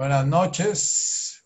Buenas 0.00 0.26
noches. 0.26 1.44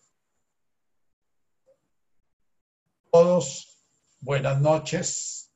Todos, 3.11 3.85
buenas 4.21 4.61
noches. 4.61 5.51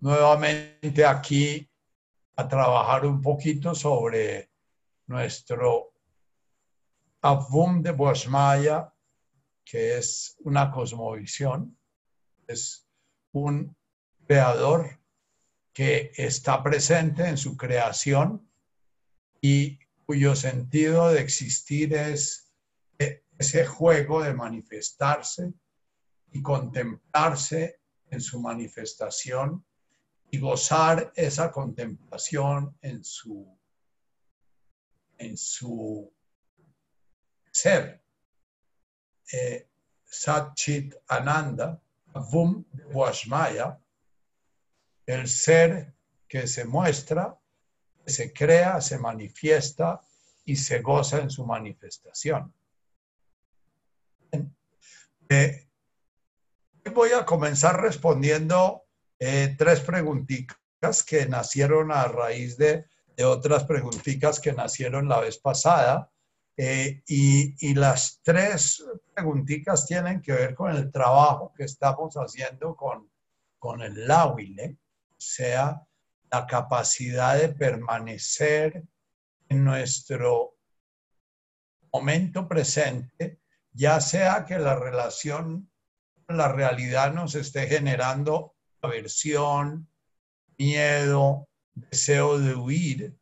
Nuevamente 0.00 1.04
aquí 1.04 1.70
a 2.34 2.48
trabajar 2.48 3.04
un 3.04 3.20
poquito 3.20 3.74
sobre 3.74 4.52
nuestro 5.06 5.92
Avum 7.20 7.82
de 7.82 7.90
Boasmaya, 7.90 8.90
que 9.66 9.98
es 9.98 10.34
una 10.38 10.70
cosmovisión, 10.70 11.76
es 12.46 12.88
un 13.32 13.76
creador 14.26 14.98
que 15.74 16.10
está 16.16 16.62
presente 16.62 17.28
en 17.28 17.36
su 17.36 17.54
creación 17.54 18.50
y 19.42 19.81
cuyo 20.12 20.36
sentido 20.36 21.08
de 21.08 21.22
existir 21.22 21.94
es 21.94 22.52
ese 23.38 23.64
juego 23.64 24.22
de 24.22 24.34
manifestarse 24.34 25.54
y 26.32 26.42
contemplarse 26.42 27.80
en 28.10 28.20
su 28.20 28.38
manifestación 28.38 29.64
y 30.30 30.38
gozar 30.38 31.14
esa 31.16 31.50
contemplación 31.50 32.76
en 32.82 33.02
su, 33.02 33.58
en 35.16 35.34
su 35.34 36.12
ser. 37.50 38.04
Eh, 39.32 39.66
Satchit 40.04 40.94
Ananda, 41.08 41.80
Vum 42.30 42.66
Vashmaya, 42.92 43.80
el 45.06 45.26
ser 45.26 45.94
que 46.28 46.46
se 46.46 46.66
muestra 46.66 47.40
se 48.06 48.32
crea, 48.32 48.80
se 48.80 48.98
manifiesta 48.98 50.00
y 50.44 50.56
se 50.56 50.80
goza 50.80 51.18
en 51.18 51.30
su 51.30 51.46
manifestación. 51.46 52.52
Eh, 55.28 55.66
voy 56.92 57.10
a 57.12 57.24
comenzar 57.24 57.80
respondiendo 57.80 58.84
eh, 59.18 59.54
tres 59.56 59.80
preguntitas 59.80 61.02
que 61.06 61.26
nacieron 61.26 61.92
a 61.92 62.04
raíz 62.04 62.56
de, 62.56 62.86
otras 63.24 63.64
preguntitas 63.64 64.40
que 64.40 64.52
nacieron 64.52 65.08
la 65.08 65.20
vez 65.20 65.38
pasada. 65.38 66.10
Eh, 66.56 67.02
y, 67.06 67.74
las 67.74 68.20
tres 68.22 68.84
preguntitas 69.14 69.86
tienen 69.86 70.20
que 70.20 70.32
ver 70.32 70.54
con 70.54 70.70
el 70.74 70.90
trabajo 70.90 71.52
que 71.56 71.64
estamos 71.64 72.14
haciendo 72.16 72.76
con, 72.76 73.10
con 73.58 73.80
el 73.80 74.06
Lawile, 74.06 74.76
sea 75.16 75.82
la 76.32 76.46
capacidad 76.46 77.36
de 77.36 77.50
permanecer 77.50 78.82
en 79.48 79.64
nuestro 79.64 80.56
momento 81.92 82.48
presente, 82.48 83.40
ya 83.72 84.00
sea 84.00 84.44
que 84.46 84.58
la 84.58 84.74
relación 84.74 85.70
la 86.28 86.48
realidad 86.48 87.12
nos 87.12 87.34
esté 87.34 87.66
generando 87.66 88.54
aversión, 88.80 89.88
miedo, 90.58 91.48
deseo 91.74 92.38
de 92.38 92.54
huir, 92.54 93.18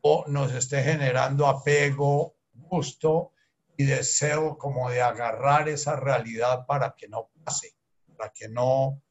o 0.00 0.24
nos 0.28 0.52
esté 0.52 0.82
generando 0.82 1.46
apego, 1.46 2.36
gusto 2.52 3.32
y 3.76 3.84
deseo 3.84 4.58
como 4.58 4.90
de 4.90 5.02
agarrar 5.02 5.68
esa 5.68 5.96
realidad 5.96 6.66
para 6.66 6.94
que 6.96 7.08
no 7.08 7.30
pase, 7.44 7.76
para 8.16 8.32
que 8.32 8.48
no, 8.48 9.02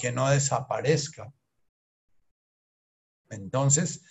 que 0.00 0.12
no 0.12 0.30
desaparezca. 0.30 1.32
Entonces, 3.30 4.02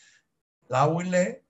la 0.67 0.87
huile 0.87 1.45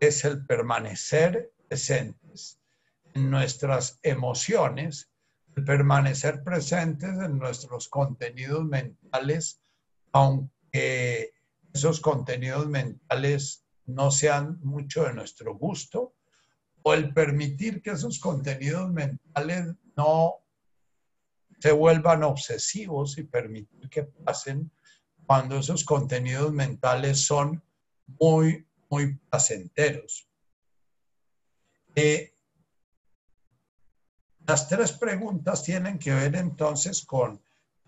es 0.00 0.24
el 0.24 0.44
permanecer 0.46 1.52
presentes 1.68 2.58
en 3.14 3.30
nuestras 3.30 4.00
emociones, 4.02 5.10
el 5.56 5.64
permanecer 5.64 6.42
presentes 6.42 7.10
en 7.10 7.38
nuestros 7.38 7.88
contenidos 7.88 8.64
mentales, 8.64 9.60
aunque 10.12 11.32
esos 11.72 12.00
contenidos 12.00 12.66
mentales 12.66 13.64
no 13.86 14.10
sean 14.10 14.58
mucho 14.62 15.04
de 15.04 15.14
nuestro 15.14 15.54
gusto, 15.54 16.14
o 16.82 16.94
el 16.94 17.12
permitir 17.14 17.80
que 17.80 17.90
esos 17.90 18.18
contenidos 18.18 18.90
mentales 18.90 19.74
no 19.96 20.34
se 21.60 21.70
vuelvan 21.70 22.24
obsesivos 22.24 23.18
y 23.18 23.22
permitir 23.22 23.88
que 23.88 24.02
pasen 24.02 24.72
cuando 25.32 25.56
esos 25.56 25.82
contenidos 25.82 26.52
mentales 26.52 27.24
son 27.24 27.64
muy, 28.20 28.66
muy 28.90 29.14
placenteros. 29.30 30.28
Eh, 31.94 32.34
las 34.46 34.68
tres 34.68 34.92
preguntas 34.92 35.62
tienen 35.62 35.98
que 35.98 36.12
ver 36.12 36.36
entonces 36.36 37.06
con, 37.06 37.42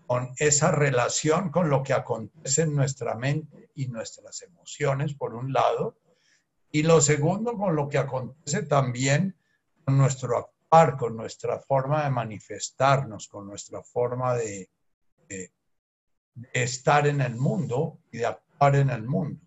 con 0.07 0.33
esa 0.39 0.71
relación 0.71 1.51
con 1.51 1.69
lo 1.69 1.83
que 1.83 1.93
acontece 1.93 2.63
en 2.63 2.75
nuestra 2.75 3.13
mente 3.13 3.69
y 3.75 3.89
nuestras 3.89 4.41
emociones, 4.41 5.13
por 5.13 5.35
un 5.35 5.53
lado, 5.53 5.99
y 6.71 6.81
lo 6.81 6.99
segundo 6.99 7.55
con 7.59 7.75
lo 7.75 7.87
que 7.87 7.99
acontece 7.99 8.63
también 8.63 9.37
con 9.83 9.99
nuestro 9.99 10.35
actuar, 10.35 10.97
con 10.97 11.15
nuestra 11.15 11.59
forma 11.59 12.05
de 12.05 12.09
manifestarnos, 12.09 13.27
con 13.27 13.45
nuestra 13.45 13.83
forma 13.83 14.33
de, 14.33 14.71
de 15.27 15.54
estar 16.53 17.07
en 17.07 17.21
el 17.21 17.35
mundo 17.35 17.99
y 18.11 18.19
de 18.19 18.25
actuar 18.25 18.75
en 18.75 18.89
el 18.89 19.03
mundo. 19.03 19.41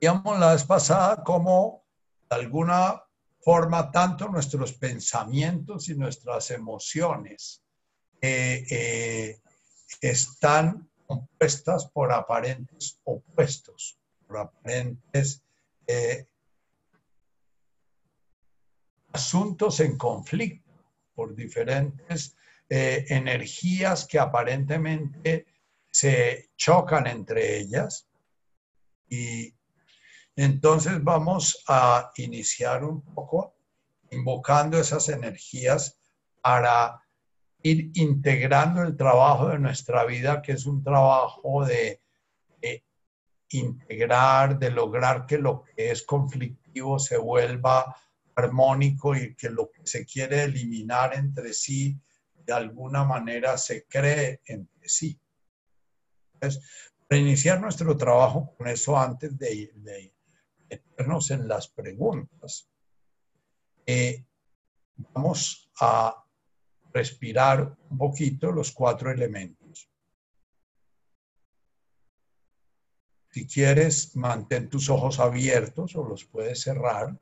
Veíamos 0.00 0.38
la 0.38 0.52
vez 0.52 0.64
pasada 0.64 1.22
cómo 1.22 1.84
de 2.28 2.36
alguna 2.36 3.02
forma 3.40 3.90
tanto 3.90 4.28
nuestros 4.28 4.72
pensamientos 4.72 5.88
y 5.88 5.94
nuestras 5.94 6.50
emociones 6.50 7.62
eh, 8.20 8.64
eh, 8.70 9.40
están 10.00 10.88
compuestas 11.06 11.86
por 11.90 12.10
aparentes 12.12 12.98
opuestos, 13.04 13.98
por 14.26 14.38
aparentes 14.38 15.42
eh, 15.86 16.26
asuntos 19.12 19.80
en 19.80 19.98
conflicto, 19.98 20.72
por 21.14 21.34
diferentes 21.34 22.34
eh, 22.68 23.04
energías 23.08 24.06
que 24.06 24.18
aparentemente 24.18 25.46
se 25.90 26.50
chocan 26.56 27.06
entre 27.06 27.58
ellas. 27.58 28.08
Y 29.08 29.54
entonces 30.36 31.02
vamos 31.02 31.62
a 31.68 32.10
iniciar 32.16 32.84
un 32.84 33.02
poco 33.02 33.54
invocando 34.10 34.78
esas 34.78 35.08
energías 35.08 35.98
para 36.42 37.00
ir 37.62 37.90
integrando 37.94 38.82
el 38.82 38.96
trabajo 38.96 39.48
de 39.48 39.58
nuestra 39.58 40.04
vida, 40.04 40.42
que 40.42 40.52
es 40.52 40.66
un 40.66 40.82
trabajo 40.82 41.64
de, 41.64 42.00
integrar, 43.50 44.58
de 44.58 44.70
lograr 44.70 45.26
que 45.26 45.38
lo 45.38 45.62
que 45.62 45.90
es 45.90 46.02
conflictivo 46.02 46.98
se 46.98 47.16
vuelva 47.16 47.96
armónico 48.34 49.14
y 49.14 49.34
que 49.36 49.48
lo 49.48 49.70
que 49.70 49.86
se 49.86 50.04
quiere 50.04 50.42
eliminar 50.42 51.14
entre 51.14 51.52
sí 51.54 51.96
de 52.44 52.52
alguna 52.52 53.04
manera 53.04 53.56
se 53.56 53.86
cree 53.86 54.40
entre 54.46 54.88
sí. 54.88 55.18
Entonces, 56.34 56.62
para 57.08 57.20
iniciar 57.20 57.60
nuestro 57.60 57.96
trabajo 57.96 58.54
con 58.56 58.68
eso 58.68 58.98
antes 58.98 59.36
de, 59.38 60.12
meternos 60.68 61.30
en 61.30 61.48
las 61.48 61.68
preguntas, 61.68 62.68
eh, 63.86 64.24
vamos 64.96 65.70
a 65.80 66.24
respirar 66.92 67.76
un 67.90 67.98
poquito 67.98 68.52
los 68.52 68.72
cuatro 68.72 69.10
elementos. 69.10 69.90
Si 73.30 73.46
quieres, 73.48 74.14
mantén 74.14 74.68
tus 74.68 74.88
ojos 74.88 75.18
abiertos 75.18 75.96
o 75.96 76.04
los 76.04 76.24
puedes 76.24 76.62
cerrar. 76.62 77.18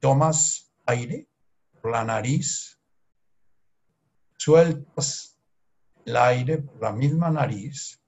Tomas 0.00 0.74
aire 0.84 1.28
por 1.80 1.92
la 1.92 2.04
nariz 2.04 2.77
sueltas 4.38 5.38
el 6.06 6.16
aire 6.16 6.58
por 6.58 6.80
la 6.80 6.92
misma 6.92 7.30
nariz, 7.30 8.00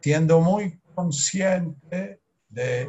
siendo 0.00 0.40
muy 0.40 0.80
consciente 0.94 2.22
de 2.48 2.88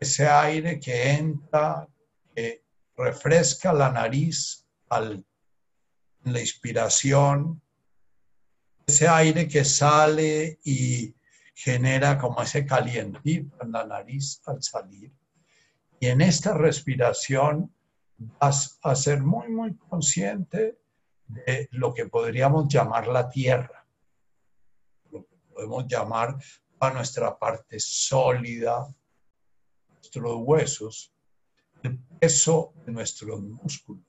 ese 0.00 0.26
aire 0.26 0.80
que 0.80 1.10
entra, 1.10 1.86
que 2.34 2.64
refresca 2.96 3.72
la 3.72 3.92
nariz 3.92 4.66
al, 4.88 5.24
en 6.24 6.32
la 6.32 6.40
inspiración, 6.40 7.62
ese 8.86 9.06
aire 9.08 9.46
que 9.46 9.64
sale 9.64 10.58
y 10.64 11.14
genera 11.54 12.18
como 12.18 12.42
ese 12.42 12.64
calientito 12.64 13.56
en 13.60 13.72
la 13.72 13.86
nariz 13.86 14.40
al 14.46 14.62
salir. 14.62 15.12
Y 16.00 16.06
en 16.06 16.20
esta 16.20 16.54
respiración 16.54 17.75
vas 18.18 18.78
a 18.82 18.94
ser 18.94 19.22
muy, 19.22 19.48
muy 19.48 19.76
consciente 19.76 20.78
de 21.26 21.68
lo 21.72 21.92
que 21.92 22.06
podríamos 22.06 22.68
llamar 22.68 23.08
la 23.08 23.28
tierra, 23.28 23.86
lo 25.10 25.26
que 25.26 25.36
podemos 25.52 25.86
llamar 25.86 26.36
a 26.80 26.90
nuestra 26.90 27.38
parte 27.38 27.78
sólida, 27.80 28.86
nuestros 29.94 30.36
huesos, 30.38 31.12
el 31.82 31.98
peso 32.20 32.72
de 32.84 32.92
nuestros 32.92 33.40
músculos, 33.40 34.04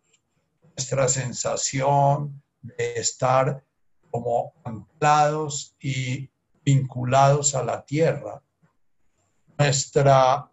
nuestra 0.75 1.07
sensación 1.07 2.41
de 2.61 2.93
estar 2.95 3.63
como 4.11 4.53
anclados 4.63 5.75
y 5.79 6.29
vinculados 6.63 7.55
a 7.55 7.63
la 7.63 7.83
tierra, 7.83 8.41
nuestra 9.57 10.51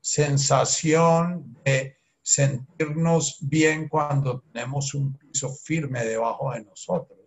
sensación 0.00 1.56
de 1.64 1.95
sentirnos 2.26 3.38
bien 3.40 3.88
cuando 3.88 4.40
tenemos 4.40 4.94
un 4.94 5.16
piso 5.16 5.48
firme 5.54 6.04
debajo 6.04 6.50
de 6.52 6.64
nosotros. 6.64 7.20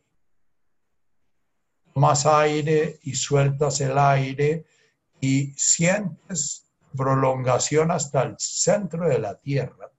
Tomas 1.93 2.25
aire 2.25 2.99
y 3.03 3.15
sueltas 3.15 3.79
el 3.79 3.97
aire 3.97 4.65
y 5.21 5.53
sientes 5.55 6.69
prolongación 6.97 7.91
hasta 7.91 8.23
el 8.23 8.35
centro 8.39 9.07
de 9.07 9.19
la 9.19 9.39
tierra. 9.39 9.89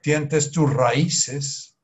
Sientes 0.00 0.52
tus 0.52 0.72
raíces. 0.72 1.76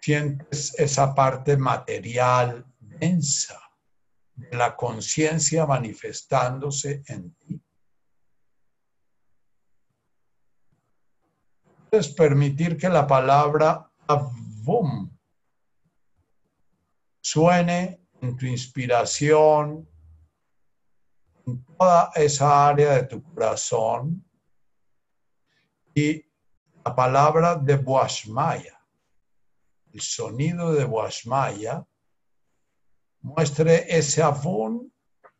Sientes 0.00 0.74
esa 0.78 1.14
parte 1.14 1.58
material 1.58 2.64
densa 2.80 3.60
de 4.34 4.56
la 4.56 4.74
conciencia 4.74 5.66
manifestándose 5.66 7.02
en 7.08 7.34
ti. 7.34 7.63
Puedes 11.94 12.12
permitir 12.12 12.76
que 12.76 12.88
la 12.88 13.06
palabra 13.06 13.88
avum 14.08 15.16
suene 17.20 18.08
en 18.20 18.36
tu 18.36 18.46
inspiración, 18.46 19.88
en 21.46 21.64
toda 21.64 22.10
esa 22.16 22.68
área 22.68 22.94
de 22.94 23.04
tu 23.04 23.22
corazón 23.22 24.28
y 25.94 26.20
la 26.84 26.96
palabra 26.96 27.54
de 27.54 27.76
Boashmaya, 27.76 28.76
el 29.92 30.00
sonido 30.00 30.72
de 30.72 30.84
Boashmaya, 30.86 31.86
muestre 33.20 33.86
ese 33.96 34.20
afún 34.20 34.92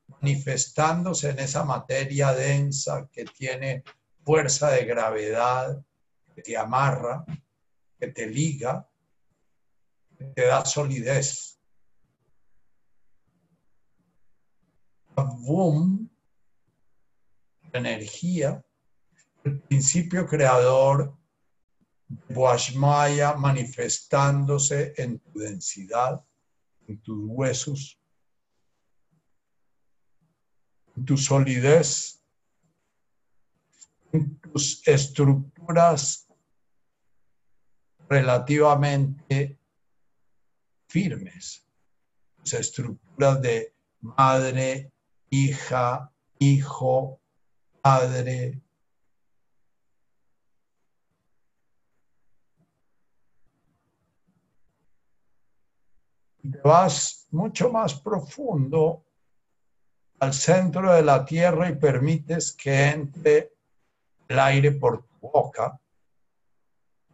manifestándose 0.06 1.31
en 1.31 1.41
esa 1.41 1.65
materia 1.65 2.33
densa 2.33 3.09
que 3.11 3.25
tiene 3.25 3.83
fuerza 4.25 4.71
de 4.71 4.85
gravedad, 4.85 5.85
te 6.43 6.57
amarra, 6.57 7.25
que 7.99 8.09
te 8.09 8.27
liga, 8.27 8.89
te 10.35 10.47
da 10.47 10.65
solidez. 10.65 11.55
boom, 15.45 16.11
energía, 17.73 18.65
el 19.45 19.61
principio 19.61 20.27
creador 20.27 21.17
de 22.29 23.35
manifestándose 23.35 24.95
en 24.97 25.19
tu 25.19 25.39
densidad, 25.39 26.25
en 26.87 27.01
tus 27.03 27.19
huesos, 27.27 28.01
en 30.97 31.05
tu 31.05 31.17
solidez, 31.17 32.24
tus 34.21 34.87
estructuras 34.87 36.29
relativamente 38.09 39.59
firmes, 40.89 41.67
tus 42.37 42.55
estructuras 42.55 43.41
de 43.43 43.75
madre, 44.01 44.93
hija, 45.31 46.13
hijo, 46.39 47.21
padre. 47.81 48.61
Vas 56.63 57.27
mucho 57.31 57.71
más 57.71 57.99
profundo 58.01 59.07
al 60.21 60.33
centro 60.33 60.93
de 60.93 61.03
la 61.03 61.25
tierra 61.25 61.69
y 61.69 61.75
permites 61.75 62.53
que 62.53 62.91
entre 62.91 63.54
el 64.29 64.38
aire 64.38 64.73
por 64.73 65.06
tu 65.06 65.15
boca, 65.21 65.81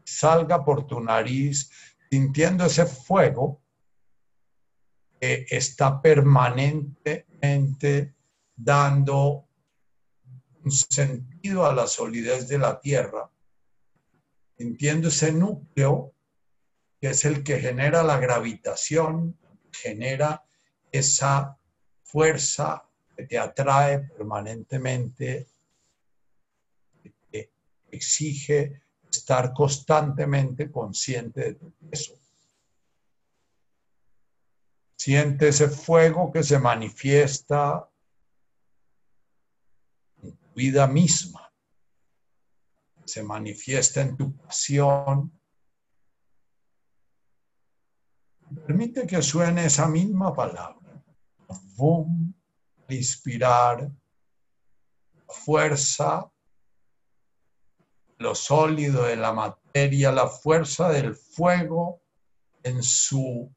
salga 0.05 0.65
por 0.65 0.87
tu 0.87 1.01
nariz, 1.01 1.71
sintiendo 2.11 2.65
ese 2.65 2.87
fuego 2.87 3.61
que 5.21 5.47
está 5.51 6.01
permanentemente 6.01 8.15
dando 8.57 9.47
un 10.65 10.71
sentido 10.71 11.67
a 11.67 11.75
la 11.75 11.87
solidez 11.87 12.49
de 12.49 12.59
la 12.59 12.81
Tierra. 12.81 13.31
Entiendo 14.59 15.09
ese 15.09 15.33
núcleo 15.33 16.15
que 17.01 17.11
es 17.11 17.25
el 17.25 17.43
que 17.43 17.61
genera 17.61 18.03
la 18.03 18.19
gravitación, 18.19 19.39
genera 19.73 20.45
esa 20.93 21.57
fuerza 22.03 22.85
que 23.17 23.25
te 23.25 23.39
atrae 23.39 24.01
permanentemente, 24.01 25.47
exige 27.93 28.83
estar 29.11 29.53
constantemente 29.53 30.71
consciente 30.71 31.41
de 31.41 31.55
tu. 31.55 31.75
Siente 34.97 35.49
ese 35.49 35.69
fuego 35.69 36.31
que 36.31 36.43
se 36.43 36.59
manifiesta 36.59 37.89
en 40.23 40.37
tu 40.37 40.53
vida 40.55 40.87
misma, 40.87 41.51
se 43.07 43.23
manifiesta 43.23 44.03
en 44.03 44.17
tu 44.17 44.37
pasión. 44.37 45.33
Permite 48.67 49.07
que 49.07 49.23
suene 49.23 49.65
esa 49.65 49.89
misma 49.89 50.35
palabra. 50.35 51.03
Boom, 51.77 52.35
inspirar, 52.91 53.91
fuerza, 55.29 56.31
lo 58.21 58.35
sólido 58.35 59.05
de 59.05 59.17
la 59.17 59.33
materia, 59.33 60.13
la 60.13 60.29
fuerza 60.29 60.91
del 60.91 61.15
fuego 61.15 62.03
en 62.63 62.83
su 62.83 63.51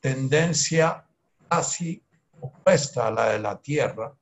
tendencia 0.00 1.04
casi 1.48 2.00
opuesta 2.40 3.08
a 3.08 3.10
la 3.10 3.30
de 3.30 3.40
la 3.40 3.60
Tierra, 3.60 4.16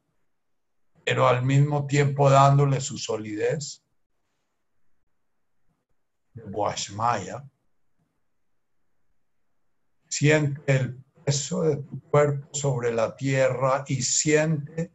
pero 1.05 1.29
al 1.29 1.45
mismo 1.45 1.87
tiempo 1.87 2.31
dándole 2.31 2.81
su 2.81 2.97
solidez 2.97 3.85
de. 6.33 7.47
Siente 10.09 10.75
el 10.75 11.05
peso 11.23 11.63
de 11.65 11.77
tu 11.77 12.01
cuerpo 12.09 12.49
sobre 12.55 12.93
la 12.95 13.15
tierra 13.15 13.85
y 13.87 14.03
siente 14.03 14.93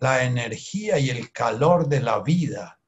la 0.00 0.24
energía 0.24 0.98
y 0.98 1.10
el 1.10 1.30
calor 1.30 1.86
de 1.86 2.00
la 2.00 2.20
vida 2.20 2.80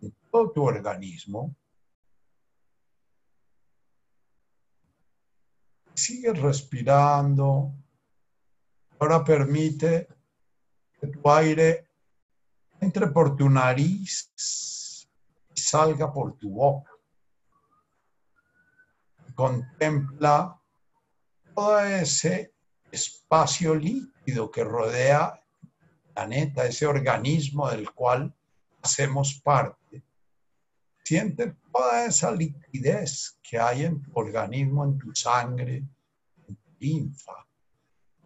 en 0.00 0.14
todo 0.30 0.50
tu 0.50 0.64
organismo 0.64 1.54
Sigue 5.94 6.32
respirando. 6.32 7.74
Ahora 8.98 9.22
permite 9.22 10.08
que 10.98 11.06
tu 11.08 11.30
aire 11.30 11.88
entre 12.80 13.08
por 13.08 13.36
tu 13.36 13.50
nariz 13.50 14.32
y 15.54 15.60
salga 15.60 16.10
por 16.10 16.38
tu 16.38 16.50
boca. 16.50 16.90
Contempla 19.34 20.58
todo 21.54 21.80
ese 21.80 22.54
espacio 22.90 23.74
líquido 23.74 24.50
que 24.50 24.64
rodea 24.64 25.39
planeta, 26.12 26.66
ese 26.66 26.86
organismo 26.86 27.70
del 27.70 27.90
cual 27.90 28.34
hacemos 28.82 29.40
parte. 29.42 30.02
Siente 31.02 31.56
toda 31.72 32.06
esa 32.06 32.30
liquidez 32.30 33.38
que 33.42 33.58
hay 33.58 33.84
en 33.84 34.02
tu 34.02 34.12
organismo, 34.14 34.84
en 34.84 34.98
tu 34.98 35.14
sangre, 35.14 35.76
en 36.48 36.56
tu 36.56 36.70
linfa, 36.78 37.46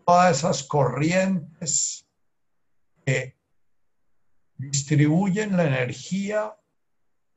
todas 0.05 0.39
esas 0.39 0.63
corrientes 0.65 2.07
que 3.05 3.37
distribuyen 4.57 5.57
la 5.57 5.65
energía 5.65 6.57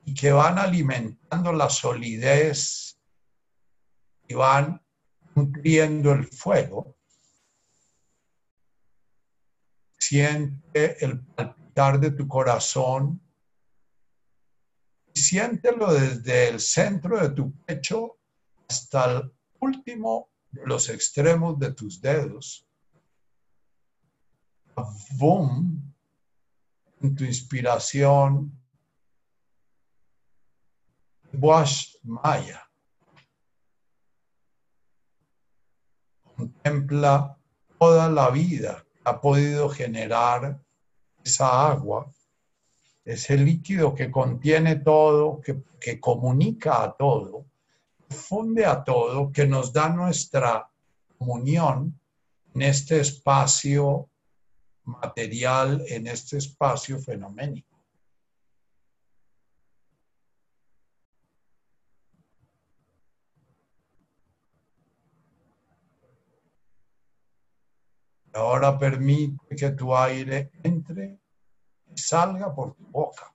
y 0.05 0.13
que 0.13 0.31
van 0.31 0.57
alimentando 0.57 1.51
la 1.53 1.69
solidez 1.69 2.99
y 4.27 4.33
van 4.33 4.81
nutriendo 5.35 6.11
el 6.13 6.25
fuego. 6.25 6.96
Siente 9.97 11.03
el 11.03 11.19
palpitar 11.19 11.99
de 11.99 12.11
tu 12.11 12.27
corazón 12.27 13.21
siéntelo 15.17 15.93
desde 15.93 16.49
el 16.49 16.59
centro 16.59 17.19
de 17.19 17.29
tu 17.29 17.51
pecho 17.65 18.17
hasta 18.69 19.11
el 19.11 19.33
último 19.59 20.29
de 20.51 20.65
los 20.65 20.89
extremos 20.89 21.57
de 21.59 21.73
tus 21.73 21.99
dedos. 21.99 22.65
Boom, 25.17 25.93
en 27.01 27.15
tu 27.15 27.23
inspiración, 27.23 28.51
Wash 31.33 31.95
Maya. 32.03 32.63
Contempla 36.35 37.35
toda 37.79 38.09
la 38.09 38.29
vida 38.29 38.86
ha 39.07 39.21
podido 39.21 39.69
generar 39.69 40.59
esa 41.23 41.69
agua, 41.71 42.11
ese 43.05 43.37
líquido 43.37 43.95
que 43.95 44.11
contiene 44.11 44.75
todo, 44.75 45.39
que, 45.39 45.99
comunica 46.01 46.83
a 46.83 46.91
todo, 46.91 47.45
funde 48.09 48.65
a 48.65 48.83
todo, 48.83 49.31
que 49.31 49.47
nos 49.47 49.71
da 49.71 49.87
nuestra 49.87 50.69
comunión 51.17 51.97
en 52.53 52.61
este 52.63 52.99
espacio 52.99 54.09
material, 54.83 55.81
en 55.87 56.07
este 56.07 56.35
espacio 56.37 56.99
fenoménico. 56.99 57.76
Ahora 68.37 68.77
permite 68.77 69.55
que 69.55 69.71
tu 69.71 69.95
aire 69.95 70.51
entre 70.63 71.19
y 71.93 71.97
salga 71.97 72.53
por 72.53 72.75
tu 72.75 72.85
boca. 72.91 73.33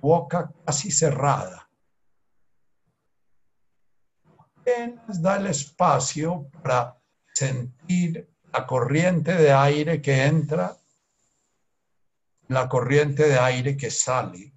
boca 0.00 0.50
casi 0.64 0.90
cerrada. 0.90 1.68
Apenas 4.38 5.20
da 5.20 5.36
el 5.36 5.46
espacio 5.46 6.50
para 6.62 6.96
sentir 7.34 8.28
la 8.52 8.66
corriente 8.66 9.34
de 9.34 9.52
aire 9.52 10.00
que 10.00 10.24
entra, 10.24 10.76
la 12.48 12.68
corriente 12.68 13.28
de 13.28 13.38
aire 13.38 13.76
que 13.76 13.90
sale. 13.90 14.52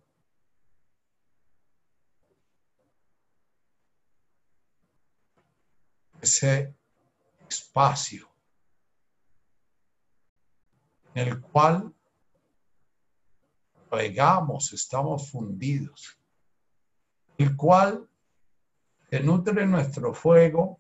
Ese 6.24 6.74
espacio 7.50 8.30
en 11.14 11.28
el 11.28 11.42
cual 11.42 11.94
regamos, 13.92 14.72
estamos 14.72 15.30
fundidos, 15.30 16.18
el 17.38 17.58
cual 17.58 18.10
se 19.10 19.20
nutre 19.20 19.66
nuestro 19.66 20.14
fuego, 20.14 20.80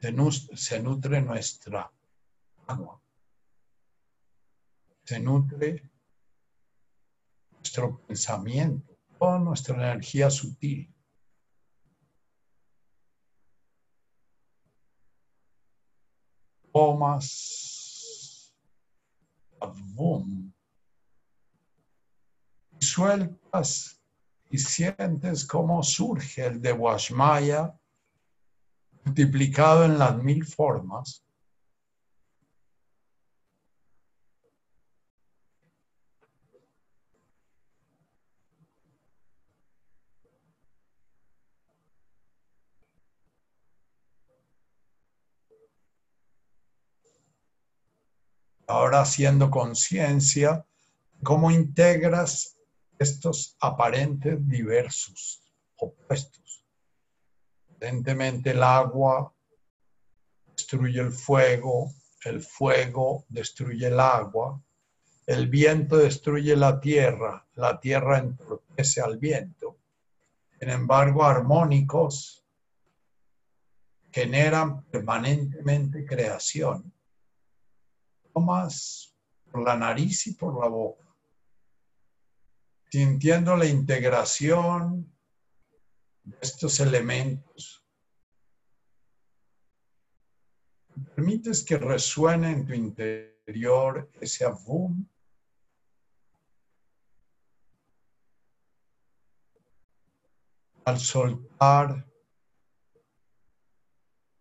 se 0.00 0.80
nutre 0.80 1.22
nuestra 1.22 1.92
agua, 2.66 3.00
se 5.04 5.20
nutre 5.20 5.88
nuestro 7.52 8.00
pensamiento, 8.00 8.98
toda 9.16 9.38
nuestra 9.38 9.76
energía 9.76 10.28
sutil. 10.28 10.92
Tomas. 16.78 18.54
Y 22.80 22.84
sueltas 22.84 24.00
y 24.48 24.58
sientes 24.58 25.44
cómo 25.44 25.82
surge 25.82 26.46
el 26.46 26.62
de 26.62 26.72
Washmaya 26.72 27.76
multiplicado 29.04 29.86
en 29.86 29.98
las 29.98 30.22
mil 30.22 30.46
formas. 30.46 31.24
Ahora 48.68 49.00
haciendo 49.00 49.50
conciencia, 49.50 50.64
cómo 51.22 51.50
integras 51.50 52.58
estos 52.98 53.56
aparentes 53.60 54.46
diversos, 54.46 55.42
opuestos. 55.76 56.64
Evidentemente 57.70 58.50
el 58.50 58.62
agua 58.62 59.32
destruye 60.54 61.00
el 61.00 61.12
fuego, 61.12 61.92
el 62.24 62.42
fuego 62.42 63.24
destruye 63.30 63.86
el 63.86 63.98
agua, 63.98 64.62
el 65.26 65.48
viento 65.48 65.96
destruye 65.96 66.54
la 66.54 66.78
tierra, 66.78 67.46
la 67.54 67.80
tierra 67.80 68.18
entorpece 68.18 69.00
al 69.00 69.18
viento. 69.18 69.78
Sin 70.58 70.68
embargo, 70.68 71.24
armónicos 71.24 72.44
generan 74.10 74.84
permanentemente 74.84 76.04
creación 76.04 76.92
por 78.46 79.62
la 79.62 79.76
nariz 79.76 80.26
y 80.26 80.34
por 80.34 80.60
la 80.60 80.68
boca, 80.68 81.04
sintiendo 82.90 83.56
la 83.56 83.66
integración 83.66 85.12
de 86.24 86.36
estos 86.40 86.80
elementos. 86.80 87.84
Permites 91.14 91.64
que 91.64 91.76
resuene 91.78 92.50
en 92.52 92.66
tu 92.66 92.72
interior 92.74 94.10
ese 94.20 94.44
avum 94.44 95.06
al 100.84 100.98
soltar, 100.98 102.06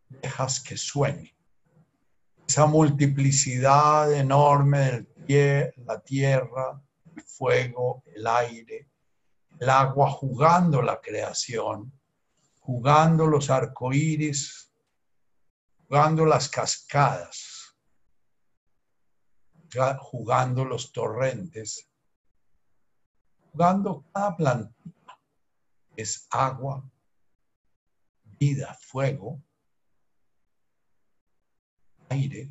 dejas 0.10 0.60
que 0.62 0.78
sueñe 0.78 1.37
esa 2.48 2.66
multiplicidad 2.66 4.14
enorme 4.14 4.80
del 4.80 5.06
pie, 5.06 5.74
la 5.86 6.00
tierra, 6.00 6.82
el 7.14 7.22
fuego, 7.22 8.04
el 8.06 8.26
aire, 8.26 8.90
el 9.60 9.70
agua 9.70 10.10
jugando 10.12 10.82
la 10.82 11.02
creación, 11.02 11.92
jugando 12.62 13.28
los 13.28 13.50
arcoíris, 13.50 14.72
jugando 15.88 16.26
las 16.26 16.48
cascadas, 16.48 17.76
jugando 20.00 20.64
los 20.64 20.94
torrentes, 20.94 21.90
jugando 23.52 24.06
cada 24.14 24.38
plantita, 24.38 25.20
es 25.98 26.28
agua, 26.32 26.90
vida, 28.24 28.74
fuego, 28.80 29.42
aire. 32.10 32.50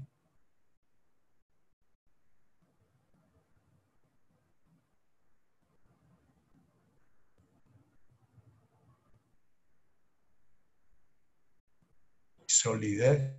Solidez, 12.47 13.37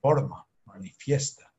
forma, 0.00 0.46
manifiesta. 0.66 1.54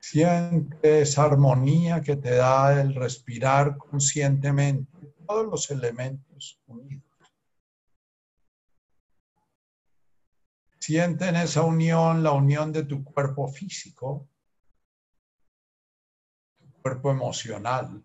Siente 0.00 1.02
esa 1.02 1.24
armonía 1.24 2.00
que 2.00 2.16
te 2.16 2.34
da 2.36 2.80
el 2.80 2.94
respirar 2.94 3.76
conscientemente 3.76 5.14
todos 5.26 5.46
los 5.46 5.70
elementos 5.70 6.60
unidos. 6.66 7.07
Siente 10.88 11.28
en 11.28 11.36
esa 11.36 11.64
unión 11.64 12.22
la 12.22 12.32
unión 12.32 12.72
de 12.72 12.82
tu 12.82 13.04
cuerpo 13.04 13.46
físico, 13.46 14.26
tu 16.56 16.80
cuerpo 16.80 17.10
emocional, 17.10 18.02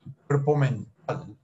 tu 0.00 0.14
cuerpo 0.28 0.56
mental, 0.56 1.36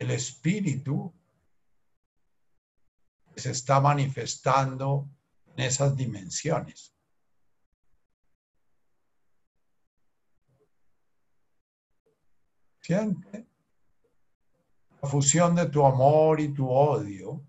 el 0.00 0.10
espíritu 0.10 1.14
que 3.32 3.40
se 3.40 3.52
está 3.52 3.80
manifestando 3.80 5.08
en 5.54 5.64
esas 5.64 5.94
dimensiones. 5.96 6.92
Siente 12.80 13.51
fusión 15.08 15.54
de 15.54 15.66
tu 15.68 15.84
amor 15.84 16.40
y 16.40 16.52
tu 16.52 16.68
odio, 16.68 17.44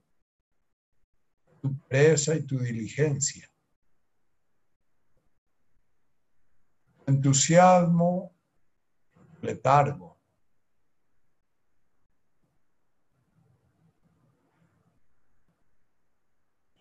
tu 1.62 1.77
presa 1.88 2.36
y 2.36 2.43
tu 2.43 2.60
diligencia. 2.60 3.50
entusiasmo, 7.05 8.33
letargo. 9.41 10.13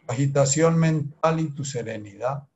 agitación 0.09 0.79
mental 0.79 1.41
y 1.41 1.51
tu 1.55 1.65
serenidad. 1.65 2.47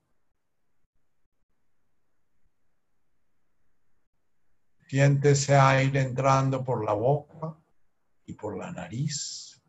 Siente 4.88 5.30
ese 5.30 5.56
aire 5.56 6.02
entrando 6.02 6.62
por 6.62 6.84
la 6.84 6.92
boca 6.92 7.56
y 8.26 8.34
por 8.34 8.56
la 8.56 8.72
nariz, 8.72 9.62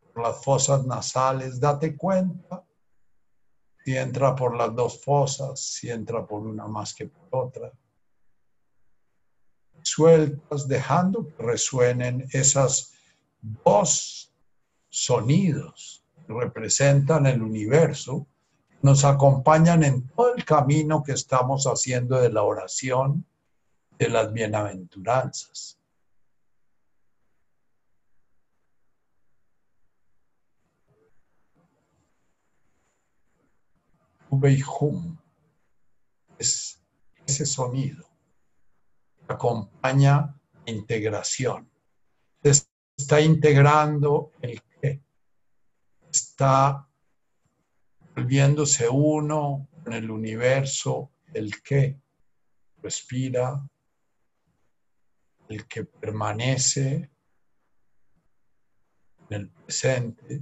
por 0.00 0.22
las 0.22 0.42
fosas 0.42 0.86
nasales. 0.86 1.60
Date 1.60 1.96
cuenta 1.96 2.64
si 3.84 3.96
entra 3.96 4.34
por 4.36 4.56
las 4.56 4.74
dos 4.74 5.02
fosas, 5.02 5.60
si 5.60 5.90
entra 5.90 6.26
por 6.26 6.46
una 6.46 6.66
más 6.66 6.94
que 6.94 7.06
por 7.06 7.28
otra. 7.30 7.72
Sueltas, 9.82 10.68
dejando 10.68 11.26
que 11.26 11.42
resuenen 11.42 12.28
esas 12.32 12.92
dos 13.40 14.32
sonidos 14.90 16.04
que 16.26 16.32
representan 16.34 17.26
el 17.26 17.42
universo, 17.42 18.26
nos 18.82 19.04
acompañan 19.04 19.82
en 19.82 20.06
todo 20.08 20.34
el 20.34 20.44
camino 20.44 21.02
que 21.02 21.12
estamos 21.12 21.64
haciendo 21.64 22.20
de 22.20 22.30
la 22.30 22.42
oración 22.42 23.26
de 23.98 24.08
las 24.08 24.32
bienaventuranzas. 24.32 25.79
Es 36.38 36.82
ese 37.26 37.46
sonido. 37.46 38.08
Acompaña 39.28 40.34
integración. 40.66 41.70
está 42.42 43.20
integrando 43.20 44.32
el 44.40 44.62
que. 44.62 45.02
Está 46.10 46.88
volviéndose 48.16 48.88
uno 48.88 49.68
con 49.84 49.92
el 49.92 50.10
universo, 50.10 51.12
el 51.32 51.62
que 51.62 52.00
respira, 52.82 53.64
el 55.48 55.68
que 55.68 55.84
permanece 55.84 57.10
en 59.28 59.36
el 59.36 59.50
presente, 59.50 60.40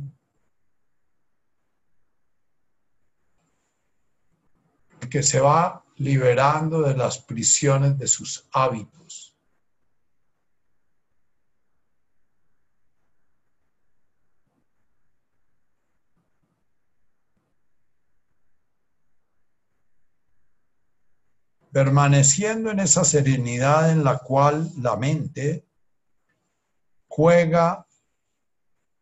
que 5.10 5.22
se 5.22 5.40
va 5.40 5.84
liberando 5.96 6.82
de 6.82 6.96
las 6.96 7.18
prisiones 7.18 7.98
de 7.98 8.06
sus 8.06 8.48
hábitos. 8.52 9.36
Permaneciendo 21.72 22.70
en 22.70 22.80
esa 22.80 23.04
serenidad 23.04 23.90
en 23.90 24.02
la 24.02 24.18
cual 24.18 24.70
la 24.78 24.96
mente 24.96 25.66
juega 27.08 27.86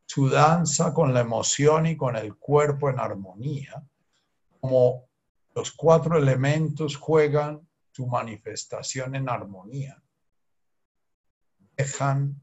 su 0.06 0.28
danza 0.28 0.94
con 0.94 1.12
la 1.12 1.20
emoción 1.20 1.86
y 1.86 1.96
con 1.96 2.16
el 2.16 2.36
cuerpo 2.36 2.88
en 2.88 2.98
armonía, 2.98 3.82
como 4.60 5.05
los 5.56 5.72
cuatro 5.72 6.18
elementos 6.18 6.96
juegan 6.96 7.66
su 7.90 8.06
manifestación 8.06 9.14
en 9.14 9.26
armonía. 9.26 10.02
Dejan 11.74 12.38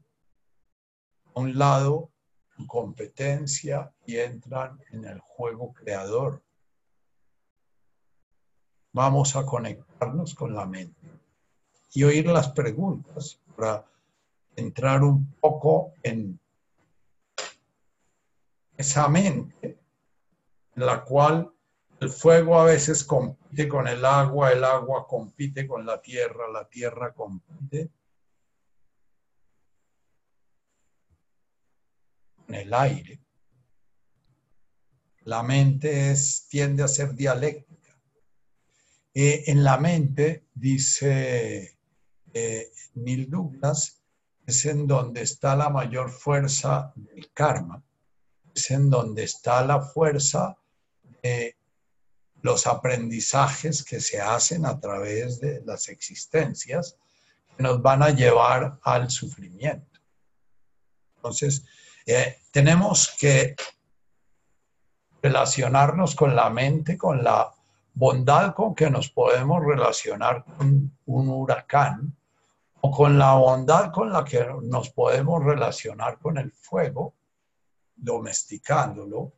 a 1.26 1.40
un 1.40 1.56
lado 1.56 2.10
su 2.56 2.66
competencia 2.66 3.94
y 4.04 4.16
entran 4.16 4.80
en 4.90 5.04
el 5.04 5.20
juego 5.20 5.72
creador. 5.72 6.42
Vamos 8.92 9.36
a 9.36 9.46
conectarnos 9.46 10.34
con 10.34 10.52
la 10.52 10.66
mente 10.66 11.08
y 11.92 12.02
oír 12.02 12.26
las 12.26 12.48
preguntas 12.48 13.40
para 13.56 13.88
entrar 14.56 15.04
un 15.04 15.32
poco 15.34 15.92
en 16.02 16.40
esa 18.76 19.06
mente 19.06 19.78
en 20.74 20.86
la 20.86 21.04
cual 21.04 21.53
el 22.04 22.10
fuego 22.10 22.60
a 22.60 22.64
veces 22.64 23.02
compite 23.02 23.66
con 23.66 23.88
el 23.88 24.04
agua, 24.04 24.52
el 24.52 24.62
agua 24.62 25.06
compite 25.06 25.66
con 25.66 25.86
la 25.86 26.02
tierra, 26.02 26.50
la 26.52 26.68
tierra 26.68 27.14
compite 27.14 27.90
con 32.44 32.54
el 32.54 32.74
aire. 32.74 33.20
La 35.22 35.42
mente 35.42 36.10
es, 36.10 36.46
tiende 36.50 36.82
a 36.82 36.88
ser 36.88 37.14
dialéctica. 37.14 37.98
Eh, 39.14 39.44
en 39.46 39.64
la 39.64 39.78
mente, 39.78 40.44
dice 40.52 41.78
eh, 42.34 42.72
Neil 42.96 43.30
Douglas, 43.30 44.02
es 44.44 44.66
en 44.66 44.86
donde 44.86 45.22
está 45.22 45.56
la 45.56 45.70
mayor 45.70 46.10
fuerza 46.10 46.92
del 46.96 47.32
karma, 47.32 47.82
es 48.54 48.70
en 48.70 48.90
donde 48.90 49.24
está 49.24 49.64
la 49.64 49.80
fuerza 49.80 50.54
de 51.22 51.56
los 52.44 52.66
aprendizajes 52.66 53.82
que 53.82 54.00
se 54.00 54.20
hacen 54.20 54.66
a 54.66 54.78
través 54.78 55.40
de 55.40 55.62
las 55.64 55.88
existencias 55.88 56.98
que 57.56 57.62
nos 57.62 57.80
van 57.80 58.02
a 58.02 58.10
llevar 58.10 58.78
al 58.82 59.10
sufrimiento. 59.10 59.98
Entonces, 61.16 61.64
eh, 62.04 62.36
tenemos 62.50 63.16
que 63.18 63.56
relacionarnos 65.22 66.14
con 66.14 66.36
la 66.36 66.50
mente, 66.50 66.98
con 66.98 67.24
la 67.24 67.50
bondad 67.94 68.54
con 68.54 68.74
que 68.74 68.90
nos 68.90 69.08
podemos 69.08 69.64
relacionar 69.64 70.44
con 70.44 70.98
un 71.06 71.28
huracán 71.30 72.14
o 72.82 72.90
con 72.90 73.18
la 73.18 73.32
bondad 73.36 73.90
con 73.90 74.12
la 74.12 74.22
que 74.22 74.46
nos 74.64 74.90
podemos 74.90 75.42
relacionar 75.42 76.18
con 76.18 76.36
el 76.36 76.52
fuego, 76.52 77.14
domesticándolo 77.96 79.32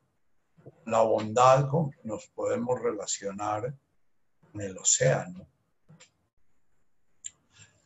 la 0.86 1.02
bondad 1.02 1.68
con 1.68 1.90
que 1.90 2.00
nos 2.04 2.26
podemos 2.28 2.80
relacionar 2.80 3.74
en 4.54 4.60
el 4.60 4.78
océano. 4.78 5.46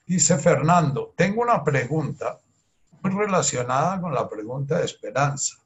Dice 0.06 0.38
Fernando, 0.38 1.14
tengo 1.16 1.42
una 1.42 1.64
pregunta 1.64 2.38
muy 3.02 3.12
relacionada 3.12 4.00
con 4.00 4.14
la 4.14 4.28
pregunta 4.28 4.78
de 4.78 4.84
esperanza. 4.84 5.56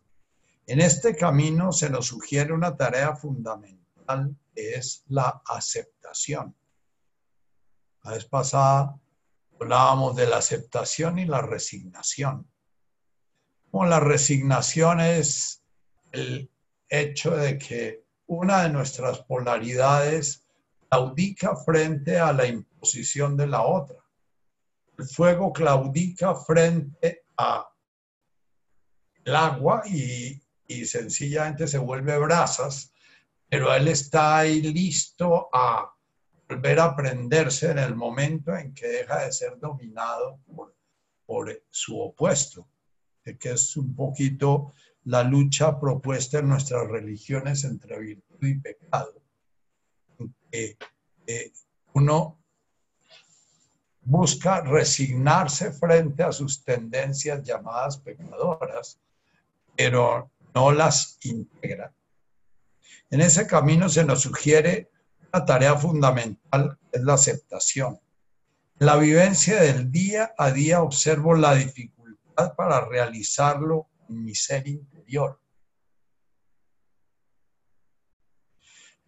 En 0.67 0.81
este 0.81 1.17
camino 1.17 1.73
se 1.73 1.91
nos 1.91 2.07
sugiere 2.07 2.53
una 2.53 2.77
tarea 2.77 3.17
fundamental 3.17 4.37
que 4.55 4.75
es 4.75 5.05
la 5.09 5.43
aceptación. 5.47 6.55
La 8.05 8.13
vez 8.13 8.25
pasada 8.27 8.97
hablábamos 9.61 10.15
de 10.15 10.27
la 10.27 10.37
aceptación 10.37 11.19
y 11.19 11.25
la 11.25 11.43
resignación. 11.43 12.47
Como 13.71 13.87
la 13.87 13.99
resignación 13.99 15.01
es 15.01 15.63
el 16.13 16.49
hecho 17.01 17.37
de 17.37 17.59
que 17.59 18.05
una 18.27 18.63
de 18.65 18.71
nuestras 18.71 19.21
polaridades 19.21 20.47
claudica 20.89 21.57
frente 21.57 22.19
a 22.19 22.33
la 22.33 22.47
imposición 22.47 23.37
de 23.37 23.47
la 23.47 23.63
otra. 23.63 23.97
El 24.97 25.07
fuego 25.07 25.53
claudica 25.53 26.35
frente 26.35 27.25
a 27.37 27.69
el 29.25 29.35
agua 29.37 29.83
y, 29.87 30.41
y 30.69 30.85
sencillamente 30.85 31.67
se 31.67 31.79
vuelve 31.79 32.19
brasas, 32.19 32.93
pero 33.49 33.75
él 33.75 33.89
está 33.89 34.39
ahí 34.39 34.61
listo 34.61 35.49
a 35.53 35.91
volver 36.49 36.79
a 36.81 36.95
prenderse 36.95 37.71
en 37.71 37.79
el 37.79 37.95
momento 37.95 38.55
en 38.55 38.75
que 38.75 38.87
deja 38.87 39.25
de 39.25 39.33
ser 39.33 39.59
dominado 39.59 40.41
por, 40.47 40.77
por 41.25 41.65
su 41.71 41.99
opuesto, 41.99 42.69
que 43.23 43.51
es 43.53 43.77
un 43.77 43.95
poquito 43.95 44.75
la 45.05 45.23
lucha 45.23 45.79
propuesta 45.79 46.39
en 46.39 46.49
nuestras 46.49 46.89
religiones 46.89 47.65
entre 47.65 47.99
virtud 47.99 48.47
y 48.47 48.55
pecado. 48.59 49.15
Eh, 50.51 50.77
uno 51.95 52.39
busca 54.03 54.61
resignarse 54.61 55.73
frente 55.73 56.23
a 56.23 56.33
sus 56.33 56.63
tendencias 56.63 57.43
llamadas 57.43 57.99
pecadoras, 57.99 59.01
pero 59.77 60.31
no 60.55 60.73
las 60.73 61.19
integra. 61.23 61.93
En 63.11 63.21
ese 63.21 63.47
camino 63.47 63.89
se 63.89 64.05
nos 64.05 64.23
sugiere 64.23 64.91
una 65.33 65.45
tarea 65.45 65.77
fundamental, 65.77 66.79
es 66.93 67.03
la 67.03 67.15
aceptación. 67.15 68.01
la 68.79 68.97
vivencia 68.97 69.63
del 69.63 69.91
día 69.91 70.35
a 70.37 70.51
día 70.51 70.83
observo 70.83 71.35
la 71.35 71.55
dificultad 71.55 72.55
para 72.57 72.85
realizarlo 72.85 73.87
en 74.09 74.25
mi 74.25 74.35
ser 74.35 74.67
interior. 74.67 74.94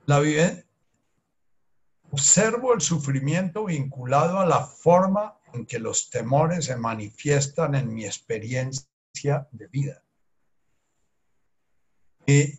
La 0.07 0.21
observo 2.11 2.73
el 2.75 2.81
sufrimiento 2.81 3.65
vinculado 3.65 4.39
a 4.39 4.47
la 4.47 4.65
forma 4.65 5.39
en 5.53 5.67
que 5.67 5.79
los 5.79 6.11
temores 6.11 6.67
se 6.67 6.77
manifiestan 6.77 7.75
en 7.75 7.93
mi 7.93 8.05
experiencia 8.05 9.49
de 9.51 9.67
vida. 9.69 10.03
Y 12.27 12.59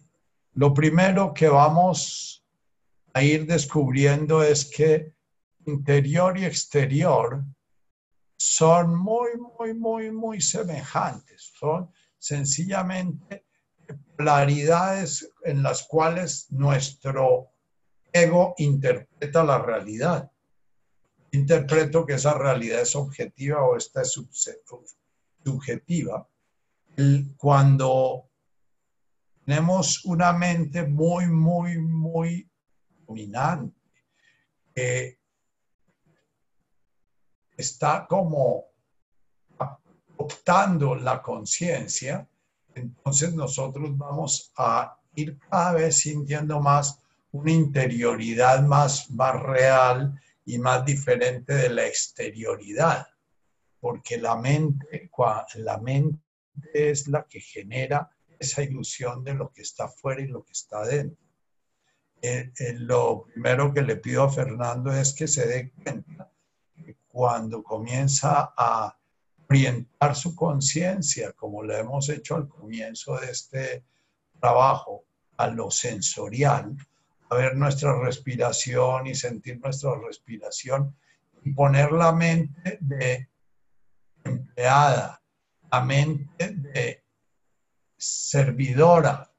lo 0.54 0.74
primero 0.74 1.34
que 1.34 1.48
vamos 1.48 2.46
a 3.14 3.24
ir 3.24 3.46
descubriendo 3.46 4.44
es 4.44 4.66
que 4.66 5.14
interior 5.66 6.38
y 6.38 6.46
exterior 6.46 7.44
son 8.38 8.96
muy, 8.96 9.30
muy, 9.38 9.74
muy, 9.74 10.12
muy 10.12 10.42
semejantes. 10.42 11.52
Son 11.58 11.92
sencillamente 12.18 13.46
polaridades 14.18 15.32
en 15.44 15.64
las 15.64 15.84
cuales 15.84 16.52
nuestro 16.52 17.52
ego 18.12 18.56
interpreta 18.58 19.44
la 19.44 19.60
realidad. 19.60 20.32
Interpreto 21.32 22.06
que 22.06 22.14
esa 22.14 22.34
realidad 22.38 22.82
es 22.82 22.96
objetiva 22.96 23.64
o 23.64 23.78
esta 23.78 24.02
es 24.02 24.20
subjetiva. 25.44 26.28
Cuando 27.38 28.30
tenemos 29.46 30.04
una 30.06 30.34
mente 30.34 30.86
muy, 30.86 31.28
muy, 31.28 31.78
muy 31.78 32.50
dominante, 33.06 33.78
que 34.74 35.20
está 37.56 38.06
como 38.08 38.66
optando 40.18 40.96
la 40.96 41.22
conciencia, 41.22 42.28
entonces 42.76 43.34
nosotros 43.34 43.98
vamos 43.98 44.52
a 44.58 44.98
ir 45.16 45.38
cada 45.50 45.74
vez 45.74 46.00
sintiendo 46.00 46.60
más 46.60 47.00
una 47.32 47.52
interioridad 47.52 48.62
más, 48.64 49.10
más 49.12 49.42
real 49.42 50.20
y 50.46 50.58
más 50.58 50.86
diferente 50.86 51.54
de 51.54 51.70
la 51.70 51.86
exterioridad, 51.86 53.08
porque 53.80 54.18
la 54.18 54.36
mente, 54.36 55.10
la 55.56 55.78
mente 55.78 56.20
es 56.74 57.08
la 57.08 57.24
que 57.24 57.40
genera 57.40 58.10
esa 58.40 58.64
ilusión 58.64 59.24
de 59.24 59.34
lo 59.34 59.52
que 59.52 59.62
está 59.62 59.86
afuera 59.86 60.22
y 60.22 60.28
lo 60.28 60.44
que 60.44 60.54
está 60.54 60.86
dentro. 60.86 61.26
Eh, 62.22 62.52
eh, 62.58 62.74
lo 62.80 63.26
primero 63.26 63.74
que 63.74 63.82
le 63.82 63.98
pido 63.98 64.24
a 64.24 64.32
Fernando 64.32 64.92
es 64.92 65.14
que 65.14 65.28
se 65.28 65.48
dé 65.48 65.72
cuenta 65.72 66.32
que 66.76 66.98
cuando 67.08 67.62
comienza 67.62 68.54
a 68.58 68.97
orientar 69.50 70.16
su 70.16 70.36
conciencia, 70.36 71.32
como 71.34 71.64
lo 71.64 71.76
hemos 71.76 72.10
hecho 72.10 72.36
al 72.36 72.48
comienzo 72.48 73.18
de 73.18 73.32
este 73.32 73.86
trabajo, 74.40 75.06
a 75.38 75.48
lo 75.48 75.72
sensorial, 75.72 76.76
a 77.30 77.36
ver 77.36 77.56
nuestra 77.56 77.98
respiración 78.00 79.08
y 79.08 79.16
sentir 79.16 79.60
nuestra 79.60 79.92
respiración 79.96 80.96
y 81.44 81.52
poner 81.52 81.92
la 81.92 82.12
mente 82.12 82.78
de 82.82 83.30
empleada, 84.24 85.22
la 85.72 85.82
mente 85.82 86.50
de 86.50 87.04
servidora 87.96 89.32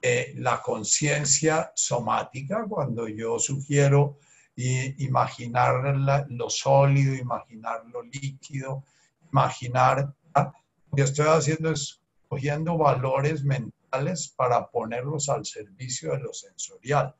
de 0.00 0.34
la 0.36 0.62
conciencia 0.62 1.72
somática, 1.74 2.64
cuando 2.68 3.08
yo 3.08 3.38
sugiero 3.38 4.18
imaginar 4.56 5.96
lo 6.28 6.50
sólido, 6.50 7.14
imaginar 7.14 7.84
lo 7.86 8.02
líquido, 8.02 8.84
imaginar, 9.32 10.14
lo 10.34 10.96
que 10.96 11.02
estoy 11.02 11.26
haciendo 11.26 11.70
es 11.70 12.00
cogiendo 12.28 12.76
valores 12.76 13.42
mentales 13.44 14.28
para 14.36 14.68
ponerlos 14.68 15.28
al 15.28 15.44
servicio 15.44 16.12
de 16.12 16.20
lo 16.20 16.32
sensorial, 16.32 17.14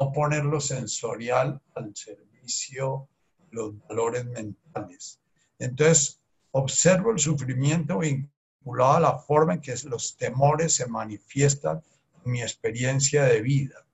no 0.00 0.12
poner 0.12 0.44
lo 0.44 0.60
sensorial 0.60 1.60
al 1.74 1.94
servicio 1.94 3.08
de 3.38 3.56
los 3.56 3.78
valores 3.88 4.24
mentales. 4.26 5.20
Entonces, 5.58 6.20
observo 6.52 7.10
el 7.10 7.18
sufrimiento 7.18 7.98
vinculado 7.98 8.94
a 8.94 9.00
la 9.00 9.18
forma 9.18 9.54
en 9.54 9.60
que 9.60 9.74
los 9.84 10.16
temores 10.16 10.74
se 10.74 10.86
manifiestan 10.86 11.82
en 12.24 12.32
mi 12.32 12.42
experiencia 12.42 13.24
de 13.24 13.40
vida. 13.40 13.86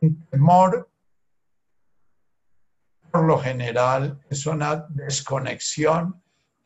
Un 0.00 0.26
temor 0.26 0.91
por 3.12 3.24
lo 3.24 3.38
general 3.38 4.18
es 4.30 4.46
una 4.46 4.86
desconexión 4.88 6.22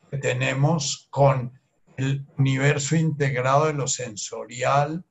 que 0.09 0.17
tenemos 0.17 1.07
con 1.09 1.51
el 1.97 2.25
universo 2.37 2.95
integrado 2.95 3.65
de 3.65 3.73
lo 3.73 3.87
sensorial, 3.87 5.03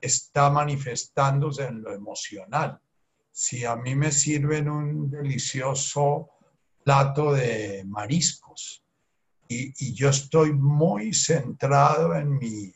está 0.00 0.50
manifestándose 0.50 1.66
en 1.66 1.82
lo 1.82 1.94
emocional. 1.94 2.80
Si 3.30 3.64
a 3.64 3.76
mí 3.76 3.94
me 3.94 4.10
sirven 4.10 4.68
un 4.68 5.08
delicioso 5.08 6.30
plato 6.82 7.34
de 7.34 7.84
mariscos 7.86 8.82
y, 9.46 9.72
y 9.86 9.94
yo 9.94 10.08
estoy 10.08 10.52
muy 10.52 11.14
centrado 11.14 12.16
en 12.16 12.36
mi 12.36 12.72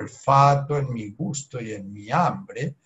olfato, 0.00 0.76
en 0.76 0.92
mi 0.92 1.10
gusto 1.10 1.60
y 1.60 1.72
en 1.72 1.92
mi 1.92 2.10
hambre, 2.10 2.76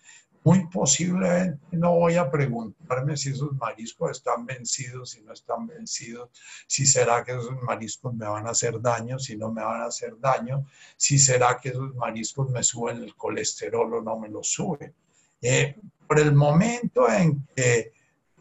muy 0.43 0.67
posiblemente 0.67 1.59
no 1.71 1.95
voy 1.95 2.15
a 2.15 2.29
preguntarme 2.29 3.17
si 3.17 3.29
esos 3.29 3.53
mariscos 3.53 4.11
están 4.11 4.45
vencidos, 4.45 5.11
si 5.11 5.21
no 5.21 5.33
están 5.33 5.67
vencidos, 5.67 6.29
si 6.65 6.85
será 6.85 7.23
que 7.23 7.31
esos 7.31 7.61
mariscos 7.61 8.13
me 8.13 8.27
van 8.27 8.47
a 8.47 8.51
hacer 8.51 8.81
daño, 8.81 9.19
si 9.19 9.35
no 9.35 9.51
me 9.51 9.63
van 9.63 9.81
a 9.81 9.85
hacer 9.85 10.17
daño, 10.19 10.65
si 10.95 11.19
será 11.19 11.57
que 11.57 11.69
esos 11.69 11.93
mariscos 11.95 12.49
me 12.49 12.63
suben 12.63 13.03
el 13.03 13.15
colesterol 13.15 13.93
o 13.95 14.01
no 14.01 14.17
me 14.17 14.29
lo 14.29 14.41
suben. 14.43 14.93
Eh, 15.41 15.75
por 16.07 16.19
el 16.19 16.33
momento 16.33 17.09
en 17.09 17.45
que 17.55 17.93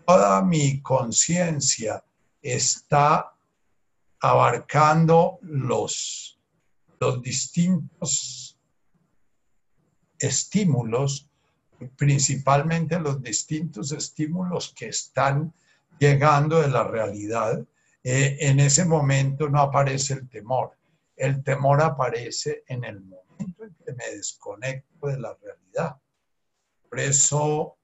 toda 0.07 0.43
mi 0.43 0.81
conciencia 0.81 2.03
está 2.41 3.35
abarcando 4.21 5.39
los, 5.43 6.39
los 6.99 7.23
distintos 7.23 8.59
estímulos 10.19 11.28
principalmente 11.97 12.99
los 12.99 13.23
distintos 13.23 13.93
estímulos 13.93 14.73
que 14.75 14.89
están 14.89 15.53
llegando 15.99 16.61
de 16.61 16.69
la 16.69 16.85
realidad, 16.85 17.65
eh, 18.03 18.37
en 18.41 18.61
ese 18.61 18.85
momento 18.85 19.49
no 19.49 19.61
aparece 19.61 20.15
el 20.15 20.29
temor. 20.29 20.77
El 21.17 21.43
temor 21.43 21.83
aparece 21.83 22.63
en 22.69 22.85
el 22.85 23.01
momento 23.01 23.65
en 23.65 23.75
que 23.85 23.93
me 23.93 24.17
desconecto 24.17 25.09
de 25.09 25.19
la 25.19 25.37
realidad. 25.43 25.97
Por 26.89 27.01
eso 27.01 27.77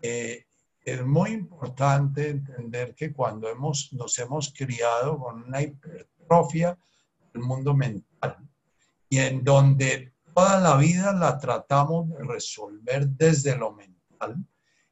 eh, 0.00 0.46
es 0.84 1.04
muy 1.04 1.32
importante 1.32 2.30
entender 2.30 2.94
que 2.94 3.12
cuando 3.12 3.48
hemos, 3.48 3.92
nos 3.92 4.18
hemos 4.18 4.52
criado 4.52 5.18
con 5.18 5.42
una 5.42 5.60
hipertrofia 5.60 6.78
del 7.32 7.42
mundo 7.42 7.74
mental 7.74 8.36
y 9.08 9.18
en 9.18 9.42
donde 9.42 10.12
toda 10.36 10.60
la 10.60 10.76
vida 10.76 11.14
la 11.14 11.38
tratamos 11.38 12.10
de 12.10 12.22
resolver 12.22 13.08
desde 13.08 13.56
lo 13.56 13.72
mental. 13.72 14.36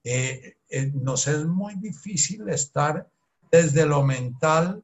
Eh, 0.03 0.57
eh, 0.71 0.91
nos 0.95 1.29
es 1.29 1.45
muy 1.45 1.75
difícil 1.75 2.49
estar 2.49 3.07
desde 3.53 3.85
lo 3.85 4.03
mental 4.03 4.83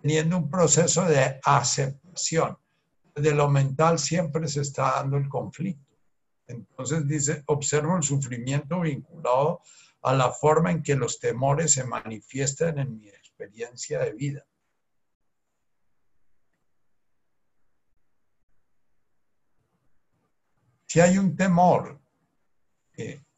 teniendo 0.00 0.38
un 0.38 0.48
proceso 0.48 1.04
de 1.04 1.38
aceptación. 1.44 2.56
Desde 3.14 3.34
lo 3.34 3.50
mental 3.50 3.98
siempre 3.98 4.48
se 4.48 4.62
está 4.62 4.92
dando 4.92 5.18
el 5.18 5.28
conflicto. 5.28 5.98
Entonces 6.46 7.06
dice, 7.06 7.42
observo 7.44 7.98
el 7.98 8.02
sufrimiento 8.02 8.80
vinculado 8.80 9.60
a 10.00 10.14
la 10.14 10.32
forma 10.32 10.70
en 10.70 10.82
que 10.82 10.96
los 10.96 11.20
temores 11.20 11.72
se 11.72 11.84
manifiestan 11.84 12.78
en 12.78 12.98
mi 12.98 13.08
experiencia 13.08 13.98
de 13.98 14.14
vida. 14.14 14.46
Si 20.94 21.00
hay 21.00 21.18
un 21.18 21.34
temor, 21.34 22.00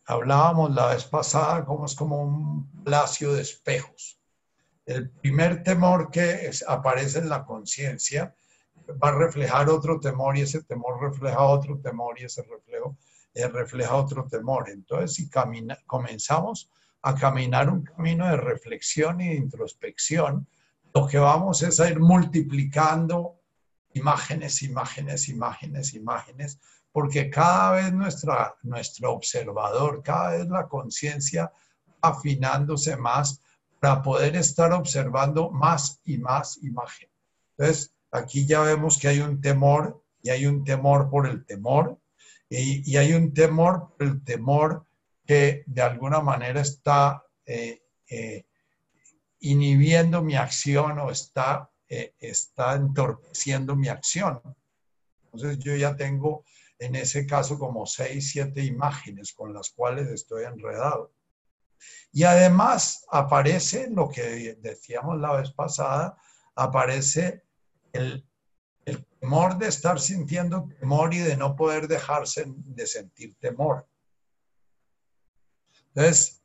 hablábamos 0.05 0.75
la 0.75 0.89
vez 0.89 1.05
pasada 1.05 1.65
como 1.65 1.87
es 1.87 1.95
como 1.95 2.23
un 2.23 2.85
palacio 2.85 3.33
de 3.33 3.41
espejos. 3.41 4.21
El 4.85 5.09
primer 5.09 5.63
temor 5.63 6.11
que 6.11 6.51
aparece 6.69 7.21
en 7.21 7.31
la 7.31 7.47
conciencia 7.47 8.35
va 9.03 9.09
a 9.09 9.13
reflejar 9.13 9.71
otro 9.71 9.99
temor 9.99 10.37
y 10.37 10.43
ese 10.43 10.65
temor 10.65 11.01
refleja 11.01 11.41
otro 11.41 11.81
temor 11.81 12.21
y 12.21 12.25
ese 12.25 12.43
reflejo 12.43 12.99
eh, 13.33 13.49
refleja 13.49 13.97
otro 13.97 14.27
temor. 14.29 14.69
Entonces, 14.69 15.15
si 15.15 15.31
comenzamos 15.87 16.71
a 17.01 17.15
caminar 17.15 17.71
un 17.71 17.85
camino 17.85 18.29
de 18.29 18.37
reflexión 18.37 19.23
y 19.23 19.33
introspección, 19.33 20.47
lo 20.93 21.07
que 21.07 21.17
vamos 21.17 21.63
es 21.63 21.81
a 21.81 21.89
ir 21.89 22.01
multiplicando 22.01 23.41
imágenes, 23.95 24.63
imágenes, 24.63 25.31
imágenes, 25.31 25.95
imágenes, 25.95 26.61
porque 26.97 27.29
cada 27.29 27.73
vez 27.73 27.93
nuestra, 27.93 28.57
nuestro 28.63 29.13
observador, 29.13 30.03
cada 30.03 30.31
vez 30.31 30.49
la 30.49 30.67
conciencia 30.67 31.53
afinándose 32.01 32.97
más 32.97 33.39
para 33.79 34.01
poder 34.01 34.35
estar 34.35 34.73
observando 34.73 35.51
más 35.51 36.01
y 36.07 36.17
más 36.17 36.57
imagen. 36.63 37.11
Entonces, 37.51 37.93
aquí 38.11 38.47
ya 38.47 38.63
vemos 38.63 38.97
que 38.97 39.09
hay 39.09 39.21
un 39.21 39.43
temor 39.43 40.03
y 40.23 40.31
hay 40.31 40.47
un 40.47 40.65
temor 40.65 41.11
por 41.11 41.29
el 41.29 41.45
temor 41.45 41.99
Y, 42.49 42.97
hay 42.97 43.13
un 43.13 43.35
temor, 43.35 43.95
el 43.99 44.25
temor 44.25 44.87
que 45.27 45.65
de 45.67 45.83
alguna 45.83 46.23
manera 46.23 46.63
está 46.63 47.23
eh, 47.45 47.83
eh, 48.09 48.47
inhibiendo 49.41 50.23
mi 50.23 50.37
acción 50.37 50.99
o 50.99 51.11
está, 51.11 51.71
eh, 51.91 52.15
está 52.19 52.75
entorpeciendo 52.75 53.77
mi 53.77 53.89
acción. 53.89 54.41
Entonces 55.25 55.59
yo 55.59 55.77
ya 55.77 55.95
tengo 55.95 56.43
en 56.79 56.95
ese 56.95 57.27
caso 57.27 57.59
como 57.59 57.87
seis, 57.87 58.31
siete 58.31 58.63
imágenes 58.65 59.33
con 59.33 59.53
las 59.53 59.71
cuales 59.71 60.09
estoy 60.09 60.45
enredado. 60.45 61.13
Y 62.13 62.25
además 62.25 63.05
aparece 63.11 63.89
lo 63.91 64.09
que 64.09 64.57
decíamos 64.61 65.19
la 65.19 65.37
vez 65.37 65.51
pasada, 65.53 66.17
aparece 66.55 67.45
el, 67.93 68.27
temor 69.21 69.59
de 69.59 69.69
estar 69.69 69.99
sintiendo 69.99 70.69
temor 70.79 71.13
y 71.13 71.19
de 71.19 71.37
no 71.37 71.57
poder 71.57 71.89
dejarse 71.89 72.45
de 72.47 72.87
sentir 72.87 73.35
temor. 73.41 73.89
Entonces, 75.89 76.43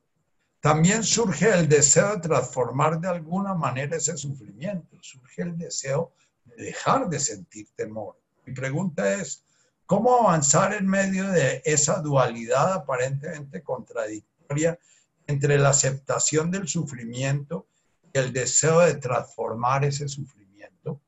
también 0.60 1.04
surge 1.04 1.50
el 1.50 1.68
deseo 1.68 2.16
de 2.16 2.22
transformar 2.22 3.00
de 3.00 3.10
alguna 3.10 3.54
manera 3.54 3.98
ese 3.98 4.18
sufrimiento, 4.18 4.98
surge 5.02 5.44
el 5.44 5.58
deseo 5.58 6.14
de 6.46 6.66
dejar 6.66 7.08
de 7.10 7.20
sentir 7.20 7.68
temor. 7.76 8.20
Mi 8.46 8.54
pregunta 8.54 9.14
es, 9.14 9.46
¿cómo 9.92 10.16
avanzar 10.16 10.74
en 10.74 10.88
medio 10.88 11.30
de 11.30 11.62
esa 11.66 12.00
dualidad 12.00 12.72
aparentemente 12.72 13.62
contradictoria 13.62 14.80
entre 15.28 15.58
la 15.58 15.72
aceptación 15.72 16.50
del 16.50 16.70
sufrimiento 16.70 17.68
y 18.14 18.18
el 18.18 18.32
deseo 18.32 18.80
de 18.80 18.96
transformar 18.96 19.84
ese 19.84 20.08
sufrimiento? 20.08 21.02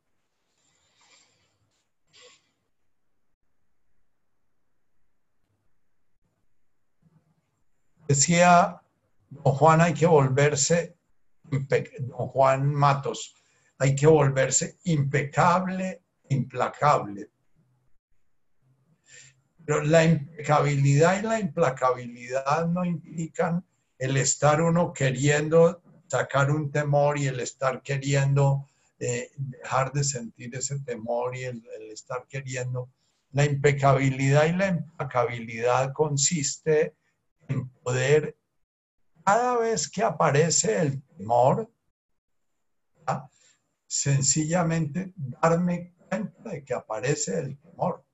Decía 8.06 8.82
don 9.30 9.54
Juan, 9.54 9.80
hay 9.80 9.94
que 9.94 10.08
volverse, 10.08 10.98
don 11.46 12.28
Juan 12.28 12.74
Matos, 12.74 13.34
hay 13.78 13.96
que 13.96 14.08
volverse 14.08 14.78
impecable, 14.84 16.04
implacable. 16.28 17.33
Pero 19.66 19.84
la 19.84 20.04
impecabilidad 20.04 21.20
y 21.20 21.22
la 21.22 21.40
implacabilidad 21.40 22.68
no 22.68 22.84
implican 22.84 23.66
el 23.98 24.18
estar 24.18 24.62
uno 24.62 24.92
queriendo 24.92 25.82
sacar 26.08 26.52
un 26.52 26.72
temor 26.72 27.18
y 27.18 27.28
el 27.28 27.40
estar 27.40 27.82
queriendo 27.82 28.68
eh, 29.00 29.32
dejar 29.36 29.92
de 29.92 30.04
sentir 30.04 30.56
ese 30.56 30.80
temor 30.80 31.36
y 31.36 31.44
el, 31.44 31.64
estar 31.92 32.28
queriendo. 32.28 32.90
La 33.32 33.46
impecabilidad 33.46 34.46
y 34.46 34.54
la 34.54 34.68
implacabilidad 34.68 35.92
consiste 35.92 36.96
en 37.48 37.68
poder, 37.70 38.38
cada 39.26 39.58
vez 39.58 39.90
que 39.90 40.04
aparece 40.04 40.80
el 40.80 41.02
temor, 41.18 41.70
sencillamente 43.88 45.14
darme 45.16 45.94
cuenta 46.10 46.50
de 46.50 46.64
que 46.64 46.74
aparece 46.74 47.40
el 47.40 47.58
temor. 47.58 48.06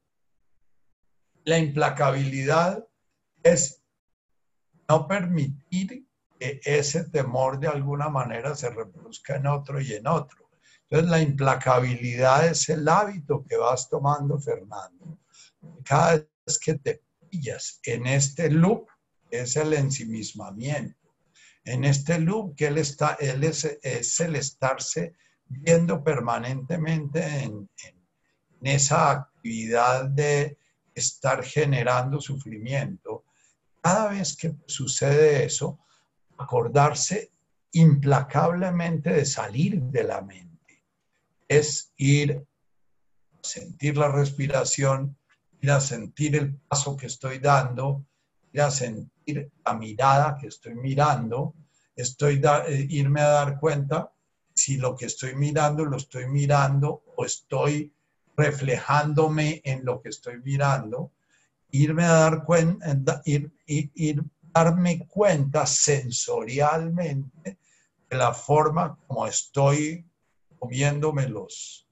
La 1.46 1.58
implacabilidad 1.58 2.86
es 3.44 3.82
no 4.88 5.08
permitir 5.08 6.06
que 6.40 6.60
ese 6.64 7.06
temor 7.06 7.60
de 7.60 7.68
alguna 7.68 8.10
manera 8.10 8.56
se 8.56 8.70
reproduzca 8.70 9.36
en 9.36 9.48
otro 9.48 9.80
y 9.80 9.94
en 9.94 10.08
otro. 10.08 10.50
Entonces 10.84 11.10
la 11.10 11.22
implacabilidad 11.22 12.48
es 12.48 12.68
el 12.70 12.88
hábito 12.88 13.46
que 13.48 13.58
vas 13.58 13.90
tomando, 13.90 14.40
Fernando. 14.40 15.20
Cada 15.84 16.16
vez 16.16 16.60
que 16.60 16.76
te 16.76 17.04
pillas 17.30 17.80
en 17.84 18.08
este 18.08 18.50
loop, 18.50 18.88
es 19.30 19.56
el 19.56 19.74
ensimismamiento. 19.74 21.16
En 21.64 21.84
este 21.84 22.20
loop 22.20 22.56
que 22.56 22.68
él 22.68 22.80
está, 22.80 23.16
él 23.20 23.44
es, 23.44 24.20
el 24.20 24.36
estarse 24.36 25.14
viendo 25.46 26.04
permanentemente 26.04 27.44
en 27.44 27.70
esa 28.64 29.12
actividad 29.12 30.06
de 30.06 30.58
estar 31.00 31.44
generando 31.44 32.22
sufrimiento 32.22 33.26
cada 33.82 34.10
vez 34.10 34.36
que 34.36 34.56
sucede 34.68 35.46
eso, 35.46 35.80
acordarse 36.38 37.32
implacablemente 37.72 39.12
de 39.12 39.26
salir 39.26 39.82
de 39.82 40.04
la 40.04 40.22
mente. 40.22 40.84
Es 41.48 41.94
ir 41.98 42.34
a 42.34 43.38
sentir 43.42 43.98
la 43.98 44.10
respiración, 44.10 45.18
ir 45.62 45.72
a 45.72 45.82
sentir 45.82 46.36
el 46.36 46.56
paso 46.56 46.96
que 46.96 47.08
estoy 47.08 47.40
dando, 47.40 48.06
ir 48.52 48.62
a 48.62 48.72
sentir 48.72 49.52
la 49.66 49.74
mirada 49.74 50.38
que 50.40 50.48
estoy 50.48 50.76
mirando, 50.76 51.56
estoy 51.96 52.42
eh, 52.68 52.88
irme 52.90 53.22
a 53.22 53.30
dar 53.30 53.60
cuenta 53.60 54.12
si 54.54 54.78
lo 54.78 54.96
que 54.96 55.06
estoy 55.06 55.36
mirando 55.36 55.86
lo 55.86 55.98
estoy 55.98 56.28
mirando 56.28 57.04
o 57.16 57.26
estoy 57.26 57.94
reflejándome 58.40 59.62
en 59.66 59.84
lo 59.84 60.02
que 60.02 60.10
estoy 60.10 60.40
mirando 60.42 61.12
irme 61.72 62.06
a 62.06 62.14
dar 62.14 62.46
cuenta, 62.46 63.22
ir, 63.26 63.52
ir, 63.66 64.24
darme 64.54 65.06
cuenta 65.08 65.66
sensorialmente 65.66 67.58
de 68.10 68.18
la 68.18 68.34
forma 68.34 68.98
como 69.06 69.28
estoy 69.28 70.06
comiéndome 70.58 71.28
los, 71.28 71.88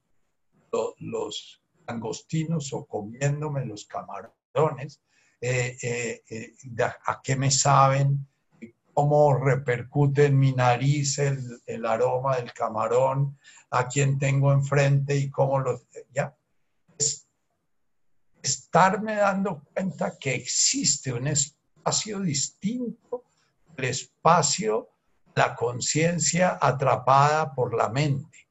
los, 0.99 1.61
angostinos 1.85 2.73
o 2.73 2.85
comiéndome 2.85 3.65
los 3.65 3.85
camarones, 3.85 5.01
eh, 5.39 5.77
eh, 5.81 6.21
eh, 6.29 6.53
a 7.05 7.21
qué 7.23 7.37
me 7.37 7.49
saben, 7.49 8.27
cómo 8.93 9.37
repercute 9.37 10.25
en 10.25 10.37
mi 10.37 10.51
nariz 10.51 11.17
el, 11.19 11.39
el, 11.65 11.85
aroma 11.85 12.37
del 12.37 12.51
camarón, 12.51 13.37
a 13.69 13.87
quién 13.87 14.17
tengo 14.17 14.51
enfrente 14.51 15.15
y 15.15 15.29
cómo 15.29 15.59
lo... 15.59 15.81
Ya, 16.13 16.35
estarme 18.41 19.15
dando 19.15 19.63
cuenta 19.73 20.17
que 20.17 20.33
existe 20.33 21.11
un 21.11 21.27
espacio 21.27 22.19
distinto, 22.21 23.23
el 23.75 23.85
espacio, 23.85 24.89
la 25.35 25.55
conciencia 25.55 26.57
atrapada 26.61 27.53
por 27.53 27.75
la 27.75 27.89
mente. 27.89 28.47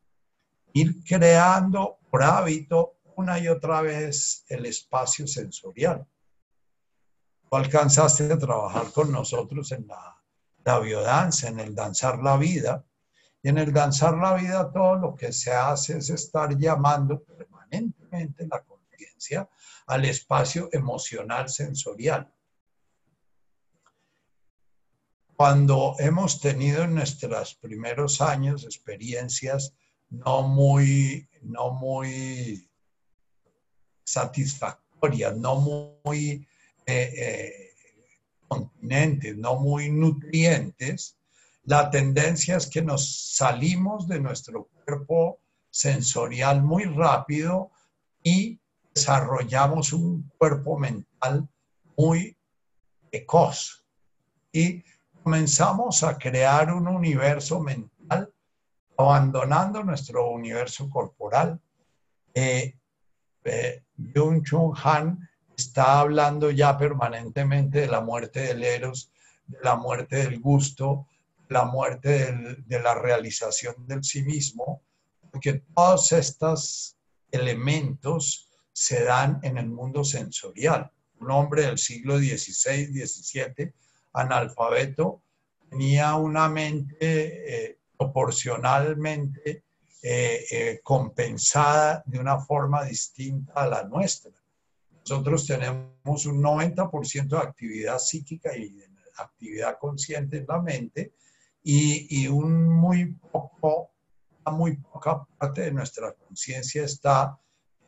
Ir 0.75 1.03
creando 1.05 1.99
por 2.11 2.23
hábito 2.23 2.99
una 3.17 3.39
y 3.39 3.49
otra 3.49 3.81
vez 3.81 4.45
el 4.49 4.67
espacio 4.67 5.27
sensorial. 5.27 6.07
Tú 7.49 7.57
alcanzaste 7.57 8.31
a 8.31 8.39
trabajar 8.39 8.93
con 8.93 9.11
nosotros 9.11 9.73
en 9.73 9.87
la, 9.87 10.23
la 10.65 10.79
biodanza, 10.79 11.49
en 11.49 11.61
el 11.61 11.75
danzar 11.75 12.19
la 12.19 12.37
vida. 12.37 12.85
Y 13.47 13.49
en 13.49 13.59
el 13.59 13.73
danzar 13.73 14.19
la 14.19 14.35
vida 14.35 14.73
todo 14.73 14.97
lo 14.97 15.15
que 15.15 15.33
se 15.33 15.53
hace 15.53 15.99
es 15.99 16.11
estar 16.11 16.59
llamando 16.59 17.23
permanentemente 17.23 18.45
la 18.45 18.61
conciencia 18.65 19.49
al 19.87 20.05
espacio 20.05 20.69
emocional 20.73 21.49
sensorial. 21.49 22.29
Cuando 25.37 25.95
hemos 26.01 26.41
tenido 26.41 26.83
en 26.83 26.97
nuestros 26.97 27.55
primeros 27.55 28.21
años 28.21 28.65
experiencias 28.65 29.73
no 30.11 30.43
muy, 30.43 31.29
no 31.43 31.71
muy 31.71 32.69
satisfactorias, 34.03 35.37
no 35.37 36.01
muy 36.05 36.49
eh, 36.85 37.13
eh, 37.17 37.71
continentes, 38.49 39.37
no 39.37 39.55
muy 39.55 39.89
nutrientes, 39.89 41.17
la 41.67 41.91
tendencia 41.91 42.57
es 42.57 42.69
que 42.69 42.81
nos 42.81 43.35
salimos 43.35 44.07
de 44.07 44.21
nuestro 44.21 44.69
cuerpo 44.85 45.41
sensorial 45.69 46.63
muy 46.63 46.85
rápido 46.85 47.73
y 48.23 48.61
desarrollamos 48.95 49.93
un 49.93 50.31
cuerpo 50.39 50.79
mental 50.79 51.49
muy 51.97 52.37
ecoz 53.11 53.85
y 54.53 54.83
comenzamos 55.23 56.03
a 56.05 56.17
crear 56.17 56.73
un 56.73 56.87
universo 56.87 57.61
mental 57.61 58.33
abandonando 58.97 59.83
nuestro 59.83 60.31
universo 60.31 60.89
corporal. 60.89 61.61
Eh, 62.33 62.79
eh 63.45 63.83
Chung 64.15 64.75
Han 64.85 65.29
está 65.57 66.01
hablando 66.01 66.51
ya 66.51 66.79
permanentemente 66.79 67.81
de 67.81 67.87
la 67.89 68.01
muerte 68.01 68.41
del 68.41 68.63
eros, 68.63 69.11
de 69.47 69.59
la 69.63 69.77
muerte 69.77 70.17
del 70.17 70.41
gusto, 70.41 71.07
la 71.49 71.65
muerte 71.65 72.33
de 72.67 72.81
la 72.81 72.95
realización 72.95 73.87
del 73.87 74.03
sí 74.03 74.23
mismo, 74.23 74.83
porque 75.31 75.63
todos 75.75 76.13
estos 76.13 76.97
elementos 77.31 78.49
se 78.73 79.05
dan 79.05 79.41
en 79.43 79.59
el 79.59 79.69
mundo 79.69 80.05
sensorial. 80.05 80.91
Un 81.21 81.31
hombre 81.31 81.63
del 81.63 81.79
siglo 81.79 82.19
XVI, 82.19 82.87
XVII, 82.87 83.73
analfabeto, 84.13 85.23
tenía 85.71 86.15
una 86.15 86.49
mente 86.49 86.97
eh, 87.01 87.79
proporcionalmente 87.97 89.65
eh, 90.03 90.45
eh, 90.51 90.81
compensada 90.83 92.03
de 92.07 92.19
una 92.19 92.39
forma 92.39 92.85
distinta 92.85 93.53
a 93.55 93.67
la 93.67 93.85
nuestra. 93.85 94.31
nosotros 95.01 95.47
tenemos 95.47 96.27
un 96.27 96.43
90% 96.43 97.29
de 97.29 97.39
actividad 97.39 97.99
psíquica 97.99 98.57
y 98.57 98.79
actividad 99.17 99.79
consciente 99.79 100.39
en 100.39 100.47
la 100.47 100.61
mente 100.61 101.13
y, 101.69 102.29
un 102.29 102.69
muy 102.69 103.07
poco, 103.33 103.91
muy 104.53 104.77
poca 104.77 105.27
parte 105.37 105.63
de 105.63 105.73
nuestra 105.73 106.13
conciencia 106.13 106.85
está 106.85 107.37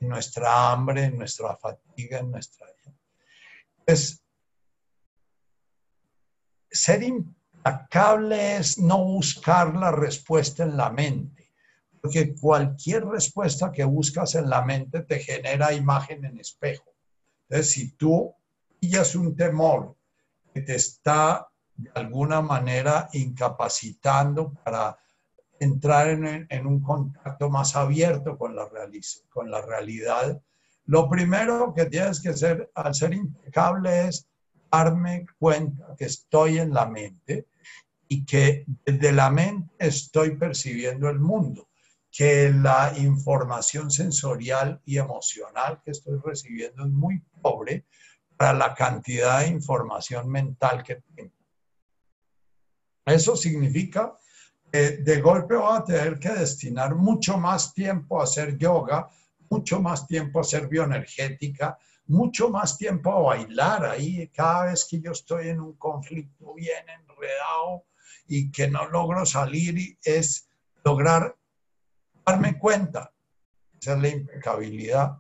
en 0.01 0.09
nuestra 0.09 0.73
hambre, 0.73 1.05
en 1.05 1.17
nuestra 1.17 1.57
fatiga, 1.57 2.19
en 2.19 2.33
nuestra... 2.33 2.67
Pues, 3.87 4.21
ser 6.69 7.05
implacable 7.05 8.57
es 8.57 8.79
no 8.79 9.05
buscar 9.05 9.73
la 9.77 9.93
respuesta 9.93 10.65
en 10.65 10.77
la 10.77 10.91
mente, 10.91 11.53
porque 12.03 12.35
cualquier 12.35 13.07
respuesta 13.07 13.71
que 13.71 13.85
buscas 13.85 14.35
en 14.35 14.51
la 14.51 14.63
mente 14.65 15.03
te 15.03 15.21
genera 15.21 15.73
imagen 15.73 16.25
en 16.25 16.41
espejo. 16.41 16.93
Entonces, 17.49 17.73
si 17.73 17.93
tú 17.93 18.35
pillas 18.81 19.15
un 19.15 19.37
temor 19.37 19.97
que 20.53 20.63
te 20.63 20.75
está 20.75 21.49
de 21.79 21.91
alguna 21.95 22.43
manera 22.43 23.09
incapacitando 23.13 24.53
para 24.65 24.99
entrar 25.61 26.09
en, 26.09 26.67
un 26.67 26.83
contacto 26.83 27.49
más 27.49 27.75
abierto 27.77 28.37
con 28.37 28.55
la, 28.55 28.69
con 29.31 29.51
la 29.51 29.63
realidad, 29.63 30.41
lo 30.87 31.09
primero 31.09 31.73
que 31.75 31.87
tienes 31.87 32.21
que 32.21 32.31
hacer 32.31 32.71
al 32.75 32.95
ser 32.95 33.15
impecable 33.15 34.09
es 34.09 34.29
darme 34.71 35.27
cuenta 35.39 35.95
que 35.97 36.07
estoy 36.07 36.59
en 36.59 36.75
la 36.75 36.87
mente 36.87 37.47
y 38.09 38.25
que 38.25 38.65
desde 38.85 39.13
la 39.13 39.31
mente 39.31 39.75
estoy 39.79 40.37
percibiendo 40.37 41.09
el 41.09 41.21
mundo, 41.21 41.69
que 42.11 42.51
la 42.51 42.93
información 42.97 43.91
sensorial 43.91 44.81
y 44.85 44.99
emocional 44.99 45.81
que 45.85 45.93
estoy 45.93 46.19
recibiendo 46.25 46.85
es 46.85 46.91
muy 46.91 47.23
pobre 47.41 47.85
para 48.37 48.53
la 48.53 48.75
cantidad 48.75 49.41
de 49.41 49.49
información 49.49 50.29
mental 50.29 50.83
que 50.83 51.03
tengo. 51.15 51.38
Eso 53.09 53.37
significa 53.37 54.15
que 54.71 54.99
de 54.99 55.21
golpe 55.21 55.55
voy 55.55 55.77
a 55.77 55.85
tener 55.85 56.19
que 56.19 56.31
destinar 56.31 56.95
mucho 56.95 57.39
más 57.39 57.73
tiempo 57.73 58.21
a 58.21 58.25
hacer 58.25 58.59
yoga, 58.59 59.09
mucho 59.51 59.81
más 59.81 60.07
tiempo 60.07 60.39
a 60.39 60.43
hacer 60.43 60.69
bioenergética, 60.69 61.79
mucho 62.07 62.51
más 62.51 62.77
tiempo 62.77 63.13
a 63.13 63.37
bailar 63.37 63.85
ahí. 63.85 64.29
Cada 64.29 64.67
vez 64.67 64.87
que 64.89 65.01
yo 65.01 65.13
estoy 65.13 65.49
en 65.49 65.61
un 65.61 65.75
conflicto 65.75 66.55
bien 66.55 66.85
enredado 66.89 67.85
y 68.27 68.51
que 68.51 68.69
no 68.69 68.89
logro 68.89 69.25
salir, 69.25 69.99
es 70.03 70.49
lograr 70.85 71.35
darme 72.27 72.59
cuenta. 72.59 73.13
Esa 73.81 73.95
es 73.95 74.03
la 74.03 74.09
impecabilidad. 74.09 75.19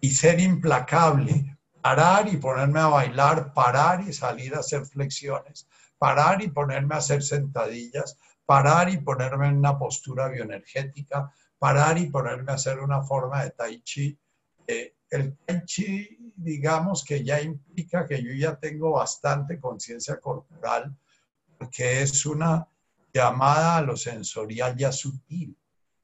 Y 0.00 0.10
ser 0.10 0.38
implacable, 0.38 1.56
parar 1.80 2.28
y 2.28 2.36
ponerme 2.36 2.80
a 2.80 2.88
bailar, 2.88 3.52
parar 3.52 4.02
y 4.06 4.12
salir 4.12 4.54
a 4.54 4.60
hacer 4.60 4.84
flexiones, 4.84 5.66
parar 5.98 6.42
y 6.42 6.48
ponerme 6.48 6.94
a 6.94 6.98
hacer 6.98 7.22
sentadillas, 7.22 8.18
parar 8.44 8.88
y 8.90 8.98
ponerme 8.98 9.48
en 9.48 9.58
una 9.58 9.78
postura 9.78 10.28
bioenergética, 10.28 11.32
parar 11.58 11.98
y 11.98 12.10
ponerme 12.10 12.52
a 12.52 12.56
hacer 12.56 12.78
una 12.80 13.02
forma 13.02 13.44
de 13.44 13.50
tai 13.50 13.82
chi. 13.82 14.18
Eh, 14.66 14.94
el 15.10 15.36
tai 15.38 15.64
chi, 15.64 16.32
digamos 16.36 17.04
que 17.04 17.24
ya 17.24 17.40
implica 17.40 18.06
que 18.06 18.22
yo 18.22 18.32
ya 18.32 18.56
tengo 18.56 18.92
bastante 18.92 19.58
conciencia 19.58 20.20
corporal, 20.20 20.94
porque 21.58 22.02
es 22.02 22.26
una 22.26 22.68
llamada 23.12 23.78
a 23.78 23.82
lo 23.82 23.96
sensorial 23.96 24.76
ya 24.76 24.92
sutil. 24.92 25.56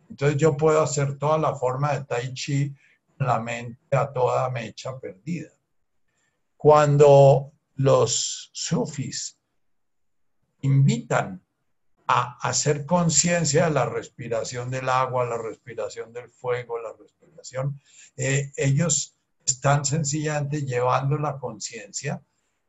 Entonces 0.09 0.39
yo 0.39 0.57
puedo 0.57 0.83
hacer 0.83 1.19
toda 1.19 1.39
la 1.39 1.55
forma 1.55 1.93
de 1.93 2.05
tai 2.05 2.33
chi 2.33 2.75
en 3.19 3.27
la 3.27 3.41
mente 3.41 3.97
a 3.97 4.11
toda 4.13 4.51
mecha 4.51 4.99
perdida. 4.99 5.51
Cuando 6.57 7.53
los 7.77 8.51
sufis 8.53 9.39
invitan 10.63 11.43
a 12.07 12.39
hacer 12.41 12.85
conciencia 12.85 13.67
de 13.67 13.71
la 13.71 13.87
respiración 13.87 14.71
del 14.71 14.89
agua, 14.89 15.25
la 15.25 15.39
respiración 15.39 16.13
del 16.13 16.29
fuego, 16.29 16.79
la 16.81 16.93
respiración, 16.99 17.81
eh, 18.17 18.51
ellos 18.57 19.17
están 19.45 19.85
sencillamente 19.85 20.63
llevando 20.63 21.17
la 21.17 21.39
conciencia, 21.39 22.23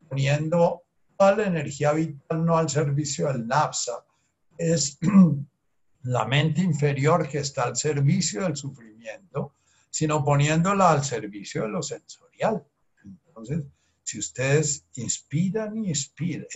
poniendo 0.08 0.84
toda 1.17 1.36
la 1.38 1.45
energía 1.45 1.93
vital 1.93 2.45
no 2.45 2.58
al 2.58 2.69
servicio 2.69 3.27
del 3.27 3.47
napsa, 3.47 4.06
es 4.58 4.97
la 6.03 6.25
mente 6.25 6.62
inferior 6.62 7.27
que 7.27 7.39
está 7.39 7.63
al 7.63 7.75
servicio 7.75 8.43
del 8.43 8.56
sufrimiento, 8.56 9.56
sino 9.89 10.23
poniéndola 10.23 10.91
al 10.91 11.03
servicio 11.03 11.63
de 11.63 11.69
lo 11.69 11.84
sensorial. 11.84 12.65
Entonces, 13.03 13.65
si 14.03 14.19
ustedes 14.19 14.86
inspiran 14.95 15.77
y 15.77 15.93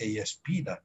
y 0.00 0.18
expiran 0.18 0.78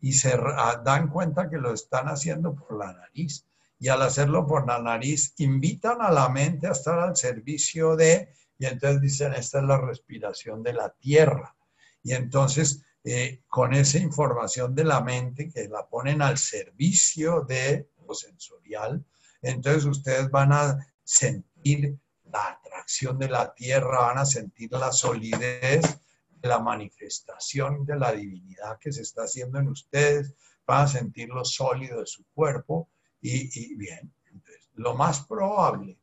y 0.00 0.12
se 0.12 0.36
dan 0.84 1.08
cuenta 1.08 1.48
que 1.48 1.58
lo 1.58 1.72
están 1.72 2.06
haciendo 2.08 2.54
por 2.54 2.78
la 2.78 2.92
nariz. 2.92 3.46
Y 3.78 3.88
al 3.88 4.02
hacerlo 4.02 4.46
por 4.46 4.66
la 4.66 4.80
nariz, 4.80 5.34
invitan 5.38 6.02
a 6.02 6.10
la 6.10 6.28
mente 6.28 6.66
a 6.66 6.72
estar 6.72 6.98
al 6.98 7.16
servicio 7.16 7.96
de, 7.96 8.32
y 8.58 8.66
entonces 8.66 9.00
dicen, 9.00 9.32
esta 9.32 9.58
es 9.58 9.64
la 9.64 9.78
respiración 9.78 10.62
de 10.62 10.74
la 10.74 10.90
tierra. 10.90 11.56
Y 12.02 12.12
entonces, 12.12 12.82
eh, 13.04 13.42
con 13.48 13.72
esa 13.72 13.98
información 13.98 14.74
de 14.74 14.84
la 14.84 15.00
mente 15.00 15.48
que 15.48 15.68
la 15.68 15.86
ponen 15.86 16.20
al 16.20 16.36
servicio 16.36 17.42
de 17.42 17.88
lo 18.06 18.14
sensorial, 18.14 19.04
entonces 19.42 19.84
ustedes 19.86 20.30
van 20.30 20.52
a 20.52 20.86
sentir 21.02 21.98
la 22.30 22.48
atracción 22.48 23.18
de 23.18 23.28
la 23.28 23.54
tierra, 23.54 24.00
van 24.00 24.18
a 24.18 24.26
sentir 24.26 24.70
la 24.72 24.92
solidez 24.92 25.82
la 26.48 26.58
manifestación 26.58 27.84
de 27.84 27.96
la 27.96 28.12
divinidad 28.12 28.78
que 28.78 28.92
se 28.92 29.02
está 29.02 29.22
haciendo 29.22 29.58
en 29.58 29.68
ustedes, 29.68 30.34
van 30.66 30.84
a 30.84 30.88
sentir 30.88 31.28
lo 31.28 31.44
sólido 31.44 32.00
de 32.00 32.06
su 32.06 32.24
cuerpo 32.32 32.88
y, 33.20 33.74
bien, 33.74 34.12
lo 34.74 34.94
más 34.94 35.26
probable, 35.26 35.98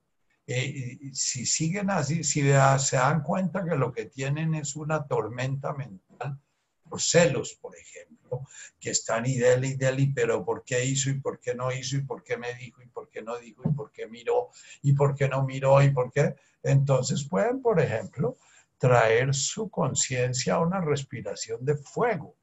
eh, 0.45 1.00
si 1.13 1.45
siguen 1.45 1.89
así, 1.89 2.23
si 2.23 2.41
se 2.41 2.95
dan 2.97 3.23
cuenta 3.23 3.65
que 3.65 3.76
lo 3.76 3.91
que 3.91 4.06
tienen 4.06 4.56
es 4.56 4.76
una 4.76 5.06
tormenta 5.06 5.73
mental, 5.73 6.39
por 6.88 7.02
celos, 7.02 7.58
por 7.62 7.76
ejemplo, 7.76 8.43
que 8.80 8.91
están 8.91 9.26
y 9.26 9.36
dele 9.36 9.67
y 9.67 9.76
dele, 9.76 10.12
pero 10.13 10.45
¿por 10.45 10.63
qué 10.63 10.86
hizo 10.86 11.10
y 11.10 11.19
por 11.19 11.39
qué 11.39 11.54
no 11.54 11.71
hizo 11.71 11.97
y 11.97 12.02
por 12.02 12.23
qué 12.23 12.38
me 12.38 12.54
dijo 12.56 12.82
y 12.82 12.88
por 12.88 13.10
qué 13.10 13.21
no 13.21 13.38
dijo 13.38 13.62
y 13.65 13.73
por 13.73 13.91
qué 13.91 14.08
miró 14.08 14.50
y 14.82 14.93
por 14.93 15.15
qué 15.15 15.28
no 15.28 15.45
miró 15.45 15.82
y 15.82 15.91
por 15.91 16.12
qué? 16.12 16.36
Entonces 16.63 17.28
pueden, 17.28 17.62
por 17.62 17.80
ejemplo, 17.80 18.38
traer 18.77 19.33
su 19.33 19.69
conciencia 19.69 20.55
a 20.55 20.59
una 20.59 20.79
respiración 20.79 21.63
de 21.65 21.75
fuego 21.75 22.35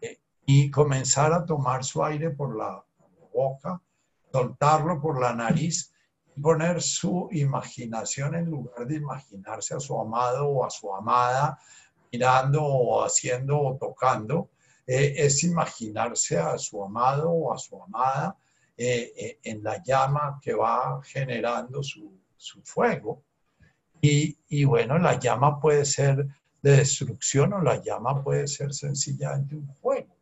eh, 0.00 0.18
y 0.44 0.70
comenzar 0.70 1.32
a 1.32 1.44
tomar 1.44 1.84
su 1.84 2.04
aire 2.04 2.30
por 2.30 2.56
la 2.56 2.84
boca, 3.32 3.80
soltarlo 4.32 5.00
por 5.00 5.20
la 5.20 5.34
nariz 5.34 5.92
y 6.36 6.40
poner 6.40 6.82
su 6.82 7.28
imaginación 7.32 8.34
en 8.34 8.46
lugar 8.46 8.86
de 8.86 8.96
imaginarse 8.96 9.74
a 9.74 9.80
su 9.80 9.98
amado 9.98 10.48
o 10.48 10.64
a 10.64 10.70
su 10.70 10.94
amada 10.94 11.58
mirando 12.12 12.64
o 12.64 13.04
haciendo 13.04 13.60
o 13.60 13.76
tocando, 13.76 14.50
eh, 14.84 15.14
es 15.16 15.44
imaginarse 15.44 16.38
a 16.38 16.58
su 16.58 16.82
amado 16.82 17.30
o 17.30 17.52
a 17.52 17.58
su 17.58 17.80
amada 17.80 18.36
eh, 18.76 19.38
en 19.44 19.62
la 19.62 19.80
llama 19.80 20.40
que 20.42 20.54
va 20.54 21.00
generando 21.04 21.82
su, 21.82 22.18
su 22.36 22.60
fuego 22.62 23.22
y, 24.00 24.64
bueno, 24.64 24.98
la 24.98 25.18
llama 25.18 25.60
puede 25.60 25.84
ser 25.84 26.26
de 26.62 26.76
destrucción 26.76 27.52
o 27.52 27.60
la 27.60 27.82
llama 27.82 28.22
puede 28.22 28.46
ser 28.46 28.72
sencillamente 28.72 29.54
un 29.54 29.66
juego. 29.66 30.16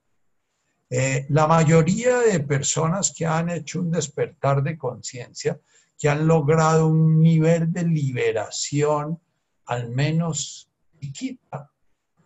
Eh, 0.90 1.26
la 1.28 1.46
mayoría 1.46 2.18
de 2.20 2.40
personas 2.40 3.12
que 3.16 3.26
han 3.26 3.50
hecho 3.50 3.80
un 3.80 3.90
despertar 3.90 4.62
de 4.62 4.78
conciencia, 4.78 5.60
que 5.98 6.08
han 6.08 6.26
logrado 6.26 6.86
un 6.86 7.20
nivel 7.20 7.72
de 7.72 7.82
liberación 7.82 9.20
al 9.66 9.90
menos 9.90 10.70
chiquita, 11.00 11.70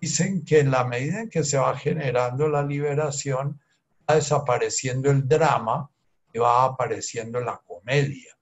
dicen 0.00 0.44
que 0.44 0.60
en 0.60 0.70
la 0.70 0.84
medida 0.84 1.22
en 1.22 1.30
que 1.30 1.42
se 1.44 1.58
va 1.58 1.76
generando 1.76 2.48
la 2.48 2.62
liberación, 2.62 3.60
va 4.08 4.16
desapareciendo 4.16 5.10
el 5.10 5.26
drama 5.26 5.90
y 6.32 6.38
va 6.38 6.64
apareciendo 6.64 7.40
la 7.40 7.60
comedia. 7.66 8.36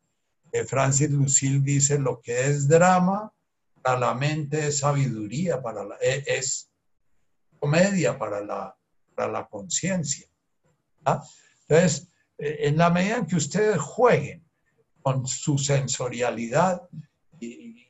Francis 0.67 1.11
Lucille 1.11 1.61
dice, 1.61 1.99
lo 1.99 2.21
que 2.21 2.47
es 2.47 2.69
drama 2.69 3.33
para 3.83 3.99
la 3.99 4.15
mente 4.15 4.69
es 4.69 4.79
sabiduría, 4.79 5.63
para 5.63 5.85
la, 5.85 5.97
e, 6.01 6.25
es, 6.27 6.71
comedia 7.59 8.19
para 8.19 8.41
la, 8.41 8.77
para 9.15 9.31
la 9.31 9.47
conciencia. 9.47 10.27
¿ah? 11.05 11.23
Entonces, 11.69 12.09
eh, 12.39 12.69
en 12.69 12.79
la 12.79 12.91
medida 12.91 13.19
en 13.19 13.27
que 13.27 13.37
ustedes 13.37 13.79
jueguen 13.79 14.45
con 15.03 15.27
su 15.27 15.59
sensorialidad 15.59 16.83
y, 17.39 17.87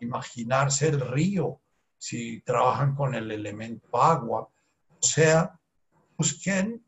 imaginarse 0.00 0.88
el 0.88 1.00
río, 1.00 1.62
si 1.96 2.42
trabajan 2.42 2.94
con 2.94 3.14
el 3.14 3.30
elemento 3.30 4.02
agua, 4.02 4.42
o 4.42 5.06
sea, 5.06 5.58
busquen 6.18 6.84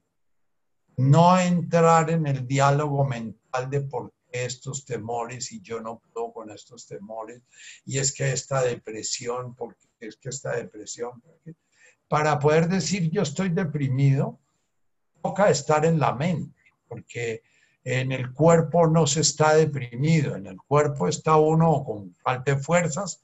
no 0.98 1.38
entrar 1.38 2.10
en 2.10 2.26
el 2.26 2.46
diálogo 2.46 3.06
mental 3.06 3.70
de 3.70 3.80
por 3.80 4.12
estos 4.44 4.84
temores 4.84 5.52
y 5.52 5.60
yo 5.60 5.80
no 5.80 6.00
puedo 6.12 6.32
con 6.32 6.50
estos 6.50 6.86
temores, 6.86 7.42
y 7.84 7.98
es 7.98 8.12
que 8.12 8.32
esta 8.32 8.62
depresión, 8.62 9.54
porque 9.54 9.86
es 10.00 10.16
que 10.16 10.28
esta 10.28 10.56
depresión, 10.56 11.22
para 12.08 12.38
poder 12.38 12.68
decir 12.68 13.10
yo 13.10 13.22
estoy 13.22 13.48
deprimido, 13.48 14.38
toca 15.22 15.50
estar 15.50 15.84
en 15.84 15.98
la 15.98 16.14
mente, 16.14 16.60
porque 16.88 17.42
en 17.84 18.10
el 18.12 18.32
cuerpo 18.32 18.86
no 18.86 19.06
se 19.06 19.20
está 19.20 19.54
deprimido, 19.54 20.34
en 20.34 20.46
el 20.46 20.56
cuerpo 20.56 21.08
está 21.08 21.36
uno 21.36 21.84
con 21.84 22.14
falta 22.16 22.54
de 22.54 22.60
fuerzas 22.60 23.22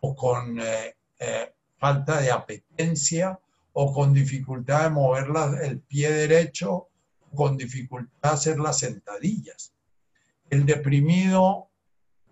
o 0.00 0.16
con 0.16 0.58
eh, 0.60 0.96
eh, 1.18 1.52
falta 1.78 2.20
de 2.20 2.30
apetencia 2.30 3.38
o 3.72 3.92
con 3.92 4.12
dificultad 4.12 4.84
de 4.84 4.90
mover 4.90 5.28
el 5.62 5.80
pie 5.80 6.10
derecho, 6.10 6.88
con 7.34 7.56
dificultad 7.56 8.32
hacer 8.32 8.58
las 8.58 8.80
sentadillas. 8.80 9.72
El 10.50 10.66
deprimido 10.66 11.70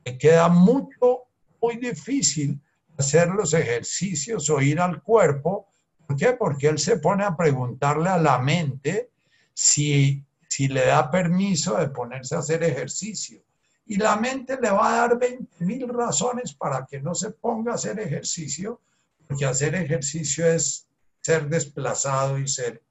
le 0.05 0.19
queda 0.19 0.49
mucho, 0.49 1.29
muy 1.63 1.77
difícil 1.77 2.61
hacer 2.99 3.29
los 3.29 3.55
ejercicios 3.55 4.51
o 4.51 4.61
ir 4.61 4.81
al 4.81 5.03
cuerpo. 5.03 5.69
¿Por 6.07 6.17
qué? 6.17 6.33
Porque 6.33 6.69
él 6.69 6.79
se 6.79 6.99
pone 6.99 7.25
a 7.25 7.37
preguntarle 7.37 8.11
a 8.11 8.19
la 8.19 8.39
mente 8.39 9.11
si 9.55 10.25
si 10.49 10.67
le 10.67 10.87
da 10.87 11.11
permiso 11.11 11.77
de 11.77 11.89
ponerse 11.89 12.35
a 12.35 12.39
hacer 12.39 12.65
ejercicio. 12.65 13.41
Y 13.87 13.97
la 13.97 14.17
mente 14.17 14.59
le 14.61 14.71
va 14.71 14.93
a 14.93 14.97
dar 14.97 15.19
20 15.19 15.65
mil 15.65 15.89
razones 15.89 16.53
para 16.53 16.85
que 16.85 17.01
no 17.01 17.15
se 17.15 17.31
ponga 17.31 17.73
a 17.73 17.75
hacer 17.77 18.01
ejercicio, 18.01 18.81
porque 19.27 19.45
hacer 19.45 19.75
ejercicio 19.75 20.47
es 20.47 20.89
ser 21.21 21.49
desplazado 21.49 22.39
y 22.39 22.49
ser... 22.49 22.83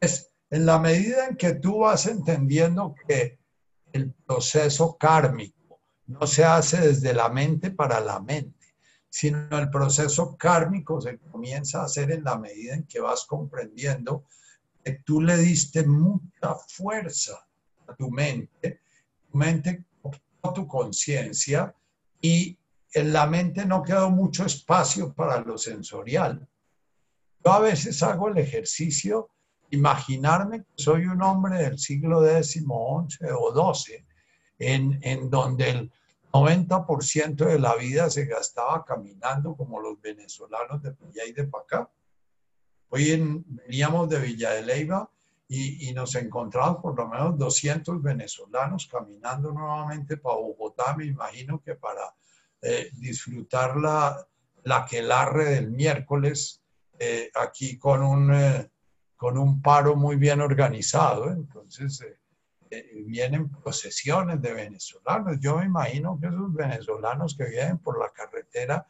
Es, 0.00 0.30
en 0.50 0.64
la 0.64 0.78
medida 0.78 1.26
en 1.26 1.36
que 1.36 1.54
tú 1.54 1.80
vas 1.80 2.06
entendiendo 2.06 2.94
que 3.06 3.38
el 3.96 4.12
proceso 4.12 4.96
kármico 4.96 5.80
no 6.06 6.26
se 6.26 6.44
hace 6.44 6.80
desde 6.80 7.12
la 7.12 7.28
mente 7.28 7.70
para 7.70 8.00
la 8.00 8.20
mente, 8.20 8.76
sino 9.08 9.58
el 9.58 9.70
proceso 9.70 10.36
kármico 10.36 11.00
se 11.00 11.18
comienza 11.18 11.80
a 11.80 11.84
hacer 11.86 12.12
en 12.12 12.24
la 12.24 12.38
medida 12.38 12.74
en 12.74 12.86
que 12.86 13.00
vas 13.00 13.24
comprendiendo 13.26 14.24
tú 15.04 15.20
le 15.20 15.36
diste 15.36 15.86
mucha 15.86 16.54
fuerza 16.68 17.46
a 17.86 17.94
tu 17.94 18.10
mente, 18.10 18.80
tu 19.30 19.38
mente 19.38 19.84
a 20.42 20.52
tu 20.52 20.66
conciencia 20.66 21.74
y 22.20 22.56
en 22.92 23.12
la 23.12 23.26
mente 23.26 23.66
no 23.66 23.82
quedó 23.82 24.10
mucho 24.10 24.46
espacio 24.46 25.12
para 25.12 25.40
lo 25.40 25.58
sensorial. 25.58 26.46
Yo 27.44 27.52
a 27.52 27.60
veces 27.60 28.02
hago 28.02 28.28
el 28.28 28.38
ejercicio, 28.38 29.30
imaginarme 29.70 30.60
que 30.60 30.72
soy 30.76 31.06
un 31.06 31.22
hombre 31.22 31.58
del 31.58 31.78
siglo 31.78 32.20
XI 32.20 32.64
o 33.34 33.74
XII, 33.74 34.04
en, 34.58 34.98
en 35.02 35.30
donde 35.30 35.70
el 35.70 35.92
90% 36.32 37.34
de 37.34 37.58
la 37.58 37.74
vida 37.76 38.10
se 38.10 38.26
gastaba 38.26 38.84
caminando 38.84 39.56
como 39.56 39.80
los 39.80 40.00
venezolanos 40.00 40.82
de 40.82 40.90
allá 40.90 41.24
y 41.26 41.32
de 41.32 41.44
para 41.44 41.64
acá. 41.64 41.90
Hoy 42.88 43.44
veníamos 43.46 44.08
de 44.08 44.20
Villa 44.20 44.50
de 44.50 44.62
Leyva 44.62 45.10
y, 45.48 45.92
nos 45.92 46.14
encontramos 46.16 46.78
por 46.82 46.96
lo 46.96 47.08
menos 47.08 47.38
200 47.38 48.02
venezolanos 48.02 48.88
caminando 48.90 49.52
nuevamente 49.52 50.16
para 50.16 50.36
Bogotá, 50.36 50.96
me 50.96 51.06
imagino 51.06 51.62
que 51.62 51.74
para 51.76 52.14
eh, 52.60 52.90
disfrutar 52.94 53.76
la, 53.76 54.26
la 54.64 54.84
quelarre 54.84 55.44
del 55.46 55.70
miércoles 55.70 56.62
eh, 56.98 57.30
aquí 57.34 57.78
con 57.78 58.02
un, 58.02 58.34
eh, 58.34 58.70
con 59.16 59.38
un 59.38 59.62
paro 59.62 59.96
muy 59.96 60.16
bien 60.16 60.40
organizado. 60.40 61.30
Entonces 61.30 62.04
vienen 63.06 63.48
procesiones 63.50 64.40
de 64.42 64.52
venezolanos. 64.52 65.38
Yo 65.40 65.58
me 65.58 65.66
imagino 65.66 66.18
que 66.20 66.26
esos 66.26 66.52
venezolanos 66.52 67.36
que 67.36 67.44
vienen 67.44 67.78
por 67.78 67.98
la 67.98 68.10
carretera 68.10 68.86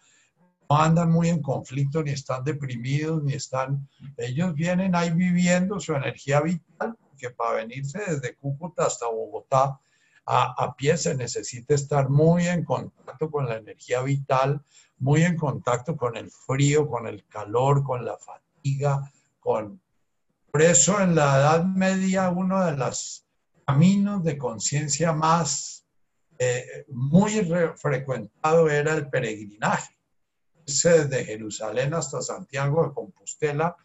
no 0.68 0.77
andan 0.77 1.11
muy 1.11 1.29
en 1.29 1.43
conflicto, 1.43 2.03
ni 2.03 2.11
están 2.11 2.43
deprimidos, 2.43 3.22
ni 3.22 3.35
están... 3.35 3.89
Ellos 4.16 4.55
vienen 4.55 4.95
ahí 4.95 5.11
viviendo 5.11 5.79
su 5.79 5.95
energía 5.95 6.41
vital, 6.41 6.97
que 7.16 7.31
para 7.31 7.57
venirse 7.57 7.99
desde 7.99 8.35
Cúcuta 8.35 8.87
hasta 8.87 9.07
Bogotá 9.07 9.81
a, 10.27 10.64
a 10.64 10.74
pie 10.74 10.97
se 10.97 11.14
necesita 11.14 11.74
estar 11.74 12.09
muy 12.09 12.49
en 12.49 12.64
contacto 12.64 13.31
con 13.31 13.47
la 13.47 13.57
energía 13.57 14.03
vital, 14.03 14.61
muy 14.99 15.22
en 15.22 15.37
contacto 15.37 15.97
con 15.97 16.16
el 16.16 16.31
frío, 16.31 16.89
con 16.89 17.07
el 17.07 17.24
calor, 17.27 17.85
con 17.85 18.05
la 18.05 18.16
fatiga, 18.16 19.11
con... 19.41 19.81
Por 20.57 20.64
eso 20.64 20.98
en 21.02 21.14
la 21.14 21.36
Edad 21.36 21.64
Media 21.66 22.30
uno 22.30 22.64
de 22.64 22.78
los 22.78 23.26
caminos 23.66 24.24
de 24.24 24.38
conciencia 24.38 25.12
más 25.12 25.84
eh, 26.38 26.86
muy 26.88 27.46
frecuentado 27.76 28.70
era 28.70 28.94
el 28.94 29.11
peregrinaje 29.11 29.94
desde 30.64 31.26
Jerusalén 31.26 31.92
hasta 31.92 32.22
Santiago 32.22 32.86
de 32.86 32.94
Compostela, 32.94 33.76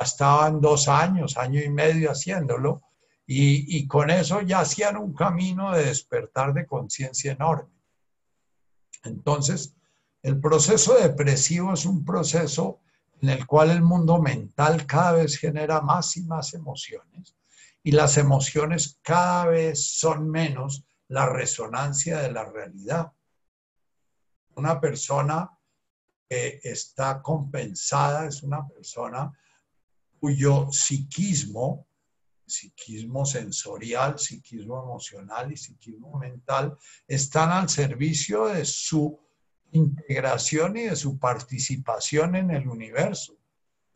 estaban 0.00 0.62
dos 0.62 0.88
años, 0.88 1.36
año 1.36 1.60
y 1.62 1.68
medio 1.68 2.12
haciéndolo, 2.12 2.80
y, 3.26 3.76
y 3.76 3.86
con 3.86 4.08
eso 4.08 4.40
ya 4.40 4.60
hacían 4.60 4.96
un 4.96 5.12
camino 5.12 5.72
de 5.72 5.84
despertar 5.84 6.54
de 6.54 6.64
conciencia 6.64 7.32
enorme. 7.32 7.74
Entonces, 9.02 9.76
el 10.22 10.40
proceso 10.40 10.94
depresivo 10.94 11.74
es 11.74 11.84
un 11.84 12.02
proceso 12.02 12.80
en 13.24 13.30
el 13.30 13.46
cual 13.46 13.70
el 13.70 13.80
mundo 13.80 14.20
mental 14.20 14.84
cada 14.84 15.12
vez 15.12 15.38
genera 15.38 15.80
más 15.80 16.14
y 16.18 16.24
más 16.24 16.52
emociones 16.52 17.34
y 17.82 17.92
las 17.92 18.18
emociones 18.18 18.98
cada 19.00 19.46
vez 19.46 19.82
son 19.96 20.28
menos 20.28 20.84
la 21.08 21.24
resonancia 21.24 22.18
de 22.18 22.30
la 22.30 22.44
realidad. 22.44 23.12
Una 24.56 24.78
persona 24.78 25.50
que 26.28 26.60
está 26.64 27.22
compensada, 27.22 28.26
es 28.26 28.42
una 28.42 28.68
persona 28.68 29.32
cuyo 30.20 30.70
psiquismo, 30.70 31.86
psiquismo 32.46 33.24
sensorial, 33.24 34.18
psiquismo 34.18 34.82
emocional 34.82 35.50
y 35.50 35.56
psiquismo 35.56 36.18
mental 36.18 36.76
están 37.08 37.52
al 37.52 37.70
servicio 37.70 38.48
de 38.48 38.66
su 38.66 39.18
integración 39.74 40.76
y 40.76 40.84
de 40.84 40.96
su 40.96 41.18
participación 41.18 42.36
en 42.36 42.50
el 42.50 42.68
universo. 42.68 43.36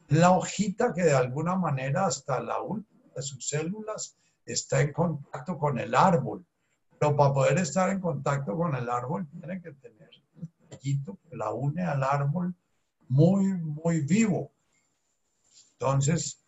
La 0.08 0.32
hojita 0.32 0.92
que 0.92 1.04
de 1.04 1.14
alguna 1.14 1.54
manera 1.54 2.06
hasta 2.06 2.40
la 2.40 2.60
última 2.60 3.04
de 3.14 3.22
sus 3.22 3.48
células 3.48 4.16
está 4.44 4.80
en 4.80 4.92
contacto 4.92 5.56
con 5.56 5.78
el 5.78 5.94
árbol, 5.94 6.44
pero 6.98 7.14
para 7.16 7.32
poder 7.32 7.58
estar 7.58 7.90
en 7.90 8.00
contacto 8.00 8.56
con 8.56 8.74
el 8.74 8.88
árbol 8.90 9.28
tiene 9.30 9.62
que 9.62 9.72
tener 9.72 10.10
que 10.68 11.36
la 11.36 11.50
une 11.52 11.82
al 11.82 12.02
árbol 12.02 12.54
muy, 13.08 13.46
muy 13.46 14.00
vivo. 14.00 14.52
Entonces, 15.72 16.44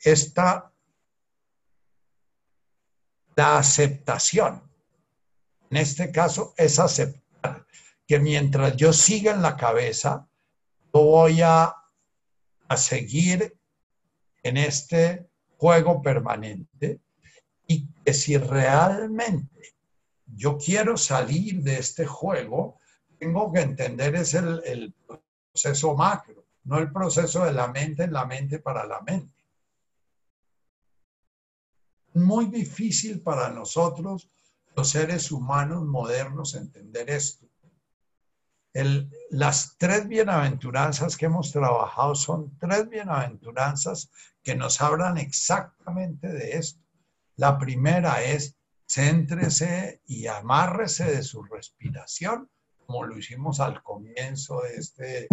esta, 0.00 0.72
la 3.36 3.58
aceptación, 3.58 4.62
en 5.70 5.76
este 5.76 6.10
caso, 6.10 6.54
es 6.56 6.78
aceptar 6.78 7.27
que 8.08 8.18
mientras 8.18 8.74
yo 8.76 8.92
siga 8.92 9.34
en 9.34 9.42
la 9.42 9.56
cabeza, 9.56 10.26
yo 10.94 11.02
voy 11.02 11.42
a, 11.42 11.74
a 12.66 12.76
seguir 12.76 13.56
en 14.42 14.56
este 14.56 15.28
juego 15.58 16.00
permanente 16.00 17.00
y 17.66 17.86
que 18.02 18.14
si 18.14 18.38
realmente 18.38 19.74
yo 20.24 20.56
quiero 20.56 20.96
salir 20.96 21.62
de 21.62 21.78
este 21.78 22.06
juego, 22.06 22.78
tengo 23.18 23.52
que 23.52 23.60
entender 23.60 24.14
es 24.14 24.32
el, 24.34 24.94
proceso 25.52 25.94
macro, 25.94 26.46
no 26.64 26.78
el 26.78 26.90
proceso 26.90 27.44
de 27.44 27.52
la 27.52 27.68
mente 27.68 28.04
en 28.04 28.12
la 28.12 28.24
mente 28.24 28.58
para 28.58 28.86
la 28.86 29.02
mente. 29.02 29.34
Muy 32.14 32.46
difícil 32.46 33.20
para 33.20 33.50
nosotros, 33.50 34.30
los 34.76 34.88
seres 34.88 35.30
humanos 35.30 35.84
modernos, 35.84 36.54
entender 36.54 37.10
esto. 37.10 37.47
Las 39.30 39.76
tres 39.78 40.06
bienaventuranzas 40.08 41.16
que 41.16 41.26
hemos 41.26 41.52
trabajado 41.52 42.14
son 42.14 42.56
tres 42.58 42.88
bienaventuranzas 42.88 44.10
que 44.42 44.54
nos 44.54 44.80
hablan 44.80 45.18
exactamente 45.18 46.28
de 46.28 46.52
esto. 46.52 46.80
La 47.36 47.58
primera 47.58 48.22
es, 48.22 48.56
céntrese 48.86 50.00
y 50.06 50.26
amárrese 50.26 51.04
de 51.04 51.22
su 51.22 51.42
respiración 51.42 52.48
como 52.88 53.04
lo 53.04 53.18
hicimos 53.18 53.60
al 53.60 53.82
comienzo 53.82 54.62
de 54.62 54.76
este, 54.76 55.28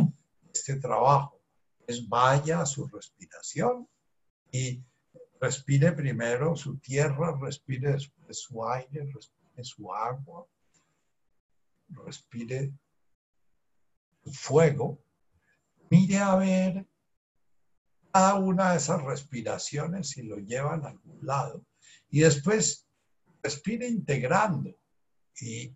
este 0.53 0.75
trabajo, 0.75 1.39
es 1.87 2.09
vaya 2.09 2.59
a 2.59 2.65
su 2.65 2.85
respiración 2.85 3.87
y 4.51 4.83
respire 5.39 5.93
primero 5.93 6.57
su 6.57 6.77
tierra, 6.79 7.37
respire 7.41 7.93
después 7.93 8.41
su 8.41 8.67
aire, 8.67 9.09
respire 9.13 9.63
su 9.63 9.93
agua, 9.93 10.45
respire 11.87 12.73
fuego. 14.32 14.99
Mire 15.89 16.17
a 16.17 16.36
ver 16.36 16.88
cada 18.11 18.36
una 18.36 18.71
de 18.71 18.78
esas 18.78 19.03
respiraciones 19.03 20.09
si 20.09 20.23
lo 20.23 20.38
llevan 20.38 20.86
a 20.86 20.89
algún 20.89 21.19
lado. 21.26 21.65
Y 22.09 22.21
después 22.21 22.88
respire 23.43 23.88
integrando. 23.88 24.76
Y 25.39 25.76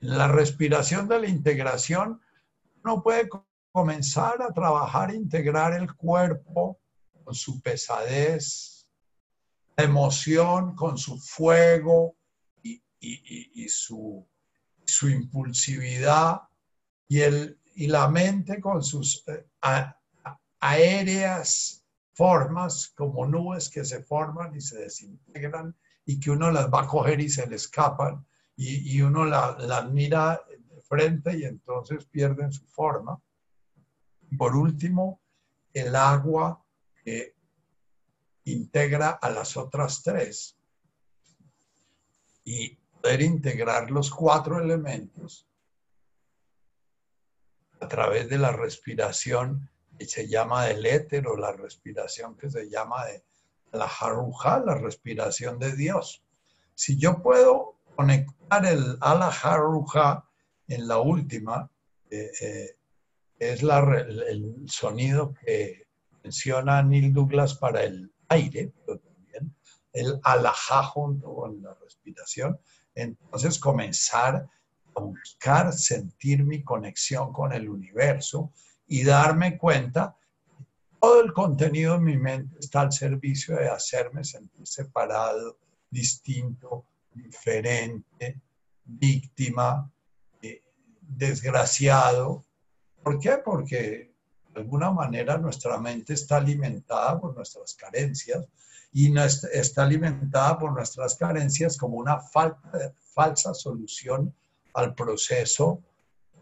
la 0.00 0.28
respiración 0.28 1.08
de 1.08 1.20
la 1.20 1.28
integración 1.28 2.20
uno 2.82 3.02
puede 3.02 3.28
comenzar 3.70 4.40
a 4.42 4.52
trabajar, 4.52 5.14
integrar 5.14 5.74
el 5.74 5.94
cuerpo 5.94 6.80
con 7.24 7.34
su 7.34 7.60
pesadez, 7.60 8.88
la 9.76 9.84
emoción 9.84 10.74
con 10.74 10.96
su 10.96 11.18
fuego 11.18 12.16
y, 12.62 13.68
su, 13.68 14.26
su, 14.84 15.08
impulsividad 15.08 16.40
y, 17.06 17.20
el, 17.20 17.60
y 17.78 17.86
la 17.86 18.08
mente 18.08 18.60
con 18.60 18.82
sus 18.82 19.22
eh, 19.28 19.46
aéreas 20.58 21.84
formas 22.12 22.88
como 22.88 23.24
nubes 23.24 23.70
que 23.70 23.84
se 23.84 24.02
forman 24.02 24.52
y 24.56 24.60
se 24.60 24.80
desintegran 24.80 25.76
y 26.04 26.18
que 26.18 26.32
uno 26.32 26.50
las 26.50 26.68
va 26.74 26.82
a 26.82 26.86
coger 26.88 27.20
y 27.20 27.28
se 27.28 27.46
le 27.46 27.54
escapan 27.54 28.26
y, 28.56 29.00
uno 29.00 29.24
las 29.24 29.62
la 29.62 29.82
mira 29.82 30.42
de 30.48 30.82
frente 30.82 31.38
y 31.38 31.44
entonces 31.44 32.04
pierden 32.06 32.50
su 32.50 32.66
forma. 32.66 33.22
Por 34.36 34.56
último, 34.56 35.20
el 35.72 35.94
agua 35.94 36.60
que 37.04 37.36
integra 38.46 39.10
a 39.10 39.30
las 39.30 39.56
otras 39.56 40.02
tres 40.02 40.58
y 42.42 42.76
poder 43.00 43.22
integrar 43.22 43.92
los 43.92 44.10
cuatro 44.10 44.60
elementos 44.60 45.47
a 47.80 47.88
través 47.88 48.28
de 48.28 48.38
la 48.38 48.52
respiración 48.52 49.68
que 49.98 50.06
se 50.06 50.28
llama 50.28 50.66
del 50.66 50.86
éter 50.86 51.26
o 51.26 51.36
la 51.36 51.52
respiración 51.52 52.36
que 52.36 52.50
se 52.50 52.68
llama 52.68 53.04
de 53.06 53.24
la 53.72 53.88
jaruja, 53.88 54.60
la 54.60 54.74
respiración 54.74 55.58
de 55.58 55.74
Dios. 55.74 56.22
Si 56.74 56.98
yo 56.98 57.22
puedo 57.22 57.76
conectar 57.96 58.64
el 58.64 58.96
ala 59.00 59.30
jaruja 59.30 60.24
en 60.68 60.86
la 60.86 60.98
última, 60.98 61.70
eh, 62.10 62.30
eh, 62.40 62.76
es 63.38 63.62
la, 63.62 63.80
el, 63.98 64.64
sonido 64.66 65.34
que 65.34 65.86
menciona 66.22 66.82
Neil 66.82 67.12
Douglas 67.12 67.54
para 67.54 67.82
el 67.82 68.12
aire, 68.28 68.72
pero 68.84 68.98
también 68.98 69.54
el 69.92 70.20
alajá 70.22 70.82
junto 70.84 71.34
con 71.34 71.62
la 71.62 71.74
respiración. 71.74 72.58
Entonces 72.94 73.58
comenzar 73.58 74.48
buscar 74.98 75.72
sentir 75.72 76.44
mi 76.44 76.62
conexión 76.62 77.32
con 77.32 77.52
el 77.52 77.68
universo 77.68 78.52
y 78.86 79.04
darme 79.04 79.58
cuenta 79.58 80.16
todo 81.00 81.20
el 81.22 81.32
contenido 81.32 81.94
de 81.94 82.00
mi 82.00 82.16
mente 82.16 82.58
está 82.58 82.80
al 82.80 82.92
servicio 82.92 83.56
de 83.56 83.68
hacerme 83.68 84.24
sentir 84.24 84.66
separado, 84.66 85.58
distinto, 85.88 86.86
diferente, 87.14 88.40
víctima, 88.84 89.90
eh, 90.42 90.62
desgraciado. 91.00 92.44
¿Por 93.02 93.20
qué? 93.20 93.38
Porque 93.44 94.12
de 94.52 94.60
alguna 94.60 94.90
manera 94.90 95.38
nuestra 95.38 95.78
mente 95.78 96.14
está 96.14 96.38
alimentada 96.38 97.20
por 97.20 97.34
nuestras 97.34 97.74
carencias 97.74 98.46
y 98.92 99.12
está 99.52 99.84
alimentada 99.84 100.58
por 100.58 100.72
nuestras 100.72 101.14
carencias 101.14 101.76
como 101.76 101.98
una 101.98 102.18
falta, 102.18 102.92
falsa 103.14 103.54
solución 103.54 104.34
al 104.74 104.94
proceso 104.94 105.82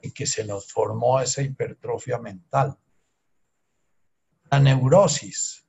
en 0.02 0.12
que 0.12 0.26
se 0.26 0.44
nos 0.44 0.70
formó 0.72 1.20
esa 1.20 1.42
hipertrofia 1.42 2.18
mental. 2.18 2.76
La 4.50 4.60
neurosis 4.60 5.66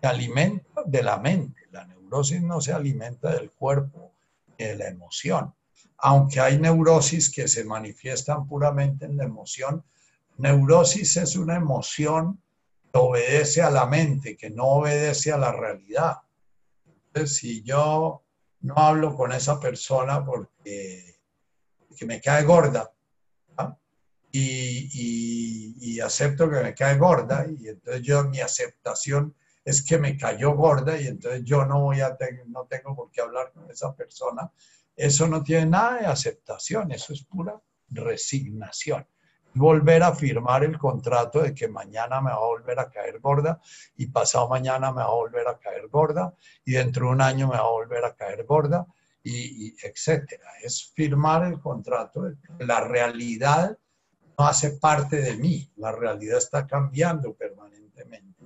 se 0.00 0.06
alimenta 0.06 0.82
de 0.84 1.02
la 1.02 1.18
mente, 1.18 1.62
la 1.70 1.86
neurosis 1.86 2.42
no 2.42 2.60
se 2.60 2.72
alimenta 2.72 3.32
del 3.32 3.50
cuerpo 3.50 4.12
ni 4.58 4.66
de 4.66 4.76
la 4.76 4.88
emoción. 4.88 5.54
Aunque 5.98 6.40
hay 6.40 6.58
neurosis 6.58 7.30
que 7.30 7.48
se 7.48 7.64
manifiestan 7.64 8.46
puramente 8.46 9.06
en 9.06 9.16
la 9.16 9.24
emoción, 9.24 9.84
neurosis 10.36 11.16
es 11.16 11.36
una 11.36 11.56
emoción 11.56 12.42
que 12.92 12.98
obedece 12.98 13.62
a 13.62 13.70
la 13.70 13.86
mente, 13.86 14.36
que 14.36 14.50
no 14.50 14.64
obedece 14.64 15.32
a 15.32 15.38
la 15.38 15.52
realidad. 15.52 16.18
Si 17.24 17.62
yo 17.62 18.22
no 18.60 18.74
hablo 18.76 19.16
con 19.16 19.32
esa 19.32 19.58
persona 19.58 20.24
porque, 20.24 21.15
porque 21.96 22.04
me 22.04 22.20
cae 22.20 22.42
gorda, 22.42 22.92
y, 24.30 25.98
acepto 25.98 26.50
que 26.50 26.60
me 26.60 26.74
cae 26.74 26.98
gorda 26.98 27.46
y 27.48 27.68
entonces 27.68 28.02
yo 28.02 28.22
mi 28.24 28.38
aceptación 28.40 29.34
es 29.64 29.82
que 29.82 29.96
me 29.96 30.14
cayó 30.14 30.54
gorda 30.54 31.00
y 31.00 31.06
entonces 31.06 31.42
yo 31.42 31.64
no 31.64 31.80
voy 31.80 32.02
a 32.02 32.18
no 32.48 32.66
tengo 32.66 32.94
por 32.94 33.10
qué 33.10 33.22
hablar 33.22 33.50
con 33.52 33.70
esa 33.70 33.94
persona. 33.96 34.52
Eso 34.94 35.26
no 35.26 35.42
tiene 35.42 35.66
nada 35.66 36.00
de 36.00 36.06
aceptación, 36.06 36.92
eso 36.92 37.14
es 37.14 37.24
pura 37.24 37.58
resignación. 37.88 39.06
Volver 39.54 40.02
a 40.02 40.14
firmar 40.14 40.64
el 40.64 40.78
contrato 40.78 41.40
de 41.40 41.54
que 41.54 41.66
mañana 41.66 42.20
me 42.20 42.30
va 42.30 42.36
a 42.36 42.40
volver 42.40 42.78
a 42.78 42.90
caer 42.90 43.20
gorda 43.20 43.58
y 43.96 44.06
pasado 44.08 44.48
mañana 44.48 44.92
me 44.92 44.98
va 44.98 45.08
a 45.08 45.14
volver 45.14 45.48
a 45.48 45.58
caer 45.58 45.88
gorda 45.88 46.34
y 46.62 46.72
dentro 46.72 47.06
de 47.06 47.12
un 47.12 47.22
año 47.22 47.48
me 47.48 47.56
va 47.56 47.64
a 47.64 47.70
volver 47.70 48.04
a 48.04 48.14
caer 48.14 48.44
gorda 48.44 48.86
y, 49.28 49.74
etcétera. 49.82 50.50
Es 50.62 50.92
firmar 50.94 51.44
el 51.44 51.60
contrato 51.60 52.32
la 52.60 52.80
realidad 52.80 53.76
no 54.38 54.46
hace 54.46 54.72
parte 54.72 55.20
de 55.20 55.36
mí. 55.36 55.70
La 55.76 55.92
realidad 55.92 56.38
está 56.38 56.66
cambiando 56.66 57.34
permanentemente. 57.34 58.44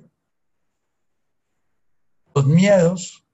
Los 2.35 2.47
miedos, 2.47 3.27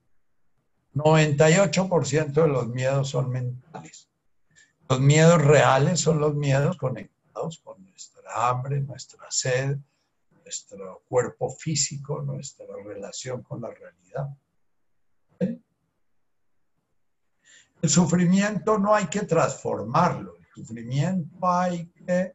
98% 0.94 2.32
de 2.32 2.48
los 2.48 2.68
miedos 2.68 3.10
son 3.10 3.30
mentales. 3.30 4.08
Los 4.88 5.00
miedos 5.00 5.44
reales 5.44 6.00
son 6.00 6.18
los 6.18 6.34
miedos 6.34 6.76
conectados 6.76 7.58
con 7.58 7.84
nuestra 7.84 8.48
hambre, 8.48 8.80
nuestra 8.80 9.26
sed, 9.30 9.76
nuestro 10.42 11.02
cuerpo 11.08 11.50
físico, 11.50 12.22
nuestra 12.22 12.66
relación 12.84 13.42
con 13.42 13.60
la 13.60 13.70
realidad. 13.70 14.28
El 17.86 17.90
sufrimiento 17.90 18.80
no 18.80 18.96
hay 18.96 19.06
que 19.06 19.20
transformarlo, 19.20 20.34
el 20.38 20.46
sufrimiento 20.52 21.48
hay 21.48 21.86
que 21.86 22.32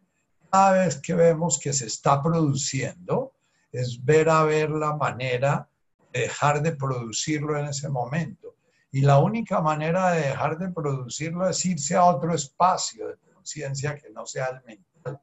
cada 0.50 0.72
vez 0.86 1.02
que 1.02 1.14
vemos 1.14 1.60
que 1.60 1.74
se 1.74 1.88
está 1.88 2.24
produciendo, 2.24 3.34
es 3.70 4.02
ver 4.02 4.30
a 4.30 4.46
ver 4.46 4.70
la 4.70 4.96
manera 4.96 5.68
de 6.14 6.22
dejar 6.22 6.62
de 6.62 6.72
producirlo 6.72 7.60
en 7.60 7.66
ese 7.66 7.90
momento. 7.90 8.56
Y 8.94 9.02
la 9.02 9.20
única 9.20 9.60
manera 9.60 10.12
de 10.12 10.22
dejar 10.22 10.58
de 10.58 10.70
producirlo 10.70 11.50
es 11.50 11.66
irse 11.66 11.98
a 11.98 12.06
otro 12.06 12.34
espacio 12.34 13.10
de 13.10 13.18
conciencia 13.34 13.98
que 13.98 14.10
no 14.10 14.26
sea 14.26 14.48
el 14.48 14.64
mental. 14.64 15.20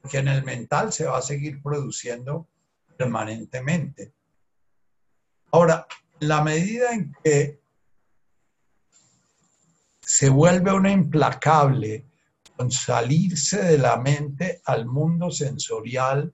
Porque 0.00 0.18
en 0.18 0.28
el 0.28 0.44
mental 0.44 0.92
se 0.92 1.06
va 1.06 1.18
a 1.18 1.22
seguir 1.22 1.60
produciendo 1.60 2.46
permanentemente. 2.96 4.12
Ahora, 5.50 5.84
la 6.20 6.44
medida 6.44 6.92
en 6.92 7.12
que 7.24 7.60
se 10.10 10.30
vuelve 10.30 10.72
una 10.72 10.90
implacable 10.90 12.06
con 12.56 12.70
salirse 12.70 13.62
de 13.62 13.76
la 13.76 13.98
mente 13.98 14.62
al 14.64 14.86
mundo 14.86 15.30
sensorial 15.30 16.32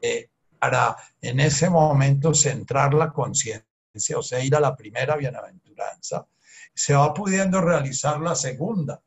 eh, 0.00 0.30
para 0.56 0.94
en 1.20 1.40
ese 1.40 1.68
momento 1.68 2.32
centrar 2.32 2.94
la 2.94 3.12
conciencia, 3.12 4.16
o 4.16 4.22
sea, 4.22 4.38
ir 4.44 4.54
a 4.54 4.60
la 4.60 4.76
primera 4.76 5.16
bienaventuranza, 5.16 6.28
se 6.72 6.94
va 6.94 7.12
pudiendo 7.12 7.60
realizar 7.60 8.20
la 8.20 8.36
segunda. 8.36 9.02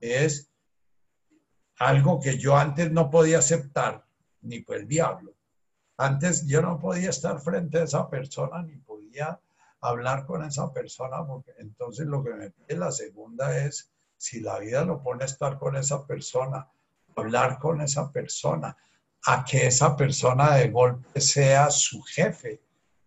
Es 0.00 0.50
algo 1.80 2.18
que 2.20 2.38
yo 2.38 2.56
antes 2.56 2.90
no 2.90 3.10
podía 3.10 3.40
aceptar, 3.40 4.06
ni 4.40 4.60
por 4.60 4.76
el 4.76 4.88
diablo. 4.88 5.34
Antes 5.98 6.46
yo 6.46 6.62
no 6.62 6.78
podía 6.78 7.10
estar 7.10 7.38
frente 7.42 7.76
a 7.76 7.84
esa 7.84 8.08
persona, 8.08 8.62
ni 8.62 8.78
podía 8.78 9.38
hablar 9.80 10.26
con 10.26 10.44
esa 10.44 10.72
persona, 10.72 11.24
porque 11.26 11.52
entonces 11.58 12.06
lo 12.06 12.22
que 12.22 12.34
me 12.34 12.50
pide 12.50 12.76
la 12.78 12.90
segunda 12.90 13.56
es 13.56 13.90
si 14.16 14.40
la 14.40 14.58
vida 14.58 14.84
lo 14.84 15.02
pone 15.02 15.22
a 15.22 15.26
estar 15.26 15.58
con 15.58 15.76
esa 15.76 16.06
persona, 16.06 16.68
hablar 17.16 17.58
con 17.58 17.80
esa 17.80 18.10
persona, 18.10 18.76
a 19.26 19.44
que 19.44 19.66
esa 19.66 19.96
persona 19.96 20.54
de 20.54 20.70
golpe 20.70 21.20
sea 21.20 21.70
su 21.70 22.02
jefe, 22.02 22.60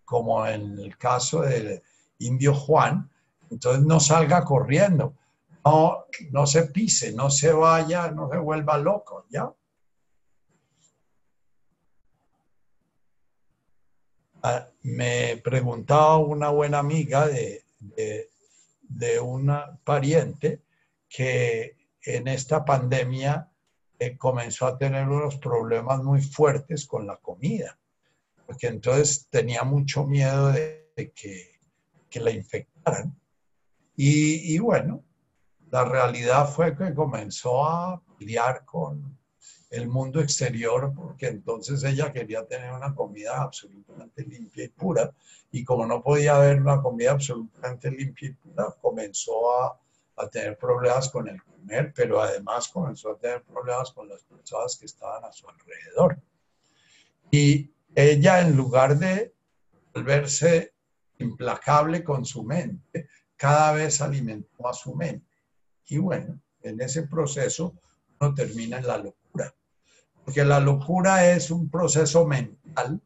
como 0.06 0.46
en 0.46 0.78
el 0.80 0.98
caso 0.98 1.42
del 1.42 1.82
indio 2.20 2.54
Juan, 2.54 3.10
entonces 3.50 3.84
no 3.86 4.00
salga 4.00 4.44
corriendo, 4.44 5.16
no, 5.66 6.06
no 6.32 6.48
se 6.48 6.64
pise, 6.64 7.14
no 7.14 7.30
se 7.30 7.52
vaya, 7.52 8.12
no 8.12 8.30
se 8.30 8.38
vuelva 8.38 8.78
loco, 8.78 9.26
¿ya? 9.30 9.52
Me 14.84 15.38
preguntaba 15.38 16.18
una 16.18 16.50
buena 16.50 16.80
amiga 16.80 17.28
de, 17.28 17.64
de, 17.80 18.30
de 18.82 19.20
una 19.20 19.78
pariente 19.84 20.62
que 21.08 21.78
en 22.04 22.28
esta 22.28 22.64
pandemia 22.66 23.50
eh, 24.00 24.18
comenzó 24.18 24.66
a 24.66 24.78
tener 24.78 25.08
unos 25.08 25.38
problemas 25.38 26.02
muy 26.04 26.22
fuertes 26.22 26.88
con 26.88 27.06
la 27.06 27.18
comida, 27.18 27.78
porque 28.46 28.68
entonces 28.68 29.28
tenía 29.30 29.64
mucho 29.64 30.06
miedo 30.08 30.52
de, 30.52 30.90
que, 31.16 31.60
que, 32.10 32.20
la 32.20 32.32
infectaran. 32.32 33.16
Y, 33.96 34.56
y 34.56 34.60
bueno, 34.60 35.04
la 35.70 35.86
realidad 35.86 36.50
fue 36.50 36.76
que 36.76 36.94
comenzó 36.94 37.66
a 37.66 38.02
pelear 38.18 38.66
con 38.66 39.18
el 39.72 39.88
mundo 39.88 40.20
exterior 40.20 40.94
porque 40.94 41.28
entonces 41.28 41.84
ella 41.84 42.12
quería 42.12 42.46
tener 42.46 42.74
una 42.74 42.94
comida 42.94 43.42
absolutamente 43.42 44.24
limpia 44.24 44.66
y 44.66 44.68
pura 44.68 45.12
y 45.50 45.64
como 45.64 45.86
no 45.86 46.04
podía 46.04 46.36
haber 46.36 46.62
una 46.62 46.82
comida 46.82 47.12
absolutamente 47.12 47.90
limpia 47.90 48.30
y 48.30 48.34
pura, 48.34 48.76
comenzó 48.82 49.62
a, 49.62 49.78
tener 50.32 50.56
problemas 50.56 51.10
con 51.10 51.28
el 51.28 51.42
comer, 51.42 51.92
pero 51.96 52.22
además 52.22 52.68
comenzó 52.68 53.10
a 53.10 53.18
tener 53.18 53.42
problemas 53.42 53.92
con 53.92 54.08
las 54.08 54.22
personas 54.24 54.78
que 54.78 54.86
estaban 54.86 55.26
a 55.26 55.32
su 55.32 55.50
alrededor. 55.50 56.22
Y 57.32 57.72
ella 57.96 58.42
en 58.42 58.56
lugar 58.56 59.00
de 59.00 59.34
volverse 59.92 60.76
implacable 61.18 62.04
con 62.04 62.24
su 62.24 62.44
mente, 62.44 63.10
cada 63.36 63.72
vez 63.72 64.00
alimentó 64.00 64.68
a 64.68 64.74
su 64.76 64.94
mente. 64.94 65.26
Y 65.88 65.98
bueno, 65.98 66.40
en 66.62 66.80
ese 66.82 67.08
proceso 67.08 67.74
uno 68.20 68.36
termina 68.36 68.78
en 68.78 68.86
la 68.86 68.98
locura. 68.98 69.21
Porque 70.24 70.46
la 70.46 70.60
locura 70.60 71.32
es 71.32 71.52
un 71.52 71.70
proceso 71.70 72.26
mental 72.26 73.02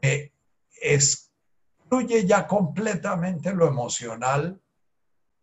que 0.00 0.32
excluye 0.80 2.26
ya 2.26 2.46
completamente 2.46 3.52
lo 3.52 3.66
emocional 3.66 4.60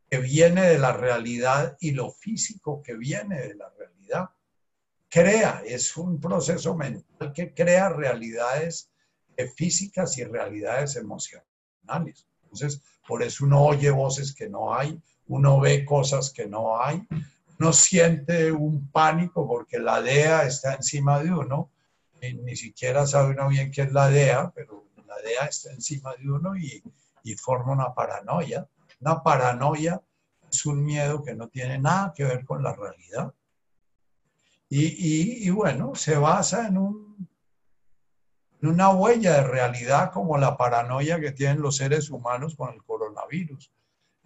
que 0.09 0.19
viene 0.19 0.67
de 0.67 0.79
la 0.79 0.93
realidad 0.93 1.77
y 1.79 1.91
lo 1.91 2.11
físico 2.11 2.81
que 2.81 2.95
viene 2.95 3.39
de 3.41 3.55
la 3.55 3.69
realidad. 3.77 4.29
Crea, 5.09 5.61
es 5.65 5.95
un 5.97 6.19
proceso 6.19 6.75
mental 6.75 7.33
que 7.33 7.53
crea 7.53 7.89
realidades 7.89 8.91
físicas 9.55 10.17
y 10.17 10.23
realidades 10.23 10.95
emocionales. 10.95 12.27
Entonces, 12.43 12.81
por 13.07 13.21
eso 13.23 13.45
uno 13.45 13.63
oye 13.63 13.91
voces 13.91 14.33
que 14.33 14.49
no 14.49 14.73
hay, 14.73 15.01
uno 15.27 15.59
ve 15.59 15.85
cosas 15.85 16.31
que 16.31 16.47
no 16.47 16.81
hay, 16.81 17.05
uno 17.59 17.73
siente 17.73 18.51
un 18.51 18.89
pánico 18.91 19.47
porque 19.47 19.79
la 19.79 20.01
DEA 20.01 20.45
está 20.45 20.75
encima 20.75 21.21
de 21.21 21.31
uno, 21.31 21.71
y 22.21 22.33
ni 22.33 22.55
siquiera 22.55 23.05
sabe 23.05 23.31
uno 23.31 23.47
bien 23.47 23.71
qué 23.71 23.83
es 23.83 23.91
la 23.91 24.09
DEA, 24.09 24.51
pero 24.53 24.85
la 25.07 25.15
DEA 25.17 25.45
está 25.45 25.71
encima 25.71 26.13
de 26.15 26.29
uno 26.29 26.55
y, 26.55 26.83
y 27.23 27.35
forma 27.35 27.73
una 27.73 27.93
paranoia. 27.93 28.67
Una 28.99 29.21
paranoia 29.21 30.01
es 30.51 30.65
un 30.65 30.83
miedo 30.83 31.23
que 31.23 31.35
no 31.35 31.47
tiene 31.49 31.77
nada 31.77 32.13
que 32.15 32.23
ver 32.23 32.45
con 32.45 32.63
la 32.63 32.73
realidad. 32.73 33.33
Y, 34.67 34.85
y, 34.85 35.47
y 35.47 35.49
bueno, 35.51 35.95
se 35.95 36.17
basa 36.17 36.67
en, 36.67 36.77
un, 36.77 37.29
en 38.61 38.69
una 38.69 38.89
huella 38.89 39.33
de 39.33 39.43
realidad 39.43 40.11
como 40.11 40.37
la 40.37 40.57
paranoia 40.57 41.19
que 41.19 41.31
tienen 41.31 41.61
los 41.61 41.77
seres 41.77 42.09
humanos 42.09 42.55
con 42.55 42.73
el 42.73 42.83
coronavirus 42.83 43.71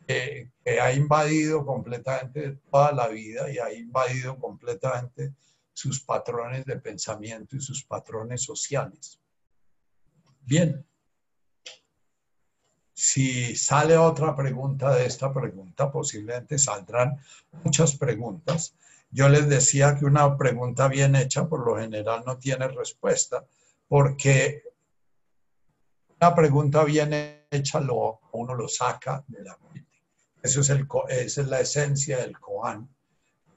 que, 0.09 0.51
ha 0.81 0.91
invadido 0.91 1.63
completamente 1.65 2.57
toda 2.71 2.91
la 2.91 3.07
vida 3.07 3.51
y 3.51 3.59
ha 3.59 3.71
invadido 3.71 4.37
completamente 4.39 5.33
sus 5.71 5.99
patrones 6.01 6.65
de 6.65 6.79
pensamiento 6.79 7.55
y 7.55 7.61
sus 7.61 7.83
patrones 7.83 8.43
sociales. 8.43 9.19
Bien. 10.41 10.85
Si 12.93 13.55
sale 13.55 13.97
otra 13.97 14.35
pregunta 14.35 14.95
de 14.95 15.05
esta 15.05 15.31
pregunta, 15.31 15.91
posiblemente 15.91 16.57
saldrán 16.57 17.19
muchas 17.63 17.95
preguntas. 17.95 18.75
Yo 19.11 19.29
les 19.29 19.47
decía 19.47 19.95
que 19.95 20.05
una 20.05 20.37
pregunta 20.37 20.87
bien 20.87 21.15
hecha 21.15 21.47
por 21.47 21.65
lo 21.65 21.77
general 21.77 22.23
no 22.25 22.37
tiene 22.37 22.67
respuesta, 22.67 23.45
porque 23.87 24.63
una 26.19 26.35
pregunta 26.35 26.83
bien 26.83 27.45
hecha 27.49 27.79
lo, 27.79 28.19
uno 28.33 28.53
lo 28.53 28.67
saca 28.67 29.23
de 29.27 29.43
la. 29.43 29.57
Eso 30.41 30.61
es 30.61 30.69
el, 30.69 30.87
esa 31.09 31.41
es 31.41 31.47
la 31.47 31.59
esencia 31.59 32.17
del 32.19 32.39
koan. 32.39 32.89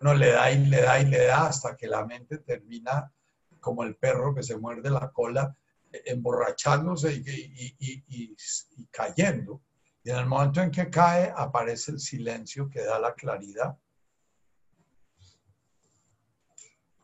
Uno 0.00 0.14
le 0.14 0.32
da 0.32 0.50
y 0.50 0.66
le 0.66 0.82
da 0.82 1.00
y 1.00 1.06
le 1.06 1.26
da 1.26 1.46
hasta 1.46 1.76
que 1.76 1.86
la 1.86 2.04
mente 2.04 2.38
termina 2.38 3.12
como 3.60 3.84
el 3.84 3.94
perro 3.96 4.34
que 4.34 4.42
se 4.42 4.56
muerde 4.56 4.90
la 4.90 5.12
cola, 5.12 5.56
emborrachándose 5.92 7.14
y, 7.14 7.76
y, 7.78 8.04
y, 8.08 8.86
cayendo. 8.90 9.62
Y 10.02 10.10
en 10.10 10.16
el 10.16 10.26
momento 10.26 10.60
en 10.60 10.72
que 10.72 10.90
cae, 10.90 11.32
aparece 11.34 11.92
el 11.92 12.00
silencio 12.00 12.68
que 12.68 12.82
da 12.82 12.98
la 12.98 13.14
claridad. 13.14 13.78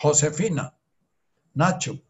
Josefina, 0.01 0.77
Nacho, 1.55 2.01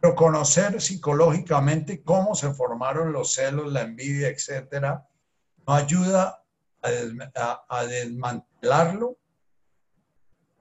pero 0.00 0.14
conocer 0.14 0.82
psicológicamente 0.82 2.02
cómo 2.02 2.34
se 2.34 2.52
formaron 2.52 3.12
los 3.12 3.32
celos, 3.32 3.72
la 3.72 3.82
envidia, 3.82 4.28
etcétera, 4.28 5.08
no 5.66 5.74
ayuda 5.74 6.43
a, 6.84 7.86
desmantelarlo? 7.86 9.18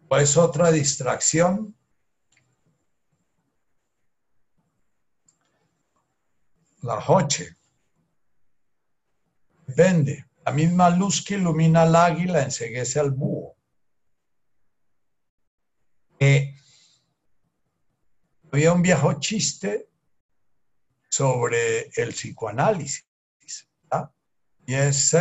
¿O 0.08 0.18
es 0.18 0.38
otra 0.38 0.72
distracción? 0.72 1.76
La 6.82 7.00
hoche. 7.00 7.56
Depende. 9.68 10.26
La 10.46 10.52
misma 10.52 10.90
luz 10.90 11.24
que 11.24 11.36
ilumina 11.36 11.84
al 11.84 11.96
águila 11.96 12.44
enseguece 12.44 13.00
al 13.00 13.12
búho. 13.12 13.56
Eh, 16.20 16.56
había 18.52 18.74
un 18.74 18.82
viejo 18.82 19.20
chiste 19.20 19.90
sobre 21.10 21.90
el 21.96 22.10
psicoanálisis. 22.10 23.08
Y 24.66 24.76
es 24.76 25.14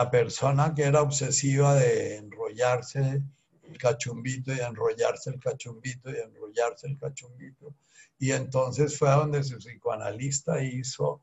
la 0.00 0.10
persona 0.10 0.74
que 0.74 0.84
era 0.84 1.02
obsesiva 1.02 1.74
de 1.74 2.16
enrollarse 2.16 3.22
el 3.64 3.76
cachumbito 3.76 4.50
y 4.54 4.60
enrollarse 4.60 5.28
el 5.28 5.38
cachumbito 5.38 6.10
y 6.10 6.16
enrollarse 6.16 6.86
el 6.86 6.96
cachumbito. 6.96 7.74
Y 8.18 8.32
entonces 8.32 8.98
fue 8.98 9.10
donde 9.10 9.44
su 9.44 9.58
psicoanalista 9.58 10.62
hizo 10.62 11.20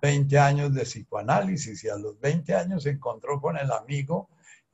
20 0.00 0.38
años 0.38 0.72
de 0.72 0.84
psicoanálisis 0.84 1.84
y 1.84 1.90
a 1.90 1.96
los 1.96 2.18
20 2.18 2.54
años 2.54 2.84
se 2.84 2.90
encontró 2.90 3.38
con 3.42 3.58
el 3.58 3.70
amigo 3.70 4.30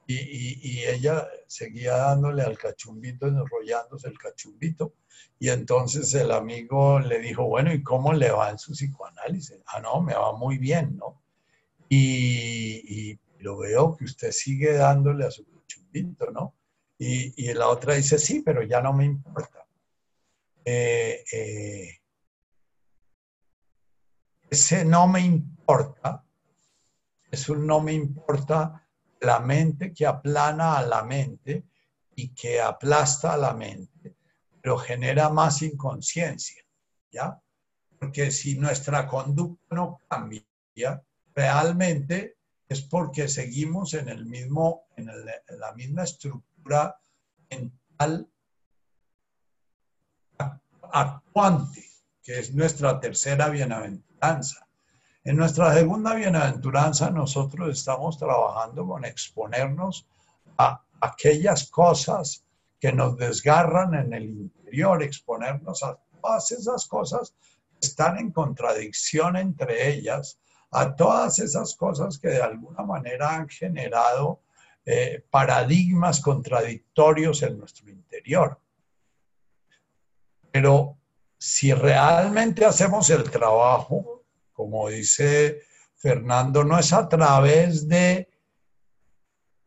y, 0.06 0.14
y, 0.14 0.84
ella 0.84 1.26
seguía 1.48 1.96
dándole 1.96 2.42
al 2.42 2.56
cachumbito, 2.56 3.26
enrollándose 3.26 4.08
el 4.08 4.18
cachumbito. 4.18 4.92
Y 5.40 5.48
entonces 5.48 6.14
el 6.14 6.30
amigo 6.30 7.00
le 7.00 7.18
dijo, 7.18 7.44
bueno, 7.46 7.72
¿y 7.72 7.82
cómo 7.82 8.12
le 8.12 8.30
va 8.30 8.50
en 8.50 8.58
su 8.58 8.72
psicoanálisis? 8.72 9.58
Ah, 9.66 9.80
no, 9.80 10.00
me 10.02 10.14
va 10.14 10.36
muy 10.36 10.58
bien, 10.58 10.96
¿no? 10.96 11.20
Y 11.88 13.18
lo 13.40 13.58
veo 13.58 13.96
que 13.96 14.04
usted 14.04 14.32
sigue 14.32 14.74
dándole 14.74 15.26
a 15.26 15.30
su 15.30 15.44
chumbito, 15.66 16.30
¿no? 16.30 16.54
Y, 16.98 17.48
y, 17.48 17.54
la 17.54 17.68
otra 17.68 17.94
dice, 17.94 18.18
sí, 18.18 18.42
pero 18.44 18.62
ya 18.62 18.80
no 18.82 18.92
me 18.92 19.06
importa. 19.06 19.66
Eh, 20.64 21.24
eh, 21.32 22.00
ese 24.50 24.84
no 24.84 25.08
me 25.08 25.20
importa 25.20 26.24
es 27.30 27.48
un 27.48 27.66
no 27.66 27.80
me 27.80 27.92
importa 27.92 28.86
la 29.20 29.40
mente 29.40 29.92
que 29.92 30.06
aplana 30.06 30.78
a 30.78 30.82
la 30.82 31.04
mente 31.04 31.64
y 32.16 32.34
que 32.34 32.60
aplasta 32.60 33.34
a 33.34 33.36
la 33.36 33.54
mente, 33.54 34.16
pero 34.60 34.76
genera 34.76 35.28
más 35.28 35.62
inconsciencia, 35.62 36.62
¿ya? 37.10 37.40
Porque 37.98 38.30
si 38.30 38.58
nuestra 38.58 39.06
conducta 39.06 39.76
no 39.76 40.00
cambia, 40.08 40.44
realmente 41.34 42.38
es 42.70 42.82
porque 42.82 43.28
seguimos 43.28 43.94
en, 43.94 44.08
el 44.08 44.24
mismo, 44.26 44.86
en, 44.96 45.06
la 45.58 45.72
misma 45.74 46.04
estructura 46.04 46.96
mental 47.50 48.30
actuante, 50.92 51.84
que 52.22 52.38
es 52.38 52.54
nuestra 52.54 53.00
tercera 53.00 53.48
bienaventuranza. 53.48 54.68
En 55.24 55.36
nuestra 55.36 55.74
segunda 55.74 56.14
bienaventuranza 56.14 57.10
nosotros 57.10 57.76
estamos 57.76 58.16
trabajando 58.16 58.86
con 58.86 59.04
exponernos 59.04 60.06
a 60.56 60.80
aquellas 61.00 61.68
cosas 61.70 62.44
que 62.78 62.92
nos 62.92 63.16
desgarran 63.16 63.94
en 63.94 64.12
el 64.12 64.24
interior, 64.26 65.02
exponernos 65.02 65.82
a 65.82 65.98
todas 66.20 66.52
esas 66.52 66.86
cosas 66.86 67.34
que 67.80 67.88
están 67.88 68.16
en 68.16 68.30
contradicción 68.30 69.36
entre 69.36 69.88
ellas 69.92 70.38
a 70.70 70.94
todas 70.94 71.38
esas 71.38 71.74
cosas 71.74 72.18
que 72.18 72.28
de 72.28 72.42
alguna 72.42 72.82
manera 72.82 73.34
han 73.34 73.48
generado 73.48 74.40
eh, 74.84 75.24
paradigmas 75.30 76.20
contradictorios 76.20 77.42
en 77.42 77.58
nuestro 77.58 77.90
interior. 77.90 78.58
Pero 80.50 80.96
si 81.38 81.72
realmente 81.72 82.64
hacemos 82.64 83.10
el 83.10 83.30
trabajo, 83.30 84.24
como 84.52 84.88
dice 84.88 85.62
Fernando, 85.96 86.64
no 86.64 86.78
es 86.78 86.92
a 86.92 87.08
través 87.08 87.88
de 87.88 88.28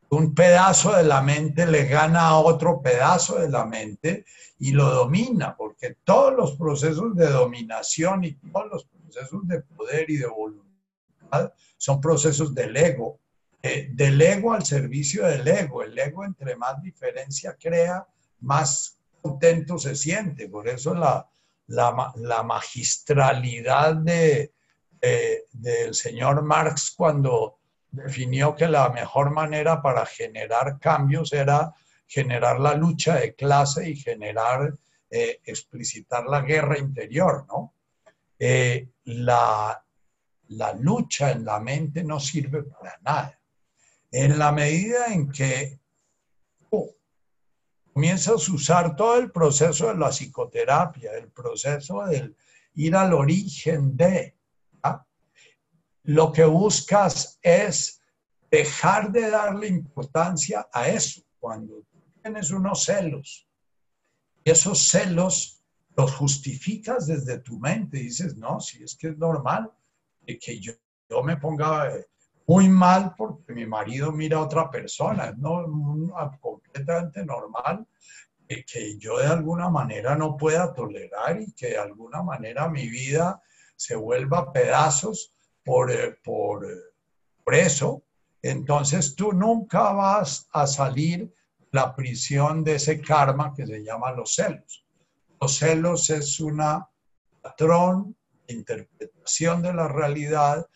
un 0.09 0.35
pedazo 0.35 0.95
de 0.95 1.03
la 1.03 1.21
mente 1.21 1.65
le 1.65 1.85
gana 1.85 2.27
a 2.27 2.37
otro 2.37 2.81
pedazo 2.81 3.39
de 3.39 3.49
la 3.49 3.65
mente 3.65 4.25
y 4.59 4.71
lo 4.71 4.89
domina, 4.89 5.55
porque 5.57 5.97
todos 6.03 6.33
los 6.33 6.55
procesos 6.55 7.15
de 7.15 7.29
dominación 7.29 8.23
y 8.23 8.33
todos 8.33 8.67
los 8.71 8.85
procesos 8.85 9.47
de 9.47 9.61
poder 9.61 10.09
y 10.09 10.17
de 10.17 10.27
voluntad 10.27 10.62
son 11.77 12.01
procesos 12.01 12.53
del 12.53 12.75
ego. 12.75 13.19
eh, 13.65 13.87
del 13.91 14.21
ego 14.21 14.53
al 14.53 14.65
servicio 14.65 15.25
del 15.25 15.47
ego. 15.47 15.83
El 15.83 15.97
ego 15.97 16.25
entre 16.25 16.55
más 16.57 16.81
diferencia 16.81 17.55
crea, 17.57 18.05
más 18.41 18.99
contento 19.21 19.77
se 19.77 19.95
siente. 19.95 20.49
Por 20.49 20.67
eso 20.67 20.93
la, 20.93 21.25
la, 21.67 22.43
magistralidad 22.43 23.95
de, 23.95 24.53
del 25.53 25.93
señor 25.93 26.43
Marx 26.43 26.91
cuando 26.91 27.59
definió 27.89 28.53
que 28.55 28.67
la 28.67 28.89
mejor 28.89 29.31
manera 29.31 29.81
para 29.81 30.05
generar 30.05 30.77
cambios 30.79 31.31
era 31.31 31.73
generar 32.13 32.59
la 32.59 32.75
lucha 32.75 33.15
de 33.15 33.33
clase 33.33 33.89
y 33.89 33.95
generar, 33.95 34.73
eh, 35.09 35.39
explicitar 35.45 36.25
la 36.25 36.41
guerra 36.41 36.77
interior, 36.77 37.45
¿no? 37.47 37.73
Eh, 38.37 38.89
la, 39.05 39.82
lucha 40.79 41.31
en 41.31 41.45
la 41.45 41.59
mente 41.59 42.03
no 42.03 42.19
sirve 42.19 42.63
para 42.63 42.99
nada. 43.03 43.39
En 44.11 44.37
la 44.37 44.51
medida 44.51 45.07
en 45.07 45.31
que 45.31 45.79
comienzas 47.93 48.49
a 48.49 48.53
usar 48.53 48.95
todo 48.95 49.17
el 49.19 49.31
proceso 49.31 49.87
de 49.87 49.95
la 49.95 50.09
psicoterapia, 50.09 51.11
el 51.13 51.29
proceso 51.29 52.05
del 52.05 52.35
ir 52.75 52.95
al 52.95 53.13
origen 53.13 53.95
de, 53.95 54.35
lo 56.03 56.31
que 56.31 56.43
buscas 56.43 57.39
es 57.41 58.01
dejar 58.51 59.11
de 59.11 59.29
darle 59.29 59.67
importancia 59.67 60.67
a 60.71 60.89
eso. 60.89 61.21
Cuando 61.39 61.83
tienes 62.21 62.51
unos 62.51 62.83
celos 62.83 63.47
y 64.43 64.51
esos 64.51 64.87
celos 64.87 65.63
los 65.95 66.11
justificas 66.13 67.07
desde 67.07 67.39
tu 67.39 67.59
mente, 67.59 67.97
dices, 67.97 68.35
no, 68.35 68.59
si 68.59 68.83
es 68.83 68.95
que 68.95 69.09
es 69.09 69.17
normal 69.17 69.71
que 70.25 70.59
yo, 70.59 70.73
yo 71.09 71.23
me 71.23 71.37
ponga 71.37 71.91
muy 72.47 72.67
mal 72.69 73.13
porque 73.17 73.53
mi 73.53 73.65
marido 73.65 74.11
mira 74.11 74.37
a 74.37 74.41
otra 74.41 74.69
persona, 74.69 75.29
es 75.29 75.37
no, 75.37 75.65
completamente 76.41 77.25
normal 77.25 77.85
que 78.61 78.97
yo 78.97 79.17
de 79.17 79.27
alguna 79.27 79.69
manera 79.69 80.15
no 80.15 80.37
pueda 80.37 80.73
tolerar 80.73 81.41
y 81.41 81.51
que 81.53 81.69
de 81.69 81.77
alguna 81.77 82.21
manera 82.21 82.67
mi 82.67 82.87
vida 82.87 83.41
se 83.75 83.95
vuelva 83.95 84.51
pedazos 84.51 85.33
por, 85.63 85.91
eh, 85.91 86.17
por, 86.23 86.65
eh, 86.65 86.75
por 87.43 87.55
eso, 87.55 88.03
entonces 88.41 89.15
tú 89.15 89.31
nunca 89.31 89.91
vas 89.93 90.47
a 90.51 90.67
salir 90.67 91.33
la 91.71 91.95
prisión 91.95 92.63
de 92.63 92.75
ese 92.75 93.01
karma 93.01 93.53
que 93.55 93.65
se 93.65 93.83
llama 93.83 94.11
los 94.11 94.35
celos. 94.35 94.85
Los 95.41 95.57
celos 95.57 96.09
es 96.09 96.39
una 96.39 96.87
patrón 97.41 98.09
de 98.09 98.22
interpretación 98.53 99.61
de 99.61 99.73
la 99.73 99.87
realidad 99.87 100.67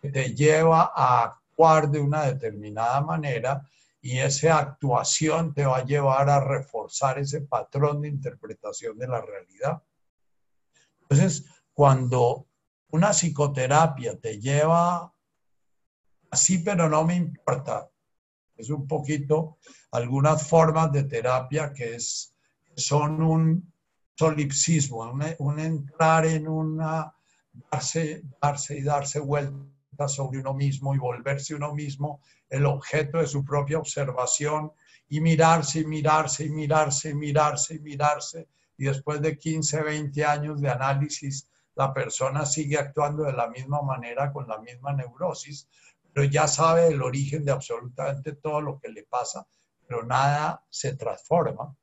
que 0.00 0.10
te 0.10 0.34
lleva 0.34 0.92
a 0.94 1.24
actuar 1.24 1.90
de 1.90 2.00
una 2.00 2.24
determinada 2.24 3.00
manera 3.00 3.62
y 4.00 4.18
esa 4.18 4.58
actuación 4.58 5.52
te 5.52 5.66
va 5.66 5.78
a 5.78 5.84
llevar 5.84 6.30
a 6.30 6.40
reforzar 6.40 7.18
ese 7.18 7.40
patrón 7.40 8.02
de 8.02 8.08
interpretación 8.08 8.98
de 8.98 9.08
la 9.08 9.20
realidad. 9.20 9.82
Entonces, 11.02 11.44
cuando 11.72 12.46
una 12.90 13.12
psicoterapia 13.12 14.18
te 14.18 14.40
lleva 14.40 15.12
así, 16.30 16.58
pero 16.58 16.88
no 16.88 17.04
me 17.04 17.16
importa, 17.16 17.90
es 18.56 18.70
un 18.70 18.86
poquito 18.86 19.58
algunas 19.90 20.46
formas 20.46 20.92
de 20.92 21.04
terapia 21.04 21.72
que 21.72 21.96
es, 21.96 22.34
son 22.76 23.22
un 23.22 23.72
solipsismo, 24.14 25.12
un, 25.38 25.58
entrar 25.58 26.26
en 26.26 26.48
una, 26.48 27.14
darse, 27.70 28.22
darse 28.40 28.78
y 28.78 28.82
darse 28.82 29.20
vueltas 29.20 30.14
sobre 30.14 30.40
uno 30.40 30.54
mismo 30.54 30.94
y 30.94 30.98
volverse 30.98 31.54
uno 31.54 31.74
mismo 31.74 32.20
el 32.48 32.66
objeto 32.66 33.18
de 33.18 33.26
su 33.26 33.44
propia 33.44 33.78
observación 33.78 34.72
y 35.08 35.20
mirarse 35.20 35.80
y 35.80 35.86
mirarse 35.86 36.44
y 36.44 36.50
mirarse 36.50 37.10
y 37.10 37.14
mirarse 37.14 37.74
y 37.74 37.80
mirarse 37.80 38.48
y 38.78 38.84
después 38.84 39.20
de 39.22 39.38
15, 39.38 39.82
20 39.82 40.24
años 40.24 40.60
de 40.60 40.70
análisis 40.70 41.48
la 41.74 41.92
persona 41.92 42.46
sigue 42.46 42.78
actuando 42.78 43.24
de 43.24 43.32
la 43.32 43.48
misma 43.48 43.82
manera 43.82 44.32
con 44.32 44.48
la 44.48 44.58
misma 44.58 44.92
neurosis, 44.94 45.68
pero 46.12 46.26
ya 46.26 46.48
sabe 46.48 46.88
el 46.88 47.02
origen 47.02 47.44
de 47.44 47.52
absolutamente 47.52 48.32
todo 48.32 48.62
lo 48.62 48.78
que 48.78 48.88
le 48.88 49.04
pasa, 49.04 49.46
pero 49.86 50.02
nada 50.02 50.64
se 50.70 50.96
transforma. 50.96 51.76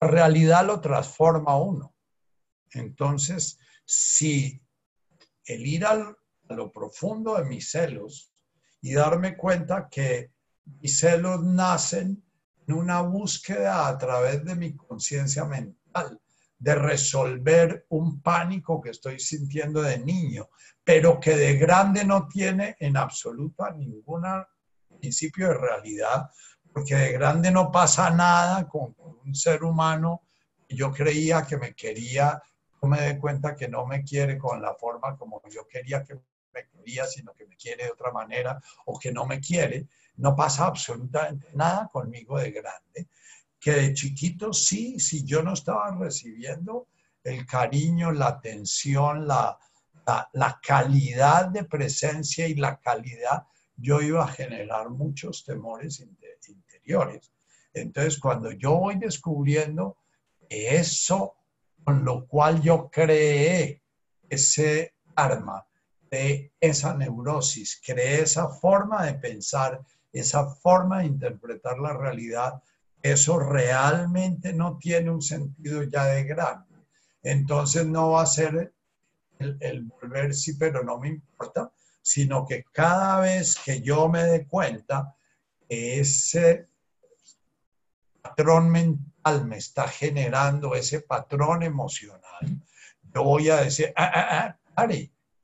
La 0.00 0.08
realidad 0.08 0.66
lo 0.66 0.80
transforma 0.80 1.56
uno. 1.56 1.94
Entonces, 2.72 3.58
si 3.84 4.60
el 5.44 5.66
ir 5.66 5.84
a 5.86 6.14
lo 6.48 6.72
profundo 6.72 7.36
de 7.36 7.44
mis 7.44 7.70
celos 7.70 8.32
y 8.80 8.94
darme 8.94 9.36
cuenta 9.36 9.88
que 9.90 10.32
mis 10.64 10.98
celos 10.98 11.42
nacen 11.42 12.22
en 12.66 12.74
una 12.74 13.02
búsqueda 13.02 13.86
a 13.86 13.98
través 13.98 14.44
de 14.44 14.54
mi 14.54 14.74
conciencia 14.74 15.44
mental, 15.44 16.20
de 16.58 16.74
resolver 16.74 17.86
un 17.90 18.22
pánico 18.22 18.80
que 18.80 18.90
estoy 18.90 19.20
sintiendo 19.20 19.82
de 19.82 19.98
niño, 19.98 20.48
pero 20.82 21.20
que 21.20 21.36
de 21.36 21.56
grande 21.56 22.04
no 22.04 22.26
tiene 22.26 22.76
en 22.80 22.96
absoluto 22.96 23.70
ningún 23.70 24.24
principio 24.98 25.48
de 25.48 25.54
realidad, 25.54 26.30
porque 26.72 26.94
de 26.94 27.12
grande 27.12 27.50
no 27.50 27.70
pasa 27.70 28.10
nada 28.10 28.66
con, 28.66 28.94
un 29.24 29.34
ser 29.34 29.62
humano 29.64 30.22
yo 30.68 30.90
creía 30.92 31.46
que 31.46 31.56
me 31.56 31.74
quería, 31.74 32.40
me 32.86 33.00
doy 33.00 33.18
cuenta 33.18 33.54
que 33.54 33.68
no 33.68 33.86
me 33.86 34.02
quiere 34.02 34.38
con 34.38 34.60
la 34.60 34.74
forma 34.74 35.16
como 35.16 35.42
yo 35.50 35.66
quería 35.66 36.02
que 36.04 36.14
me 36.52 36.68
quería, 36.68 37.06
sino 37.06 37.32
que 37.32 37.46
me 37.46 37.56
quiere 37.56 37.84
de 37.84 37.90
otra 37.90 38.12
manera 38.12 38.60
o 38.86 38.98
que 38.98 39.12
no 39.12 39.26
me 39.26 39.40
quiere. 39.40 39.88
No 40.16 40.36
pasa 40.36 40.66
absolutamente 40.66 41.48
nada 41.54 41.88
conmigo 41.92 42.38
de 42.38 42.52
grande 42.52 43.08
que 43.64 43.72
de 43.72 43.94
chiquito 43.94 44.52
sí, 44.52 45.00
si 45.00 45.24
yo 45.24 45.42
no 45.42 45.54
estaba 45.54 45.96
recibiendo 45.96 46.88
el 47.22 47.46
cariño, 47.46 48.12
la 48.12 48.26
atención, 48.26 49.26
la, 49.26 49.58
la, 50.34 50.60
calidad 50.62 51.48
de 51.48 51.64
presencia 51.64 52.46
y 52.46 52.56
la 52.56 52.78
calidad, 52.78 53.46
yo 53.74 54.02
iba 54.02 54.22
a 54.22 54.28
generar 54.28 54.90
muchos 54.90 55.46
temores 55.46 56.06
interiores. 56.46 57.32
Entonces, 57.72 58.20
cuando 58.20 58.52
yo 58.52 58.76
voy 58.76 58.96
descubriendo 58.96 59.96
eso 60.50 61.34
con 61.84 62.04
lo 62.04 62.26
cual 62.26 62.62
yo 62.62 62.88
creé 62.90 63.82
ese 64.28 64.94
arma, 65.14 65.66
de 66.10 66.52
esa 66.60 66.94
neurosis, 66.94 67.80
creé 67.84 68.22
esa 68.22 68.48
forma 68.48 69.04
de 69.04 69.14
pensar, 69.14 69.80
esa 70.12 70.46
forma 70.46 71.00
de 71.00 71.06
interpretar 71.06 71.78
la 71.78 71.92
realidad, 71.92 72.62
eso 73.02 73.38
realmente 73.38 74.52
no 74.52 74.78
tiene 74.78 75.10
un 75.10 75.20
sentido 75.20 75.82
ya 75.82 76.06
de 76.06 76.24
grande. 76.24 76.74
Entonces 77.22 77.86
no 77.86 78.12
va 78.12 78.22
a 78.22 78.26
ser 78.26 78.72
el, 79.38 79.82
volver 79.82 80.34
sí, 80.34 80.54
pero 80.54 80.84
no 80.84 80.98
me 80.98 81.08
importa, 81.08 81.70
sino 82.00 82.46
que 82.46 82.64
cada 82.72 83.20
vez 83.20 83.56
que 83.56 83.82
yo 83.82 84.08
me 84.08 84.22
dé 84.22 84.46
cuenta 84.46 85.16
ese 85.68 86.68
patrón 88.22 88.70
mental 88.70 89.13
me 89.44 89.56
está 89.56 89.88
generando 89.88 90.74
ese 90.74 91.00
patrón 91.00 91.62
emocional, 91.62 92.62
yo 93.14 93.24
voy 93.24 93.48
a 93.48 93.56
decir, 93.56 93.92
ah, 93.96 94.10
ah, 94.14 94.58
ah, 94.76 94.88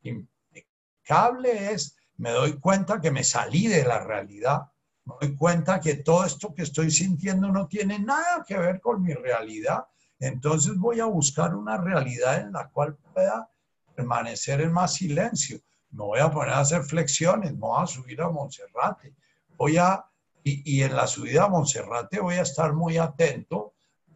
impecable 0.03 1.73
es, 1.73 1.97
me 2.17 2.31
doy 2.31 2.59
cuenta 2.59 3.01
que 3.01 3.11
me 3.11 3.25
salí 3.25 3.67
de 3.67 3.85
la 3.85 4.01
realidad 4.01 4.71
me 5.05 5.15
doy 5.21 5.37
cuenta 5.37 5.81
que 5.81 5.97
todo 5.97 6.25
esto 6.25 6.55
que 6.55 6.63
estoy 6.63 6.91
sintiendo 6.91 7.49
no 7.49 7.67
tiene 7.67 7.99
nada 7.99 8.45
que 8.47 8.57
ver 8.59 8.81
con 8.81 9.03
mi 9.03 9.15
realidad. 9.15 9.87
Entonces 10.19 10.77
voy 10.77 11.01
a 11.01 11.07
buscar 11.07 11.55
una 11.55 11.79
realidad 11.79 12.41
en 12.41 12.53
la 12.53 12.69
cual 12.69 12.97
pueda 13.13 13.51
permanecer 13.95 14.61
en 14.61 14.73
más 14.73 14.95
silencio. 14.95 15.61
Me 15.91 16.05
voy 16.05 16.21
a 16.21 16.31
poner 16.31 16.55
a 16.55 16.61
hacer 16.61 16.83
flexiones, 16.83 17.57
me 17.57 17.67
a 17.77 17.87
subir 17.87 18.21
a 18.21 18.29
Monserrate. 18.29 19.15
Voy 19.57 19.79
a, 19.79 20.05
y, 20.43 20.83
en 20.83 20.97
la 20.97 21.07
subida 21.07 21.45
a 21.45 21.49
Monserrate 21.49 22.21
voy 22.21 22.37
a 22.37 22.43
estar 22.43 22.73
muy 22.73 22.97
atento, 22.97 23.75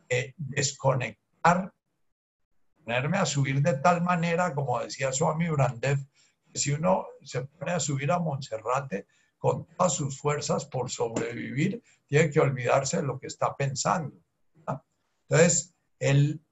eh, 0.08 0.34
desconectar, 0.36 1.72
ponerme 2.82 3.18
a 3.18 3.26
subir 3.26 3.60
de 3.60 3.74
tal 3.74 4.02
manera, 4.02 4.54
como 4.54 4.80
decía 4.80 5.12
Swami 5.12 5.48
Brandev, 5.48 5.98
que 6.52 6.58
si 6.58 6.72
uno 6.72 7.06
se 7.22 7.42
pone 7.42 7.72
a 7.72 7.80
subir 7.80 8.10
a 8.10 8.18
Monserrate, 8.18 9.06
con 9.38 9.66
todas 9.76 9.92
sus 9.92 10.18
fuerzas 10.18 10.64
por 10.64 10.90
sobrevivir, 10.90 11.82
tiene 12.06 12.30
que 12.30 12.40
olvidarse 12.40 12.96
de 12.96 13.02
lo 13.02 13.18
que 13.18 13.26
está 13.26 13.54
pensando. 13.54 14.16
Entonces, 15.28 15.74
el, 15.98 16.42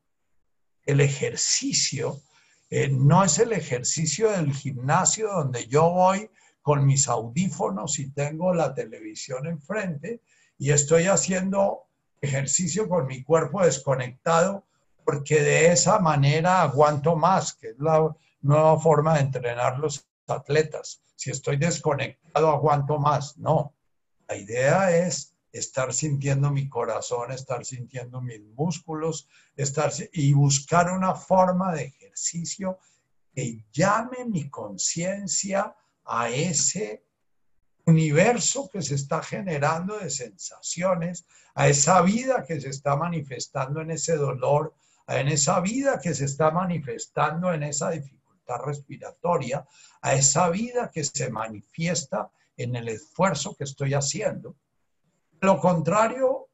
el 0.84 1.00
ejercicio 1.00 2.20
eh, 2.68 2.88
no 2.90 3.24
es 3.24 3.38
el 3.38 3.52
ejercicio 3.52 4.30
del 4.30 4.52
gimnasio 4.52 5.28
donde 5.28 5.66
yo 5.66 5.90
voy 5.90 6.30
con 6.62 6.86
mis 6.86 7.08
audífonos 7.08 7.98
y 7.98 8.10
tengo 8.10 8.54
la 8.54 8.74
televisión 8.74 9.46
enfrente 9.46 10.22
y 10.58 10.70
estoy 10.70 11.04
haciendo 11.04 11.88
ejercicio 12.20 12.88
con 12.88 13.06
mi 13.06 13.24
cuerpo 13.24 13.64
desconectado 13.64 14.64
porque 15.04 15.42
de 15.42 15.72
esa 15.72 15.98
manera 15.98 16.62
aguanto 16.62 17.16
más, 17.16 17.54
que 17.54 17.70
es 17.70 17.78
la 17.78 18.14
nueva 18.40 18.78
forma 18.78 19.14
de 19.14 19.22
entrenar 19.22 19.78
los 19.78 20.06
atletas. 20.28 21.02
Si 21.16 21.30
estoy 21.30 21.56
desconectado, 21.56 22.50
aguanto 22.50 22.98
más. 22.98 23.36
No. 23.36 23.74
La 24.28 24.36
idea 24.36 24.96
es 24.96 25.34
estar 25.52 25.92
sintiendo 25.92 26.50
mi 26.50 26.68
corazón, 26.68 27.32
estar 27.32 27.64
sintiendo 27.64 28.20
mis 28.20 28.40
músculos, 28.40 29.28
estar 29.56 29.92
y 30.12 30.32
buscar 30.32 30.90
una 30.92 31.14
forma 31.14 31.74
de 31.74 31.84
ejercicio 31.84 32.78
que 33.34 33.64
llame 33.72 34.24
mi 34.26 34.48
conciencia 34.48 35.74
a 36.04 36.28
ese 36.30 37.04
universo 37.86 38.68
que 38.72 38.82
se 38.82 38.94
está 38.94 39.22
generando 39.22 39.98
de 39.98 40.10
sensaciones, 40.10 41.26
a 41.54 41.68
esa 41.68 42.00
vida 42.02 42.44
que 42.46 42.60
se 42.60 42.68
está 42.68 42.96
manifestando 42.96 43.80
en 43.80 43.90
ese 43.90 44.16
dolor, 44.16 44.74
en 45.08 45.28
esa 45.28 45.60
vida 45.60 45.98
que 46.00 46.14
se 46.14 46.24
está 46.26 46.50
manifestando 46.50 47.52
en 47.52 47.64
esa 47.64 47.90
dificultad 47.90 48.60
respiratoria, 48.64 49.66
a 50.00 50.14
esa 50.14 50.48
vida 50.50 50.90
que 50.92 51.04
se 51.04 51.30
manifiesta 51.30 52.30
en 52.56 52.76
el 52.76 52.88
esfuerzo 52.88 53.54
que 53.56 53.64
estoy 53.64 53.94
haciendo. 53.94 54.56
lo 55.40 55.58
contrario, 55.58 56.48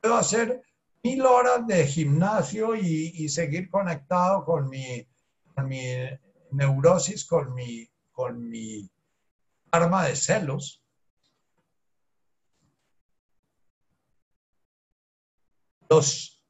puedo 0.00 0.14
hacer 0.14 0.62
mil 1.02 1.22
horas 1.26 1.66
de 1.66 1.86
gimnasio 1.86 2.76
y, 2.76 3.28
seguir 3.28 3.68
conectado 3.68 4.44
con 4.44 4.68
mi, 4.68 5.06
con 5.54 5.68
mi 5.68 5.82
neurosis, 6.52 7.24
con 7.24 7.52
mi, 7.52 7.88
con 8.14 8.48
mi 8.48 8.88
arma 9.72 10.06
de 10.06 10.16
celos. 10.16 10.82
Los, 15.90 16.42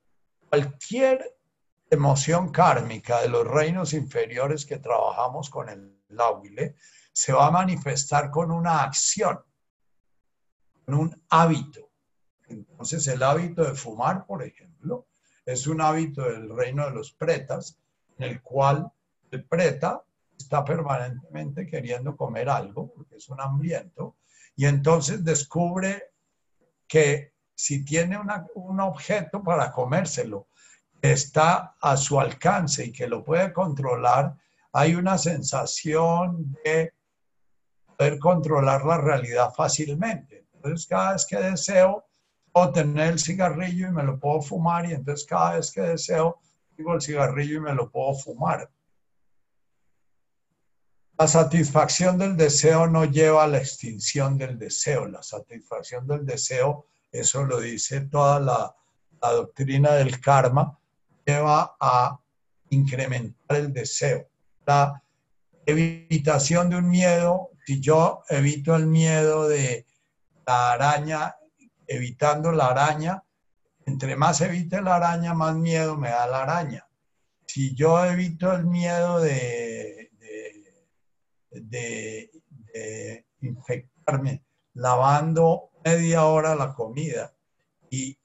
cualquier 0.49 1.37
emoción 1.91 2.53
kármica 2.53 3.23
de 3.23 3.29
los 3.29 3.47
reinos 3.47 3.93
inferiores 3.93 4.65
que 4.65 4.79
trabajamos 4.79 5.51
con 5.51 5.69
el 5.69 6.01
láhuile 6.09 6.77
se 7.13 7.33
va 7.33 7.47
a 7.47 7.51
manifestar 7.51 8.31
con 8.31 8.51
una 8.51 8.83
acción, 8.83 9.41
con 10.85 10.95
un 10.95 11.25
hábito. 11.31 11.91
Entonces 12.47 13.07
el 13.09 13.23
hábito 13.23 13.65
de 13.65 13.75
fumar, 13.75 14.27
por 14.27 14.43
ejemplo, 14.43 15.09
es 15.47 15.67
un 15.67 15.81
hábito 15.81 16.23
del 16.23 16.55
reino 16.55 16.85
de 16.85 16.93
los 16.93 17.13
pretas, 17.13 17.79
en 18.19 18.25
el 18.31 18.43
cual 18.43 18.91
el 19.31 19.45
preta 19.47 20.05
está 20.39 20.65
permanentemente 20.65 21.67
queriendo 21.67 22.17
comer 22.17 22.49
algo, 22.49 22.93
porque 22.95 23.17
es 23.17 23.29
un 23.29 23.41
hambriento, 23.41 24.17
y 24.57 24.67
entonces 24.67 25.25
descubre 25.25 26.11
que 26.87 27.35
si 27.55 27.85
tiene 27.85 28.19
un 28.55 28.81
objeto 28.81 29.43
para 29.43 29.71
comérselo, 29.73 30.49
está 31.01 31.77
a 31.81 31.97
su 31.97 32.19
alcance 32.19 32.87
y 32.87 32.93
que 32.93 33.07
lo 33.07 33.23
puede 33.23 33.53
controlar, 33.53 34.35
hay 34.73 34.95
una 34.95 35.19
sensación 35.19 36.57
de 36.65 36.93
poder 37.97 38.19
controlar 38.19 38.85
la 38.85 38.99
realidad 38.99 39.53
fácilmente. 39.55 40.47
Entonces, 40.55 40.87
cada 40.87 41.13
vez 41.13 41.27
que 41.27 41.37
deseo, 41.37 42.07
puedo 42.51 42.73
tener 42.73 43.13
el 43.13 43.19
cigarrillo 43.19 43.89
y 43.89 43.93
me 43.93 44.03
lo 44.03 44.19
puedo 44.19 44.41
fumar, 44.41 44.87
y 44.87 44.95
entonces 44.95 45.27
cada 45.27 45.57
vez 45.57 45.71
que 45.71 45.83
deseo, 45.83 46.41
digo 46.77 46.95
el 46.95 47.03
cigarrillo 47.03 47.59
y 47.59 47.61
me 47.61 47.75
lo 47.75 47.91
puedo 47.91 48.15
fumar. 48.15 48.69
La 51.17 51.29
satisfacción 51.29 52.19
del 52.19 52.37
deseo 52.37 52.89
no 52.89 53.05
lleva 53.05 53.45
a 53.45 53.47
la 53.47 53.59
extinción 53.59 54.37
del 54.37 54.59
deseo. 54.59 55.07
La 55.07 55.23
satisfacción 55.23 56.09
del 56.09 56.27
deseo, 56.27 56.87
eso 57.13 57.45
lo 57.45 57.61
dice 57.61 58.01
toda 58.03 58.41
la, 58.41 58.75
doctrina 59.21 59.93
del 59.93 60.21
karma, 60.21 60.77
lleva 61.25 61.77
a 61.81 62.19
incrementar 62.71 63.57
el 63.57 63.73
deseo. 63.73 64.29
La 64.67 65.03
evitación 65.65 66.69
de 66.69 66.77
un 66.77 66.91
miedo, 66.91 67.51
si 67.65 67.81
yo 67.81 68.23
evito 68.29 68.75
el 68.75 68.87
miedo 68.87 69.49
de 69.49 69.87
la 70.47 70.73
araña, 70.73 71.37
evitando 71.87 72.51
la 72.51 72.67
araña, 72.67 73.23
entre 73.87 74.17
más 74.17 74.41
evite 74.41 74.83
la 74.83 74.97
araña, 74.97 75.33
más 75.33 75.55
miedo 75.55 75.97
me 75.97 76.11
da 76.11 76.27
la 76.27 76.43
araña. 76.43 76.87
Si 77.47 77.75
yo 77.75 78.05
evito 78.05 78.53
el 78.53 78.67
miedo 78.67 79.21
de 79.21 79.84
de, 81.55 82.31
infectarme 83.41 84.45
lavando 84.75 85.71
media 85.85 86.25
hora 86.25 86.55
la 86.55 86.75
comida 86.75 87.33
y, 87.91 88.19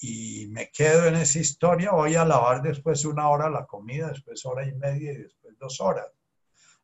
y, 0.00 0.46
me 0.50 0.70
quedo 0.70 1.06
en 1.06 1.16
esa 1.16 1.40
historia, 1.40 1.90
voy 1.90 2.14
a 2.14 2.24
lavar 2.24 2.62
después 2.62 3.04
una 3.04 3.28
hora 3.28 3.50
la 3.50 3.66
comida, 3.66 4.10
después 4.10 4.44
hora 4.46 4.64
y 4.64 4.72
media 4.72 5.12
y 5.12 5.16
después 5.16 5.58
dos 5.58 5.80
horas. 5.80 6.06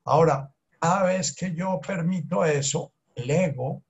Ahora, 0.05 0.53
cada 0.81 1.05
vez 1.05 1.35
que 1.35 1.55
yo 1.55 1.81
permito 1.81 2.45
eso, 2.45 2.93
el 3.15 3.31
ego 3.31 3.85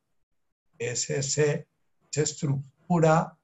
es 0.78 1.08
ese, 1.08 1.68
esa 2.10 2.22
estructura 2.22 3.38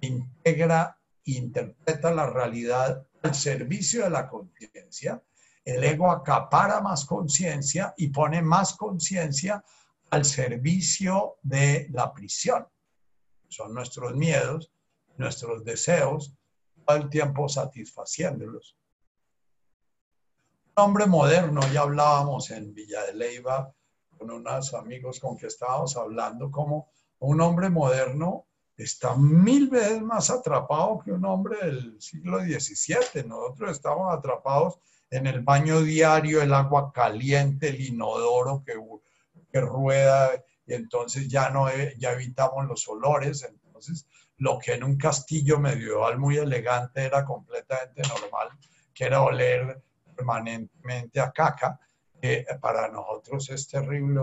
integra 0.00 0.98
interpreta 1.24 2.10
la 2.10 2.28
realidad 2.28 3.06
al 3.22 3.34
servicio 3.34 4.04
de 4.04 4.10
la 4.10 4.28
conciencia 4.28 5.22
el 5.64 5.82
ego 5.82 6.10
acapara 6.10 6.80
más 6.80 7.04
conciencia 7.04 7.94
y 7.96 8.08
pone 8.08 8.42
más 8.42 8.74
conciencia 8.74 9.64
al 10.10 10.24
servicio 10.24 11.36
de 11.42 11.88
la 11.90 12.12
prisión. 12.12 12.66
Son 13.48 13.72
nuestros 13.72 14.14
miedos, 14.14 14.70
nuestros 15.16 15.64
deseos, 15.64 16.34
todo 16.84 16.96
el 16.96 17.08
tiempo 17.08 17.48
satisfaciéndolos. 17.48 18.76
Un 20.76 20.84
hombre 20.84 21.06
moderno, 21.06 21.60
ya 21.72 21.82
hablábamos 21.82 22.50
en 22.50 22.74
Villa 22.74 23.04
de 23.06 23.14
Leiva 23.14 23.72
con 24.18 24.30
unos 24.30 24.74
amigos 24.74 25.20
con 25.20 25.36
que 25.36 25.46
estábamos 25.46 25.96
hablando, 25.96 26.50
como 26.50 26.88
un 27.20 27.40
hombre 27.40 27.70
moderno 27.70 28.46
está 28.76 29.14
mil 29.16 29.68
veces 29.70 30.02
más 30.02 30.30
atrapado 30.30 30.98
que 30.98 31.12
un 31.12 31.24
hombre 31.24 31.58
del 31.58 32.00
siglo 32.00 32.40
XVII. 32.40 33.24
Nosotros 33.26 33.72
estamos 33.72 34.12
atrapados 34.12 34.78
en 35.14 35.28
el 35.28 35.42
baño 35.42 35.80
diario, 35.80 36.42
el 36.42 36.52
agua 36.52 36.92
caliente, 36.92 37.68
el 37.68 37.80
inodoro 37.80 38.64
que, 38.64 39.60
rueda, 39.60 40.32
y 40.66 40.74
entonces 40.74 41.28
ya 41.28 41.50
no 41.50 41.68
ya 41.98 42.12
evitamos 42.12 42.66
los 42.66 42.88
olores. 42.88 43.44
Entonces, 43.48 44.08
lo 44.38 44.58
que 44.58 44.74
en 44.74 44.82
un 44.82 44.96
castillo 44.96 45.60
medieval 45.60 46.18
muy 46.18 46.38
elegante 46.38 47.04
era 47.04 47.24
completamente 47.24 48.02
normal, 48.02 48.48
que 48.92 49.04
era 49.04 49.22
oler 49.22 49.80
permanentemente 50.16 51.20
a 51.20 51.30
caca, 51.30 51.78
que 52.20 52.44
para 52.60 52.88
nosotros 52.88 53.48
es 53.50 53.68
terrible. 53.68 54.20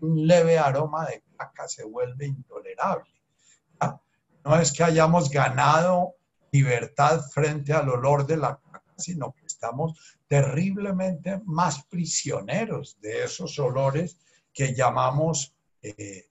Un 0.00 0.26
leve 0.26 0.58
aroma 0.58 1.06
de 1.06 1.22
caca 1.36 1.68
se 1.68 1.84
vuelve 1.84 2.26
intolerable. 2.26 3.10
No 4.44 4.56
es 4.56 4.72
que 4.72 4.82
hayamos 4.82 5.30
ganado 5.30 6.16
libertad 6.50 7.20
frente 7.32 7.72
al 7.72 7.88
olor 7.88 8.26
de 8.26 8.36
la 8.36 8.58
caca, 8.58 8.82
sino 8.96 9.32
que 9.32 9.46
estamos 9.46 10.18
terriblemente 10.34 11.40
más 11.44 11.84
prisioneros 11.84 13.00
de 13.00 13.22
esos 13.22 13.56
olores 13.60 14.18
que 14.52 14.74
llamamos, 14.74 15.54
eh, 15.80 16.28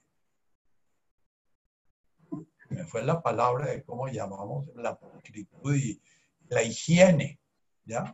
me 2.68 2.84
fue 2.84 3.02
la 3.04 3.22
palabra 3.22 3.68
de 3.68 3.82
cómo 3.82 4.10
llamamos 4.10 4.68
la 4.76 5.00
pulcritud 5.00 5.74
y 5.76 6.02
la 6.50 6.64
higiene, 6.64 7.40
¿ya? 7.86 8.14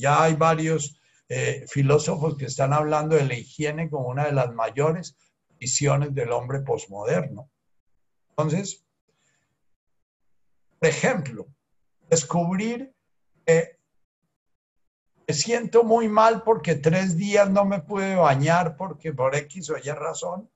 Ya 0.00 0.24
hay 0.24 0.34
varios 0.34 1.00
eh, 1.28 1.66
filósofos 1.68 2.36
que 2.36 2.46
están 2.46 2.72
hablando 2.72 3.14
de 3.14 3.24
la 3.24 3.34
higiene 3.34 3.88
como 3.88 4.08
una 4.08 4.24
de 4.24 4.32
las 4.32 4.52
mayores 4.52 5.16
prisiones 5.56 6.12
del 6.12 6.32
hombre 6.32 6.62
posmoderno. 6.62 7.48
Entonces, 8.30 8.84
por 10.80 10.88
ejemplo, 10.88 11.46
descubrir 12.10 12.92
que 13.46 13.81
me 15.26 15.34
siento 15.34 15.84
muy 15.84 16.08
mal 16.08 16.42
porque 16.42 16.76
tres 16.76 17.16
días 17.16 17.50
no 17.50 17.64
me 17.64 17.80
pude 17.80 18.16
bañar 18.16 18.76
porque 18.76 19.12
por 19.12 19.34
X 19.34 19.70
o 19.70 19.76
Y 19.78 19.90
razón 19.90 20.48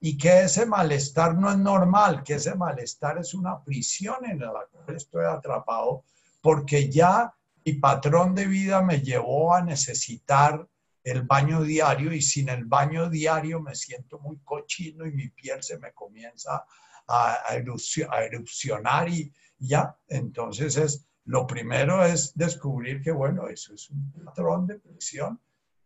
y 0.00 0.18
que 0.18 0.42
ese 0.42 0.66
malestar 0.66 1.36
no 1.36 1.50
es 1.50 1.58
normal, 1.58 2.22
que 2.24 2.34
ese 2.34 2.54
malestar 2.54 3.18
es 3.18 3.34
una 3.34 3.62
prisión 3.62 4.24
en 4.24 4.40
la 4.40 4.66
cual 4.70 4.96
estoy 4.96 5.24
atrapado 5.24 6.04
porque 6.40 6.90
ya 6.90 7.32
mi 7.64 7.74
patrón 7.74 8.34
de 8.34 8.46
vida 8.46 8.82
me 8.82 9.00
llevó 9.00 9.54
a 9.54 9.62
necesitar 9.62 10.66
el 11.04 11.22
baño 11.22 11.62
diario 11.62 12.12
y 12.12 12.20
sin 12.20 12.48
el 12.48 12.64
baño 12.64 13.08
diario 13.08 13.60
me 13.60 13.74
siento 13.74 14.18
muy 14.18 14.38
cochino 14.38 15.06
y 15.06 15.12
mi 15.12 15.28
piel 15.28 15.62
se 15.62 15.78
me 15.78 15.92
comienza 15.92 16.64
a, 17.06 17.38
a 17.48 18.24
erupcionar 18.24 19.08
y 19.08 19.32
ya, 19.58 19.96
entonces 20.08 20.76
es 20.76 21.06
lo 21.24 21.46
primero 21.46 22.04
es 22.04 22.32
descubrir 22.34 23.00
que, 23.00 23.12
bueno, 23.12 23.48
eso 23.48 23.74
es 23.74 23.90
un 23.90 24.12
patrón 24.24 24.66
de 24.66 24.78
presión 24.78 25.40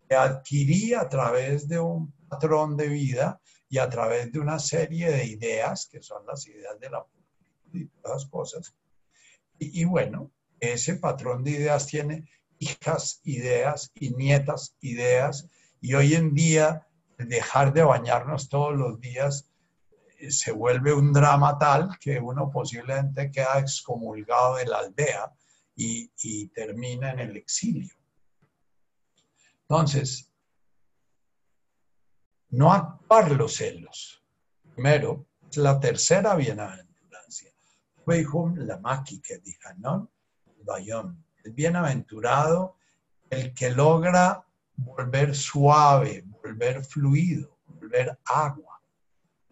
que 0.09 0.14
adquirí 0.14 0.95
a 0.95 1.09
través 1.09 1.68
de 1.68 1.78
un 1.78 2.12
patrón 2.28 2.76
de 2.76 2.89
vida 2.89 3.41
y 3.68 3.78
a 3.78 3.89
través 3.89 4.32
de 4.32 4.39
una 4.39 4.59
serie 4.59 5.11
de 5.11 5.26
ideas, 5.26 5.89
que 5.91 6.01
son 6.03 6.24
las 6.26 6.47
ideas 6.47 6.78
de 6.80 6.91
la 6.91 7.05
y 7.72 7.87
todas 7.87 8.22
las 8.22 8.26
cosas. 8.26 8.74
Y, 9.59 9.84
bueno, 9.84 10.30
ese 10.61 10.97
patrón 10.97 11.45
de 11.45 11.53
ideas 11.53 11.87
tiene 11.87 12.28
hijas 12.59 13.20
ideas 13.24 13.91
y 13.95 14.11
nietas 14.11 14.76
ideas. 14.80 15.49
Y 15.80 15.95
hoy 15.95 16.14
en 16.14 16.34
día, 16.34 16.87
dejar 17.18 17.72
de 17.72 17.82
bañarnos 17.82 18.49
todos 18.49 18.76
los 18.76 19.01
días 19.01 19.51
se 20.31 20.53
vuelve 20.53 20.93
un 20.93 21.12
drama 21.12 21.59
tal 21.59 21.99
que 21.99 22.19
uno 22.19 22.51
posiblemente 22.51 23.31
queda 23.31 23.59
excomulgado 23.59 24.57
de 24.57 24.67
la 24.67 24.79
aldea 24.79 25.33
y, 25.75 26.49
termina 26.49 27.12
en 27.12 27.21
el 27.21 27.37
exilio. 27.37 27.95
Entonces, 29.62 30.31
no 32.51 32.73
actuar 32.73 33.33
los 33.33 33.57
celos. 33.57 34.23
Primero, 34.75 35.27
es 35.51 35.57
la 35.59 35.79
tercera 35.79 36.35
bienaventurancia. 36.35 37.53
la 38.07 38.79
maki 38.79 39.21
que 39.21 39.41
¿no? 39.79 40.11
Bayón. 40.64 41.25
Es 41.45 41.55
bienaventurado 41.55 42.77
el 43.31 43.55
que 43.55 43.71
logra 43.71 44.45
volver 44.77 45.35
suave, 45.35 46.25
volver 46.27 46.85
fluido, 46.85 47.59
volver 47.67 48.19
agua, 48.25 48.66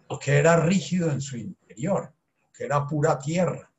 lo 0.09 0.19
que 0.19 0.37
era 0.37 0.57
rígido 0.57 1.11
en 1.11 1.21
su 1.21 1.37
interior, 1.37 2.13
lo 2.43 2.53
que 2.53 2.65
era 2.65 2.87
pura 2.87 3.19
tierra. 3.19 3.71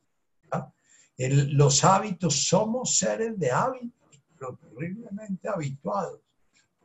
los 1.17 1.84
hábitos, 1.84 2.47
somos 2.47 2.97
seres 2.97 3.39
de 3.39 3.51
hábitos, 3.51 4.21
pero 4.38 4.57
terriblemente 4.57 5.47
habituados. 5.47 6.19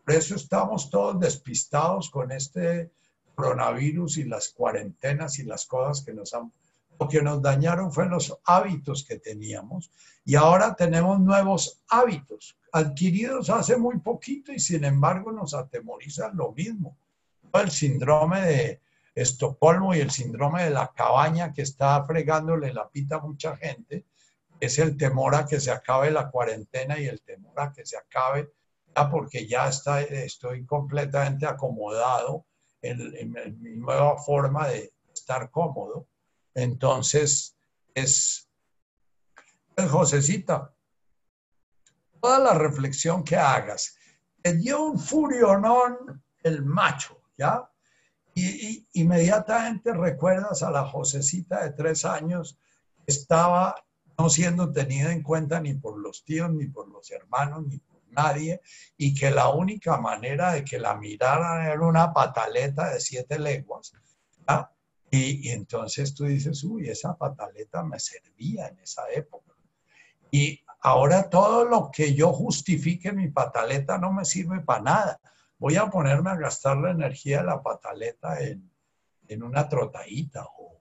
Por 0.05 0.15
eso 0.15 0.37
estamos 0.37 0.89
todos 0.91 1.19
despistados 1.19 2.11
con 2.11 2.31
este 2.33 2.91
coronavirus 3.35 4.19
y 4.19 4.25
las 4.25 4.51
cuarentenas 4.51 5.39
y 5.39 5.45
las 5.45 5.67
cosas 5.67 6.05
que 6.05 6.13
nos 6.13 6.35
han... 6.35 6.53
Lo 6.99 7.09
que 7.09 7.23
nos 7.23 7.41
dañaron 7.41 7.91
fue 7.91 8.07
los 8.07 8.37
hábitos 8.45 9.05
que 9.07 9.19
teníamos 9.19 9.91
y 10.25 10.35
ahora 10.35 10.75
tenemos 10.75 11.19
nuevos 11.19 11.81
hábitos 11.89 12.57
adquiridos 12.73 13.51
hace 13.51 13.77
muy 13.77 13.99
poquito 13.99 14.53
y 14.53 14.61
sin 14.61 14.85
embargo 14.85 15.33
nos 15.33 15.55
atemorizan 15.55 16.37
lo 16.37 16.53
mismo. 16.53 16.97
El 17.53 17.71
síndrome 17.71 18.41
de 18.43 18.81
Estocolmo 19.15 19.95
y 19.95 20.01
el 20.01 20.11
síndrome 20.11 20.65
de 20.65 20.71
la 20.71 20.93
cabaña 20.95 21.53
que 21.53 21.63
está 21.63 22.05
fregándole 22.05 22.73
la 22.73 22.89
pita 22.89 23.17
a 23.17 23.21
mucha 23.21 23.57
gente 23.57 24.07
es 24.61 24.79
el 24.79 24.97
temor 24.97 25.35
a 25.35 25.47
que 25.47 25.59
se 25.59 25.71
acabe 25.71 26.11
la 26.11 26.31
cuarentena 26.31 26.99
y 26.99 27.07
el 27.07 27.21
temor 27.23 27.59
a 27.61 27.73
que 27.73 27.85
se 27.85 27.97
acabe 27.97 28.53
porque 29.09 29.47
ya 29.47 29.69
está, 29.69 30.03
estoy 30.03 30.67
completamente 30.67 31.47
acomodado 31.47 32.47
en, 32.83 33.33
mi 33.61 33.77
nueva 33.77 34.19
forma 34.19 34.69
de 34.69 34.93
estar 35.13 35.51
cómodo. 35.51 36.09
Entonces, 36.55 37.57
es, 37.95 38.49
es 39.77 39.91
Josecita, 39.91 40.75
toda 42.21 42.39
la 42.39 42.55
reflexión 42.55 43.25
que 43.25 43.37
hagas, 43.37 43.97
te 44.43 44.55
dio 44.57 44.83
un 44.83 44.99
furionón 44.99 46.23
el 46.43 46.65
macho, 46.65 47.23
¿ya? 47.37 47.71
Y, 48.41 48.87
inmediatamente 48.95 49.93
recuerdas 49.93 50.63
a 50.63 50.71
la 50.71 50.85
Josecita 50.85 51.63
de 51.63 51.73
tres 51.73 52.05
años, 52.05 52.59
estaba 53.07 53.75
no 54.19 54.29
siendo 54.29 54.71
tenida 54.73 55.13
en 55.13 55.23
cuenta 55.23 55.61
ni 55.61 55.75
por 55.75 55.99
los 55.99 56.25
tíos, 56.25 56.51
ni 56.51 56.67
por 56.67 56.89
los 56.89 57.11
hermanos, 57.11 57.67
ni 57.67 57.81
nadie 58.11 58.61
y 58.97 59.15
que 59.15 59.31
la 59.31 59.51
única 59.51 59.97
manera 59.99 60.53
de 60.53 60.65
que 60.65 60.79
la 60.79 60.97
miraran 60.97 61.67
era 61.67 61.81
una 61.81 62.13
pataleta 62.13 62.91
de 62.91 63.01
siete 63.01 63.39
leguas. 63.39 63.93
Y, 65.13 65.49
entonces 65.49 66.15
tú 66.15 66.25
dices, 66.25 66.63
uy, 66.63 66.89
esa 66.89 67.17
pataleta 67.17 67.83
me 67.83 67.99
servía 67.99 68.69
en 68.69 68.79
esa 68.79 69.11
época. 69.11 69.53
Y 70.31 70.61
ahora 70.83 71.29
todo 71.29 71.65
lo 71.65 71.91
que 71.91 72.15
yo 72.15 72.33
justifique 72.33 73.11
mi 73.11 73.29
pataleta 73.29 73.99
no 73.99 74.13
me 74.13 74.25
sirve 74.25 74.61
para 74.61 74.83
nada. 74.83 75.21
Voy 75.61 75.77
a 75.77 75.89
ponerme 75.89 76.31
a 76.31 76.37
gastar 76.37 76.79
la 76.79 76.91
energía 76.91 77.39
de 77.39 77.45
la 77.45 77.63
pataleta 77.63 78.41
en, 78.41 78.69
en 79.29 79.43
una 79.43 79.69
trotadita 79.69 80.45
o 80.59 80.81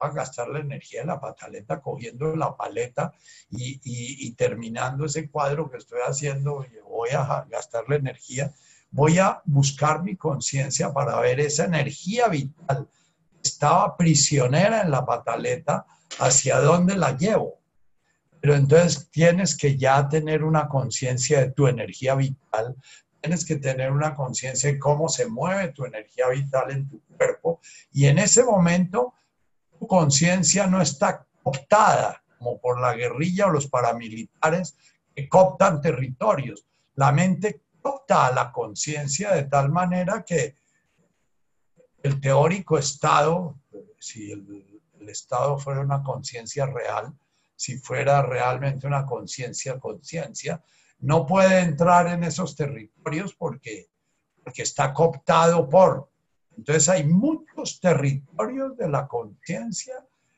a 0.00 0.10
gastar 0.10 0.48
la 0.48 0.60
energía 0.60 1.00
de 1.00 1.08
la 1.08 1.20
pataleta 1.20 1.80
cogiendo 1.80 2.34
la 2.34 2.56
paleta 2.56 3.12
y, 3.50 4.32
terminando 4.32 5.04
ese 5.04 5.28
cuadro 5.28 5.70
que 5.70 5.76
estoy 5.76 6.00
haciendo, 6.06 6.64
voy 6.88 7.10
a 7.10 7.44
gastar 7.50 7.84
la 7.88 7.96
energía, 7.96 8.52
voy 8.90 9.18
a 9.18 9.42
buscar 9.44 10.02
mi 10.02 10.16
conciencia 10.16 10.92
para 10.92 11.20
ver 11.20 11.40
esa 11.40 11.64
energía 11.64 12.28
vital. 12.28 12.88
Estaba 13.42 13.96
prisionera 13.96 14.82
en 14.82 14.90
la 14.90 15.04
pataleta, 15.04 15.84
¿hacia 16.18 16.60
dónde 16.60 16.96
la 16.96 17.16
llevo? 17.16 17.60
Pero 18.40 18.54
entonces 18.54 19.10
tienes 19.10 19.56
que 19.56 19.76
ya 19.76 20.08
tener 20.08 20.44
una 20.44 20.66
conciencia 20.66 21.40
de 21.40 21.50
tu 21.50 21.66
energía 21.66 22.14
vital, 22.14 22.74
tienes 23.20 23.44
que 23.44 23.56
tener 23.56 23.90
una 23.90 24.14
conciencia 24.14 24.70
de 24.70 24.78
cómo 24.78 25.08
se 25.08 25.26
mueve 25.26 25.68
tu 25.68 25.84
energía 25.84 26.28
vital 26.28 26.70
en 26.70 26.88
tu 26.88 27.00
cuerpo 27.02 27.60
y 27.92 28.06
en 28.06 28.18
ese 28.18 28.44
momento 28.44 29.14
conciencia 29.86 30.66
no 30.66 30.80
está 30.80 31.26
cooptada 31.42 32.22
como 32.38 32.58
por 32.58 32.80
la 32.80 32.94
guerrilla 32.94 33.46
o 33.46 33.50
los 33.50 33.66
paramilitares 33.66 34.76
que 35.14 35.28
cooptan 35.28 35.80
territorios. 35.80 36.64
La 36.94 37.12
mente 37.12 37.62
coopta 37.80 38.26
a 38.26 38.32
la 38.32 38.52
conciencia 38.52 39.32
de 39.32 39.44
tal 39.44 39.70
manera 39.70 40.24
que 40.24 40.56
el 42.02 42.20
teórico 42.20 42.78
Estado, 42.78 43.58
si 43.98 44.32
el, 44.32 44.66
Estado 45.08 45.58
fuera 45.58 45.80
una 45.80 46.04
conciencia 46.04 46.66
real, 46.66 47.12
si 47.56 47.78
fuera 47.78 48.22
realmente 48.22 48.86
una 48.86 49.04
conciencia 49.04 49.80
conciencia, 49.80 50.62
no 51.00 51.26
puede 51.26 51.60
entrar 51.60 52.06
en 52.08 52.24
esos 52.24 52.54
territorios 52.54 53.34
porque, 53.34 53.88
porque 54.44 54.62
está 54.62 54.92
cooptado 54.92 55.68
por 55.68 56.10
entonces 56.60 56.90
hay 56.90 57.04
muchos 57.04 57.80
territorios 57.80 58.76
de 58.76 58.86
la 58.86 59.08
conciencia 59.08 59.94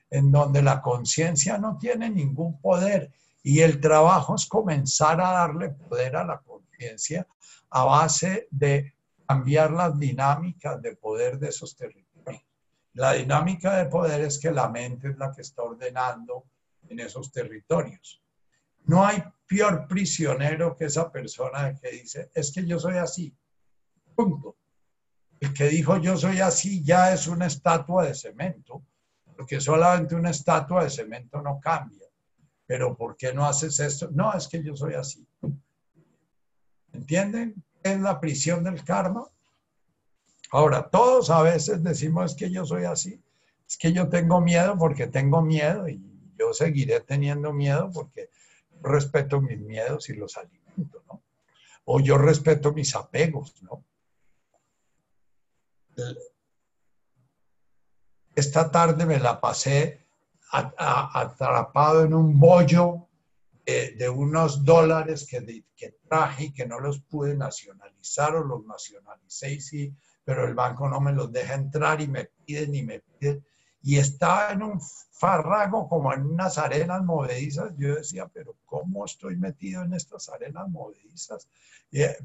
en 0.09 0.31
donde 0.31 0.63
la 0.63 0.81
conciencia 0.81 1.59
no 1.59 1.77
tiene 1.79 2.09
ningún 2.11 2.61
poder 2.61 3.11
y 3.43 3.59
el 3.59 3.81
trabajo 3.81 4.37
es 4.37 4.47
comenzar 4.47 5.21
a 5.21 5.33
darle 5.33 5.71
poder 5.71 6.15
a 6.15 6.25
la 6.25 6.39
conciencia 6.39 7.27
a 7.71 7.83
base 7.83 8.47
de 8.53 8.95
cambiar 9.27 9.73
las 9.73 9.99
dinámicas 9.99 10.81
de 10.81 10.95
poder 10.95 11.41
de 11.41 11.49
esos 11.49 11.75
territorios. 11.75 12.45
La 12.95 13.15
dinámica 13.15 13.75
de 13.79 13.87
poder 13.87 14.21
es 14.21 14.39
que 14.39 14.53
la 14.53 14.69
mente 14.69 15.09
es 15.09 15.19
la 15.19 15.33
que 15.33 15.43
está 15.43 15.65
ordenando 15.65 16.45
en 16.89 17.01
esos 17.01 17.33
territorios. 17.33 18.22
No 18.85 19.05
hay 19.05 19.23
peor 19.47 19.87
prisionero 19.87 20.77
que 20.77 20.87
esa 20.87 21.11
persona 21.11 21.75
que 21.79 21.91
dice, 21.91 22.31
es 22.35 22.53
que 22.53 22.67
yo 22.67 22.79
soy 22.79 22.97
así. 22.97 23.35
Punto. 24.15 24.57
El 25.41 25.53
que 25.53 25.69
dijo 25.69 25.99
yo 25.99 26.17
soy 26.17 26.41
así 26.41 26.85
ya 26.85 27.13
es 27.13 27.27
una 27.27 27.47
estatua 27.47 28.07
de 28.07 28.15
cemento, 28.15 28.83
porque 29.37 29.61
solamente 29.61 30.15
una 30.15 30.31
estatua 30.31 30.85
de 30.85 30.91
cemento 30.91 31.43
no 31.43 31.59
cambia. 31.61 32.07
Pero 32.67 32.97
¿por 32.97 33.17
qué 33.17 33.33
no 33.33 33.45
haces 33.45 33.79
esto? 33.81 34.09
No, 34.13 34.33
es 34.35 34.47
que 34.47 34.63
yo 34.63 34.77
soy 34.77 34.95
así. 34.95 35.27
¿Entienden? 36.93 37.63
Es 37.83 38.01
la 38.01 38.21
prisión 38.21 38.63
del 38.63 38.85
karma. 38.85 39.27
Ahora, 40.53 40.89
todos 40.89 41.29
a 41.31 41.43
veces 41.43 41.83
decimos 41.83 42.33
es 42.33 42.37
que 42.37 42.51
yo 42.51 42.65
soy 42.65 42.85
así. 42.85 43.21
Es 43.67 43.77
que 43.77 43.93
yo 43.93 44.09
tengo 44.09 44.41
miedo 44.41 44.77
porque 44.79 45.07
tengo 45.07 45.43
miedo 45.43 45.89
y 45.89 46.01
yo 46.39 46.53
seguiré 46.53 47.01
teniendo 47.01 47.53
miedo 47.53 47.91
porque 47.93 48.31
respeto 48.83 49.41
mis 49.41 49.61
miedos 49.61 50.09
y 50.09 50.15
los 50.15 50.37
alimento, 50.37 51.03
¿no? 51.09 51.23
O 51.85 52.01
yo 52.01 52.19
respeto 52.19 52.73
mis 52.73 52.95
apegos, 52.95 53.63
¿no? 53.63 53.85
esta 58.35 58.71
tarde 58.71 59.05
me 59.05 59.19
la 59.19 59.41
pasé 59.41 60.07
atrapado 60.51 62.05
en 62.05 62.15
un 62.15 62.39
bollo 62.39 63.09
de, 63.65 64.09
unos 64.09 64.65
dólares 64.65 65.27
que, 65.29 65.65
que, 65.75 65.97
traje 66.09 66.45
y 66.45 66.53
que 66.53 66.67
no 66.67 66.79
los 66.79 67.01
pude 67.01 67.35
nacionalizar 67.35 68.35
o 68.37 68.45
los 68.45 68.65
nacionalicé, 68.65 69.61
sí, 69.61 69.95
pero 70.25 70.47
el 70.47 70.55
banco 70.55 70.89
no 70.89 71.01
me 71.01 71.13
los 71.13 71.33
deja 71.33 71.55
entrar 71.55 72.01
y 72.01 72.09
me 72.09 72.27
piden 72.45 72.75
y 72.75 72.83
me 72.83 73.01
piden. 73.01 73.45
Y 73.83 73.99
estaba 73.99 74.53
en 74.53 74.63
un 74.63 74.81
farrago 75.11 75.89
como 75.89 76.13
en 76.13 76.27
unas 76.27 76.59
arenas 76.59 77.03
movedizas. 77.03 77.73
Yo 77.77 77.97
decía, 77.97 78.29
pero 78.33 78.57
¿cómo 78.65 79.05
estoy 79.05 79.37
metido 79.37 79.83
en 79.83 79.95
estas 79.95 80.29
arenas 80.29 80.69
movedizas? 80.69 81.49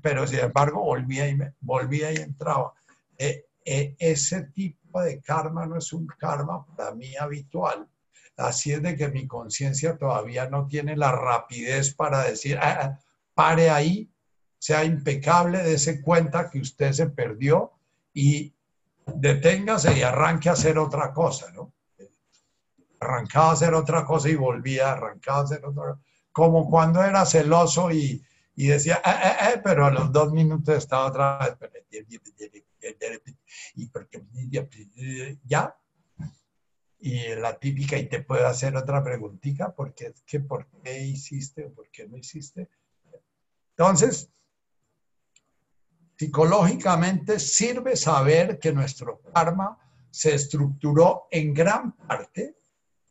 pero 0.02 0.26
sin 0.26 0.40
embargo 0.40 0.82
volvía 0.82 1.30
y, 1.30 2.18
y 2.18 2.22
entraba. 2.22 2.74
Eh, 3.18 3.46
e, 3.66 3.96
ese 4.00 4.44
tipo 4.44 5.02
de 5.02 5.20
karma 5.22 5.66
no 5.66 5.78
es 5.78 5.92
un 5.92 6.08
karma 6.08 6.66
para 6.66 6.96
mí 6.96 7.16
habitual. 7.18 7.88
Así 8.38 8.72
es 8.72 8.82
de 8.82 8.96
que 8.96 9.10
mi 9.10 9.28
conciencia 9.28 9.98
todavía 9.98 10.50
no 10.50 10.68
tiene 10.68 10.96
la 10.96 11.12
rapidez 11.12 11.94
para 11.94 12.24
decir, 12.24 12.58
ah, 12.62 12.80
ah, 12.82 13.00
pare 13.34 13.70
ahí, 13.70 14.10
sea 14.58 14.86
impecable, 14.86 15.64
dése 15.64 16.02
cuenta 16.02 16.50
que 16.50 16.60
usted 16.60 16.92
se 16.94 17.10
perdió 17.10 17.74
y 18.14 18.54
deténgase 19.16 19.98
y 19.98 20.02
arranque 20.02 20.50
a 20.50 20.54
hacer 20.54 20.78
otra 20.78 21.14
cosa, 21.14 21.52
¿no? 21.52 21.74
Arrancaba 23.00 23.50
a 23.50 23.54
hacer 23.54 23.74
otra 23.74 24.06
cosa 24.06 24.30
y 24.30 24.36
volvía, 24.36 24.92
arrancaba 24.92 25.40
a 25.40 25.44
hacer 25.44 25.66
otra 25.66 25.84
cosa. 25.84 26.00
Como 26.32 26.70
cuando 26.70 27.04
era 27.04 27.26
celoso 27.26 27.92
y, 27.92 28.24
y 28.56 28.68
decía, 28.68 29.02
eh, 29.06 29.10
eh, 29.10 29.54
eh, 29.54 29.62
pero 29.64 29.86
a 29.86 29.92
los 29.92 30.12
dos 30.12 30.32
minutos 30.32 30.76
estaba 30.76 31.08
otra 31.08 31.58
vez, 31.60 32.06
y 33.76 33.88
porque 33.88 34.26
ya, 35.44 35.76
y 37.00 37.36
la 37.36 37.58
típica, 37.60 37.98
y 37.98 38.08
te 38.08 38.24
puedo 38.24 38.48
hacer 38.48 38.76
otra 38.76 39.04
preguntita, 39.04 39.74
porque 39.74 40.08
es 40.08 40.24
que 40.24 40.40
por 40.40 40.68
qué 40.84 41.02
hiciste 41.02 41.66
o 41.66 41.74
por 41.74 41.90
qué 41.90 42.08
no 42.08 42.18
hiciste. 42.18 42.70
Entonces, 43.72 44.32
psicológicamente 46.18 47.40
sirve 47.40 47.96
saber 47.96 48.58
que 48.60 48.74
nuestro 48.74 49.22
karma 49.34 49.78
se 50.10 50.34
estructuró 50.34 51.28
en 51.30 51.54
gran 51.54 51.92
parte 51.92 52.58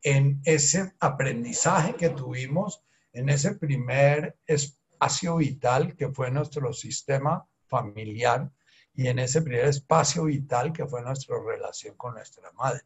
en 0.03 0.41
ese 0.45 0.95
aprendizaje 1.01 1.95
que 1.95 2.11
tuvimos 2.11 2.83
en 3.13 3.29
ese 3.29 3.55
primer 3.55 4.39
espacio 4.47 5.37
vital 5.37 5.97
que 5.97 6.09
fue 6.09 6.31
nuestro 6.31 6.73
sistema 6.73 7.47
familiar 7.67 8.51
y 8.93 9.07
en 9.09 9.19
ese 9.21 9.41
primer 9.41 9.67
espacio 9.67 10.25
vital 10.25 10.73
que 10.73 10.87
fue 10.87 11.03
nuestra 11.03 11.37
relación 11.39 11.97
con 11.97 12.15
nuestra 12.15 12.51
madre. 12.53 12.83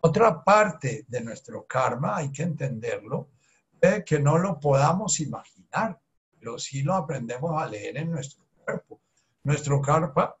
Otra 0.00 0.42
parte 0.42 1.04
de 1.08 1.20
nuestro 1.20 1.66
karma, 1.66 2.16
hay 2.16 2.30
que 2.30 2.42
entenderlo, 2.42 3.30
es 3.80 4.04
que 4.04 4.18
no 4.18 4.38
lo 4.38 4.58
podamos 4.58 5.20
imaginar, 5.20 6.00
pero 6.38 6.58
sí 6.58 6.82
lo 6.82 6.94
aprendemos 6.94 7.60
a 7.60 7.66
leer 7.66 7.96
en 7.98 8.10
nuestro. 8.10 8.47
Nuestro 9.48 9.80
karma, 9.80 10.36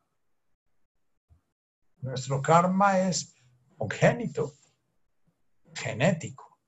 nuestro 2.02 2.42
karma 2.42 3.08
es 3.08 3.34
congénito, 3.78 4.52
genético. 5.74 6.58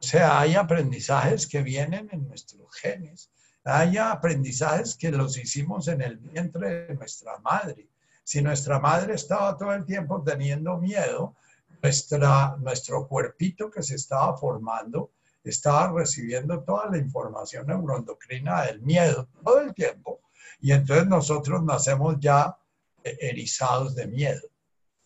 O 0.00 0.02
sea, 0.02 0.40
hay 0.40 0.54
aprendizajes 0.54 1.46
que 1.46 1.60
vienen 1.60 2.08
en 2.12 2.26
nuestros 2.28 2.74
genes, 2.76 3.30
hay 3.62 3.98
aprendizajes 3.98 4.96
que 4.96 5.10
los 5.10 5.36
hicimos 5.36 5.88
en 5.88 6.00
el 6.00 6.16
vientre 6.16 6.86
de 6.86 6.94
nuestra 6.94 7.36
madre. 7.40 7.90
Si 8.24 8.40
nuestra 8.40 8.80
madre 8.80 9.12
estaba 9.12 9.54
todo 9.58 9.74
el 9.74 9.84
tiempo 9.84 10.22
teniendo 10.22 10.78
miedo, 10.78 11.36
nuestra, 11.82 12.56
nuestro 12.56 13.06
cuerpito 13.06 13.70
que 13.70 13.82
se 13.82 13.96
estaba 13.96 14.34
formando 14.38 15.10
estaba 15.44 15.92
recibiendo 15.92 16.64
toda 16.64 16.88
la 16.88 16.96
información 16.96 17.66
neuroendocrina 17.66 18.62
del 18.62 18.80
miedo 18.80 19.28
todo 19.44 19.60
el 19.60 19.74
tiempo. 19.74 20.22
Y 20.60 20.72
entonces 20.72 21.06
nosotros 21.06 21.62
nacemos 21.62 22.16
ya 22.18 22.56
eh, 23.04 23.16
erizados 23.20 23.94
de 23.94 24.06
miedo. 24.06 24.42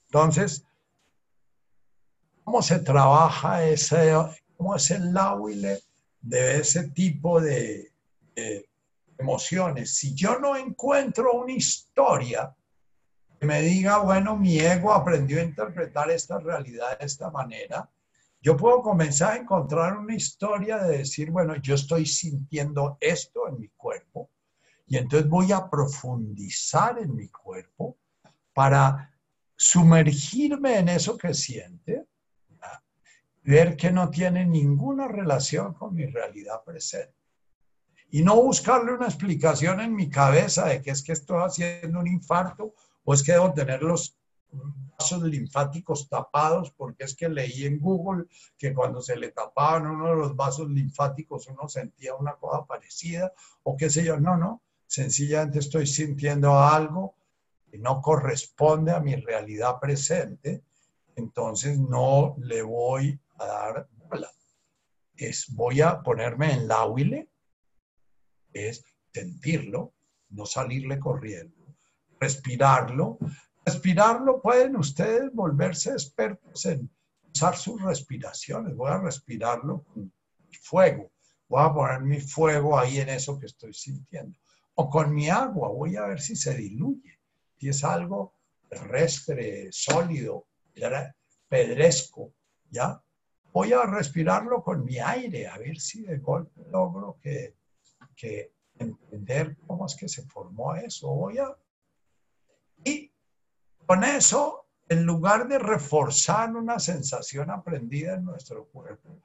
Entonces, 0.06 0.64
¿cómo 2.44 2.62
se 2.62 2.78
trabaja 2.80 3.64
ese, 3.64 4.12
cómo 4.56 4.76
es 4.76 4.90
el 4.90 5.12
láhuile 5.12 5.80
de 6.20 6.58
ese 6.58 6.90
tipo 6.90 7.40
de, 7.40 7.92
de 8.34 8.68
emociones? 9.18 9.94
Si 9.94 10.14
yo 10.14 10.38
no 10.38 10.56
encuentro 10.56 11.32
una 11.32 11.52
historia, 11.52 12.54
que 13.38 13.46
me 13.46 13.62
diga, 13.62 13.98
bueno, 13.98 14.36
mi 14.36 14.58
ego 14.58 14.92
aprendió 14.92 15.40
a 15.40 15.44
interpretar 15.44 16.10
esta 16.10 16.38
realidad 16.38 16.98
de 16.98 17.06
esta 17.06 17.30
manera, 17.30 17.88
yo 18.42 18.56
puedo 18.56 18.82
comenzar 18.82 19.32
a 19.32 19.36
encontrar 19.36 19.96
una 19.96 20.14
historia 20.14 20.78
de 20.78 20.98
decir, 20.98 21.30
bueno, 21.30 21.56
yo 21.56 21.74
estoy 21.74 22.06
sintiendo 22.06 22.96
esto 23.00 23.48
en 23.48 23.60
mi 23.60 23.68
cuerpo 23.68 24.30
y 24.90 24.96
entonces 24.96 25.30
voy 25.30 25.52
a 25.52 25.70
profundizar 25.70 26.98
en 26.98 27.14
mi 27.14 27.28
cuerpo 27.28 27.96
para 28.52 29.16
sumergirme 29.56 30.78
en 30.78 30.88
eso 30.88 31.16
que 31.16 31.32
siente, 31.32 32.08
ver 33.44 33.76
que 33.76 33.92
no 33.92 34.10
tiene 34.10 34.44
ninguna 34.44 35.06
relación 35.06 35.74
con 35.74 35.94
mi 35.94 36.06
realidad 36.06 36.64
presente. 36.64 37.14
Y 38.10 38.22
no 38.22 38.42
buscarle 38.42 38.92
una 38.92 39.06
explicación 39.06 39.80
en 39.80 39.94
mi 39.94 40.10
cabeza 40.10 40.66
de 40.66 40.82
que 40.82 40.90
es 40.90 41.04
que 41.04 41.12
estoy 41.12 41.40
haciendo 41.40 42.00
un 42.00 42.08
infarto 42.08 42.74
o 43.04 43.14
es 43.14 43.22
que 43.22 43.30
debo 43.30 43.54
tener 43.54 43.84
los 43.84 44.18
vasos 44.50 45.22
linfáticos 45.22 46.08
tapados, 46.08 46.72
porque 46.72 47.04
es 47.04 47.14
que 47.14 47.28
leí 47.28 47.64
en 47.64 47.78
Google 47.78 48.24
que 48.58 48.74
cuando 48.74 49.00
se 49.00 49.14
le 49.14 49.30
tapaban 49.30 49.86
uno 49.86 50.08
de 50.08 50.16
los 50.16 50.34
vasos 50.34 50.68
linfáticos 50.68 51.46
uno 51.46 51.68
sentía 51.68 52.16
una 52.16 52.34
cosa 52.34 52.66
parecida, 52.66 53.32
o 53.62 53.76
qué 53.76 53.88
sé 53.88 54.02
yo, 54.02 54.18
no, 54.18 54.36
no, 54.36 54.62
sencillamente 54.90 55.60
estoy 55.60 55.86
sintiendo 55.86 56.58
algo 56.58 57.14
que 57.70 57.78
no 57.78 58.00
corresponde 58.02 58.92
a 58.92 59.00
mi 59.00 59.14
realidad 59.14 59.78
presente, 59.80 60.64
entonces 61.14 61.78
no 61.78 62.36
le 62.38 62.62
voy 62.62 63.18
a 63.38 63.46
dar. 63.46 63.88
Es, 65.16 65.46
voy 65.50 65.80
a 65.82 66.02
ponerme 66.02 66.52
en 66.52 66.66
la 66.66 66.86
huile, 66.86 67.28
es 68.52 68.82
sentirlo, 69.12 69.92
no 70.30 70.46
salirle 70.46 70.98
corriendo 70.98 71.60
respirarlo. 72.20 73.18
Respirarlo 73.64 74.40
pueden 74.40 74.76
ustedes 74.76 75.32
volverse 75.32 75.90
expertos 75.90 76.66
en 76.66 76.90
usar 77.34 77.56
sus 77.56 77.80
respiraciones. 77.82 78.76
Voy 78.76 78.90
a 78.90 78.98
respirarlo 78.98 79.84
con 79.84 80.12
fuego. 80.60 81.10
Voy 81.48 81.62
a 81.64 81.72
poner 81.72 82.02
mi 82.02 82.20
fuego 82.20 82.78
ahí 82.78 82.98
en 82.98 83.08
eso 83.08 83.38
que 83.38 83.46
estoy 83.46 83.72
sintiendo. 83.72 84.38
O 84.80 84.88
con 84.88 85.14
mi 85.14 85.28
agua, 85.28 85.68
voy 85.68 85.96
a 85.96 86.06
ver 86.06 86.22
si 86.22 86.34
se 86.34 86.54
diluye. 86.54 87.18
Si 87.58 87.68
es 87.68 87.84
algo 87.84 88.36
terrestre, 88.66 89.68
sólido, 89.70 90.46
pedresco, 91.46 92.32
¿ya? 92.70 92.98
Voy 93.52 93.74
a 93.74 93.82
respirarlo 93.82 94.62
con 94.62 94.82
mi 94.82 94.98
aire, 94.98 95.48
a 95.48 95.58
ver 95.58 95.78
si 95.78 96.00
de 96.00 96.16
golpe 96.16 96.62
logro 96.70 97.18
que, 97.20 97.56
que 98.16 98.54
entender 98.78 99.58
cómo 99.66 99.84
es 99.84 99.94
que 99.94 100.08
se 100.08 100.22
formó 100.22 100.74
eso. 100.74 101.10
Voy 101.10 101.36
a 101.36 101.54
y 102.82 103.12
con 103.84 104.02
eso, 104.02 104.66
en 104.88 105.04
lugar 105.04 105.46
de 105.46 105.58
reforzar 105.58 106.56
una 106.56 106.78
sensación 106.78 107.50
aprendida 107.50 108.14
en 108.14 108.24
nuestro 108.24 108.64
cuerpo, 108.68 109.20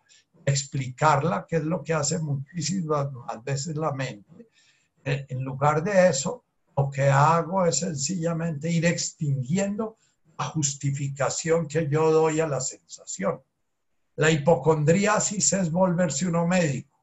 explicarla, 0.45 1.45
que 1.47 1.55
es 1.55 1.63
lo 1.63 1.81
que 1.81 1.93
hace 1.93 2.19
muchísimas 2.19 3.07
veces 3.45 3.77
la 3.77 3.93
mente, 3.93 4.49
en 5.05 5.43
lugar 5.43 5.83
de 5.83 6.09
eso, 6.09 6.43
lo 6.75 6.89
que 6.89 7.03
hago 7.03 7.65
es 7.65 7.79
sencillamente 7.79 8.69
ir 8.69 8.85
extinguiendo 8.85 9.97
la 10.37 10.45
justificación 10.45 11.67
que 11.67 11.87
yo 11.87 12.11
doy 12.11 12.39
a 12.39 12.47
la 12.47 12.59
sensación. 12.59 13.41
La 14.17 14.31
hipocondriasis 14.31 15.53
es 15.53 15.71
volverse 15.71 16.27
uno 16.27 16.47
médico. 16.47 16.99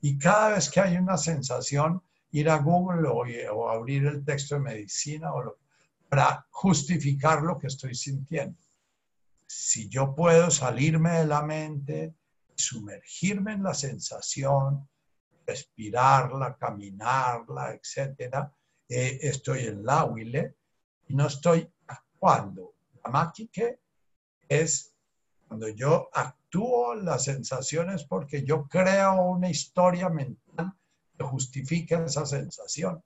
Y 0.00 0.18
cada 0.18 0.50
vez 0.50 0.70
que 0.70 0.80
hay 0.80 0.96
una 0.96 1.18
sensación, 1.18 2.02
ir 2.32 2.48
a 2.48 2.58
Google 2.58 3.08
o, 3.08 3.68
abrir 3.68 4.06
el 4.06 4.24
texto 4.24 4.54
de 4.54 4.60
medicina 4.60 5.30
para 6.08 6.46
justificar 6.50 7.42
lo 7.42 7.58
que 7.58 7.66
estoy 7.66 7.94
sintiendo. 7.94 8.58
Si 9.46 9.88
yo 9.88 10.14
puedo 10.14 10.50
salirme 10.50 11.18
de 11.18 11.26
la 11.26 11.42
mente, 11.42 12.14
sumergirme 12.54 13.52
en 13.52 13.62
la 13.62 13.74
sensación, 13.74 14.88
respirarla, 15.50 16.56
caminarla, 16.56 17.74
etcétera, 17.74 18.52
eh, 18.88 19.18
estoy 19.22 19.66
en 19.66 19.84
la 19.84 20.04
huile 20.04 20.56
y 21.08 21.14
no 21.14 21.26
estoy 21.26 21.68
actuando. 21.86 22.74
La 23.04 23.10
máquina 23.10 23.66
es 24.48 24.94
cuando 25.46 25.68
yo 25.68 26.08
actúo 26.12 26.94
las 26.94 27.24
sensaciones 27.24 28.04
porque 28.04 28.44
yo 28.44 28.68
creo 28.68 29.22
una 29.22 29.50
historia 29.50 30.08
mental 30.08 30.72
que 31.16 31.24
justifica 31.24 32.04
esa 32.04 32.24
sensación 32.26 33.02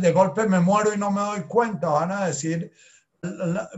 de 0.00 0.12
golpe 0.12 0.46
me 0.46 0.60
muero 0.60 0.94
y 0.94 0.98
no 0.98 1.10
me 1.10 1.20
doy 1.20 1.42
cuenta, 1.42 1.88
van 1.88 2.12
a 2.12 2.26
decir 2.26 2.72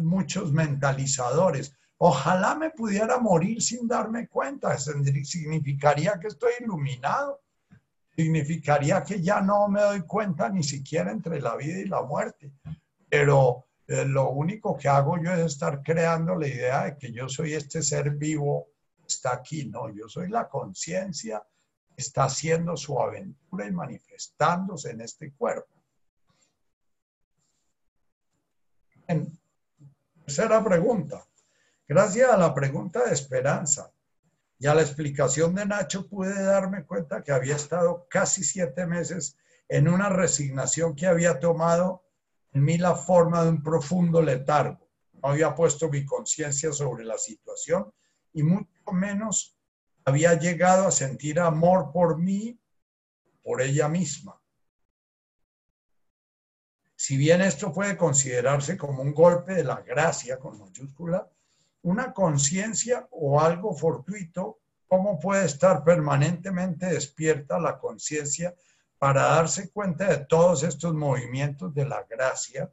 muchos 0.00 0.52
mentalizadores. 0.52 1.76
Ojalá 2.06 2.54
me 2.54 2.68
pudiera 2.68 3.18
morir 3.18 3.62
sin 3.62 3.88
darme 3.88 4.28
cuenta. 4.28 4.76
Significaría 4.76 6.20
que 6.20 6.26
estoy 6.26 6.52
iluminado. 6.60 7.40
Significaría 8.14 9.02
que 9.02 9.22
ya 9.22 9.40
no 9.40 9.68
me 9.68 9.80
doy 9.80 10.02
cuenta 10.02 10.50
ni 10.50 10.62
siquiera 10.62 11.10
entre 11.10 11.40
la 11.40 11.56
vida 11.56 11.78
y 11.78 11.86
la 11.86 12.02
muerte. 12.02 12.52
Pero 13.08 13.64
eh, 13.86 14.04
lo 14.04 14.28
único 14.32 14.76
que 14.76 14.86
hago 14.86 15.16
yo 15.16 15.32
es 15.32 15.46
estar 15.46 15.82
creando 15.82 16.34
la 16.34 16.46
idea 16.46 16.84
de 16.84 16.98
que 16.98 17.10
yo 17.10 17.26
soy 17.26 17.54
este 17.54 17.82
ser 17.82 18.10
vivo 18.10 18.66
está 19.08 19.32
aquí. 19.32 19.64
No, 19.64 19.88
yo 19.88 20.06
soy 20.06 20.28
la 20.28 20.46
conciencia 20.46 21.42
está 21.96 22.24
haciendo 22.24 22.76
su 22.76 23.00
aventura 23.00 23.66
y 23.66 23.72
manifestándose 23.72 24.90
en 24.90 25.00
este 25.00 25.32
cuerpo. 25.32 25.72
Tercera 30.26 30.62
pregunta. 30.62 31.24
Gracias 31.86 32.30
a 32.30 32.38
la 32.38 32.54
pregunta 32.54 33.04
de 33.04 33.12
esperanza 33.12 33.92
y 34.58 34.66
a 34.66 34.74
la 34.74 34.80
explicación 34.80 35.54
de 35.54 35.66
Nacho 35.66 36.08
pude 36.08 36.42
darme 36.42 36.86
cuenta 36.86 37.22
que 37.22 37.30
había 37.30 37.56
estado 37.56 38.06
casi 38.08 38.42
siete 38.42 38.86
meses 38.86 39.36
en 39.68 39.88
una 39.88 40.08
resignación 40.08 40.94
que 40.94 41.06
había 41.06 41.38
tomado 41.38 42.04
en 42.52 42.64
mí 42.64 42.78
la 42.78 42.94
forma 42.94 43.42
de 43.44 43.50
un 43.50 43.62
profundo 43.62 44.22
letargo. 44.22 44.88
No 45.12 45.28
había 45.28 45.54
puesto 45.54 45.90
mi 45.90 46.06
conciencia 46.06 46.72
sobre 46.72 47.04
la 47.04 47.18
situación 47.18 47.92
y 48.32 48.42
mucho 48.42 48.92
menos 48.92 49.58
había 50.06 50.38
llegado 50.38 50.86
a 50.86 50.90
sentir 50.90 51.38
amor 51.38 51.92
por 51.92 52.18
mí, 52.18 52.58
por 53.42 53.60
ella 53.60 53.88
misma. 53.88 54.40
Si 56.96 57.18
bien 57.18 57.42
esto 57.42 57.74
puede 57.74 57.98
considerarse 57.98 58.78
como 58.78 59.02
un 59.02 59.12
golpe 59.12 59.52
de 59.52 59.64
la 59.64 59.82
gracia 59.82 60.38
con 60.38 60.58
mayúscula, 60.58 61.28
una 61.84 62.12
conciencia 62.12 63.06
o 63.10 63.40
algo 63.40 63.74
fortuito, 63.74 64.60
¿cómo 64.86 65.18
puede 65.18 65.44
estar 65.44 65.84
permanentemente 65.84 66.86
despierta 66.86 67.58
la 67.58 67.78
conciencia 67.78 68.54
para 68.98 69.22
darse 69.22 69.70
cuenta 69.70 70.08
de 70.08 70.24
todos 70.24 70.62
estos 70.62 70.94
movimientos 70.94 71.74
de 71.74 71.86
la 71.86 72.02
gracia 72.04 72.72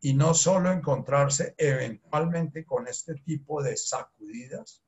y 0.00 0.14
no 0.14 0.34
solo 0.34 0.72
encontrarse 0.72 1.54
eventualmente 1.56 2.66
con 2.66 2.88
este 2.88 3.14
tipo 3.14 3.62
de 3.62 3.76
sacudidas? 3.76 4.82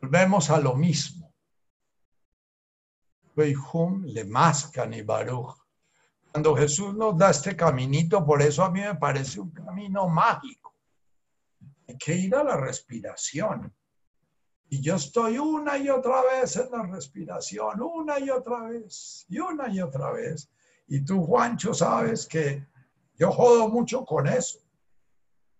Volvemos 0.00 0.48
a 0.48 0.58
lo 0.58 0.74
mismo. 0.74 1.34
le 3.36 4.24
mascan 4.24 4.94
y 4.94 5.02
baruch 5.02 5.65
cuando 6.36 6.54
Jesús 6.54 6.94
nos 6.94 7.16
da 7.16 7.30
este 7.30 7.56
caminito, 7.56 8.22
por 8.22 8.42
eso 8.42 8.62
a 8.62 8.70
mí 8.70 8.82
me 8.82 8.94
parece 8.96 9.40
un 9.40 9.52
camino 9.52 10.06
mágico. 10.06 10.74
Hay 11.88 11.96
que 11.96 12.14
ir 12.14 12.34
a 12.34 12.44
la 12.44 12.58
respiración. 12.58 13.74
Y 14.68 14.82
yo 14.82 14.96
estoy 14.96 15.38
una 15.38 15.78
y 15.78 15.88
otra 15.88 16.20
vez 16.24 16.54
en 16.56 16.70
la 16.70 16.82
respiración, 16.82 17.80
una 17.80 18.20
y 18.20 18.28
otra 18.28 18.64
vez, 18.64 19.24
y 19.30 19.38
una 19.38 19.70
y 19.70 19.80
otra 19.80 20.12
vez. 20.12 20.50
Y 20.88 21.02
tú, 21.06 21.24
Juancho, 21.24 21.72
sabes 21.72 22.26
que 22.26 22.66
yo 23.18 23.32
jodo 23.32 23.70
mucho 23.70 24.04
con 24.04 24.26
eso. 24.26 24.58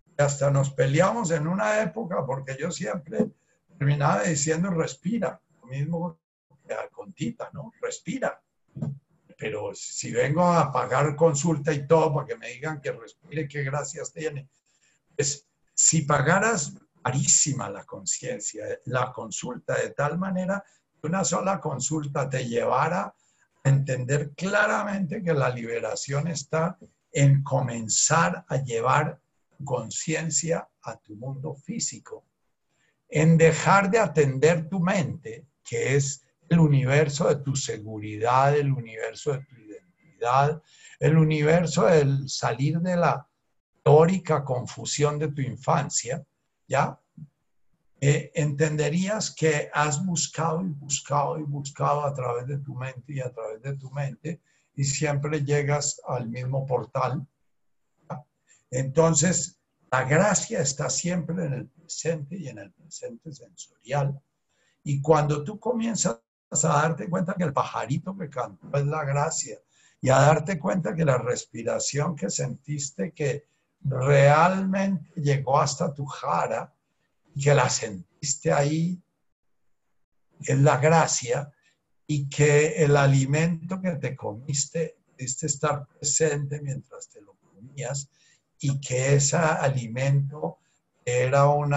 Y 0.04 0.20
hasta 0.20 0.50
nos 0.50 0.68
peleamos 0.68 1.30
en 1.30 1.46
una 1.46 1.80
época 1.80 2.22
porque 2.26 2.54
yo 2.60 2.70
siempre 2.70 3.30
terminaba 3.78 4.24
diciendo 4.24 4.68
respira, 4.68 5.40
lo 5.62 5.68
mismo 5.68 6.18
que 6.68 6.74
a 6.74 6.86
Contita, 6.90 7.48
¿no? 7.54 7.72
Respira 7.80 8.42
pero 9.36 9.74
si 9.74 10.10
vengo 10.12 10.44
a 10.44 10.72
pagar 10.72 11.14
consulta 11.14 11.72
y 11.72 11.86
todo 11.86 12.12
para 12.14 12.26
que 12.26 12.36
me 12.36 12.48
digan 12.48 12.80
que 12.80 12.92
respire, 12.92 13.46
qué 13.46 13.62
gracias 13.62 14.12
tiene. 14.12 14.48
Es, 15.16 15.46
si 15.74 16.02
pagaras 16.02 16.74
carísima 17.02 17.70
la 17.70 17.84
conciencia, 17.84 18.64
la 18.86 19.12
consulta, 19.12 19.76
de 19.76 19.90
tal 19.90 20.18
manera 20.18 20.64
que 21.00 21.06
una 21.06 21.22
sola 21.22 21.60
consulta 21.60 22.28
te 22.28 22.48
llevara 22.48 23.14
a 23.62 23.68
entender 23.68 24.32
claramente 24.34 25.22
que 25.22 25.32
la 25.32 25.50
liberación 25.50 26.26
está 26.26 26.76
en 27.12 27.42
comenzar 27.44 28.44
a 28.48 28.56
llevar 28.56 29.20
conciencia 29.64 30.68
a 30.82 30.96
tu 30.96 31.14
mundo 31.14 31.54
físico, 31.54 32.24
en 33.08 33.38
dejar 33.38 33.90
de 33.90 33.98
atender 34.00 34.68
tu 34.68 34.80
mente, 34.80 35.46
que 35.62 35.94
es 35.94 36.25
el 36.48 36.60
universo 36.60 37.28
de 37.28 37.36
tu 37.36 37.56
seguridad, 37.56 38.56
el 38.56 38.72
universo 38.72 39.32
de 39.32 39.38
tu 39.40 39.56
identidad, 39.56 40.62
el 40.98 41.16
universo 41.16 41.86
del 41.86 42.28
salir 42.28 42.78
de 42.80 42.96
la 42.96 43.26
teórica 43.82 44.44
confusión 44.44 45.18
de 45.18 45.28
tu 45.28 45.40
infancia, 45.40 46.24
¿ya? 46.66 46.98
Eh, 48.00 48.30
entenderías 48.34 49.34
que 49.34 49.70
has 49.72 50.04
buscado 50.04 50.62
y 50.62 50.68
buscado 50.68 51.38
y 51.38 51.42
buscado 51.42 52.04
a 52.04 52.12
través 52.12 52.46
de 52.46 52.58
tu 52.58 52.74
mente 52.74 53.14
y 53.14 53.20
a 53.20 53.32
través 53.32 53.62
de 53.62 53.76
tu 53.76 53.90
mente 53.90 54.40
y 54.74 54.84
siempre 54.84 55.42
llegas 55.44 56.00
al 56.06 56.28
mismo 56.28 56.66
portal. 56.66 57.26
Entonces, 58.70 59.58
la 59.90 60.04
gracia 60.04 60.60
está 60.60 60.90
siempre 60.90 61.46
en 61.46 61.52
el 61.54 61.68
presente 61.68 62.36
y 62.36 62.48
en 62.48 62.58
el 62.58 62.72
presente 62.72 63.32
sensorial. 63.32 64.20
Y 64.82 65.00
cuando 65.00 65.42
tú 65.42 65.58
comienzas 65.58 66.20
a 66.50 66.68
darte 66.68 67.08
cuenta 67.08 67.34
que 67.34 67.44
el 67.44 67.52
pajarito 67.52 68.16
que 68.16 68.30
cantó 68.30 68.76
es 68.76 68.86
la 68.86 69.04
gracia 69.04 69.58
y 70.00 70.08
a 70.08 70.20
darte 70.20 70.58
cuenta 70.58 70.94
que 70.94 71.04
la 71.04 71.18
respiración 71.18 72.14
que 72.14 72.30
sentiste 72.30 73.12
que 73.12 73.48
realmente 73.80 75.12
llegó 75.20 75.58
hasta 75.58 75.92
tu 75.92 76.06
jara 76.06 76.72
y 77.34 77.42
que 77.42 77.54
la 77.54 77.68
sentiste 77.68 78.52
ahí 78.52 79.02
es 80.40 80.58
la 80.58 80.76
gracia 80.78 81.50
y 82.06 82.28
que 82.28 82.84
el 82.84 82.96
alimento 82.96 83.80
que 83.80 83.92
te 83.96 84.14
comiste 84.14 84.98
pudiste 85.16 85.46
estar 85.46 85.86
presente 85.86 86.60
mientras 86.60 87.08
te 87.08 87.20
lo 87.20 87.34
comías 87.34 88.08
y 88.58 88.78
que 88.80 89.14
ese 89.14 89.36
alimento 89.36 90.58
era 91.04 91.48
un 91.48 91.74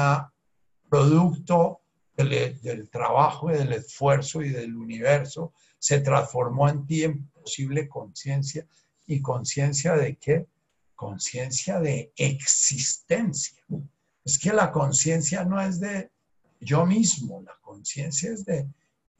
producto 0.89 1.81
del, 2.23 2.89
trabajo 2.89 3.49
y 3.49 3.53
del 3.53 3.73
esfuerzo 3.73 4.41
y 4.41 4.49
del 4.49 4.75
universo 4.75 5.53
se 5.77 6.01
transformó 6.01 6.67
en 6.67 6.85
ti 6.85 7.03
en 7.03 7.27
posible 7.29 7.87
conciencia. 7.87 8.67
¿Y 9.07 9.21
conciencia 9.21 9.95
de 9.95 10.17
qué? 10.17 10.47
Conciencia 10.95 11.79
de 11.79 12.11
existencia. 12.15 13.63
Es 14.23 14.37
que 14.37 14.51
la 14.51 14.71
conciencia 14.71 15.45
no 15.45 15.61
es 15.61 15.79
de 15.79 16.11
yo 16.59 16.85
mismo, 16.85 17.41
la 17.41 17.57
conciencia 17.61 18.31
es 18.31 18.43
de, 18.43 18.67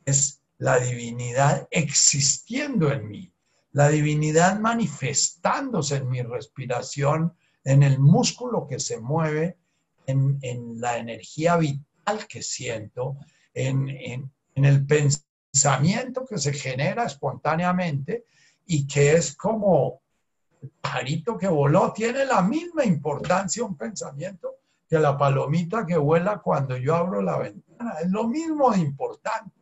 es 0.06 0.42
la 0.58 0.78
divinidad 0.78 1.68
existiendo 1.72 2.92
en 2.92 3.08
mí, 3.08 3.34
la 3.72 3.88
divinidad 3.88 4.60
manifestándose 4.60 5.96
en 5.96 6.10
mi 6.10 6.22
respiración, 6.22 7.34
en 7.64 7.84
el 7.84 7.98
músculo 8.00 8.68
que 8.68 8.80
se 8.80 9.00
mueve, 9.00 9.58
en, 10.06 10.38
en 10.42 10.82
la 10.82 10.98
energía 10.98 11.56
vital 11.56 11.89
que 12.18 12.42
siento, 12.42 13.18
en, 13.54 14.32
el 14.56 14.86
pensamiento 14.86 16.26
que 16.26 16.38
se 16.38 16.54
genera 16.54 17.06
espontáneamente 17.06 18.26
y 18.66 18.86
que 18.86 19.14
es 19.14 19.36
como 19.36 20.02
el 20.62 20.70
pajarito 20.82 21.38
que 21.38 21.48
voló, 21.48 21.94
tiene 21.94 22.26
la 22.26 22.42
misma 22.42 22.84
importancia 22.84 23.64
un 23.64 23.78
pensamiento 23.78 24.56
que 24.88 25.00
la 25.00 25.18
palomita 25.18 25.86
que 25.86 25.98
vuela 25.98 26.40
cuando 26.40 26.76
yo 26.76 26.96
abro 26.96 27.22
la 27.22 27.38
ventana. 27.38 27.94
Es 28.02 28.10
lo 28.10 28.28
mismo 28.28 28.72
de 28.72 28.80
importante. 28.80 29.60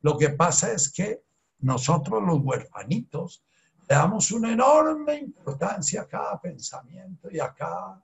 Lo 0.00 0.16
que 0.16 0.30
pasa 0.30 0.72
es 0.72 0.90
que 0.90 1.22
nosotros 1.60 2.22
los 2.22 2.40
huerfanitos 2.40 3.44
le 3.88 3.94
damos 3.94 4.30
una 4.30 4.52
enorme 4.52 5.18
importancia 5.18 6.02
a 6.02 6.08
cada 6.08 6.40
pensamiento 6.40 7.30
y 7.30 7.38
a 7.38 7.52
cada 7.52 8.02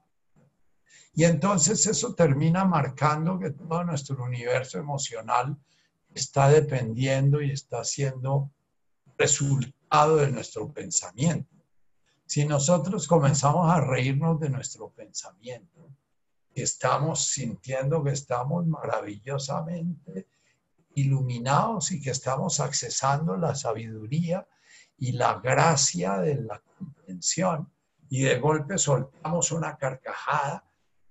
y 1.17 1.23
entonces 1.23 1.83
eso 1.87 2.13
termina 2.13 2.63
marcando 2.63 3.39
que 3.39 3.49
todo 3.49 3.83
nuestro 3.83 4.23
universo 4.23 4.77
emocional 4.77 5.57
está 6.13 6.47
dependiendo 6.47 7.41
y 7.41 7.49
está 7.49 7.83
siendo 7.83 8.51
resultado 9.17 10.17
de 10.17 10.31
nuestro 10.31 10.71
pensamiento. 10.71 11.55
Si 12.23 12.45
nosotros 12.45 13.07
comenzamos 13.07 13.67
a 13.67 13.81
reírnos 13.81 14.39
de 14.39 14.51
nuestro 14.51 14.91
pensamiento, 14.91 15.89
estamos 16.53 17.25
sintiendo 17.25 18.03
que 18.03 18.11
estamos 18.11 18.67
maravillosamente 18.67 20.27
iluminados 20.93 21.91
y 21.93 21.99
que 21.99 22.11
estamos 22.11 22.59
accesando 22.59 23.35
la 23.37 23.55
sabiduría 23.55 24.47
y 24.99 25.13
la 25.13 25.39
gracia 25.39 26.19
de 26.19 26.35
la 26.43 26.59
comprensión, 26.59 27.71
y 28.07 28.21
de 28.21 28.37
golpe 28.37 28.77
soltamos 28.77 29.51
una 29.51 29.77
carcajada 29.77 30.66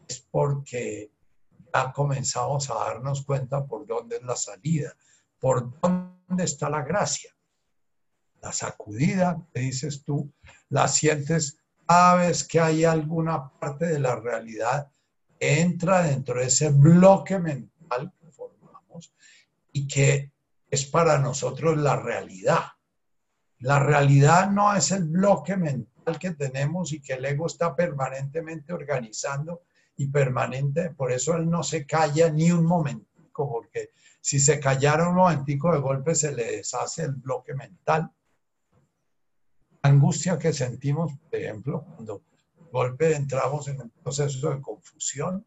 es 0.08 0.20
porque 0.30 1.10
ya 1.72 1.92
comenzamos 1.92 2.70
a 2.70 2.74
darnos 2.74 3.24
cuenta 3.24 3.64
por 3.64 3.86
dónde 3.86 4.16
es 4.16 4.22
la 4.22 4.36
salida, 4.36 4.96
por 5.38 5.78
dónde 5.80 6.44
está 6.44 6.70
la 6.70 6.82
gracia. 6.82 7.30
La 8.40 8.52
sacudida, 8.52 9.42
te 9.52 9.60
dices 9.60 10.04
tú, 10.04 10.32
la 10.68 10.88
sientes 10.88 11.58
cada 11.86 12.16
vez 12.16 12.46
que 12.46 12.60
hay 12.60 12.84
alguna 12.84 13.48
parte 13.48 13.86
de 13.86 13.98
la 13.98 14.16
realidad 14.16 14.90
que 15.38 15.60
entra 15.60 16.02
dentro 16.02 16.40
de 16.40 16.46
ese 16.46 16.70
bloque 16.70 17.38
mental 17.38 18.12
que 18.20 18.30
formamos 18.30 19.12
y 19.72 19.86
que 19.86 20.32
es 20.70 20.84
para 20.86 21.18
nosotros 21.18 21.76
la 21.76 21.96
realidad. 21.96 22.64
La 23.60 23.78
realidad 23.78 24.50
no 24.50 24.74
es 24.74 24.90
el 24.90 25.04
bloque 25.04 25.56
mental 25.56 26.18
que 26.18 26.32
tenemos 26.32 26.92
y 26.92 27.00
que 27.00 27.14
el 27.14 27.24
ego 27.24 27.46
está 27.46 27.74
permanentemente 27.74 28.72
organizando 28.72 29.62
y 29.96 30.08
permanente, 30.08 30.90
por 30.90 31.12
eso 31.12 31.34
él 31.36 31.48
no 31.48 31.62
se 31.62 31.86
calla 31.86 32.30
ni 32.30 32.50
un 32.50 32.66
momentico, 32.66 33.48
porque 33.48 33.90
si 34.20 34.38
se 34.38 34.60
callara 34.60 35.08
un 35.08 35.16
momentico 35.16 35.72
de 35.72 35.78
golpe 35.78 36.14
se 36.14 36.32
le 36.32 36.56
deshace 36.56 37.04
el 37.04 37.12
bloque 37.12 37.54
mental. 37.54 38.10
Angustia 39.82 40.38
que 40.38 40.52
sentimos, 40.52 41.12
por 41.30 41.38
ejemplo, 41.38 41.84
cuando 41.84 42.22
golpe 42.72 43.14
entramos 43.14 43.68
en 43.68 43.80
un 43.80 43.90
proceso 43.90 44.50
de 44.50 44.60
confusión, 44.60 45.46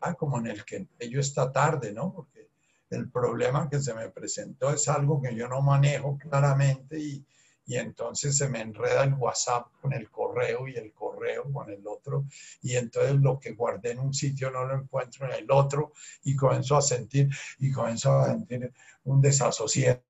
ah, 0.00 0.14
como 0.14 0.38
en 0.38 0.48
el 0.48 0.64
que 0.64 0.88
yo 1.08 1.20
esta 1.20 1.52
tarde, 1.52 1.92
¿no? 1.92 2.12
Porque 2.12 2.50
el 2.90 3.10
problema 3.10 3.68
que 3.68 3.80
se 3.80 3.94
me 3.94 4.10
presentó 4.10 4.70
es 4.70 4.88
algo 4.88 5.20
que 5.22 5.34
yo 5.34 5.48
no 5.48 5.62
manejo 5.62 6.18
claramente 6.18 6.98
y, 6.98 7.24
y 7.66 7.76
entonces 7.76 8.36
se 8.36 8.48
me 8.48 8.60
enreda 8.60 9.04
el 9.04 9.14
WhatsApp 9.14 9.66
con 9.80 9.92
el 9.92 10.10
correo 10.10 10.68
y 10.68 10.76
el 10.76 10.92
correo 10.92 11.50
con 11.52 11.70
el 11.70 11.86
otro 11.86 12.26
y 12.62 12.76
entonces 12.76 13.16
lo 13.16 13.38
que 13.38 13.52
guardé 13.52 13.92
en 13.92 13.98
un 13.98 14.14
sitio 14.14 14.50
no 14.50 14.64
lo 14.64 14.80
encuentro 14.80 15.26
en 15.26 15.44
el 15.44 15.50
otro 15.50 15.92
y 16.24 16.36
comenzó 16.36 16.76
a 16.76 16.82
sentir 16.82 17.28
y 17.58 17.72
comenzó 17.72 18.18
a 18.18 18.26
sentir 18.26 18.72
un 19.04 19.20
desasosiego 19.20 20.02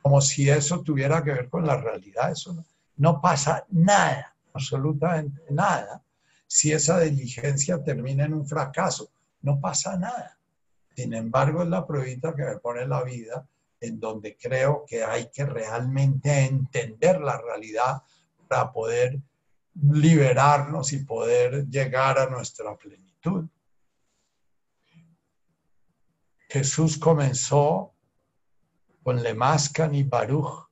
como 0.00 0.20
si 0.20 0.48
eso 0.48 0.82
tuviera 0.82 1.22
que 1.22 1.32
ver 1.32 1.48
con 1.48 1.66
la 1.66 1.76
realidad 1.76 2.32
eso 2.32 2.52
no, 2.52 2.64
no 2.96 3.20
pasa 3.20 3.64
nada 3.70 4.34
absolutamente 4.52 5.42
nada 5.50 6.02
si 6.46 6.72
esa 6.72 7.00
diligencia 7.00 7.82
termina 7.82 8.24
en 8.24 8.34
un 8.34 8.46
fracaso 8.46 9.10
no 9.44 9.60
pasa 9.60 9.96
nada. 9.96 10.38
Sin 10.96 11.12
embargo 11.12 11.62
es 11.62 11.68
la 11.68 11.86
pruebita 11.86 12.34
que 12.34 12.44
me 12.44 12.56
pone 12.56 12.86
la 12.86 13.02
vida 13.04 13.46
en 13.84 14.00
donde 14.00 14.36
creo 14.36 14.84
que 14.86 15.04
hay 15.04 15.30
que 15.30 15.44
realmente 15.44 16.44
entender 16.44 17.20
la 17.20 17.40
realidad 17.40 18.02
para 18.48 18.72
poder 18.72 19.20
liberarnos 19.74 20.92
y 20.92 20.98
poder 21.04 21.66
llegar 21.68 22.18
a 22.18 22.28
nuestra 22.30 22.76
plenitud. 22.76 23.46
Jesús 26.48 26.98
comenzó 26.98 27.94
con 29.02 29.22
Lemascan 29.22 29.94
y 29.94 30.04
Baruch, 30.04 30.68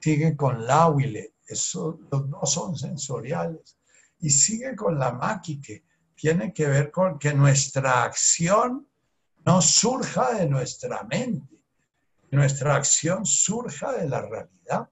sigue 0.00 0.36
con 0.36 0.66
Láhuile, 0.66 1.34
eso, 1.46 1.98
los 2.10 2.30
dos 2.30 2.52
son 2.52 2.76
sensoriales, 2.76 3.76
y 4.20 4.30
sigue 4.30 4.74
con 4.74 4.98
la 4.98 5.40
que 5.42 5.84
tiene 6.14 6.52
que 6.52 6.66
ver 6.66 6.90
con 6.90 7.18
que 7.18 7.34
nuestra 7.34 8.04
acción 8.04 8.88
no 9.44 9.60
surja 9.60 10.32
de 10.34 10.48
nuestra 10.48 11.02
mente, 11.04 11.51
nuestra 12.32 12.76
acción 12.76 13.24
surja 13.26 13.92
de 13.92 14.08
la 14.08 14.22
realidad. 14.22 14.88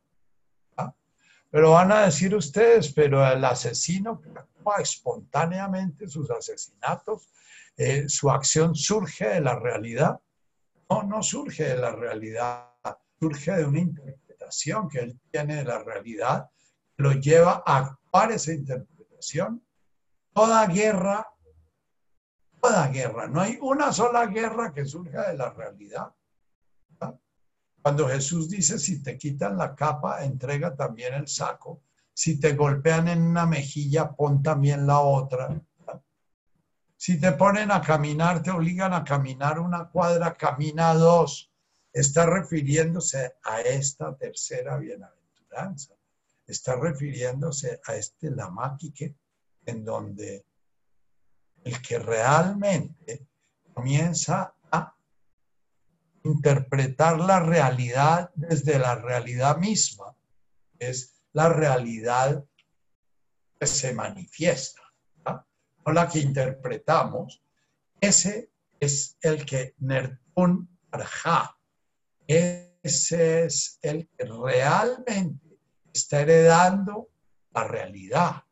Pero 1.50 1.72
van 1.72 1.90
a 1.90 2.04
decir 2.04 2.32
ustedes, 2.34 2.92
pero 2.92 3.26
el 3.26 3.44
asesino 3.44 4.22
actúa 4.36 4.76
espontáneamente 4.80 6.06
sus 6.06 6.30
asesinatos, 6.30 7.28
eh, 7.76 8.08
su 8.08 8.30
acción 8.30 8.76
surge 8.76 9.26
de 9.28 9.40
la 9.40 9.58
realidad. 9.58 10.20
No, 10.88 11.02
no 11.02 11.22
surge 11.24 11.64
de 11.64 11.76
la 11.76 11.90
realidad, 11.90 12.68
surge 13.18 13.52
de 13.52 13.64
una 13.64 13.80
interpretación 13.80 14.88
que 14.88 15.00
él 15.00 15.20
tiene 15.32 15.56
de 15.56 15.64
la 15.64 15.82
realidad, 15.82 16.48
lo 16.98 17.12
lleva 17.12 17.64
a 17.66 17.78
actuar 17.78 18.30
esa 18.30 18.52
interpretación. 18.52 19.64
Toda 20.32 20.66
guerra, 20.66 21.26
toda 22.60 22.86
guerra, 22.88 23.26
no 23.26 23.40
hay 23.40 23.58
una 23.60 23.92
sola 23.92 24.26
guerra 24.26 24.72
que 24.72 24.84
surja 24.84 25.30
de 25.30 25.36
la 25.36 25.50
realidad. 25.50 26.14
Cuando 27.82 28.08
Jesús 28.08 28.48
dice, 28.48 28.78
si 28.78 29.02
te 29.02 29.16
quitan 29.16 29.56
la 29.56 29.74
capa, 29.74 30.24
entrega 30.24 30.74
también 30.74 31.14
el 31.14 31.28
saco. 31.28 31.82
Si 32.12 32.38
te 32.38 32.54
golpean 32.54 33.08
en 33.08 33.22
una 33.22 33.46
mejilla, 33.46 34.12
pon 34.12 34.42
también 34.42 34.86
la 34.86 35.00
otra. 35.00 35.60
Si 36.96 37.18
te 37.18 37.32
ponen 37.32 37.70
a 37.70 37.80
caminar, 37.80 38.42
te 38.42 38.50
obligan 38.50 38.92
a 38.92 39.02
caminar 39.02 39.58
una 39.58 39.88
cuadra, 39.88 40.34
camina 40.34 40.92
dos. 40.92 41.50
Está 41.90 42.26
refiriéndose 42.26 43.36
a 43.42 43.62
esta 43.62 44.14
tercera 44.16 44.76
bienaventuranza. 44.76 45.94
Está 46.46 46.76
refiriéndose 46.76 47.80
a 47.86 47.96
este 47.96 48.30
lamaquique 48.30 49.14
en 49.64 49.84
donde 49.84 50.44
el 51.64 51.80
que 51.80 51.98
realmente 51.98 53.26
comienza 53.72 54.54
interpretar 56.24 57.18
la 57.18 57.40
realidad 57.40 58.30
desde 58.34 58.78
la 58.78 58.94
realidad 58.96 59.56
misma, 59.56 60.14
es 60.78 61.22
la 61.32 61.48
realidad 61.48 62.44
que 63.58 63.66
se 63.66 63.92
manifiesta, 63.94 64.82
no 65.24 65.92
la 65.92 66.08
que 66.08 66.20
interpretamos. 66.20 67.42
Ese 68.00 68.50
es 68.78 69.16
el 69.20 69.44
que 69.44 69.74
Nertun 69.78 70.68
Arja, 70.90 71.56
ese 72.26 73.44
es 73.44 73.78
el 73.82 74.08
que 74.08 74.24
realmente 74.24 75.58
está 75.92 76.20
heredando 76.20 77.10
la 77.52 77.64
realidad. 77.64 78.44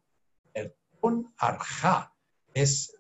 Nertun 0.55 1.35
Arja 1.39 2.15
es, 2.53 2.95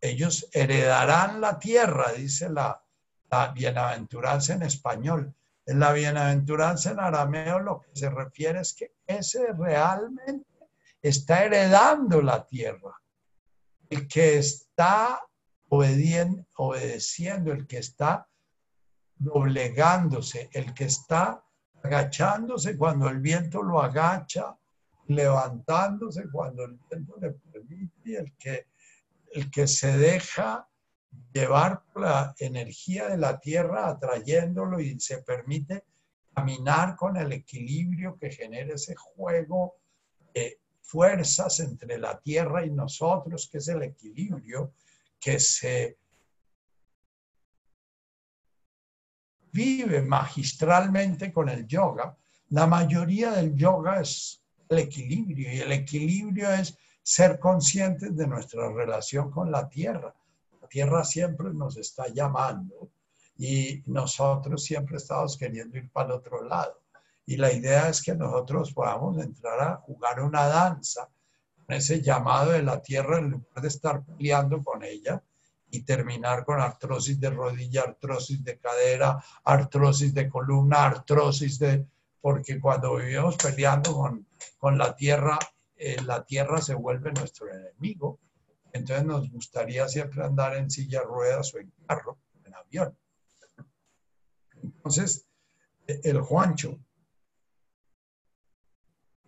ellos 0.00 0.48
heredarán 0.52 1.40
la 1.40 1.58
tierra, 1.58 2.12
dice 2.12 2.48
la, 2.48 2.85
la 3.30 3.52
bienaventuranza 3.52 4.54
en 4.54 4.62
español. 4.62 5.34
En 5.64 5.80
la 5.80 5.92
bienaventuranza 5.92 6.92
en 6.92 7.00
arameo 7.00 7.58
lo 7.58 7.80
que 7.80 7.90
se 7.94 8.08
refiere 8.08 8.60
es 8.60 8.74
que 8.74 8.94
ese 9.06 9.52
realmente 9.52 10.46
está 11.02 11.44
heredando 11.44 12.22
la 12.22 12.46
tierra. 12.46 12.94
El 13.90 14.06
que 14.06 14.38
está 14.38 15.20
obedeciendo, 15.68 17.52
el 17.52 17.66
que 17.66 17.78
está 17.78 18.28
doblegándose, 19.16 20.50
el 20.52 20.72
que 20.74 20.84
está 20.84 21.42
agachándose 21.82 22.76
cuando 22.76 23.08
el 23.08 23.18
viento 23.20 23.62
lo 23.62 23.80
agacha, 23.82 24.56
levantándose 25.08 26.28
cuando 26.30 26.64
el 26.64 26.78
viento 26.90 27.16
le 27.20 27.30
permite, 27.30 28.18
el 28.18 28.36
que, 28.36 28.68
el 29.32 29.50
que 29.50 29.66
se 29.66 29.96
deja 29.96 30.68
llevar 31.36 31.82
la 31.94 32.34
energía 32.38 33.08
de 33.08 33.18
la 33.18 33.38
tierra 33.38 33.90
atrayéndolo 33.90 34.80
y 34.80 34.98
se 34.98 35.18
permite 35.18 35.84
caminar 36.34 36.96
con 36.96 37.16
el 37.18 37.30
equilibrio 37.32 38.16
que 38.18 38.30
genera 38.30 38.74
ese 38.74 38.94
juego 38.94 39.74
de 40.32 40.60
fuerzas 40.80 41.60
entre 41.60 41.98
la 41.98 42.18
tierra 42.20 42.64
y 42.64 42.70
nosotros, 42.70 43.48
que 43.50 43.58
es 43.58 43.68
el 43.68 43.82
equilibrio 43.82 44.72
que 45.20 45.38
se 45.38 45.98
vive 49.52 50.00
magistralmente 50.00 51.32
con 51.32 51.50
el 51.50 51.66
yoga. 51.66 52.16
La 52.48 52.66
mayoría 52.66 53.32
del 53.32 53.54
yoga 53.54 54.00
es 54.00 54.42
el 54.70 54.78
equilibrio 54.78 55.52
y 55.52 55.58
el 55.60 55.72
equilibrio 55.72 56.50
es 56.50 56.78
ser 57.02 57.38
conscientes 57.38 58.16
de 58.16 58.26
nuestra 58.26 58.72
relación 58.72 59.30
con 59.30 59.50
la 59.50 59.68
tierra 59.68 60.14
tierra 60.68 61.04
siempre 61.04 61.52
nos 61.52 61.76
está 61.76 62.06
llamando 62.08 62.90
y 63.38 63.82
nosotros 63.86 64.64
siempre 64.64 64.96
estamos 64.96 65.36
queriendo 65.36 65.76
ir 65.76 65.90
para 65.90 66.08
el 66.08 66.12
otro 66.12 66.44
lado. 66.44 66.80
Y 67.26 67.36
la 67.36 67.52
idea 67.52 67.88
es 67.88 68.02
que 68.02 68.14
nosotros 68.14 68.72
podamos 68.72 69.18
entrar 69.18 69.60
a 69.60 69.76
jugar 69.76 70.22
una 70.22 70.46
danza 70.46 71.08
con 71.56 71.76
ese 71.76 72.00
llamado 72.00 72.52
de 72.52 72.62
la 72.62 72.80
tierra 72.80 73.18
en 73.18 73.30
lugar 73.30 73.60
de 73.60 73.68
estar 73.68 74.04
peleando 74.04 74.62
con 74.62 74.84
ella 74.84 75.22
y 75.70 75.82
terminar 75.82 76.44
con 76.44 76.60
artrosis 76.60 77.18
de 77.18 77.30
rodilla, 77.30 77.82
artrosis 77.82 78.42
de 78.44 78.58
cadera, 78.58 79.22
artrosis 79.44 80.14
de 80.14 80.28
columna, 80.28 80.86
artrosis 80.86 81.58
de... 81.58 81.84
Porque 82.20 82.60
cuando 82.60 82.96
vivimos 82.96 83.36
peleando 83.36 83.94
con, 83.94 84.26
con 84.58 84.78
la 84.78 84.94
tierra, 84.94 85.38
eh, 85.76 85.96
la 86.02 86.24
tierra 86.24 86.60
se 86.60 86.74
vuelve 86.74 87.12
nuestro 87.12 87.48
enemigo 87.52 88.18
entonces 88.76 89.04
nos 89.04 89.30
gustaría 89.30 89.88
siempre 89.88 90.24
andar 90.24 90.56
en 90.56 90.70
silla 90.70 91.02
ruedas 91.02 91.52
o 91.54 91.58
en 91.58 91.72
carro, 91.86 92.18
en 92.44 92.54
avión. 92.54 92.96
Entonces, 94.62 95.26
el 95.86 96.20
Juancho, 96.20 96.78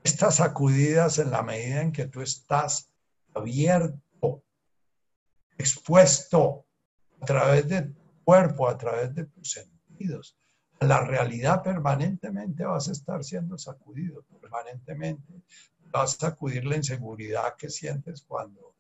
estas 0.03 0.37
sacudidas 0.37 1.19
en 1.19 1.31
la 1.31 1.43
medida 1.43 1.83
en 1.83 1.93
que 1.93 2.07
tú 2.07 2.21
estás 2.21 2.91
abierto, 3.35 4.43
expuesto 5.57 6.67
a 7.21 7.27
través 7.27 7.69
de 7.69 7.83
tu 7.83 8.25
cuerpo, 8.25 8.69
a 8.69 8.79
través 8.79 9.15
de 9.15 9.27
tus 9.27 9.51
sentidos, 9.51 10.37
a 10.81 10.85
la 10.87 11.05
realidad 11.05 11.63
permanentemente 11.63 12.65
vas 12.65 12.89
a 12.89 12.93
estar 12.93 13.25
siendo 13.25 13.59
sacudido, 13.59 14.23
permanentemente 14.41 15.43
vas 15.91 16.15
a 16.15 16.31
sacudir 16.31 16.65
la 16.65 16.77
inseguridad 16.77 17.57
que 17.57 17.69
sientes 17.69 18.23
cuando 18.23 18.75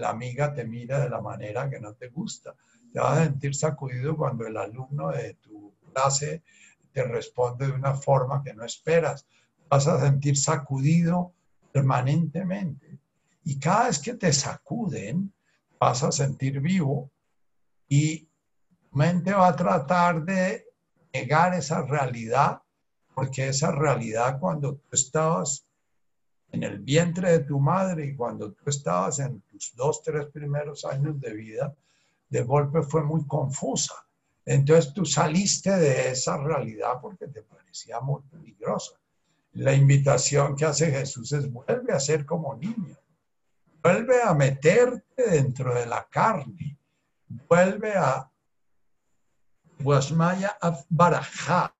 la 0.00 0.10
amiga 0.10 0.52
te 0.54 0.64
mira 0.64 1.00
de 1.00 1.08
la 1.08 1.20
manera 1.20 1.68
que 1.68 1.80
no 1.80 1.94
te 1.94 2.08
gusta. 2.08 2.54
Te 2.92 3.00
vas 3.00 3.18
a 3.18 3.24
sentir 3.24 3.54
sacudido 3.54 4.16
cuando 4.16 4.46
el 4.46 4.56
alumno 4.56 5.10
de 5.10 5.34
tu 5.34 5.74
clase 5.92 6.42
te 6.92 7.04
responde 7.04 7.66
de 7.66 7.72
una 7.72 7.94
forma 7.94 8.42
que 8.42 8.54
no 8.54 8.64
esperas. 8.64 9.26
Vas 9.68 9.86
a 9.86 10.00
sentir 10.00 10.36
sacudido 10.36 11.32
permanentemente. 11.72 12.98
Y 13.44 13.58
cada 13.58 13.86
vez 13.86 13.98
que 13.98 14.14
te 14.14 14.32
sacuden, 14.32 15.32
vas 15.80 16.02
a 16.02 16.12
sentir 16.12 16.60
vivo 16.60 17.10
y 17.88 18.20
tu 18.20 18.96
mente 18.98 19.32
va 19.32 19.48
a 19.48 19.56
tratar 19.56 20.22
de 20.24 20.64
negar 21.12 21.54
esa 21.54 21.82
realidad, 21.82 22.62
porque 23.14 23.48
esa 23.48 23.72
realidad 23.72 24.38
cuando 24.38 24.76
tú 24.76 24.88
estabas 24.92 25.66
en 26.52 26.62
el 26.62 26.78
vientre 26.78 27.32
de 27.32 27.40
tu 27.40 27.58
madre 27.58 28.06
y 28.06 28.14
cuando 28.14 28.52
tú 28.52 28.68
estabas 28.68 29.18
en 29.18 29.40
tus 29.40 29.74
dos, 29.74 30.02
tres 30.02 30.26
primeros 30.26 30.84
años 30.84 31.18
de 31.18 31.32
vida, 31.32 31.74
de 32.28 32.42
golpe 32.42 32.82
fue 32.82 33.02
muy 33.02 33.26
confusa. 33.26 33.94
Entonces 34.44 34.92
tú 34.92 35.06
saliste 35.06 35.70
de 35.70 36.10
esa 36.10 36.36
realidad 36.36 37.00
porque 37.00 37.28
te 37.28 37.42
parecía 37.42 38.00
muy 38.00 38.20
peligrosa. 38.30 38.92
La 39.54 39.72
invitación 39.72 40.54
que 40.54 40.66
hace 40.66 40.90
Jesús 40.90 41.32
es 41.32 41.50
vuelve 41.50 41.92
a 41.92 42.00
ser 42.00 42.26
como 42.26 42.54
niño. 42.54 42.96
Vuelve 43.82 44.22
a 44.22 44.34
meterte 44.34 45.30
dentro 45.30 45.74
de 45.74 45.86
la 45.86 46.06
carne. 46.08 46.76
Vuelve 47.48 47.94
a 47.96 48.30
Guasmaya 49.78 50.56
Barajá, 50.88 51.74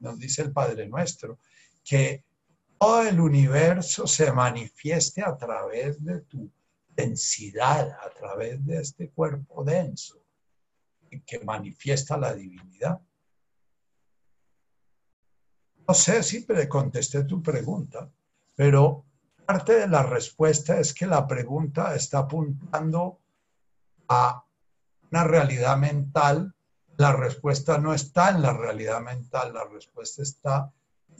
nos 0.00 0.18
dice 0.18 0.42
el 0.42 0.52
Padre 0.52 0.86
Nuestro, 0.86 1.38
que 1.82 2.24
todo 2.82 3.02
el 3.02 3.20
universo 3.20 4.08
se 4.08 4.32
manifieste 4.32 5.22
a 5.22 5.36
través 5.36 6.04
de 6.04 6.22
tu 6.22 6.50
densidad, 6.88 7.88
a 7.92 8.10
través 8.10 8.66
de 8.66 8.80
este 8.80 9.08
cuerpo 9.10 9.62
denso 9.62 10.20
que 11.24 11.38
manifiesta 11.44 12.16
la 12.16 12.34
divinidad. 12.34 13.00
No 15.86 15.94
sé 15.94 16.24
si 16.24 16.44
le 16.48 16.68
contesté 16.68 17.22
tu 17.22 17.40
pregunta, 17.40 18.10
pero 18.56 19.04
parte 19.46 19.74
de 19.78 19.86
la 19.86 20.02
respuesta 20.02 20.80
es 20.80 20.92
que 20.92 21.06
la 21.06 21.24
pregunta 21.24 21.94
está 21.94 22.18
apuntando 22.18 23.20
a 24.08 24.44
una 25.08 25.22
realidad 25.22 25.76
mental. 25.76 26.52
La 26.96 27.12
respuesta 27.12 27.78
no 27.78 27.94
está 27.94 28.30
en 28.30 28.42
la 28.42 28.52
realidad 28.52 29.00
mental, 29.00 29.54
la 29.54 29.68
respuesta 29.68 30.22
está 30.22 30.72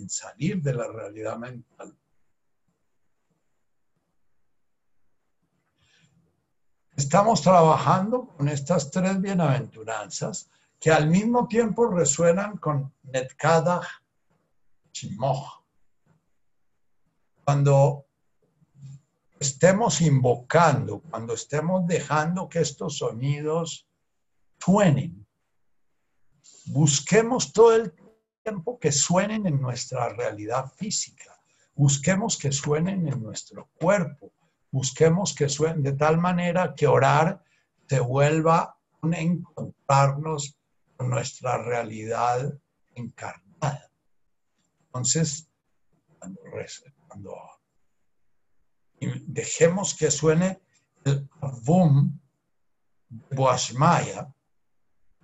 salir 0.08 0.60
de 0.62 0.74
la 0.74 0.88
realidad 0.88 1.38
mental. 1.38 1.96
Estamos 6.96 7.42
trabajando 7.42 8.28
con 8.28 8.48
estas 8.48 8.90
tres 8.90 9.20
bienaventuranzas 9.20 10.50
que 10.78 10.90
al 10.90 11.08
mismo 11.08 11.48
tiempo 11.48 11.86
resuenan 11.86 12.58
con 12.58 12.92
Netkada 13.04 13.80
Shimoh. 14.92 15.64
Cuando 17.44 18.06
estemos 19.38 20.00
invocando, 20.00 21.00
cuando 21.00 21.34
estemos 21.34 21.86
dejando 21.86 22.48
que 22.48 22.60
estos 22.60 22.98
sonidos 22.98 23.88
suenen, 24.58 25.26
busquemos 26.66 27.52
todo 27.52 27.74
el 27.74 27.92
tiempo 28.42 28.78
que 28.78 28.92
suenen 28.92 29.46
en 29.46 29.60
nuestra 29.60 30.08
realidad 30.08 30.66
física, 30.76 31.38
busquemos 31.74 32.36
que 32.36 32.52
suenen 32.52 33.06
en 33.08 33.22
nuestro 33.22 33.68
cuerpo, 33.74 34.32
busquemos 34.70 35.34
que 35.34 35.48
suenen 35.48 35.82
de 35.82 35.92
tal 35.92 36.18
manera 36.18 36.74
que 36.74 36.86
orar 36.86 37.42
se 37.88 38.00
vuelva 38.00 38.76
un 39.02 39.14
encontrarnos 39.14 40.56
con 40.96 41.10
nuestra 41.10 41.58
realidad 41.58 42.52
encarnada. 42.94 43.90
Entonces, 44.86 45.48
cuando, 47.08 47.36
dejemos 49.26 49.94
que 49.94 50.10
suene 50.10 50.62
el 51.04 51.28
boom 51.64 52.18
de 53.08 53.36
Boashmaya, 53.36 54.32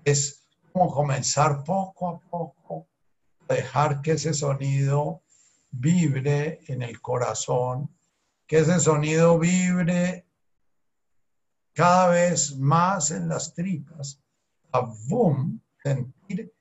es 0.05 0.47
como 0.73 0.93
comenzar 0.93 1.65
poco 1.65 2.09
a 2.09 2.20
poco 2.20 2.89
dejar 3.55 4.03
que 4.03 4.12
ese 4.12 4.35
sonido 4.35 5.23
vibre 5.70 6.61
en 6.66 6.83
el 6.83 7.01
corazón 7.01 7.91
que 8.49 8.61
ese 8.61 8.81
sonido 8.81 9.39
vibre 9.39 10.27
cada 11.75 12.09
vez 12.09 12.57
más 12.57 13.11
en 13.11 13.29
las 13.29 13.55
tripas, 13.55 14.20
a 14.73 14.81
boom, 15.07 15.62
sentir 15.83 16.53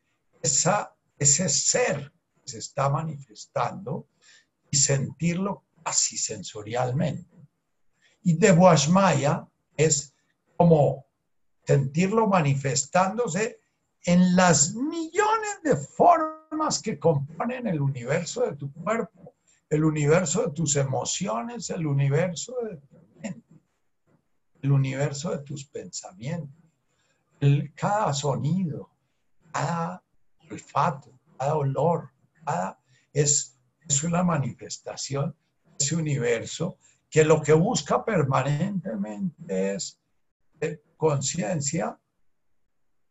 esa, 0.43 0.93
ese 1.17 1.47
ser 1.49 2.11
que 2.35 2.51
se 2.51 2.59
está 2.59 2.89
manifestando 2.89 4.09
y 4.69 4.77
sentirlo 4.77 5.63
casi 5.83 6.17
sensorialmente. 6.17 7.35
Y 8.21 8.37
de 8.37 8.51
Boashmaya 8.51 9.47
es 9.77 10.13
como 10.57 11.05
sentirlo 11.65 12.27
manifestándose 12.27 13.61
en 14.03 14.35
las 14.35 14.75
millones 14.75 15.59
de 15.63 15.77
formas 15.77 16.36
que 16.83 16.99
componen 16.99 17.67
el 17.67 17.81
universo 17.81 18.45
de 18.45 18.55
tu 18.55 18.71
cuerpo 18.73 19.27
el 19.69 19.83
universo 19.83 20.45
de 20.45 20.51
tus 20.53 20.75
emociones, 20.75 21.69
el 21.69 21.85
universo 21.85 22.55
de 22.63 22.77
tu 22.77 22.97
mente, 23.21 23.61
el 24.61 24.71
universo 24.71 25.31
de 25.31 25.39
tus 25.39 25.65
pensamientos, 25.65 26.55
cada 27.75 28.13
sonido, 28.13 28.89
cada 29.51 30.03
olfato, 30.49 31.11
cada 31.37 31.55
olor, 31.55 32.09
cada 32.45 32.79
es, 33.13 33.57
es 33.87 34.03
una 34.03 34.23
manifestación 34.23 35.35
de 35.65 35.85
ese 35.85 35.95
universo 35.95 36.77
que 37.09 37.23
lo 37.23 37.41
que 37.41 37.53
busca 37.53 38.03
permanentemente 38.03 39.75
es 39.75 39.99
conciencia, 40.95 41.99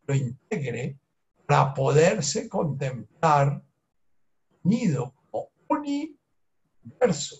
lo 0.06 0.14
integre 0.14 0.98
para 1.46 1.74
poderse 1.74 2.48
contemplar 2.48 3.62
unido 4.62 5.14
o 5.30 5.50
unido 5.68 6.16
verso. 7.00 7.36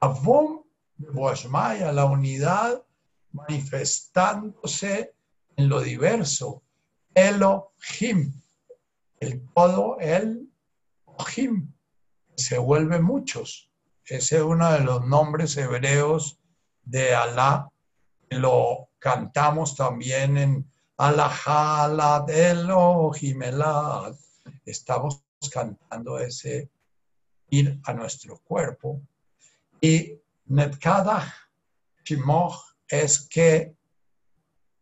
Avon 0.00 0.64
de 0.96 1.92
la 1.92 2.04
unidad 2.04 2.82
manifestándose 3.32 5.14
en 5.56 5.68
lo 5.68 5.80
diverso. 5.80 6.62
Elohim, 7.14 8.32
el 9.20 9.44
todo, 9.54 9.98
el 10.00 10.48
Ohim, 11.04 11.72
se 12.36 12.58
vuelve 12.58 13.00
muchos. 13.00 13.70
Ese 14.04 14.36
es 14.36 14.42
uno 14.42 14.72
de 14.72 14.80
los 14.80 15.06
nombres 15.06 15.56
hebreos 15.56 16.40
de 16.84 17.14
Alá. 17.14 17.68
Lo 18.30 18.90
cantamos 18.98 19.74
también 19.74 20.36
en 20.38 20.70
Alá, 21.00 22.26
Elohim, 22.26 23.42
Elad. 23.44 24.16
Estamos 24.66 25.22
cantando 25.52 26.18
ese 26.18 26.68
ir 27.50 27.78
a 27.84 27.92
nuestro 27.92 28.38
cuerpo. 28.38 29.00
Y 29.80 30.18
Netkada 30.46 31.32
Shimoch 32.02 32.74
es 32.88 33.20
que 33.28 33.76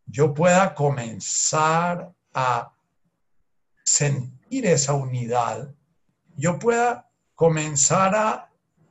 yo 0.06 0.32
pueda 0.32 0.74
comenzar 0.74 2.10
a 2.32 2.72
sentir 3.84 4.64
esa 4.64 4.94
unidad, 4.94 5.70
yo 6.34 6.59
pueda 6.59 7.10
comenzar 7.34 8.14
a 8.14 8.45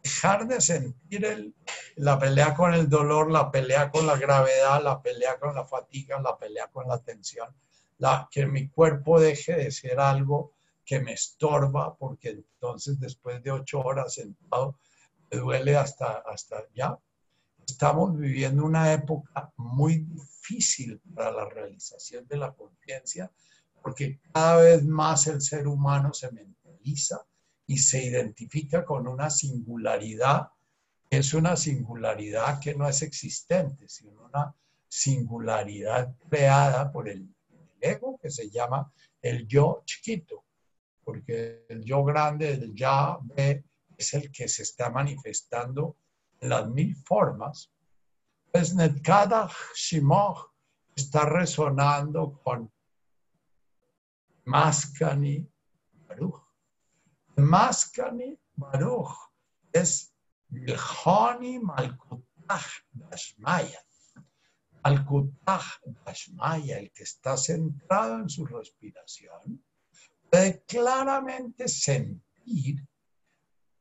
dejar 0.05 0.47
de 0.47 0.61
sentir 0.61 1.25
el, 1.25 1.55
la 1.95 2.19
pelea 2.19 2.53
con 2.53 2.75
el 2.75 2.87
dolor, 2.87 3.31
la 3.31 3.49
pelea 3.49 3.89
con 3.89 4.05
la 4.05 4.15
gravedad, 4.15 4.83
la 4.83 5.01
pelea 5.01 5.39
con 5.39 5.55
la 5.55 5.65
fatiga, 5.65 6.21
la 6.21 6.37
pelea 6.37 6.67
con 6.67 6.87
la 6.87 6.99
tensión, 6.99 7.49
la, 7.97 8.27
que 8.29 8.45
mi 8.45 8.69
cuerpo 8.69 9.19
deje 9.19 9.55
de 9.55 9.71
ser 9.71 9.99
algo 9.99 10.53
que 10.85 10.99
me 10.99 11.13
estorba, 11.13 11.95
porque 11.95 12.29
entonces 12.29 12.99
después 12.99 13.41
de 13.41 13.49
ocho 13.49 13.81
horas 13.81 14.13
sentado 14.13 14.77
me 15.31 15.39
duele 15.39 15.75
hasta, 15.75 16.19
hasta 16.19 16.57
ya. 16.75 16.95
Estamos 17.67 18.15
viviendo 18.15 18.63
una 18.63 18.93
época 18.93 19.51
muy 19.57 20.05
difícil 20.05 21.01
para 21.15 21.31
la 21.31 21.49
realización 21.49 22.27
de 22.27 22.37
la 22.37 22.53
conciencia, 22.53 23.31
porque 23.81 24.19
cada 24.31 24.57
vez 24.57 24.85
más 24.85 25.25
el 25.25 25.41
ser 25.41 25.67
humano 25.67 26.13
se 26.13 26.31
mentaliza 26.31 27.25
y 27.67 27.77
se 27.77 28.03
identifica 28.03 28.85
con 28.85 29.07
una 29.07 29.29
singularidad, 29.29 30.49
es 31.09 31.33
una 31.33 31.55
singularidad 31.55 32.59
que 32.59 32.75
no 32.75 32.87
es 32.87 33.01
existente, 33.01 33.87
sino 33.87 34.25
una 34.25 34.53
singularidad 34.87 36.15
creada 36.29 36.91
por 36.91 37.09
el 37.09 37.27
ego 37.81 38.19
que 38.21 38.31
se 38.31 38.49
llama 38.49 38.91
el 39.21 39.47
yo 39.47 39.83
chiquito 39.85 40.45
porque 41.05 41.65
el 41.69 41.85
yo 41.85 42.03
grande, 42.03 42.51
el 42.51 42.75
ya 42.75 43.17
ve, 43.21 43.63
es 43.95 44.13
el 44.15 44.31
que 44.31 44.49
se 44.49 44.63
está 44.63 44.89
manifestando 44.89 45.97
en 46.41 46.49
las 46.49 46.67
mil 46.67 46.95
formas. 46.95 47.71
Pues 48.51 48.73
Netkada 48.73 49.49
Shimoch 49.75 50.51
está 50.95 51.25
resonando 51.25 52.41
con 52.43 52.69
Maskani 54.45 55.47
Baruch. 56.07 56.44
Maskani 57.37 58.37
Baruch 58.55 59.15
es 59.71 60.13
Bilhani 60.49 61.59
Malkutah 61.59 62.65
Dashmaya. 62.93 63.79
Malkutah 64.83 65.65
Dashmaya, 66.05 66.79
el 66.79 66.91
que 66.91 67.03
está 67.03 67.35
centrado 67.35 68.19
en 68.19 68.29
su 68.29 68.45
respiración, 68.45 69.63
puede 70.29 70.63
claramente 70.63 71.67
sentir 71.67 72.87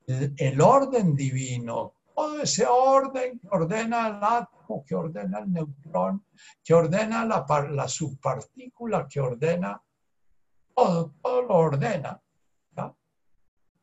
el, 0.06 0.60
orden 0.60 1.14
divino, 1.14 1.94
todo 2.14 2.42
ese 2.42 2.66
orden 2.66 3.38
que 3.38 3.48
ordena 3.50 4.08
el 4.08 4.18
átomo, 4.22 4.84
que 4.84 4.94
ordena 4.94 5.38
el 5.38 5.52
neutrón, 5.52 6.26
que 6.62 6.74
ordena 6.74 7.24
la, 7.24 7.46
la 7.70 7.88
subpartícula, 7.88 9.06
que 9.08 9.20
ordena 9.20 9.80
todo, 10.74 11.14
todo 11.22 11.42
lo 11.42 11.54
ordena. 11.54 12.20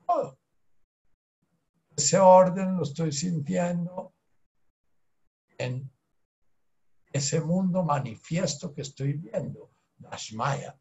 Todo. 0.06 0.38
Ese 2.02 2.18
orden 2.18 2.76
lo 2.76 2.84
estoy 2.84 3.12
sintiendo 3.12 4.14
en 5.58 5.90
ese 7.14 7.42
mundo 7.42 7.84
manifiesto 7.84 8.74
que 8.74 8.82
estoy 8.82 9.14
viendo, 9.14 9.72
Dashmaya. 9.98 10.76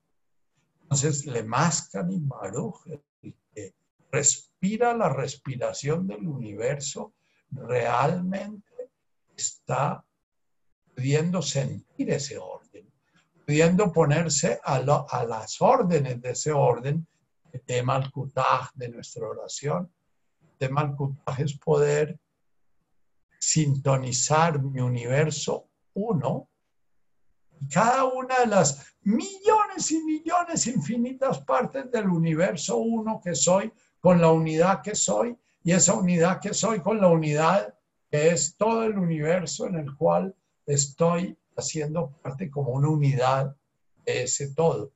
Entonces, 0.83 1.27
le 1.27 1.43
mascan 1.43 2.11
y 2.11 2.19
Baruch, 2.21 2.83
que 3.21 3.75
respira 4.11 4.97
la 4.97 5.09
respiración 5.11 6.07
del 6.07 6.27
universo, 6.27 7.13
realmente 7.51 8.91
está 9.37 10.05
pudiendo 10.95 11.43
sentir 11.43 12.11
ese 12.11 12.39
orden, 12.39 12.91
pudiendo 13.45 13.93
ponerse 13.93 14.61
a, 14.65 14.81
las 14.81 15.61
órdenes 15.61 16.21
de 16.23 16.31
ese 16.31 16.53
orden, 16.53 17.07
el 17.53 17.61
tema 17.63 18.01
de 18.75 18.89
nuestra 18.89 19.29
oración. 19.29 19.93
Tema 20.61 20.83
al 20.83 21.41
es 21.43 21.57
poder 21.57 22.21
sintonizar 23.39 24.63
mi 24.63 24.81
universo 24.83 25.71
uno 25.95 26.51
cada 27.73 28.05
una 28.05 28.41
de 28.41 28.47
las 28.47 28.95
millones 29.03 29.91
y 29.91 30.03
millones 30.03 30.67
infinitas 30.67 31.39
partes 31.41 31.91
del 31.91 32.09
universo 32.09 32.77
uno 32.77 33.23
que 33.25 33.35
soy 33.35 33.73
con 34.01 34.21
la 34.21 34.31
unidad 34.31 34.83
que 34.83 34.95
soy 34.95 35.35
y 35.63 35.73
esa 35.73 35.95
unidad 35.95 36.41
que 36.41 36.53
soy 36.53 36.81
con 36.81 37.01
la 37.01 37.09
unidad 37.09 37.75
que 38.11 38.29
es 38.29 38.55
todo 38.59 38.85
el 38.85 38.99
universo 38.99 39.67
en 39.67 39.77
el 39.77 39.95
cual 39.95 40.37
estoy 40.67 41.39
haciendo 41.57 42.11
parte 42.23 42.51
como 42.51 42.73
una 42.73 42.91
unidad 42.91 43.57
de 44.05 44.25
ese 44.25 44.55
todo. 44.55 44.93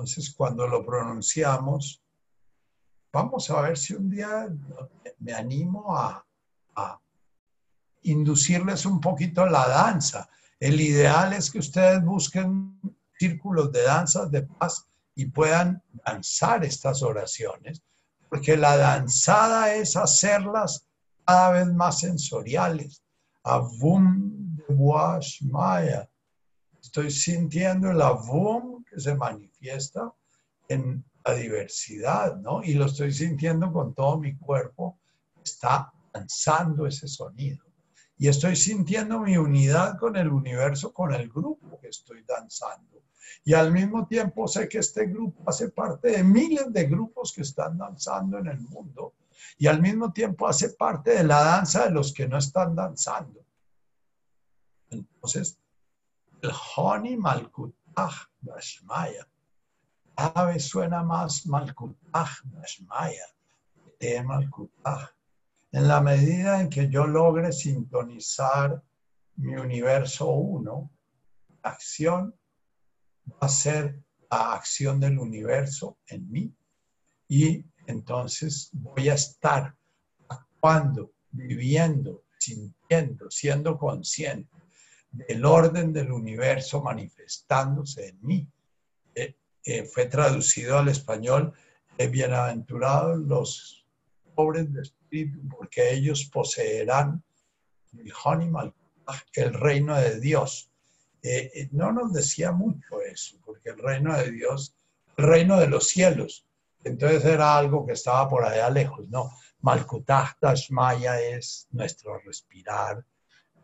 Entonces, 0.00 0.32
cuando 0.34 0.66
lo 0.66 0.82
pronunciamos, 0.82 2.02
vamos 3.12 3.50
a 3.50 3.60
ver 3.60 3.76
si 3.76 3.92
un 3.92 4.08
día 4.08 4.48
me 5.18 5.34
animo 5.34 5.94
a, 5.94 6.24
a 6.74 6.98
inducirles 8.00 8.86
un 8.86 8.98
poquito 8.98 9.44
la 9.44 9.68
danza. 9.68 10.26
El 10.58 10.80
ideal 10.80 11.34
es 11.34 11.50
que 11.50 11.58
ustedes 11.58 12.02
busquen 12.02 12.80
círculos 13.18 13.70
de 13.72 13.82
danzas 13.82 14.30
de 14.30 14.42
paz 14.44 14.86
y 15.14 15.26
puedan 15.26 15.82
danzar 16.06 16.64
estas 16.64 17.02
oraciones, 17.02 17.82
porque 18.30 18.56
la 18.56 18.78
danzada 18.78 19.74
es 19.74 19.98
hacerlas 19.98 20.86
cada 21.26 21.50
vez 21.50 21.66
más 21.74 22.00
sensoriales. 22.00 23.02
Avum 23.42 24.56
de 24.66 24.74
Maya. 25.42 26.08
Estoy 26.80 27.10
sintiendo 27.10 27.90
el 27.90 28.00
avum 28.00 28.79
que 28.90 29.00
se 29.00 29.14
manifiesta 29.14 30.12
en 30.68 31.04
la 31.24 31.34
diversidad, 31.34 32.36
¿no? 32.36 32.62
Y 32.62 32.74
lo 32.74 32.86
estoy 32.86 33.12
sintiendo 33.12 33.72
con 33.72 33.94
todo 33.94 34.18
mi 34.18 34.36
cuerpo. 34.36 34.98
Está 35.42 35.92
danzando 36.12 36.86
ese 36.86 37.08
sonido. 37.08 37.64
Y 38.18 38.28
estoy 38.28 38.56
sintiendo 38.56 39.20
mi 39.20 39.36
unidad 39.36 39.98
con 39.98 40.16
el 40.16 40.28
universo, 40.28 40.92
con 40.92 41.14
el 41.14 41.28
grupo 41.30 41.80
que 41.80 41.88
estoy 41.88 42.22
danzando. 42.26 43.02
Y 43.44 43.54
al 43.54 43.72
mismo 43.72 44.06
tiempo 44.06 44.46
sé 44.46 44.68
que 44.68 44.78
este 44.78 45.06
grupo 45.06 45.42
hace 45.48 45.70
parte 45.70 46.08
de 46.10 46.24
miles 46.24 46.72
de 46.72 46.84
grupos 46.84 47.32
que 47.32 47.42
están 47.42 47.78
danzando 47.78 48.38
en 48.38 48.48
el 48.48 48.60
mundo. 48.60 49.14
Y 49.56 49.66
al 49.66 49.80
mismo 49.80 50.12
tiempo 50.12 50.46
hace 50.46 50.70
parte 50.70 51.12
de 51.12 51.24
la 51.24 51.42
danza 51.42 51.84
de 51.84 51.92
los 51.92 52.12
que 52.12 52.28
no 52.28 52.36
están 52.36 52.74
danzando. 52.74 53.44
Entonces, 54.90 55.58
el 56.42 56.50
Honi 56.76 57.16
Malkutah 57.16 58.29
Dashmaya. 58.40 59.26
Cada 60.14 60.46
vez 60.46 60.64
suena 60.64 61.02
más 61.02 61.46
Malkutah 61.46 62.30
Dashmaya. 62.44 63.26
De 63.98 64.22
Malkutah. 64.22 65.10
En 65.72 65.86
la 65.86 66.00
medida 66.00 66.60
en 66.60 66.68
que 66.68 66.88
yo 66.88 67.06
logre 67.06 67.52
sintonizar 67.52 68.82
mi 69.36 69.54
universo 69.54 70.28
uno, 70.28 70.90
acción 71.62 72.34
va 73.30 73.46
a 73.46 73.48
ser 73.48 74.02
la 74.30 74.54
acción 74.54 75.00
del 75.00 75.18
universo 75.18 75.98
en 76.06 76.30
mí 76.30 76.54
y 77.28 77.64
entonces 77.86 78.70
voy 78.72 79.08
a 79.08 79.14
estar 79.14 79.74
actuando, 80.28 81.12
viviendo, 81.30 82.24
sintiendo, 82.38 83.30
siendo 83.30 83.78
consciente 83.78 84.59
del 85.10 85.44
orden 85.44 85.92
del 85.92 86.12
universo 86.12 86.82
manifestándose 86.82 88.08
en 88.08 88.18
mí. 88.22 88.48
Eh, 89.14 89.34
eh, 89.64 89.84
fue 89.84 90.06
traducido 90.06 90.78
al 90.78 90.88
español, 90.88 91.52
eh, 91.98 92.06
bienaventurados 92.08 93.18
los 93.20 93.86
pobres 94.34 94.72
de 94.72 94.82
espíritu, 94.82 95.40
porque 95.48 95.92
ellos 95.92 96.30
poseerán 96.32 97.22
el 99.34 99.54
reino 99.54 99.96
de 99.96 100.20
Dios. 100.20 100.70
Eh, 101.22 101.50
eh, 101.54 101.68
no 101.72 101.92
nos 101.92 102.12
decía 102.12 102.52
mucho 102.52 103.00
eso, 103.02 103.38
porque 103.44 103.70
el 103.70 103.78
reino 103.78 104.16
de 104.16 104.30
Dios, 104.30 104.74
el 105.16 105.26
reino 105.26 105.60
de 105.60 105.68
los 105.68 105.88
cielos, 105.88 106.46
entonces 106.82 107.24
era 107.24 107.58
algo 107.58 107.84
que 107.84 107.92
estaba 107.92 108.28
por 108.28 108.44
allá 108.44 108.70
lejos, 108.70 109.06
¿no? 109.08 109.30
Malkutah 109.60 110.34
Maya 110.70 111.20
es 111.20 111.68
nuestro 111.72 112.18
respirar, 112.20 113.04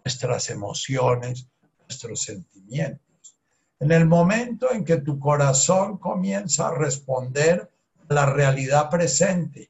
nuestras 0.07 0.51
emociones, 0.51 1.49
nuestros 1.81 2.23
sentimientos. 2.23 3.37
En 3.81 3.91
el 3.91 4.07
momento 4.07 4.70
en 4.70 4.85
que 4.85 4.99
tu 4.99 5.19
corazón 5.19 5.99
comienza 5.99 6.69
a 6.69 6.74
responder 6.74 7.69
a 8.09 8.15
la 8.15 8.27
realidad 8.27 8.89
presente, 8.89 9.69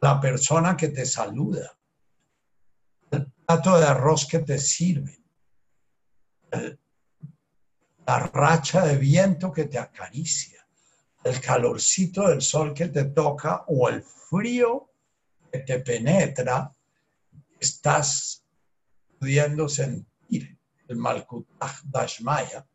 la 0.00 0.20
persona 0.20 0.76
que 0.76 0.90
te 0.90 1.04
saluda, 1.04 1.76
el 3.10 3.26
plato 3.26 3.80
de 3.80 3.86
arroz 3.86 4.26
que 4.26 4.38
te 4.38 4.60
sirve, 4.60 5.18
la 8.06 8.18
racha 8.20 8.86
de 8.86 8.96
viento 8.96 9.50
que 9.50 9.64
te 9.64 9.80
acaricia, 9.80 10.64
el 11.24 11.40
calorcito 11.40 12.28
del 12.28 12.42
sol 12.42 12.72
que 12.72 12.86
te 12.86 13.06
toca 13.06 13.64
o 13.66 13.88
el 13.88 14.04
frío 14.04 14.88
que 15.50 15.58
te 15.58 15.80
penetra, 15.80 16.70
estás 17.58 18.41
pudiendo 19.22 19.68
sentir 19.68 20.58
el 20.88 20.96
Malkutah 20.96 21.72
Dashmaya. 21.84 22.66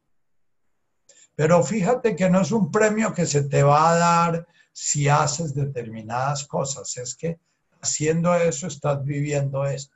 Pero 1.35 1.61
fíjate 1.61 2.15
que 2.15 2.29
no 2.29 2.39
es 2.39 2.53
un 2.53 2.71
premio 2.71 3.13
que 3.13 3.25
se 3.25 3.43
te 3.43 3.63
va 3.63 3.91
a 3.91 3.97
dar 3.97 4.47
si 4.71 5.09
haces 5.09 5.53
determinadas 5.53 6.47
cosas, 6.47 6.95
es 6.95 7.15
que 7.15 7.37
haciendo 7.81 8.33
eso 8.33 8.67
estás 8.67 9.03
viviendo 9.03 9.65
esto. 9.65 9.93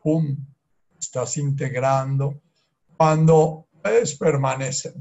¡Pum! 0.00 0.46
estás 0.96 1.36
integrando, 1.36 2.40
cuando 2.96 3.66
puedes 3.82 4.16
permanecer, 4.16 4.94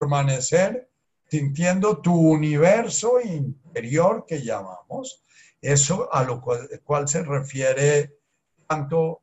permanecer 0.00 0.90
sintiendo 1.28 2.00
tu 2.00 2.14
universo 2.14 3.20
interior 3.20 4.24
que 4.26 4.40
llamamos, 4.42 5.22
eso 5.62 6.12
a 6.12 6.24
lo 6.24 6.40
cual, 6.40 7.08
se 7.08 7.22
refiere 7.22 8.18
tanto 8.66 9.22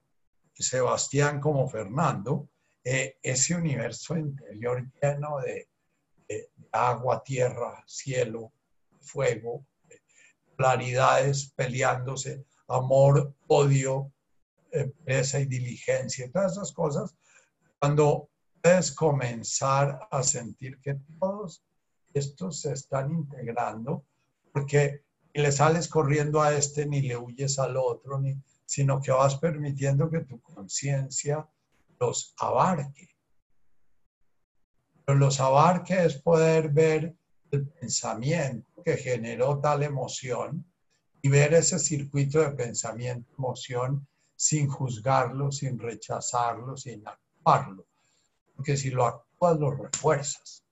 Sebastián 0.54 1.40
como 1.40 1.70
Fernando, 1.70 2.50
eh, 2.84 3.18
ese 3.22 3.56
universo 3.56 4.18
interior 4.18 4.90
lleno 5.02 5.40
de, 5.40 5.68
agua, 6.72 7.24
tierra, 7.24 7.84
cielo, 7.88 8.54
fuego, 9.00 9.66
claridades 10.56 11.52
peleándose, 11.56 12.46
amor, 12.68 13.34
odio, 13.48 14.12
empresa 14.72 15.40
y 15.40 15.46
diligencia, 15.46 16.32
todas 16.32 16.54
esas 16.54 16.72
cosas, 16.72 17.16
cuando 17.80 18.30
puedes 18.62 18.92
comenzar 18.92 20.08
a 20.12 20.22
sentir 20.22 20.80
que 20.82 20.96
todos 21.20 21.64
estos 22.14 22.62
se 22.62 22.74
están 22.74 23.12
integrando, 23.12 24.06
porque 24.52 25.04
ni 25.34 25.42
le 25.42 25.52
sales 25.52 25.88
corriendo 25.88 26.42
a 26.42 26.56
este, 26.56 26.86
ni 26.86 27.02
le 27.02 27.18
huyes 27.18 27.60
al 27.60 27.78
otro, 27.78 28.20
ni, 28.20 28.42
sino 28.66 29.02
que 29.02 29.12
vas 29.12 29.36
permitiendo 29.38 30.10
que 30.10 30.22
tu 30.22 30.40
conciencia 30.42 31.48
los 32.00 32.34
abarque. 32.38 33.10
Pero 35.06 35.18
los 35.18 35.40
abarque 35.40 36.06
es 36.06 36.16
poder 36.16 36.70
ver 36.70 37.16
el 37.52 37.68
pensamiento 37.68 38.84
que 38.84 38.98
generó 38.98 39.60
tal 39.60 39.84
emoción 39.84 40.66
y 41.22 41.30
ver 41.30 41.54
ese 41.54 41.80
circuito 41.80 42.40
de 42.40 42.52
pensamiento, 42.52 43.34
emoción 43.38 44.08
sin 44.36 44.70
juzgarlo, 44.70 45.52
sin 45.52 45.78
rechazarlo, 45.78 46.78
sin 46.78 47.06
actuarlo. 47.08 47.86
Porque 48.56 48.78
si 48.78 48.90
lo 48.90 49.06
actúas, 49.06 49.60
lo 49.60 49.72
refuerzas. 49.72 50.64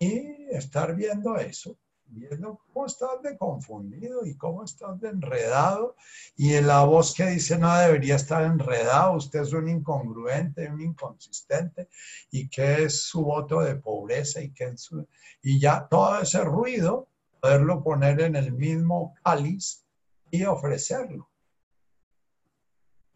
Y 0.00 0.48
estar 0.50 0.94
viendo 0.94 1.36
eso, 1.36 1.76
viendo 2.10 2.60
cómo 2.72 2.86
estás 2.86 3.22
de 3.22 3.36
confundido 3.36 4.24
y 4.24 4.36
cómo 4.36 4.64
estás 4.64 5.00
de 5.00 5.08
enredado. 5.08 5.96
Y 6.36 6.54
en 6.54 6.66
la 6.66 6.84
voz 6.84 7.14
que 7.14 7.26
dice 7.26 7.58
no 7.58 7.76
debería 7.76 8.16
estar 8.16 8.44
enredado, 8.44 9.16
usted 9.16 9.40
es 9.40 9.52
un 9.52 9.68
incongruente, 9.68 10.70
un 10.70 10.80
inconsistente, 10.80 11.88
y 12.30 12.48
que 12.48 12.84
es 12.84 13.02
su 13.02 13.22
voto 13.22 13.60
de 13.60 13.76
pobreza 13.76 14.40
y 14.40 14.52
que 14.52 14.64
es 14.64 14.80
su, 14.82 15.06
y 15.42 15.60
ya 15.60 15.86
todo 15.88 16.20
ese 16.20 16.42
ruido, 16.42 17.08
poderlo 17.40 17.82
poner 17.82 18.20
en 18.20 18.36
el 18.36 18.52
mismo 18.52 19.14
cáliz 19.22 19.84
y 20.30 20.44
ofrecerlo. 20.44 21.28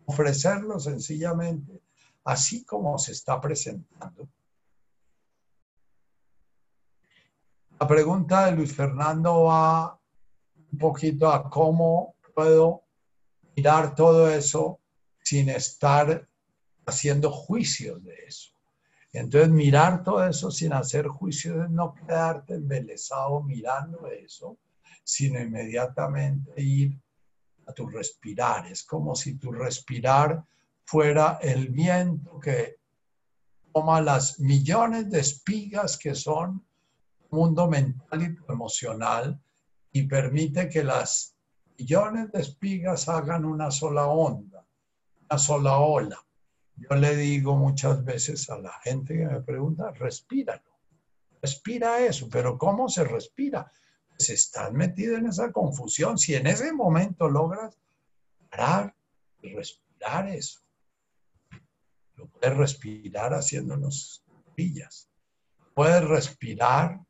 Ofrecerlo 0.05 0.78
sencillamente, 0.78 1.81
así 2.24 2.64
como 2.64 2.98
se 2.98 3.12
está 3.12 3.40
presentando. 3.40 4.28
La 7.82 7.88
pregunta 7.88 8.46
de 8.46 8.52
Luis 8.52 8.72
Fernando 8.72 9.42
va 9.42 10.00
un 10.70 10.78
poquito 10.78 11.28
a 11.28 11.50
cómo 11.50 12.14
puedo 12.32 12.84
mirar 13.56 13.96
todo 13.96 14.30
eso 14.30 14.78
sin 15.20 15.48
estar 15.48 16.28
haciendo 16.86 17.32
juicios 17.32 18.00
de 18.04 18.14
eso. 18.24 18.52
Entonces, 19.12 19.50
mirar 19.50 20.04
todo 20.04 20.24
eso 20.24 20.52
sin 20.52 20.72
hacer 20.72 21.09
juicios 21.09 21.64
es 21.64 21.70
no 21.70 21.92
quedarte 21.92 22.54
embelesado 22.54 23.42
mirando 23.42 24.06
eso, 24.06 24.59
sino 25.02 25.40
inmediatamente 25.40 26.52
ir 26.62 26.96
a 27.66 27.72
tu 27.72 27.88
respirar. 27.88 28.64
Es 28.68 28.84
como 28.84 29.16
si 29.16 29.38
tu 29.38 29.50
respirar 29.50 30.44
fuera 30.84 31.40
el 31.42 31.70
viento 31.70 32.38
que 32.38 32.76
toma 33.74 34.00
las 34.00 34.38
millones 34.38 35.10
de 35.10 35.18
espigas 35.18 35.98
que 35.98 36.14
son 36.14 36.64
mundo 37.32 37.66
mental 37.66 38.22
y 38.22 38.52
emocional 38.52 39.42
y 39.90 40.02
permite 40.06 40.68
que 40.68 40.84
las 40.84 41.34
millones 41.78 42.30
de 42.30 42.40
espigas 42.40 43.09
hagan 43.09 43.44
una 43.46 43.70
sola 43.70 44.06
onda, 44.06 44.66
una 45.28 45.38
sola 45.38 45.78
ola. 45.78 46.18
Yo 46.76 46.94
le 46.94 47.16
digo 47.16 47.56
muchas 47.56 48.04
veces 48.04 48.48
a 48.50 48.59
la 48.59 48.72
gente 48.84 49.16
que 49.16 49.26
me 49.26 49.40
pregunta, 49.40 49.90
respíralo, 49.92 50.78
respira 51.40 52.00
eso, 52.00 52.28
pero 52.30 52.59
¿cómo 52.59 52.88
se 52.88 53.04
respira? 53.04 53.70
Pues 54.10 54.28
estás 54.28 54.72
metido 54.72 55.16
en 55.16 55.26
esa 55.26 55.50
confusión. 55.52 56.18
Si 56.18 56.34
en 56.34 56.46
ese 56.46 56.72
momento 56.72 57.28
logras 57.28 57.78
parar 58.50 58.94
y 59.40 59.54
respirar 59.54 60.28
eso, 60.28 60.60
lo 62.16 62.28
puedes 62.28 62.56
respirar 62.56 63.32
haciéndonos 63.32 64.22
pillas. 64.54 65.09
Puedes 65.74 66.04
respirar 66.04 67.00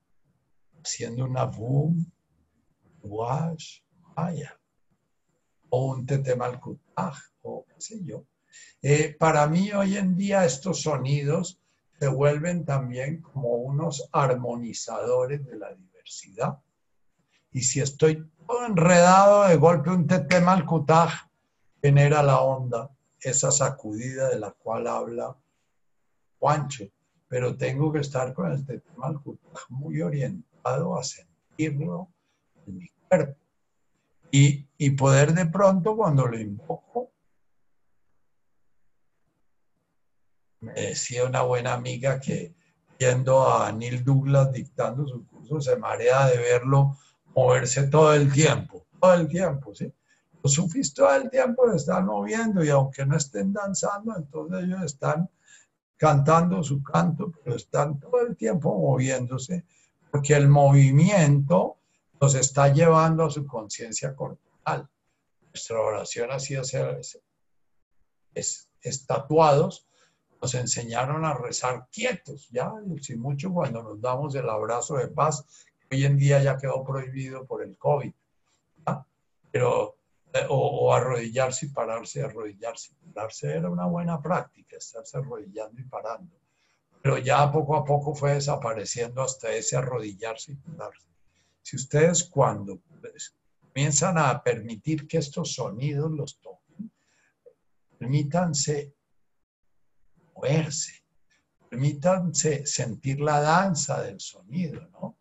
haciendo 0.83 1.25
una 1.25 1.45
boom, 1.45 2.11
wash, 3.03 3.81
vaya, 4.15 4.59
o 5.71 5.93
un 5.93 6.07
tetemalcutaj, 6.07 7.17
o 7.43 7.65
qué 7.67 7.81
sé 7.81 8.05
yo. 8.05 8.25
Eh, 8.83 9.17
para 9.19 9.47
mí 9.47 9.73
hoy 9.73 9.97
en 9.97 10.17
día 10.17 10.45
estos 10.45 10.83
sonidos 10.83 11.59
se 11.99 12.09
vuelven 12.09 12.65
también 12.65 13.23
como 13.23 13.55
unos 13.55 14.09
armonizadores 14.13 15.45
de 15.47 15.57
la 15.57 15.73
diversidad. 15.73 16.59
Y 17.53 17.63
si 17.63 17.81
estoy 17.81 18.29
todo 18.47 18.67
enredado, 18.67 19.49
de 19.49 19.57
golpe 19.57 19.91
un 19.91 20.07
tetemalcutaj 20.07 21.13
genera 21.81 22.23
la 22.23 22.41
onda, 22.41 22.91
esa 23.21 23.51
sacudida 23.51 24.29
de 24.31 24.39
la 24.39 24.51
cual 24.51 24.87
habla 24.87 25.37
Juancho. 26.39 26.85
Pero 27.29 27.57
tengo 27.57 27.93
que 27.93 28.01
estar 28.01 28.35
con 28.35 28.51
el 28.51 28.67
tetemalcutaj 28.67 29.71
muy 29.71 30.03
orientado 30.03 30.52
a 30.65 31.03
sentirlo 31.03 32.09
en 32.67 32.79
mi 32.79 32.89
cuerpo. 33.09 33.39
Y, 34.31 34.91
poder 34.97 35.35
de 35.35 35.47
pronto, 35.47 35.95
cuando 35.95 36.27
lo 36.27 36.39
invoco, 36.39 37.13
me 40.61 40.73
decía 40.73 41.25
una 41.27 41.43
buena 41.43 41.75
amiga 41.75 42.19
que 42.19 42.55
yendo 42.99 43.53
a 43.53 43.71
Neil 43.73 44.03
Douglas 44.03 44.53
dictando 44.53 45.07
su 45.07 45.27
curso, 45.27 45.61
se 45.61 45.77
marea 45.77 46.27
de 46.29 46.39
verlo 46.39 46.97
moverse 47.35 47.89
todo 47.89 48.15
el 48.15 48.33
tiempo, 48.33 48.87
todo 48.99 49.15
el 49.15 49.29
tiempo, 49.29 49.75
¿sí? 49.75 49.93
Los 50.43 50.55
sufis 50.55 50.95
todo 50.95 51.15
el 51.15 51.31
tiempo 51.31 51.71
están 51.71 52.07
moviendo 52.07 52.65
y 52.65 52.71
aunque 52.71 53.05
no 53.05 53.17
estén 53.17 53.53
danzando, 53.53 54.17
entonces 54.17 54.65
ellos 54.65 54.83
están 54.83 55.29
cantando 55.97 56.63
su 56.63 56.83
canto, 56.83 57.33
pero 57.45 57.57
están 57.57 58.01
todo 58.01 58.21
el 58.27 58.37
tiempo 58.37 58.77
moviéndose 58.77 59.65
porque 60.13 60.35
el 60.35 60.47
movimiento 60.47 61.79
nos 62.21 62.35
está 62.35 62.69
llevando 62.69 63.25
a 63.25 63.31
su 63.31 63.47
conciencia 63.47 64.15
corporal. 64.15 64.87
Nuestra 65.49 65.81
oración 65.81 66.31
así 66.31 66.55
es, 66.55 67.19
es, 68.35 68.69
estatuados, 68.83 69.89
nos 70.41 70.55
enseñaron 70.55 71.25
a 71.25 71.33
rezar 71.33 71.89
quietos, 71.91 72.51
ya, 72.51 72.71
sin 73.01 73.21
mucho 73.21 73.55
cuando 73.55 73.83
nos 73.83 74.03
damos 74.03 74.35
el 74.35 74.51
abrazo 74.51 74.97
de 74.97 75.09
paz, 75.09 75.47
hoy 75.91 76.05
en 76.05 76.19
día 76.19 76.43
ya 76.43 76.59
quedó 76.59 76.85
prohibido 76.85 77.47
por 77.47 77.63
el 77.63 77.79
COVID, 77.79 78.13
pero 79.51 79.97
eh, 80.35 80.47
o, 80.49 80.57
o, 80.57 80.93
arrodillarse 80.93 81.67
y 81.67 81.69
pararse, 81.71 82.23
arrodillarse 82.23 82.93
y 83.01 83.13
pararse 83.13 83.51
era 83.51 83.71
una 83.71 83.87
buena 83.87 84.21
práctica, 84.21 84.77
estarse 84.77 85.17
arrodillando 85.19 85.81
y 85.81 85.85
parando 85.85 86.42
pero 87.03 87.19
ya 87.19 87.51
poco 87.51 87.77
a 87.77 87.85
poco 87.85 88.15
fue 88.15 88.35
desapareciendo 88.35 89.23
hasta 89.23 89.51
ese 89.51 89.77
arrodillarse 89.77 90.53
y 90.53 90.55
pararse. 90.55 91.09
Si 91.61 91.75
ustedes 91.75 92.23
cuando 92.23 92.81
pues, 93.01 93.35
comienzan 93.59 94.19
a 94.19 94.41
permitir 94.41 95.09
que 95.09 95.19
estos 95.19 95.53
sonidos 95.53 96.13
los 96.13 96.41
toquen, 96.41 96.93
permítanse 97.99 98.95
moverse, 100.33 101.05
permítanse 101.69 102.65
sentir 102.67 103.21
la 103.21 103.41
danza 103.41 104.01
del 104.03 104.21
sonido, 104.21 104.89
¿no? 104.93 105.19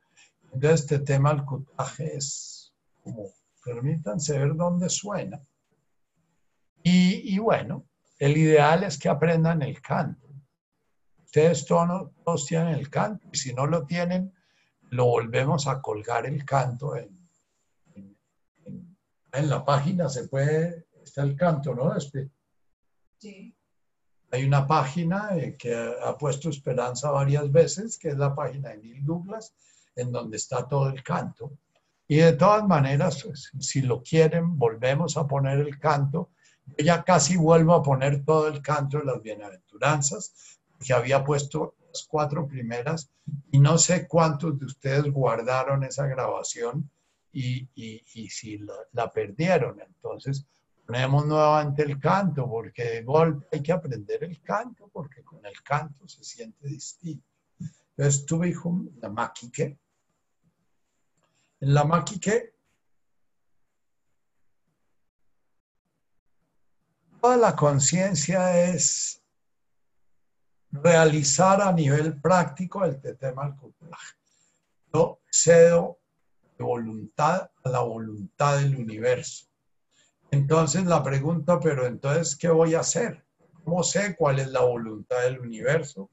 Entonces 0.54 0.82
este 0.82 1.00
tema 1.00 1.34
del 1.34 1.46
cutaje 1.46 2.16
es 2.16 2.74
como, 3.04 3.30
permítanse 3.66 4.38
ver 4.38 4.56
dónde 4.56 4.88
suena. 4.90 5.42
Y, 6.84 7.34
y 7.34 7.40
bueno, 7.40 7.88
el 8.20 8.38
ideal 8.38 8.84
es 8.84 9.00
que 9.00 9.10
aprendan 9.10 9.64
el 9.64 9.82
canto 9.82 10.31
Ustedes 11.34 11.66
todos, 11.66 12.46
tienen 12.46 12.76
el 12.76 12.90
canto 12.90 13.26
y 13.32 13.38
si 13.38 13.54
no 13.54 13.66
lo 13.66 13.86
tienen, 13.86 14.34
lo 14.90 15.06
volvemos 15.06 15.66
a 15.66 15.82
colgar 15.82 16.26
el 16.26 16.44
canto 16.44 16.98
en, 16.98 17.26
en, 19.32 19.50
la 19.50 19.64
página. 19.64 20.10
Se 20.10 20.28
puede, 20.28 20.88
está 21.02 21.22
el 21.22 21.38
canto, 21.38 21.74
¿no? 21.74 21.96
Este, 21.96 22.30
sí. 23.18 23.56
Hay 24.30 24.44
una 24.44 24.68
página 24.68 25.30
eh, 25.38 25.56
que 25.58 25.74
ha 26.04 26.18
puesto 26.18 26.50
esperanza 26.50 27.12
varias 27.12 27.50
veces, 27.50 27.98
que 27.98 28.10
es 28.10 28.18
la 28.18 28.36
página 28.36 28.72
de 28.72 28.80
Neil 28.80 29.06
Douglas, 29.06 29.54
en 29.96 30.12
donde 30.12 30.36
está 30.36 30.68
todo 30.68 30.90
el 30.90 31.02
canto. 31.02 31.54
Y 32.10 32.18
de 32.18 32.34
todas 32.34 32.68
maneras, 32.68 33.24
pues, 33.24 33.52
si 33.58 33.84
lo 33.84 34.04
quieren, 34.04 34.58
volvemos 34.58 35.16
a 35.16 35.26
poner 35.26 35.60
el 35.60 35.80
canto. 35.80 36.32
Yo 36.66 36.84
ya 36.84 37.04
casi 37.06 37.38
vuelvo 37.38 37.74
a 37.74 37.82
poner 37.82 38.26
todo 38.26 38.50
el 38.50 38.62
canto 38.62 38.98
de 38.98 39.06
las 39.06 39.22
bienaventuranzas, 39.22 40.60
que 40.82 40.94
había 40.94 41.24
puesto 41.24 41.76
las 41.88 42.06
cuatro 42.10 42.48
primeras 42.48 43.10
y 43.52 43.60
no 43.60 43.78
sé 43.78 44.08
cuántos 44.08 44.58
de 44.60 44.66
ustedes 44.66 45.12
guardaron 45.12 45.84
esa 45.84 46.08
grabación 46.08 46.90
y, 47.32 47.70
y, 47.76 48.30
si 48.30 48.60
la, 48.92 49.12
perdieron. 49.12 49.80
Entonces, 49.80 50.46
ponemos 50.86 51.26
nuevamente 51.26 51.84
el 51.84 52.00
canto 52.00 52.50
porque 52.50 52.84
de 52.84 53.04
golpe 53.04 53.48
hay 53.52 53.62
que 53.62 53.72
aprender 53.72 54.24
el 54.24 54.42
canto 54.42 54.90
porque 54.92 55.24
con 55.24 55.46
el 55.46 55.62
canto 55.64 56.08
se 56.08 56.24
siente 56.24 56.68
distinto. 56.68 57.26
Entonces 57.96 58.26
tuve 58.26 58.54
la 59.00 59.10
maquique. 59.10 59.78
En 61.60 61.74
la 61.74 61.84
maquique 61.84 62.54
toda 67.22 67.38
la 67.38 67.56
conciencia 67.56 68.66
es 68.66 69.21
realizar 70.72 71.62
a 71.62 71.72
nivel 71.72 72.20
práctico 72.22 72.86
el 72.86 73.02
tema 73.18 73.46
del 73.46 73.56
culturaje. 73.56 74.16
Yo 74.94 75.20
cedo 75.30 76.00
de 76.58 76.64
voluntad 76.64 77.52
a 77.64 77.70
la 77.70 77.80
voluntad 77.80 78.58
del 78.60 78.76
universo. 78.76 79.46
Entonces 80.32 80.86
la 80.86 81.04
pregunta, 81.04 81.60
pero 81.60 81.86
entonces, 81.86 82.36
¿qué 82.36 82.50
voy 82.50 82.74
a 82.74 82.80
hacer? 82.80 83.26
¿Cómo 83.64 83.84
sé 83.84 84.16
cuál 84.16 84.40
es 84.40 84.48
la 84.48 84.62
voluntad 84.62 85.22
del 85.24 85.40
universo? 85.40 86.10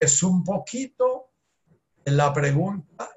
Es 0.00 0.22
un 0.22 0.42
poquito 0.42 1.30
la 2.04 2.32
pregunta, 2.32 3.08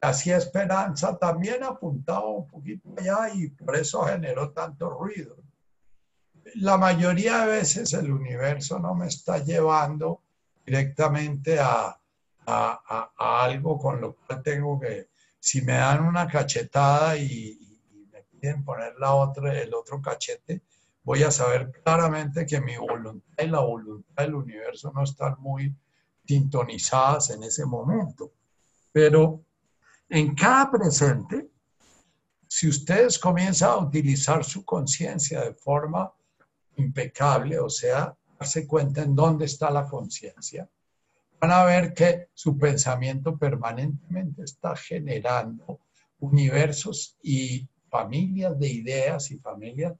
así 0.00 0.30
Esperanza 0.30 1.18
también 1.18 1.64
apuntaba 1.64 2.28
un 2.28 2.46
poquito 2.46 2.88
allá 2.96 3.34
y 3.34 3.48
por 3.48 3.74
eso 3.74 4.02
generó 4.04 4.52
tanto 4.52 4.88
ruido 4.88 5.41
la 6.56 6.76
mayoría 6.76 7.40
de 7.40 7.58
veces 7.58 7.92
el 7.92 8.10
universo 8.10 8.78
no 8.78 8.94
me 8.94 9.06
está 9.06 9.38
llevando 9.38 10.22
directamente 10.64 11.58
a, 11.58 11.98
algo 13.16 13.78
con 13.78 14.00
lo 14.00 14.16
cual 14.16 14.42
tengo 14.42 14.80
que 14.80 15.10
si 15.38 15.62
me 15.62 15.74
dan 15.74 16.04
una 16.04 16.26
cachetada 16.26 17.16
y, 17.16 17.58
me 18.12 18.22
piden 18.24 18.64
poner 18.64 18.94
la 18.98 19.14
otra, 19.14 19.58
el 19.60 19.72
otro 19.74 20.00
cachete, 20.02 20.62
voy 21.04 21.22
a 21.22 21.30
saber 21.30 21.70
claramente 21.84 22.44
que 22.44 22.60
mi 22.60 22.76
voluntad 22.76 23.44
y 23.44 23.46
la 23.46 23.60
voluntad 23.60 24.24
del 24.24 24.34
universo 24.34 24.92
no 24.94 25.04
están 25.04 25.36
muy 25.38 25.74
sintonizadas 26.26 27.30
en 27.30 27.44
ese 27.44 27.64
momento. 27.64 28.32
Pero 28.90 29.44
en 30.08 30.34
cada 30.34 30.70
presente, 30.70 31.48
si 32.46 32.68
ustedes 32.68 33.18
comienzan 33.18 33.70
a 33.70 33.76
utilizar 33.78 34.44
su 34.44 34.64
conciencia 34.64 35.40
de 35.40 35.54
forma 35.54 36.12
impecable, 36.76 37.58
o 37.58 37.68
sea, 37.68 38.14
darse 38.38 38.66
cuenta 38.66 39.02
en 39.02 39.14
dónde 39.14 39.44
está 39.46 39.70
la 39.70 39.88
conciencia, 39.88 40.68
van 41.40 41.50
a 41.50 41.64
ver 41.64 41.92
que 41.92 42.28
su 42.34 42.56
pensamiento 42.56 43.36
permanentemente 43.36 44.44
está 44.44 44.76
generando 44.76 45.80
universos 46.20 47.16
y 47.22 47.68
familias 47.90 48.58
de 48.58 48.68
ideas 48.68 49.30
y 49.30 49.38
familias 49.38 49.94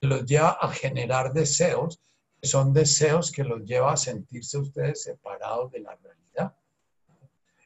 que 0.00 0.06
los 0.06 0.24
lleva 0.24 0.50
a 0.60 0.68
generar 0.72 1.32
deseos, 1.32 2.00
que 2.40 2.48
son 2.48 2.72
deseos 2.72 3.30
que 3.30 3.44
los 3.44 3.62
lleva 3.64 3.92
a 3.92 3.96
sentirse 3.96 4.58
ustedes 4.58 5.02
separados 5.02 5.70
de 5.72 5.80
la 5.80 5.96
realidad. 5.96 6.56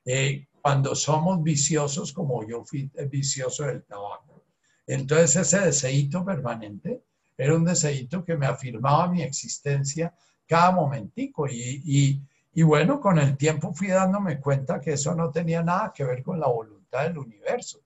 Eh, 0.04 0.46
cuando 0.60 0.94
somos 0.94 1.42
viciosos, 1.42 2.12
como 2.12 2.46
yo 2.46 2.64
fui 2.64 2.90
vicioso 3.08 3.64
del 3.64 3.82
tabaco, 3.84 4.44
entonces 4.86 5.36
ese 5.36 5.60
deseito 5.60 6.24
permanente 6.24 7.02
era 7.42 7.56
un 7.56 7.64
deseito 7.64 8.24
que 8.24 8.36
me 8.36 8.46
afirmaba 8.46 9.08
mi 9.08 9.22
existencia 9.22 10.14
cada 10.46 10.72
momentico 10.72 11.46
y, 11.48 12.20
y 12.52 12.62
bueno, 12.62 13.00
con 13.00 13.18
el 13.18 13.36
tiempo 13.36 13.72
fui 13.72 13.88
dándome 13.88 14.40
cuenta 14.40 14.80
que 14.80 14.92
eso 14.92 15.14
no 15.14 15.30
tenía 15.30 15.62
nada 15.62 15.92
que 15.94 16.04
ver 16.04 16.22
con 16.22 16.38
la 16.38 16.48
voluntad 16.48 17.04
del 17.04 17.18
universo. 17.18 17.80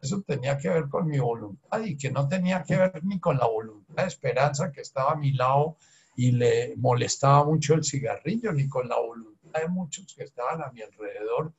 Eso 0.00 0.22
tenía 0.22 0.56
que 0.56 0.68
ver 0.68 0.88
con 0.88 1.06
mi 1.06 1.18
voluntad 1.18 1.82
y 1.82 1.96
que 1.96 2.10
no 2.10 2.28
tenía 2.28 2.62
que 2.62 2.76
ver 2.76 3.04
ni 3.04 3.18
con 3.18 3.36
la 3.36 3.46
voluntad 3.46 4.02
de 4.02 4.08
esperanza 4.08 4.70
que 4.70 4.82
estaba 4.82 5.12
a 5.12 5.16
mi 5.16 5.32
lado 5.32 5.76
y 6.16 6.32
le 6.32 6.74
molestaba 6.76 7.44
mucho 7.44 7.74
el 7.74 7.84
cigarrillo, 7.84 8.52
ni 8.52 8.68
con 8.68 8.88
la 8.88 8.98
voluntad 8.98 9.60
de 9.60 9.68
muchos 9.68 10.14
que 10.14 10.24
estaban 10.24 10.62
a 10.62 10.70
mi 10.70 10.82
alrededor 10.82 11.52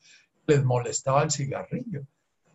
les 0.47 0.63
molestaba 0.63 1.23
el 1.23 1.31
cigarrillo. 1.31 2.05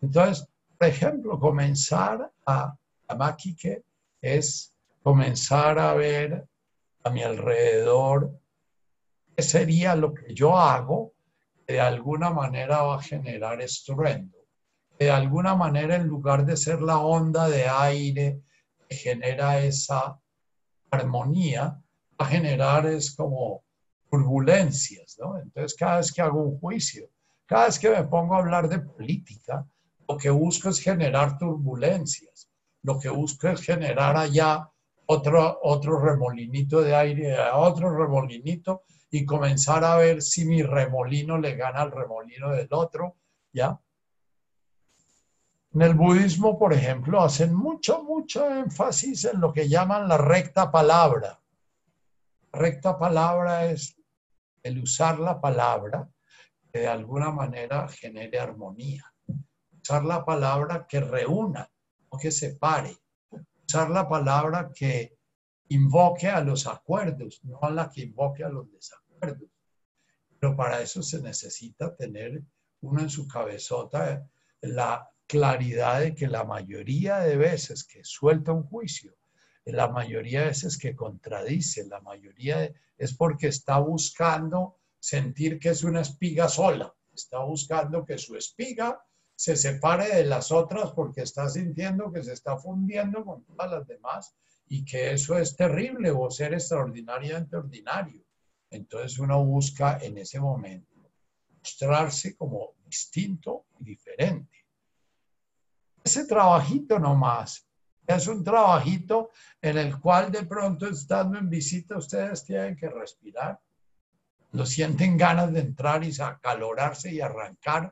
Entonces, 0.01 0.47
por 0.77 0.87
ejemplo, 0.87 1.39
comenzar 1.39 2.31
a, 2.45 2.75
a 3.07 3.37
que 3.37 3.83
es 4.21 4.70
comenzar 5.03 5.79
a 5.79 5.93
ver 5.93 6.47
a 7.03 7.09
mi 7.09 7.23
alrededor 7.23 8.39
qué 9.35 9.43
sería 9.43 9.95
lo 9.95 10.13
que 10.13 10.33
yo 10.33 10.57
hago 10.57 11.13
que 11.65 11.73
de 11.73 11.81
alguna 11.81 12.29
manera 12.29 12.81
va 12.81 12.95
a 12.95 13.01
generar 13.01 13.61
estruendo. 13.61 14.37
De 14.99 15.09
alguna 15.09 15.55
manera, 15.55 15.95
en 15.95 16.05
lugar 16.05 16.45
de 16.45 16.55
ser 16.55 16.81
la 16.81 16.99
onda 16.99 17.49
de 17.49 17.67
aire 17.67 18.41
que 18.87 18.95
genera 18.95 19.59
esa 19.59 20.19
armonía, 20.91 21.81
va 22.19 22.25
a 22.25 22.29
generar 22.29 22.85
es 22.85 23.15
como 23.15 23.63
turbulencias, 24.11 25.17
¿no? 25.19 25.39
Entonces, 25.39 25.75
cada 25.75 25.97
vez 25.97 26.11
que 26.11 26.21
hago 26.21 26.43
un 26.43 26.59
juicio, 26.59 27.09
cada 27.47 27.65
vez 27.65 27.79
que 27.79 27.89
me 27.89 28.03
pongo 28.03 28.35
a 28.35 28.39
hablar 28.39 28.69
de 28.69 28.79
política, 28.79 29.65
lo 30.07 30.17
que 30.17 30.29
busco 30.29 30.69
es 30.69 30.79
generar 30.79 31.37
turbulencias, 31.37 32.49
lo 32.83 32.99
que 32.99 33.09
busco 33.09 33.47
es 33.47 33.61
generar 33.61 34.17
allá 34.17 34.69
otro, 35.05 35.59
otro 35.63 35.99
remolinito 35.99 36.81
de 36.81 36.95
aire, 36.95 37.37
otro 37.53 37.95
remolinito 37.95 38.83
y 39.09 39.25
comenzar 39.25 39.83
a 39.83 39.97
ver 39.97 40.21
si 40.21 40.45
mi 40.45 40.63
remolino 40.63 41.37
le 41.37 41.55
gana 41.55 41.81
al 41.81 41.91
remolino 41.91 42.51
del 42.51 42.69
otro, 42.71 43.17
¿ya? 43.51 43.79
En 45.73 45.81
el 45.81 45.93
budismo, 45.93 46.59
por 46.59 46.73
ejemplo, 46.73 47.21
hacen 47.21 47.53
mucho, 47.53 48.03
mucho 48.03 48.49
énfasis 48.49 49.25
en 49.25 49.39
lo 49.39 49.53
que 49.53 49.69
llaman 49.69 50.07
la 50.07 50.17
recta 50.17 50.71
palabra. 50.71 51.39
recta 52.51 52.99
palabra 52.99 53.65
es 53.65 53.95
el 54.63 54.83
usar 54.83 55.19
la 55.19 55.39
palabra 55.39 56.09
que 56.71 56.79
de 56.79 56.87
alguna 56.87 57.31
manera 57.31 57.87
genere 57.87 58.39
armonía. 58.39 59.13
Usar 59.81 60.03
la 60.03 60.25
palabra 60.25 60.85
que 60.87 60.99
reúna, 60.99 61.69
no 62.11 62.19
que 62.19 62.31
separe. 62.31 62.97
Usar 63.71 63.89
la 63.89 64.05
palabra 64.05 64.69
que 64.75 65.17
invoque 65.69 66.27
a 66.27 66.41
los 66.41 66.67
acuerdos, 66.67 67.39
no 67.45 67.57
a 67.61 67.71
la 67.71 67.89
que 67.89 68.01
invoque 68.01 68.43
a 68.43 68.49
los 68.49 68.69
desacuerdos. 68.69 69.49
Pero 70.37 70.57
para 70.57 70.81
eso 70.81 71.01
se 71.01 71.21
necesita 71.21 71.95
tener 71.95 72.43
uno 72.81 72.99
en 72.99 73.09
su 73.09 73.29
cabezota 73.29 74.27
la 74.59 75.09
claridad 75.25 76.01
de 76.01 76.13
que 76.13 76.27
la 76.27 76.43
mayoría 76.43 77.19
de 77.19 77.37
veces 77.37 77.85
que 77.85 78.03
suelta 78.03 78.51
un 78.51 78.63
juicio, 78.63 79.15
la 79.63 79.87
mayoría 79.87 80.41
de 80.41 80.47
veces 80.47 80.77
que 80.77 80.93
contradice, 80.93 81.87
la 81.87 82.01
mayoría 82.01 82.69
es 82.97 83.13
porque 83.15 83.47
está 83.47 83.79
buscando 83.79 84.79
sentir 84.99 85.59
que 85.59 85.69
es 85.69 85.85
una 85.85 86.01
espiga 86.01 86.49
sola, 86.49 86.93
está 87.13 87.39
buscando 87.39 88.03
que 88.03 88.17
su 88.17 88.35
espiga 88.35 89.01
se 89.41 89.55
separe 89.55 90.07
de 90.17 90.25
las 90.25 90.51
otras 90.51 90.91
porque 90.91 91.21
está 91.21 91.49
sintiendo 91.49 92.11
que 92.11 92.21
se 92.21 92.33
está 92.33 92.59
fundiendo 92.59 93.25
con 93.25 93.43
todas 93.43 93.71
las 93.71 93.87
demás 93.87 94.35
y 94.67 94.85
que 94.85 95.13
eso 95.13 95.35
es 95.35 95.55
terrible 95.55 96.11
o 96.11 96.29
ser 96.29 96.53
extraordinariamente 96.53 97.55
ordinario. 97.55 98.23
Entonces 98.69 99.17
uno 99.17 99.43
busca 99.43 99.97
en 99.99 100.19
ese 100.19 100.39
momento 100.39 100.95
mostrarse 101.57 102.35
como 102.35 102.75
distinto 102.85 103.65
y 103.79 103.85
diferente. 103.85 104.59
Ese 106.03 106.27
trabajito 106.27 106.99
nomás 106.99 107.67
es 108.05 108.27
un 108.27 108.43
trabajito 108.43 109.31
en 109.59 109.79
el 109.79 109.99
cual 109.99 110.31
de 110.31 110.43
pronto 110.43 110.85
estando 110.85 111.39
en 111.39 111.49
visita 111.49 111.97
ustedes 111.97 112.45
tienen 112.45 112.75
que 112.75 112.89
respirar. 112.89 113.59
Lo 114.51 114.67
sienten 114.67 115.17
ganas 115.17 115.51
de 115.51 115.61
entrar 115.61 116.03
y 116.03 116.13
acalorarse 116.21 117.11
y 117.11 117.21
arrancar 117.21 117.91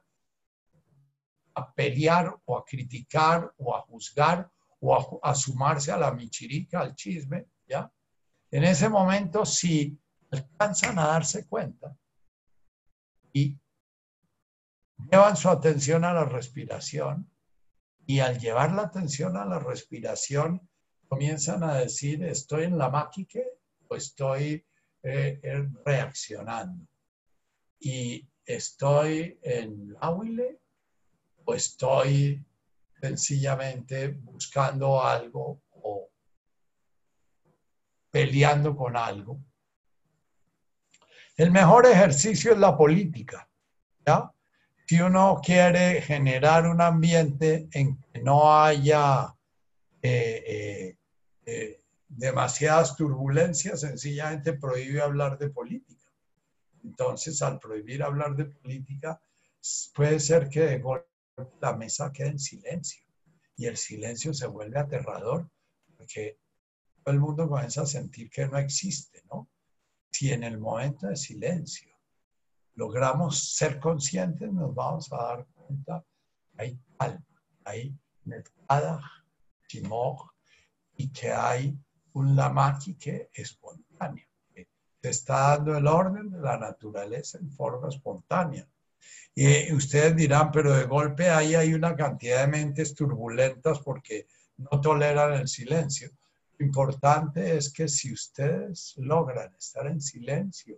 a 1.60 1.74
pelear 1.74 2.36
o 2.46 2.58
a 2.58 2.66
criticar 2.66 3.54
o 3.58 3.76
a 3.76 3.82
juzgar 3.82 4.50
o 4.82 5.20
a, 5.24 5.36
sumarse 5.36 5.92
a 5.92 5.98
la 5.98 6.12
michirica, 6.12 6.80
al 6.80 6.96
chisme, 6.96 7.48
¿ya? 7.68 7.92
En 8.52 8.64
ese 8.64 8.90
momento, 8.90 9.46
si 9.46 10.00
alcanzan 10.32 10.98
a 11.00 11.08
darse 11.08 11.48
cuenta 11.48 11.96
y 13.34 13.60
llevan 15.12 15.36
su 15.36 15.50
atención 15.50 16.04
a 16.06 16.14
la 16.14 16.26
respiración, 16.26 17.30
y 18.10 18.22
al 18.22 18.40
llevar 18.40 18.72
la 18.72 18.82
atención 18.82 19.38
a 19.38 19.46
la 19.46 19.60
respiración, 19.60 20.68
comienzan 21.08 21.64
a 21.64 21.76
decir, 21.76 22.24
estoy 22.24 22.64
en 22.64 22.76
la 22.76 22.90
máquica 22.90 23.42
o 23.88 23.96
estoy 23.96 24.66
eh, 25.04 25.40
reaccionando. 25.86 26.88
Y 27.80 28.28
estoy 28.44 29.38
en 29.44 29.94
la 29.94 30.10
o 31.46 31.54
estoy 31.54 32.44
sencillamente 33.02 34.10
buscando 34.10 35.02
algo 35.02 35.62
o 35.72 36.10
peleando 38.12 38.76
con 38.76 38.98
algo. 38.98 39.40
El 41.36 41.52
mejor 41.52 41.86
ejercicio 41.86 42.52
es 42.52 42.58
la 42.58 42.76
política. 42.76 43.50
¿ya? 44.06 44.32
Si 44.86 45.00
uno 45.00 45.40
quiere 45.44 46.02
generar 46.02 46.68
un 46.68 46.82
ambiente 46.82 47.70
en 47.72 47.98
que 47.98 48.22
no 48.22 48.62
haya 48.62 49.34
eh, 50.02 50.44
eh, 50.48 50.98
eh, 51.46 51.82
demasiadas 52.08 52.96
turbulencias, 52.96 53.82
sencillamente 53.82 54.54
prohíbe 54.54 55.02
hablar 55.02 55.38
de 55.38 55.50
política. 55.50 56.12
Entonces, 56.84 57.42
al 57.42 57.60
prohibir 57.60 58.04
hablar 58.04 58.36
de 58.36 58.46
política, 58.46 59.22
puede 59.94 60.20
ser 60.20 60.50
que 60.50 60.62
la 61.62 61.76
mesa 61.76 62.12
queda 62.12 62.30
en 62.30 62.40
silencio 62.40 63.04
y 63.56 63.66
el 63.66 63.78
silencio 63.78 64.34
se 64.34 64.48
vuelve 64.48 64.80
aterrador 64.80 65.50
porque 65.98 66.40
todo 67.04 67.14
el 67.14 67.20
mundo 67.20 67.50
comienza 67.50 67.82
a 67.82 67.86
sentir 67.86 68.30
que 68.30 68.48
no 68.48 68.58
existe, 68.58 69.22
¿no? 69.30 69.50
Si 70.12 70.32
en 70.32 70.44
el 70.44 70.58
momento 70.58 71.08
de 71.08 71.16
silencio 71.16 71.94
logramos 72.76 73.56
ser 73.56 73.80
conscientes, 73.80 74.52
nos 74.52 74.74
vamos 74.74 75.12
a 75.12 75.18
dar 75.18 75.48
cuenta 75.54 76.06
que 76.52 76.62
hay 76.62 76.80
calma, 76.98 77.26
hay 77.66 77.98
netada, 78.24 79.02
timor 79.68 80.32
y 80.96 81.12
que 81.12 81.32
hay 81.32 81.78
un 82.14 82.36
lamaki 82.36 82.96
que 82.96 83.30
espontáneo, 83.34 84.26
se 85.02 85.10
está 85.10 85.58
dando 85.58 85.78
el 85.78 85.88
orden 85.88 86.30
de 86.30 86.40
la 86.40 86.58
naturaleza 86.58 87.38
en 87.38 87.52
forma 87.52 87.90
espontánea 87.90 88.68
y 89.36 89.72
ustedes 89.74 90.16
dirán, 90.16 90.52
pero 90.52 90.74
de 90.74 90.84
golpe 90.84 91.30
ahí 91.30 91.56
hay 91.56 91.74
una 91.74 91.96
cantidad 91.96 92.42
de 92.42 92.48
mentes 92.48 92.94
turbulentas 92.94 93.80
porque 93.80 94.28
no 94.58 94.82
toleran 94.82 95.34
el 95.34 95.48
silencio. 95.48 96.12
Lo 96.58 96.66
importante 96.66 97.56
es 97.56 97.72
que 97.72 97.88
si 97.88 98.12
ustedes 98.12 98.96
logran 98.98 99.54
estar 99.56 99.88
en 99.88 100.02
silencio, 100.02 100.78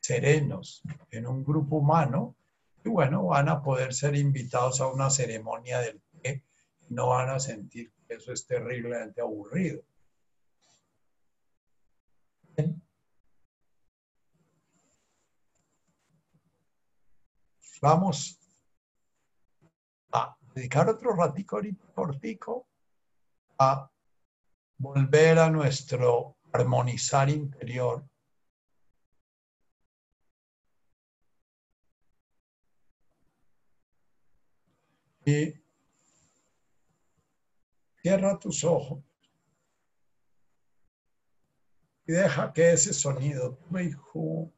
serenos, 0.00 0.82
en 1.10 1.26
un 1.26 1.44
grupo 1.44 1.76
humano, 1.76 2.36
Y 2.82 2.88
bueno, 2.88 3.26
van 3.26 3.48
a 3.50 3.62
poder 3.62 3.92
ser 3.92 4.16
invitados 4.16 4.80
a 4.80 4.86
una 4.86 5.10
ceremonia 5.10 5.80
del 5.80 6.00
té. 6.22 6.42
No 6.88 7.08
van 7.08 7.28
a 7.28 7.38
sentir 7.38 7.92
que 8.08 8.14
eso 8.14 8.32
es 8.32 8.46
terriblemente 8.46 9.20
aburrido. 9.20 9.82
Vamos 17.80 18.38
a 20.12 20.36
dedicar 20.54 20.88
otro 20.88 21.14
ratico 21.14 21.56
ahorita 21.56 21.86
cortico 21.94 22.66
a 23.58 23.90
volver 24.76 25.38
a 25.38 25.48
nuestro 25.48 26.36
armonizar 26.52 27.30
interior. 27.30 28.04
Y 35.24 35.54
cierra 38.02 38.38
tus 38.38 38.64
ojos 38.64 39.02
y 42.06 42.12
deja 42.12 42.52
que 42.52 42.72
ese 42.72 42.92
sonido, 42.92 43.58
hijo, 43.80 44.52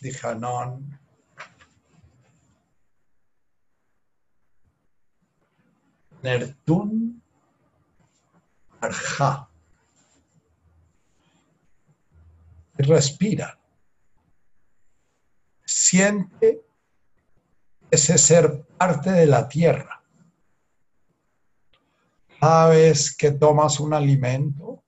máquique, 0.00 0.08
Dijanon, 0.08 0.98
Nertun 6.22 7.22
Arja. 8.80 9.48
Respira. 12.76 13.58
Siente 15.64 16.62
ese 17.90 18.16
ser 18.18 18.64
parte 18.78 19.10
de 19.10 19.26
la 19.26 19.48
tierra. 19.48 20.02
Cada 22.40 22.70
vez 22.70 23.14
que 23.14 23.32
tomas 23.32 23.80
un 23.80 23.92
alimento, 23.92 24.82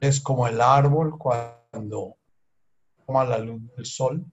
es 0.00 0.20
como 0.20 0.46
el 0.46 0.60
árbol 0.60 1.18
cuando 1.18 2.15
toma 3.06 3.24
la 3.24 3.38
luz 3.38 3.62
del 3.76 3.86
sol. 3.86 4.24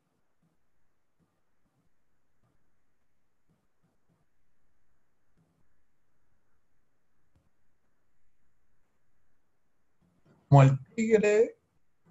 Como 10.49 10.63
el 10.63 10.79
tigre 10.95 11.57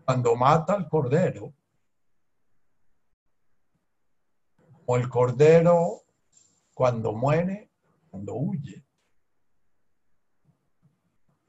cuando 0.04 0.34
mata 0.34 0.74
al 0.74 0.88
cordero, 0.88 1.54
como 4.84 4.96
el 4.96 5.08
cordero 5.08 6.02
cuando 6.74 7.12
muere, 7.12 7.70
cuando 8.10 8.34
huye. 8.34 8.84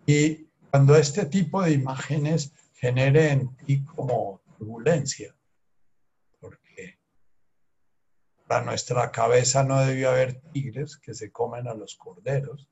Y 0.05 0.45
cuando 0.69 0.95
este 0.95 1.25
tipo 1.25 1.61
de 1.61 1.71
imágenes 1.71 2.53
genere 2.73 3.31
en 3.31 3.55
ti 3.57 3.83
como 3.85 4.42
turbulencia, 4.63 5.35
porque 6.39 6.99
para 8.47 8.63
nuestra 8.63 9.11
cabeza 9.11 9.63
no 9.63 9.79
debió 9.85 10.11
haber 10.11 10.41
tigres 10.51 10.97
que 10.97 11.13
se 11.13 11.31
comen 11.31 11.67
a 11.67 11.73
los 11.73 11.95
corderos 11.95 12.69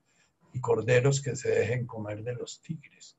y 0.54 0.60
corderos 0.60 1.20
que 1.20 1.36
se 1.36 1.50
dejen 1.50 1.86
comer 1.86 2.22
de 2.22 2.34
los 2.34 2.60
tigres. 2.62 3.18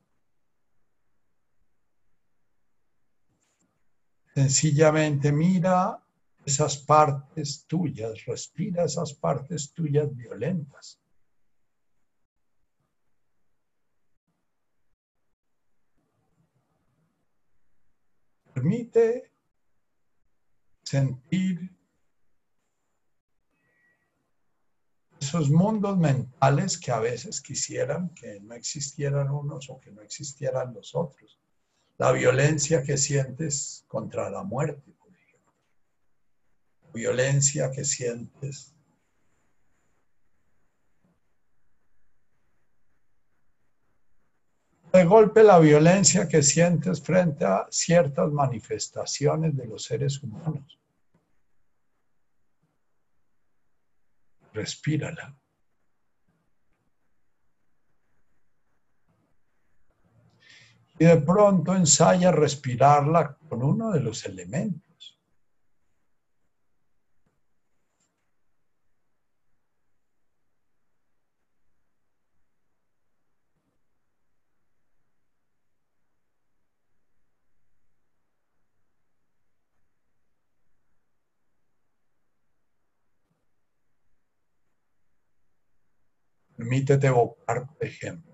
Sencillamente 4.34 5.32
mira 5.32 6.00
esas 6.44 6.78
partes 6.78 7.66
tuyas, 7.68 8.26
respira 8.26 8.86
esas 8.86 9.14
partes 9.14 9.74
tuyas 9.74 10.14
violentas. 10.16 11.00
Permite 18.54 19.32
sentir 20.84 21.76
esos 25.20 25.50
mundos 25.50 25.98
mentales 25.98 26.78
que 26.78 26.92
a 26.92 27.00
veces 27.00 27.42
quisieran 27.42 28.10
que 28.14 28.40
no 28.42 28.54
existieran 28.54 29.30
unos 29.30 29.70
o 29.70 29.80
que 29.80 29.92
no 29.92 30.02
existieran 30.02 30.74
los 30.74 30.94
otros 30.94 31.40
la 31.98 32.12
violencia 32.12 32.84
que 32.84 32.98
sientes 32.98 33.86
contra 33.88 34.30
la 34.30 34.44
muerte, 34.44 34.92
por 35.00 35.16
ejemplo. 35.16 35.54
Violencia 36.94 37.72
que 37.72 37.86
sientes 37.86 38.73
de 44.94 45.06
golpe 45.06 45.44
la 45.44 45.60
violencia 45.60 46.28
que 46.28 46.44
sientes 46.44 47.02
frente 47.02 47.46
a 47.46 47.66
ciertas 47.72 48.32
manifestaciones 48.32 49.58
de 49.58 49.66
los 49.66 49.84
seres 49.84 50.22
humanos. 50.22 50.80
Respírala. 54.54 55.36
y 61.00 61.06
de 61.06 61.18
pronto 61.18 61.76
ensaya 61.76 62.32
respirarla 62.32 63.36
con 63.50 63.64
uno 63.64 63.92
de 63.92 64.00
los 64.00 64.26
elementos. 64.26 64.93
Permítete 86.74 87.06
evocar, 87.06 87.68
por 87.68 87.86
ejemplo, 87.86 88.34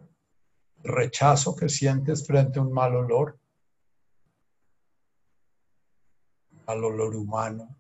rechazo 0.81 1.53
que 1.57 1.67
sientes 1.67 2.25
frente 2.25 2.57
a 2.57 2.61
un 2.61 2.71
mal 2.71 2.95
olor, 2.95 3.37
mal 6.65 6.81
olor 6.81 7.17
humano, 7.17 7.75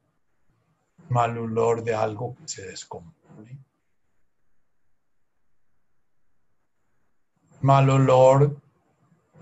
mal 1.07 1.37
olor 1.37 1.81
de 1.81 1.95
algo 1.95 2.35
que 2.35 2.45
se 2.45 2.65
descompone, 2.65 3.57
mal 7.61 7.89
olor 7.89 8.61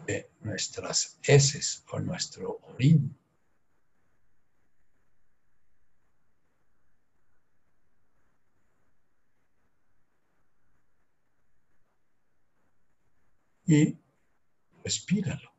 de 0.05 0.29
nuestras 0.41 1.17
heces 1.23 1.83
o 1.91 1.99
nuestro 1.99 2.59
orín. 2.75 3.16
Y 13.67 13.97
respíralo. 14.83 15.51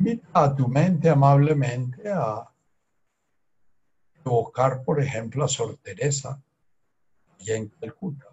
Invita 0.00 0.44
a 0.44 0.56
tu 0.56 0.66
mente 0.66 1.08
amablemente 1.08 2.10
a 2.10 2.50
evocar, 4.24 4.82
por 4.82 5.00
ejemplo, 5.00 5.44
a 5.44 5.48
Sor 5.48 5.76
Teresa, 5.76 6.42
allá 7.38 7.56
en 7.56 7.68
Calcuta, 7.68 8.26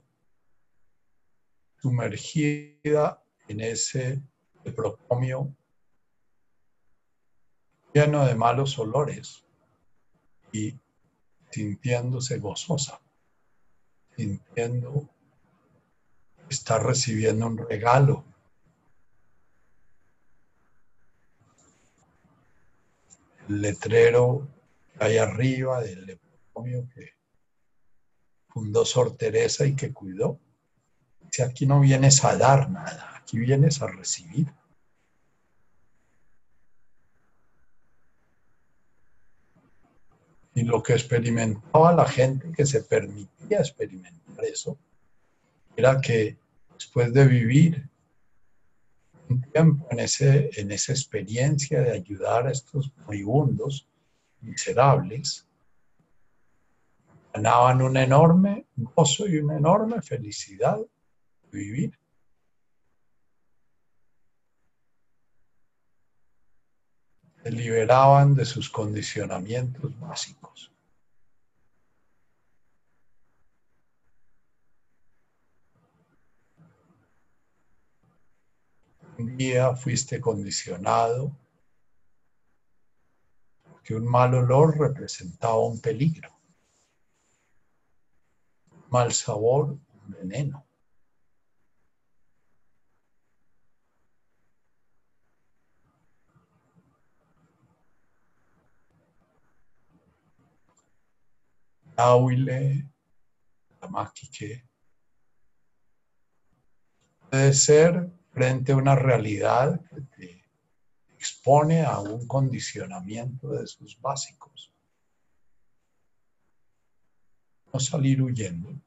sumergida 1.79 3.23
en 3.47 3.61
ese 3.61 4.21
procomio 4.75 5.55
lleno 7.93 8.25
de 8.25 8.35
malos 8.35 8.77
olores 8.79 9.45
y 10.51 10.77
sintiéndose 11.51 12.39
gozosa 12.39 12.99
sintiendo 14.17 15.07
está 16.49 16.79
recibiendo 16.79 17.45
un 17.45 17.57
regalo. 17.57 18.25
El 23.47 23.61
letrero 23.61 24.47
que 24.97 25.05
hay 25.05 25.17
arriba 25.17 25.81
del 25.81 26.05
lepomio 26.05 26.89
que 26.93 27.13
fundó 28.49 28.83
Sor 28.85 29.15
Teresa 29.15 29.65
y 29.65 29.75
que 29.75 29.93
cuidó. 29.93 30.39
Si 31.31 31.43
aquí 31.43 31.65
no 31.65 31.79
vienes 31.79 32.25
a 32.25 32.35
dar 32.35 32.69
nada, 32.69 33.17
aquí 33.17 33.37
vienes 33.37 33.81
a 33.81 33.87
recibir. 33.87 34.47
Y 40.57 40.63
lo 40.63 40.81
que 40.81 40.93
experimentaba 40.93 41.93
la 41.93 42.07
gente 42.07 42.51
que 42.51 42.65
se 42.65 42.81
permitía 42.81 43.59
experimentar 43.59 44.43
eso, 44.43 44.75
Era 45.75 46.01
que 46.01 46.35
después 46.73 47.13
de 47.13 47.27
vivir 47.27 47.87
un 49.29 49.43
tiempo 49.51 49.85
en, 49.91 49.99
ese, 49.99 50.49
en 50.59 50.71
esa 50.71 50.93
experiencia 50.93 51.79
de 51.81 51.91
ayudar 51.91 52.47
a 52.47 52.51
estos 52.51 52.91
moribundos 53.05 53.87
miserables, 54.41 55.45
ganaban 57.31 57.83
un 57.83 57.95
enorme 57.95 58.65
gozo 58.95 59.27
y 59.27 59.37
una 59.37 59.57
enorme 59.57 60.01
felicidad 60.01 60.79
de 60.79 61.59
vivir. 61.59 61.99
Liberaban 67.51 68.35
de 68.35 68.45
sus 68.45 68.69
condicionamientos 68.69 69.97
básicos. 69.99 70.71
Un 79.17 79.35
día 79.35 79.75
fuiste 79.75 80.21
condicionado 80.21 81.35
que 83.83 83.95
un 83.95 84.05
mal 84.05 84.35
olor 84.35 84.77
representaba 84.77 85.59
un 85.59 85.79
peligro, 85.79 86.29
mal 88.89 89.13
sabor, 89.13 89.69
un 89.69 90.11
veneno. 90.11 90.66
Auile, 101.97 102.87
que 104.31 104.63
puede 107.29 107.53
ser 107.53 108.09
frente 108.31 108.71
a 108.71 108.75
una 108.75 108.95
realidad 108.95 109.81
que 109.89 110.01
te 110.01 110.45
expone 111.15 111.83
a 111.83 111.99
un 111.99 112.27
condicionamiento 112.27 113.49
de 113.49 113.65
sus 113.65 113.99
básicos. 113.99 114.71
No 117.73 117.79
salir 117.79 118.21
huyendo, 118.21 118.79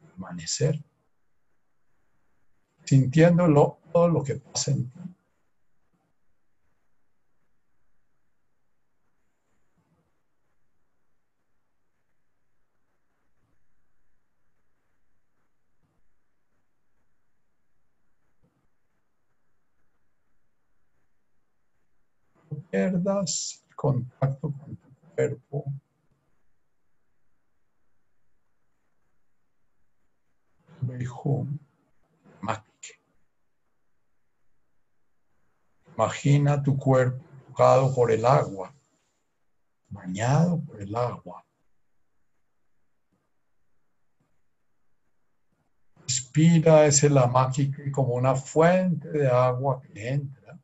permanecer, 0.00 0.82
sintiéndolo 2.84 3.78
todo 3.92 4.08
lo 4.08 4.24
que 4.24 4.36
pasa 4.36 4.72
en 4.72 4.90
ti. 4.90 5.13
Pierdas 22.74 23.64
contacto 23.76 24.52
con 24.52 24.76
tu 24.76 24.88
cuerpo. 25.14 25.64
Imagina 35.96 36.60
tu 36.60 36.76
cuerpo 36.76 37.24
tocado 37.46 37.94
por 37.94 38.10
el 38.10 38.24
agua, 38.24 38.74
bañado 39.88 40.60
por 40.60 40.82
el 40.82 40.96
agua. 40.96 41.46
Inspira 46.02 46.86
ese 46.86 47.08
lamáquique 47.08 47.92
como 47.92 48.14
una 48.14 48.34
fuente 48.34 49.08
de 49.10 49.28
agua 49.28 49.80
que 49.80 50.08
entra, 50.08 50.58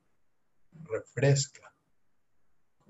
refresca 0.82 1.69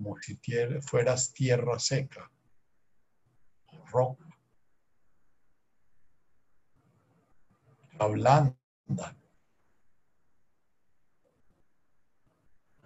como 0.02 0.16
si 0.22 0.40
fueras 0.81 1.32
tierra 1.32 1.78
seca, 1.78 2.31
roca, 3.93 4.24
blanda. 8.09 8.56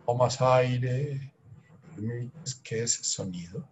Tomas 0.05 0.43
aire, 0.43 1.32
permites 1.95 2.57
que 2.57 2.82
ese 2.82 3.05
sonido 3.05 3.66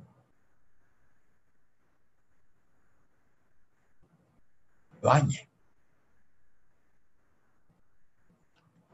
bañe. 5.02 5.50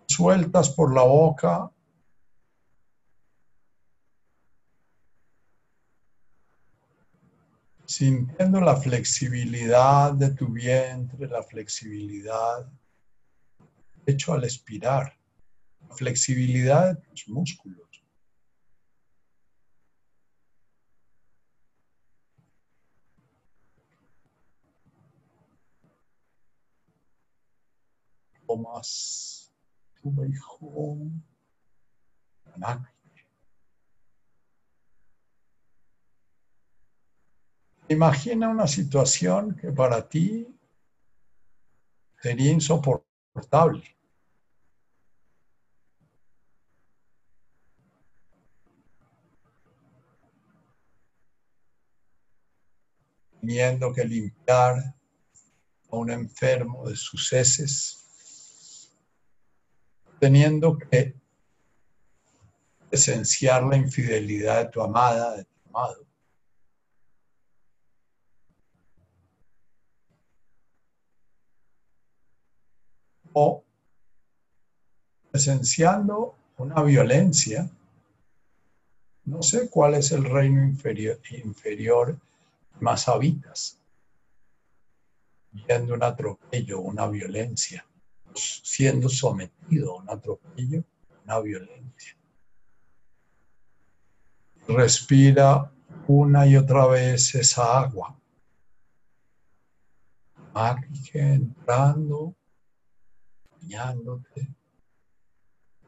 Sueltas 0.07 0.71
por 0.71 0.95
la 0.95 1.03
boca 1.03 1.71
sintiendo 7.89 8.61
la 8.61 8.77
flexibilidad 8.77 10.13
de 10.13 10.31
tu 10.35 10.49
vientre, 10.53 11.27
la 11.27 11.43
flexibilidad 11.43 12.71
hecho 14.05 14.35
al 14.35 14.45
expirar, 14.45 15.19
la 15.89 15.95
flexibilidad 15.97 16.95
de 16.95 17.01
tus 17.09 17.29
músculos. 17.29 17.89
Tomas 28.47 29.51
tu 30.03 30.13
beijón, 30.15 31.25
Imagina 37.91 38.51
una 38.51 38.67
situación 38.67 39.57
que 39.57 39.73
para 39.73 40.07
ti 40.07 40.47
sería 42.21 42.53
insoportable. 42.53 43.97
Teniendo 53.41 53.95
que 53.95 54.05
limpiar 54.05 54.75
a 55.91 55.97
un 55.97 56.11
enfermo 56.11 56.87
de 56.87 56.97
sus 56.97 57.33
heces, 57.33 58.93
teniendo 60.21 60.77
que 60.77 61.15
esenciar 62.91 63.63
la 63.63 63.77
infidelidad 63.77 64.65
de 64.65 64.71
tu 64.71 64.83
amada, 64.83 65.37
de 65.37 65.45
tu 65.45 65.69
amado. 65.71 66.08
O 73.41 73.65
presenciando 75.31 76.35
una 76.57 76.83
violencia. 76.83 77.71
No 79.27 79.43
sé 79.43 79.71
cuál 79.71 79.95
es 79.95 80.11
el 80.11 80.25
reino 80.25 80.65
inferior, 80.65 81.21
inferior 81.45 82.19
más 82.81 83.09
habitas. 83.09 83.79
Viendo 85.53 85.95
un 85.95 86.03
atropello, 86.03 86.81
una 86.81 87.07
violencia, 87.07 87.87
siendo 88.35 89.09
sometido 89.09 89.93
a 89.93 90.03
un 90.03 90.11
atropello, 90.11 90.83
una 91.25 91.39
violencia. 91.41 92.17
Respira 94.67 95.71
una 96.09 96.47
y 96.47 96.57
otra 96.57 96.87
vez 96.87 97.35
esa 97.35 97.79
agua. 97.81 98.19
entrando 101.15 102.38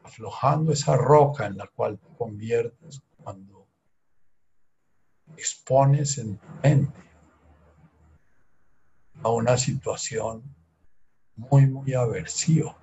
aflojando 0.03 0.71
esa 0.71 0.95
roca 0.95 1.45
en 1.45 1.57
la 1.57 1.67
cual 1.67 1.97
te 1.99 2.07
conviertes 2.17 3.01
cuando 3.23 3.67
expones 5.37 6.17
en 6.17 6.37
tu 6.37 6.47
mente 6.63 6.99
a 9.23 9.29
una 9.29 9.57
situación 9.57 10.43
muy, 11.35 11.65
muy 11.67 11.93
aversiva. 11.93 12.75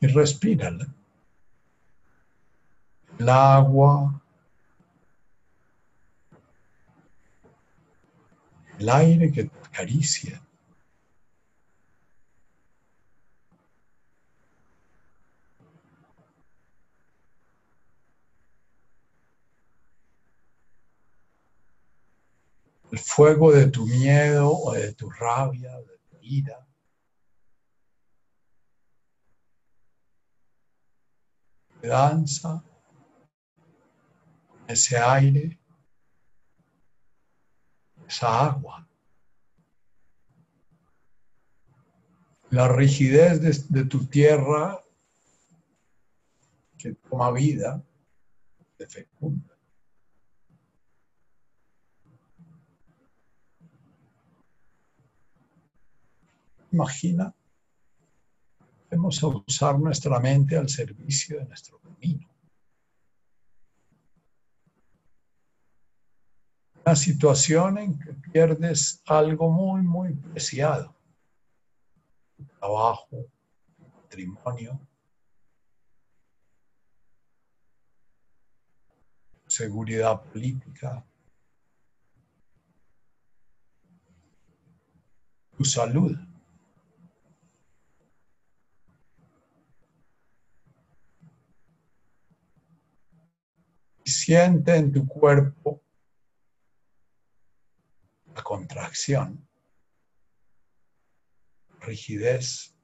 Y 0.00 0.06
respírala 0.06 0.86
el 3.18 3.28
agua, 3.28 4.22
el 8.78 8.88
aire 8.88 9.32
que 9.32 9.50
acaricia. 9.64 10.40
El 22.90 22.98
fuego 22.98 23.52
de 23.52 23.68
tu 23.70 23.84
miedo 23.86 24.50
o 24.50 24.72
de 24.72 24.92
tu 24.94 25.10
rabia, 25.10 25.76
de 25.76 25.98
tu 26.08 26.16
ira. 26.22 26.66
Danza 31.82 32.62
ese 34.68 34.98
aire, 34.98 35.58
esa 38.06 38.46
agua. 38.46 38.86
La 42.50 42.68
rigidez 42.68 43.68
de, 43.68 43.84
tu 43.84 44.06
tierra 44.06 44.82
que 46.78 46.94
toma 46.94 47.32
vida, 47.32 47.82
te 48.76 48.86
fecunda. 48.86 49.54
Imagina, 56.70 57.34
vamos 58.90 59.22
a 59.22 59.26
usar 59.28 59.78
nuestra 59.78 60.20
mente 60.20 60.56
al 60.56 60.68
servicio 60.68 61.38
de 61.38 61.46
nuestro 61.46 61.80
camino. 61.80 62.27
Una 66.88 66.96
situación 66.96 67.76
en 67.76 67.98
que 67.98 68.14
pierdes 68.14 69.02
algo 69.04 69.50
muy, 69.50 69.82
muy 69.82 70.14
preciado. 70.14 70.96
Trabajo, 72.58 73.26
matrimonio, 73.94 74.80
seguridad 79.46 80.22
política, 80.22 81.04
tu 85.58 85.64
salud. 85.66 86.16
Siente 94.06 94.74
en 94.74 94.90
tu 94.90 95.06
cuerpo 95.06 95.82
contracción, 98.42 99.48
rigidez. 101.80 102.74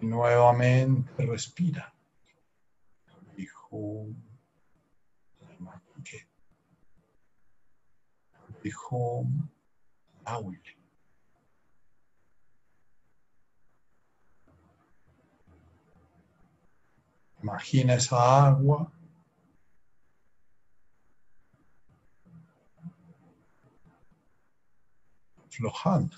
Nuevamente 0.00 1.26
respira. 1.26 1.94
Dijo, 3.36 4.06
dijo, 8.62 9.26
Imagina 17.42 17.94
esa 17.94 18.46
agua. 18.46 18.92
Flojando. 25.50 26.16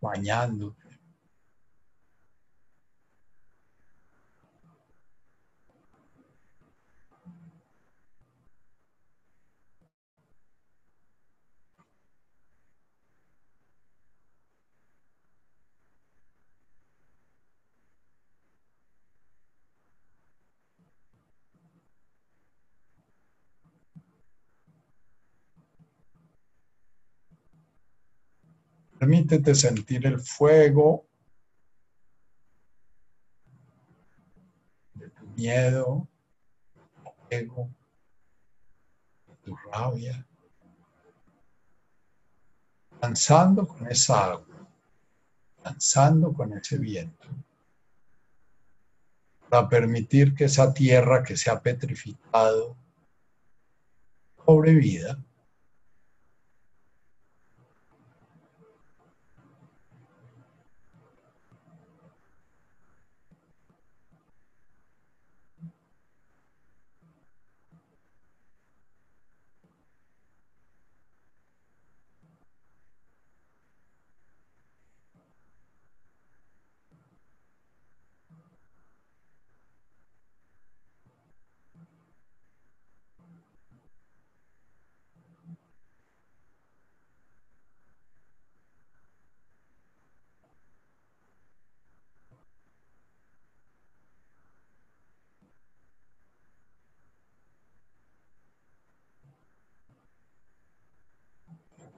Bañando. 0.00 0.76
Permítete 29.00 29.54
sentir 29.54 30.06
el 30.06 30.20
fuego 30.20 31.08
de 34.92 35.08
tu 35.08 35.26
miedo, 35.28 36.06
tu 37.02 37.10
ego, 37.30 37.70
tu 39.42 39.56
rabia, 39.72 40.26
danzando 43.00 43.66
con 43.66 43.86
esa 43.88 44.32
agua, 44.32 44.68
danzando 45.64 46.34
con 46.34 46.52
ese 46.52 46.76
viento, 46.76 47.26
para 49.48 49.66
permitir 49.66 50.34
que 50.34 50.44
esa 50.44 50.74
tierra 50.74 51.22
que 51.22 51.38
se 51.38 51.48
ha 51.50 51.62
petrificado 51.62 52.76
cobre 54.36 54.74
vida 54.74 55.18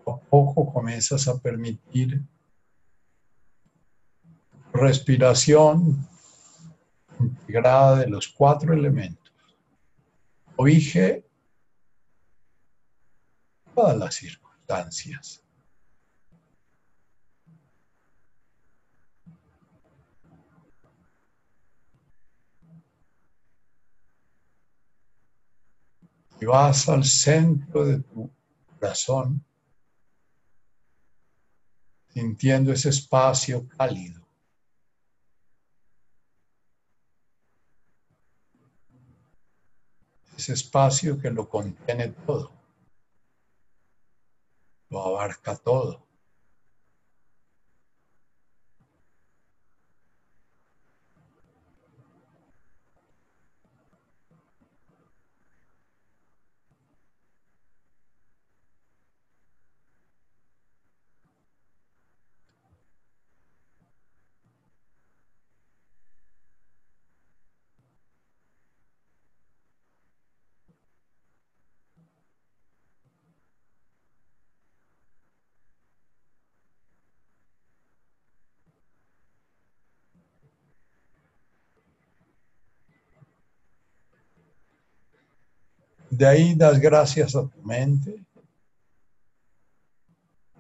poco 0.05 0.73
comienzas 0.73 1.29
a 1.29 1.39
permitir 1.39 2.23
respiración 4.73 6.09
integrada 7.19 7.99
de 8.01 8.09
los 8.09 8.29
cuatro 8.29 8.73
elementos. 8.73 9.33
Oige 10.57 11.25
todas 13.75 13.97
las 13.97 14.15
circunstancias. 14.15 15.43
Y 26.41 26.45
vas 26.45 26.89
al 26.89 27.05
centro 27.05 27.85
de 27.85 28.01
tu 28.01 28.29
corazón 28.81 29.45
sintiendo 32.13 32.73
ese 32.73 32.91
espacio 32.91 33.67
cálido. 33.69 34.21
Ese 40.37 40.53
espacio 40.53 41.19
que 41.21 41.31
lo 41.31 41.49
contiene 41.49 42.09
todo, 42.09 42.51
lo 44.91 45.05
abarca 45.07 45.57
todo. 45.57 46.12
De 86.23 86.29
ahí 86.29 86.55
das 86.55 86.79
gracias 86.79 87.35
a 87.35 87.49
tu 87.49 87.61
mente 87.63 88.25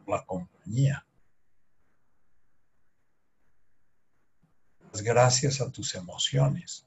la 0.08 0.26
compañía. 0.26 1.06
Das 4.90 5.02
gracias 5.02 5.60
a 5.60 5.70
tus 5.70 5.94
emociones. 5.94 6.84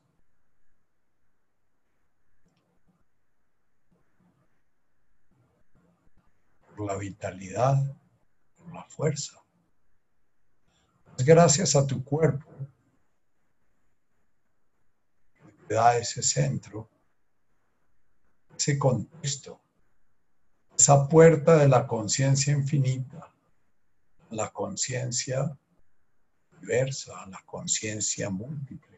Por 6.76 6.86
la 6.86 6.98
vitalidad, 6.98 7.78
por 8.58 8.74
la 8.74 8.84
fuerza. 8.90 9.42
Das 11.16 11.26
gracias 11.26 11.78
a 11.78 11.88
tu 11.88 12.04
cuerpo 12.04 12.52
que 15.34 15.52
te 15.66 15.76
da 15.76 15.98
ese 15.98 16.22
centro 16.22 16.90
ese 18.58 18.78
contexto, 18.80 19.60
esa 20.78 21.08
puerta 21.08 21.58
de 21.58 21.68
la 21.68 21.88
conciencia 21.88 22.54
infinita, 22.54 23.34
la 24.32 24.50
conciencia 24.52 25.58
diversa, 26.60 27.26
la 27.28 27.42
conciencia 27.46 28.30
múltiple. 28.30 28.95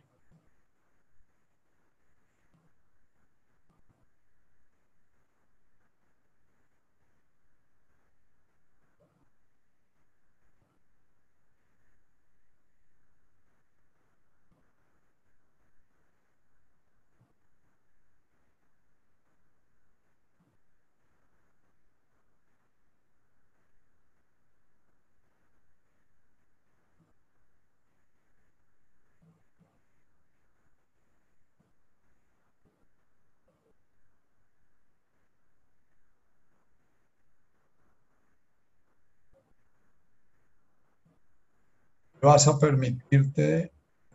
Vas 42.27 42.45
a 42.45 42.59
permitirte, 42.59 43.71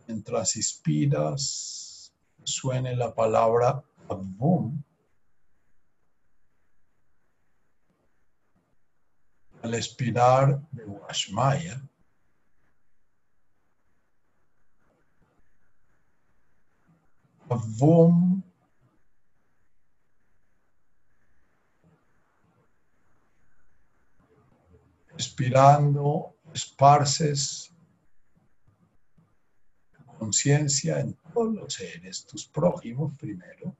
mientras 0.07 0.55
inspiras, 0.55 2.13
suene 2.43 2.95
la 2.95 3.11
palabra 3.11 3.83
Abum. 4.07 4.83
Al 9.63 9.73
expirar 9.73 10.61
de 10.71 10.85
Washmaya, 10.85 11.81
Avum 17.49 18.43
expirando, 25.17 26.35
esparces 26.53 27.72
conciencia 30.23 31.01
en 31.01 31.13
todos 31.33 31.53
los 31.53 31.73
seres, 31.73 32.25
tus 32.25 32.47
prójimos 32.47 33.17
primero. 33.17 33.75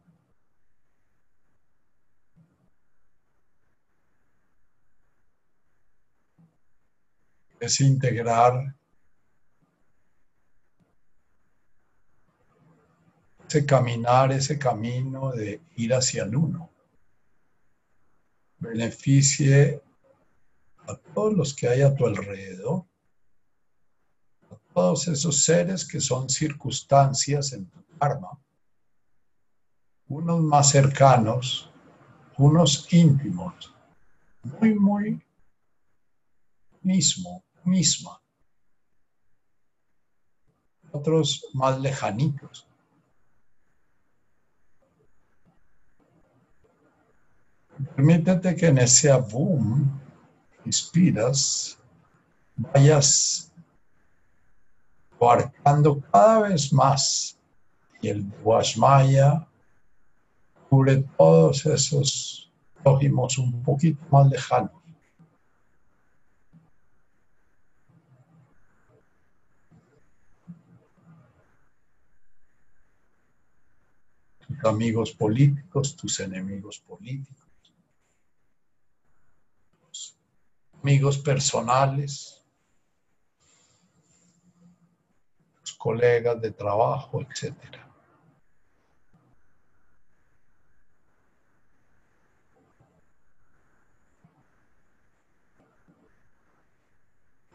Es 7.61 7.79
integrar 7.79 8.75
ese 13.47 13.65
caminar, 13.65 14.33
ese 14.33 14.59
camino 14.59 15.31
de 15.31 15.61
ir 15.77 15.93
hacia 15.93 16.23
el 16.23 16.35
uno. 16.35 16.69
Beneficie 18.57 19.81
a 20.87 20.97
todos 21.13 21.33
los 21.35 21.55
que 21.55 21.69
hay 21.69 21.81
a 21.83 21.95
tu 21.95 22.05
alrededor 22.05 22.92
todos 24.73 25.07
esos 25.07 25.43
seres 25.43 25.87
que 25.87 25.99
son 25.99 26.29
circunstancias 26.29 27.53
en 27.53 27.65
tu 27.65 27.79
karma, 27.99 28.39
unos 30.07 30.41
más 30.41 30.69
cercanos, 30.69 31.69
unos 32.37 32.91
íntimos, 32.91 33.73
muy, 34.43 34.73
muy 34.73 35.21
mismo, 36.81 37.43
misma, 37.63 38.19
otros 40.91 41.45
más 41.53 41.79
lejanitos. 41.79 42.67
Permítete 47.95 48.55
que 48.55 48.67
en 48.67 48.77
ese 48.77 49.11
boom 49.13 49.99
inspiras, 50.65 51.77
vayas 52.55 53.52
abarcando 55.29 55.99
cada 56.11 56.49
vez 56.49 56.71
más. 56.73 57.37
Y 58.01 58.09
el 58.09 58.29
Guasmaya 58.43 59.47
cubre 60.69 61.05
todos 61.17 61.65
esos 61.65 62.51
prójimos 62.81 63.37
un 63.37 63.63
poquito 63.63 64.03
más 64.11 64.27
lejanos. 64.29 64.71
Tus 74.47 74.65
amigos 74.65 75.11
políticos, 75.11 75.95
tus 75.95 76.19
enemigos 76.19 76.79
políticos, 76.79 77.47
amigos 80.81 81.17
personales, 81.17 82.42
colegas 85.83 86.39
de 86.39 86.49
trabajo, 86.51 87.21
etc. 87.21 87.53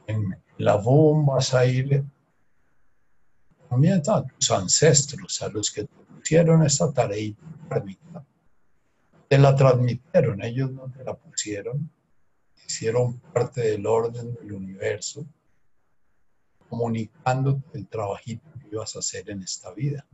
En 0.06 0.42
la 0.59 0.76
bomba 0.76 1.36
vas 1.36 1.55
a 1.55 1.64
ir 1.64 2.05
también 3.70 4.02
a 4.06 4.26
tus 4.26 4.50
ancestros, 4.50 5.40
a 5.40 5.48
los 5.48 5.70
que 5.70 5.84
te 5.84 6.05
pusieron 6.14 6.62
esta 6.66 6.92
tarea 6.92 7.32
Te 9.26 9.38
la 9.38 9.56
transmitieron, 9.56 10.42
ellos 10.42 10.70
no 10.70 10.90
te 10.90 11.02
la 11.02 11.14
pusieron, 11.14 11.90
hicieron 12.66 13.18
parte 13.32 13.62
del 13.62 13.86
orden 13.86 14.34
del 14.34 14.52
universo 14.52 15.24
comunicando 16.68 17.62
el 17.74 17.86
trabajito 17.86 18.50
que 18.60 18.68
ibas 18.68 18.94
a 18.96 19.00
hacer 19.00 19.28
en 19.30 19.42
esta 19.42 19.72
vida. 19.72 20.06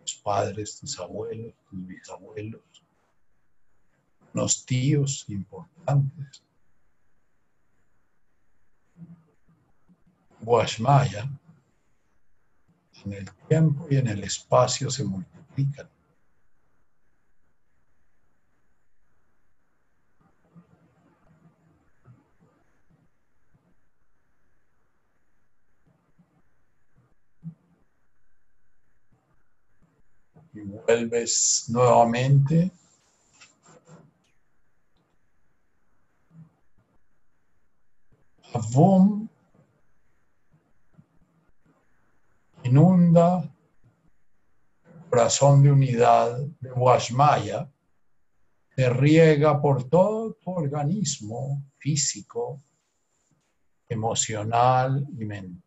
Tus 0.00 0.14
padres, 0.16 0.78
tus 0.78 0.98
abuelos, 0.98 1.54
tus 1.70 1.86
bisabuelos, 1.86 2.62
los 4.32 4.66
tíos 4.66 5.24
importantes. 5.28 6.42
Guashmaya, 10.40 11.30
en 13.04 13.12
el 13.12 13.30
tiempo 13.48 13.86
y 13.90 13.96
en 13.96 14.08
el 14.08 14.24
espacio 14.24 14.90
se 14.90 15.04
multiplican. 15.04 15.88
Y 30.54 30.60
vuelves 30.60 31.66
nuevamente. 31.68 32.70
Avum 38.52 39.28
inunda 42.62 43.50
el 44.84 45.10
corazón 45.10 45.62
de 45.62 45.72
unidad 45.72 46.38
de 46.60 46.72
Washmaya, 46.72 47.68
se 48.74 48.90
riega 48.90 49.60
por 49.60 49.88
todo 49.88 50.34
tu 50.34 50.50
organismo 50.50 51.64
físico, 51.78 52.62
emocional 53.88 55.06
y 55.16 55.24
mental. 55.24 55.63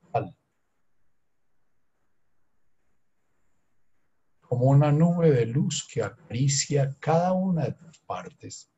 Como 4.47 4.67
una 4.67 4.91
nube 4.91 5.31
de 5.31 5.45
luz 5.45 5.87
que 5.91 6.01
acaricia 6.01 6.95
cada 6.99 7.33
una 7.33 7.65
de 7.65 7.73
tus 7.73 7.99
partes. 7.99 8.71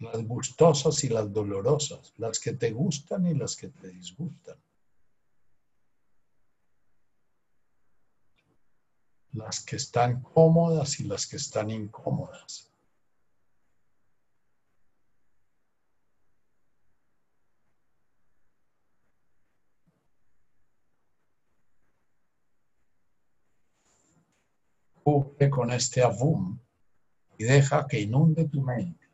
Las 0.00 0.22
gustosas 0.22 1.02
y 1.02 1.08
las 1.08 1.32
dolorosas, 1.32 2.12
las 2.18 2.38
que 2.38 2.52
te 2.52 2.70
gustan 2.70 3.26
y 3.26 3.34
las 3.34 3.56
que 3.56 3.68
te 3.68 3.88
disgustan. 3.88 4.62
Las 9.32 9.64
que 9.64 9.76
están 9.76 10.22
cómodas 10.22 11.00
y 11.00 11.04
las 11.04 11.26
que 11.26 11.36
están 11.36 11.70
incómodas. 11.70 12.70
Con 25.50 25.70
este 25.70 26.02
avum 26.02 26.58
y 27.38 27.44
deja 27.44 27.86
que 27.86 28.00
inunde 28.00 28.48
tu 28.48 28.60
mente. 28.60 29.06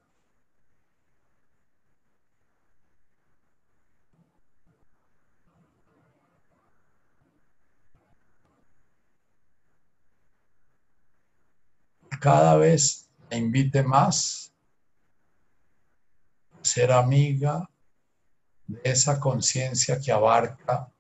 Cada 12.21 12.57
vez 12.57 13.11
te 13.29 13.37
invite 13.37 13.83
más 13.83 14.53
a 16.61 16.65
ser 16.65 16.91
amiga 16.91 17.69
de 18.67 18.81
esa 18.85 19.21
conciencia 19.21 20.01
que 20.01 20.11
abarca 20.11 20.91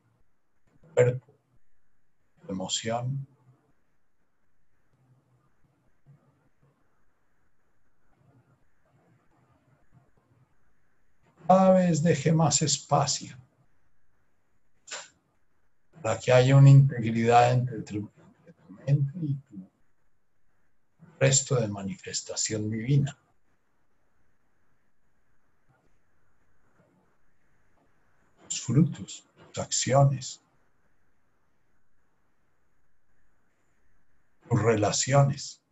tu 0.80 0.94
cuerpo, 0.94 1.34
emoción, 2.46 3.26
cada 11.46 11.74
vez 11.74 12.02
deje 12.02 12.32
más 12.32 12.62
espacio 12.62 13.36
para 16.02 16.18
que 16.18 16.32
haya 16.32 16.56
una 16.56 16.70
integridad 16.70 17.52
entre 17.52 17.82
tu, 17.82 18.10
mente 18.86 19.18
y 19.22 19.34
tu 19.34 19.70
resto 21.18 21.56
de 21.56 21.68
manifestación 21.68 22.70
divina. 22.70 23.16
Tus 28.46 28.60
frutos, 28.60 29.24
tus 29.52 29.64
acciones, 29.64 30.42
tus 34.46 34.62
relaciones. 34.62 35.63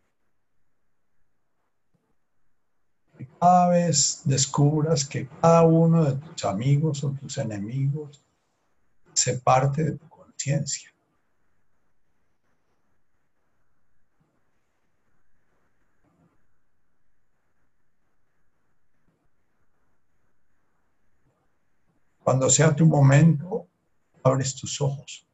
Cada 3.39 3.69
vez 3.69 4.21
descubras 4.25 5.03
que 5.03 5.27
cada 5.41 5.63
uno 5.63 6.05
de 6.05 6.15
tus 6.15 6.45
amigos 6.45 7.03
o 7.03 7.11
tus 7.11 7.37
enemigos 7.37 8.23
se 9.13 9.37
parte 9.37 9.83
de 9.83 9.97
tu 9.97 10.09
conciencia. 10.09 10.93
Cuando 22.23 22.49
sea 22.49 22.73
tu 22.73 22.85
momento, 22.85 23.67
abres 24.23 24.55
tus 24.55 24.79
ojos. 24.79 25.27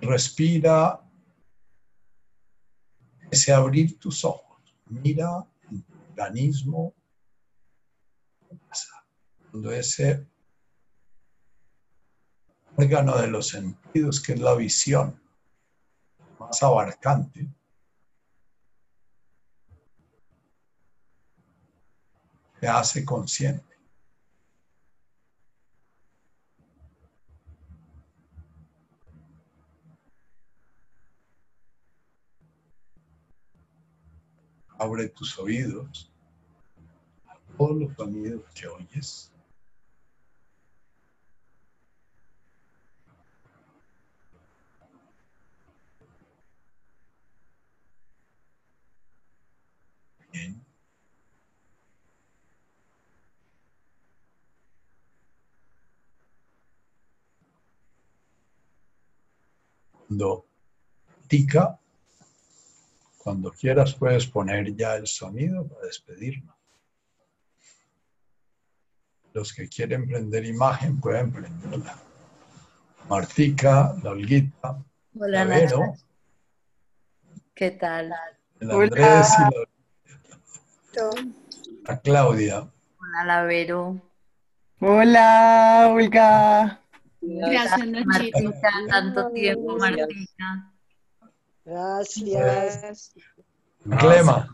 Respira 0.00 1.07
ese 3.30 3.52
abrir 3.52 3.98
tus 3.98 4.24
ojos, 4.24 4.58
mira 4.86 5.46
tu 5.68 5.82
organismo, 6.10 6.94
cuando 9.50 9.72
ese 9.72 10.26
órgano 12.76 13.18
de 13.18 13.28
los 13.28 13.48
sentidos, 13.48 14.20
que 14.20 14.32
es 14.32 14.40
la 14.40 14.54
visión, 14.54 15.20
más 16.38 16.62
abarcante, 16.62 17.48
te 22.60 22.68
hace 22.68 23.04
consciente. 23.04 23.67
Abre 34.78 35.08
tus 35.08 35.36
oídos 35.38 36.10
a 37.26 37.36
todos 37.56 37.76
los 37.76 37.94
sonidos 37.96 38.42
que 38.54 38.68
oyes. 38.68 39.32
Bien. 50.32 50.64
Cuando 60.06 60.46
tica 61.26 61.80
cuando 63.18 63.50
quieras 63.50 63.94
puedes 63.94 64.26
poner 64.26 64.74
ya 64.74 64.94
el 64.94 65.06
sonido 65.06 65.66
para 65.66 65.86
despedirnos. 65.86 66.56
Los 69.34 69.52
que 69.52 69.68
quieren 69.68 70.06
prender 70.06 70.46
imagen 70.46 70.98
pueden 71.00 71.30
prenderla. 71.30 71.98
Martica, 73.08 73.94
la 74.02 74.10
Olguita, 74.10 74.82
Hola, 75.18 75.44
la 75.44 75.94
¿Qué 77.54 77.72
tal? 77.72 78.14
El 78.60 78.70
Andrés 78.70 79.28
y 79.38 79.42
la, 81.86 82.00
Claudia. 82.00 82.70
Hola, 83.00 83.24
la 83.24 83.42
Vero. 83.42 84.00
Hola, 84.80 85.88
Olga. 85.90 86.80
Gracias, 87.20 87.86
Nachito. 87.86 88.54
tanto 88.88 89.30
tiempo, 89.32 89.76
Martica. 89.76 90.72
Gracias. 91.68 93.12
Clema. 93.98 94.48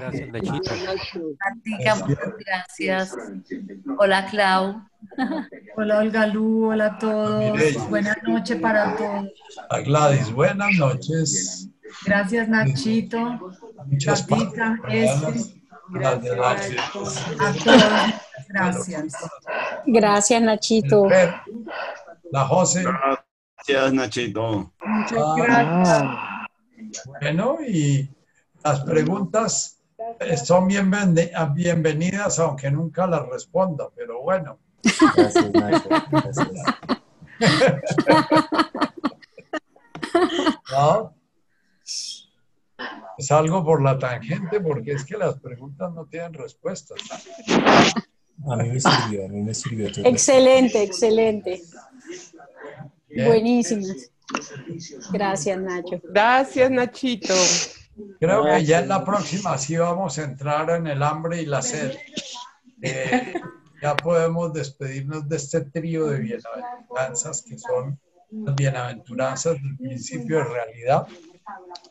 Gracias, 0.00 0.28
Nachito. 0.28 0.74
muchas 1.64 2.34
gracias. 2.46 3.16
Hola, 3.96 4.26
Clau. 4.26 4.82
Hola, 5.76 5.98
Olga 5.98 6.26
Lu. 6.26 6.70
Hola 6.70 6.86
a 6.86 6.98
todos. 6.98 7.88
Buenas 7.88 8.16
noches 8.24 8.60
para 8.60 8.96
todos. 8.96 9.30
A 9.70 9.78
Gladys, 9.80 10.32
buenas 10.32 10.74
noches. 10.78 11.68
Gracias, 12.04 12.48
Nachito. 12.48 13.38
Muchas 13.86 14.26
gracias. 14.26 15.54
Gracias. 15.90 16.34
A 16.80 16.92
todos. 16.92 17.24
Gracias. 18.48 19.14
Gracias, 19.86 20.42
Nachito. 20.42 21.08
La 22.32 22.44
José. 22.46 22.84
Gracias, 22.84 23.92
Nachito. 23.92 24.72
Muchas 24.84 25.36
gracias. 25.36 26.37
Bueno, 27.06 27.58
y 27.66 28.10
las 28.64 28.80
preguntas 28.80 29.78
son 30.44 30.68
bienvenidas, 30.68 32.38
aunque 32.38 32.70
nunca 32.70 33.06
las 33.06 33.26
responda, 33.28 33.88
pero 33.94 34.22
bueno. 34.22 34.58
Gracias, 35.16 35.52
Nacho. 35.52 35.88
Gracias. 36.10 36.48
¿No? 40.72 41.14
Salgo 43.18 43.64
por 43.64 43.82
la 43.82 43.98
tangente 43.98 44.60
porque 44.60 44.92
es 44.92 45.04
que 45.04 45.16
las 45.16 45.40
preguntas 45.40 45.92
no 45.92 46.06
tienen 46.06 46.34
respuestas. 46.34 47.00
A 48.48 48.56
mí 48.56 48.68
me 48.68 48.80
sirvió, 48.80 49.24
a 49.24 49.28
mí 49.28 49.42
me 49.42 49.54
sirvió. 49.54 49.88
Excelente, 50.04 50.82
excelente. 50.82 51.62
Buenísimas. 53.08 54.10
Gracias, 55.12 55.58
Nacho. 55.58 56.00
Gracias, 56.04 56.70
Nachito. 56.70 57.34
Creo 58.20 58.44
que 58.44 58.64
ya 58.64 58.80
en 58.80 58.88
la 58.88 59.04
próxima 59.04 59.58
sí 59.58 59.76
vamos 59.76 60.18
a 60.18 60.24
entrar 60.24 60.70
en 60.70 60.86
el 60.86 61.02
hambre 61.02 61.42
y 61.42 61.46
la 61.46 61.62
sed. 61.62 61.96
Eh, 62.82 63.34
ya 63.82 63.96
podemos 63.96 64.52
despedirnos 64.52 65.28
de 65.28 65.36
este 65.36 65.62
trío 65.62 66.06
de 66.06 66.18
bienaventuranzas 66.18 67.42
que 67.42 67.58
son 67.58 67.98
las 68.30 68.54
bienaventuranzas 68.54 69.54
del 69.54 69.76
principio 69.76 70.38
de 70.38 70.44
realidad 70.44 71.06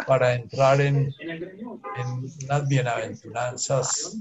para 0.06 0.36
entrar 0.36 0.80
en, 0.82 1.14
en 1.20 2.32
unas 2.44 2.68
bienaventuranzas 2.68 4.18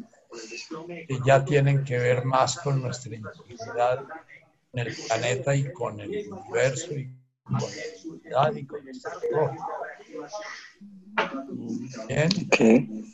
que 0.87 1.19
ya 1.25 1.45
tienen 1.45 1.85
que 1.85 1.99
ver 1.99 2.25
más 2.25 2.59
con 2.59 2.83
nuestra 2.83 3.15
intimidad 3.15 4.05
en 4.73 4.87
el 4.87 4.97
planeta 5.07 5.55
y 5.55 5.73
con 5.73 6.01
el 6.01 6.33
universo 6.33 6.95
y 6.95 7.11
con. 7.47 7.63
Okay. 12.53 13.07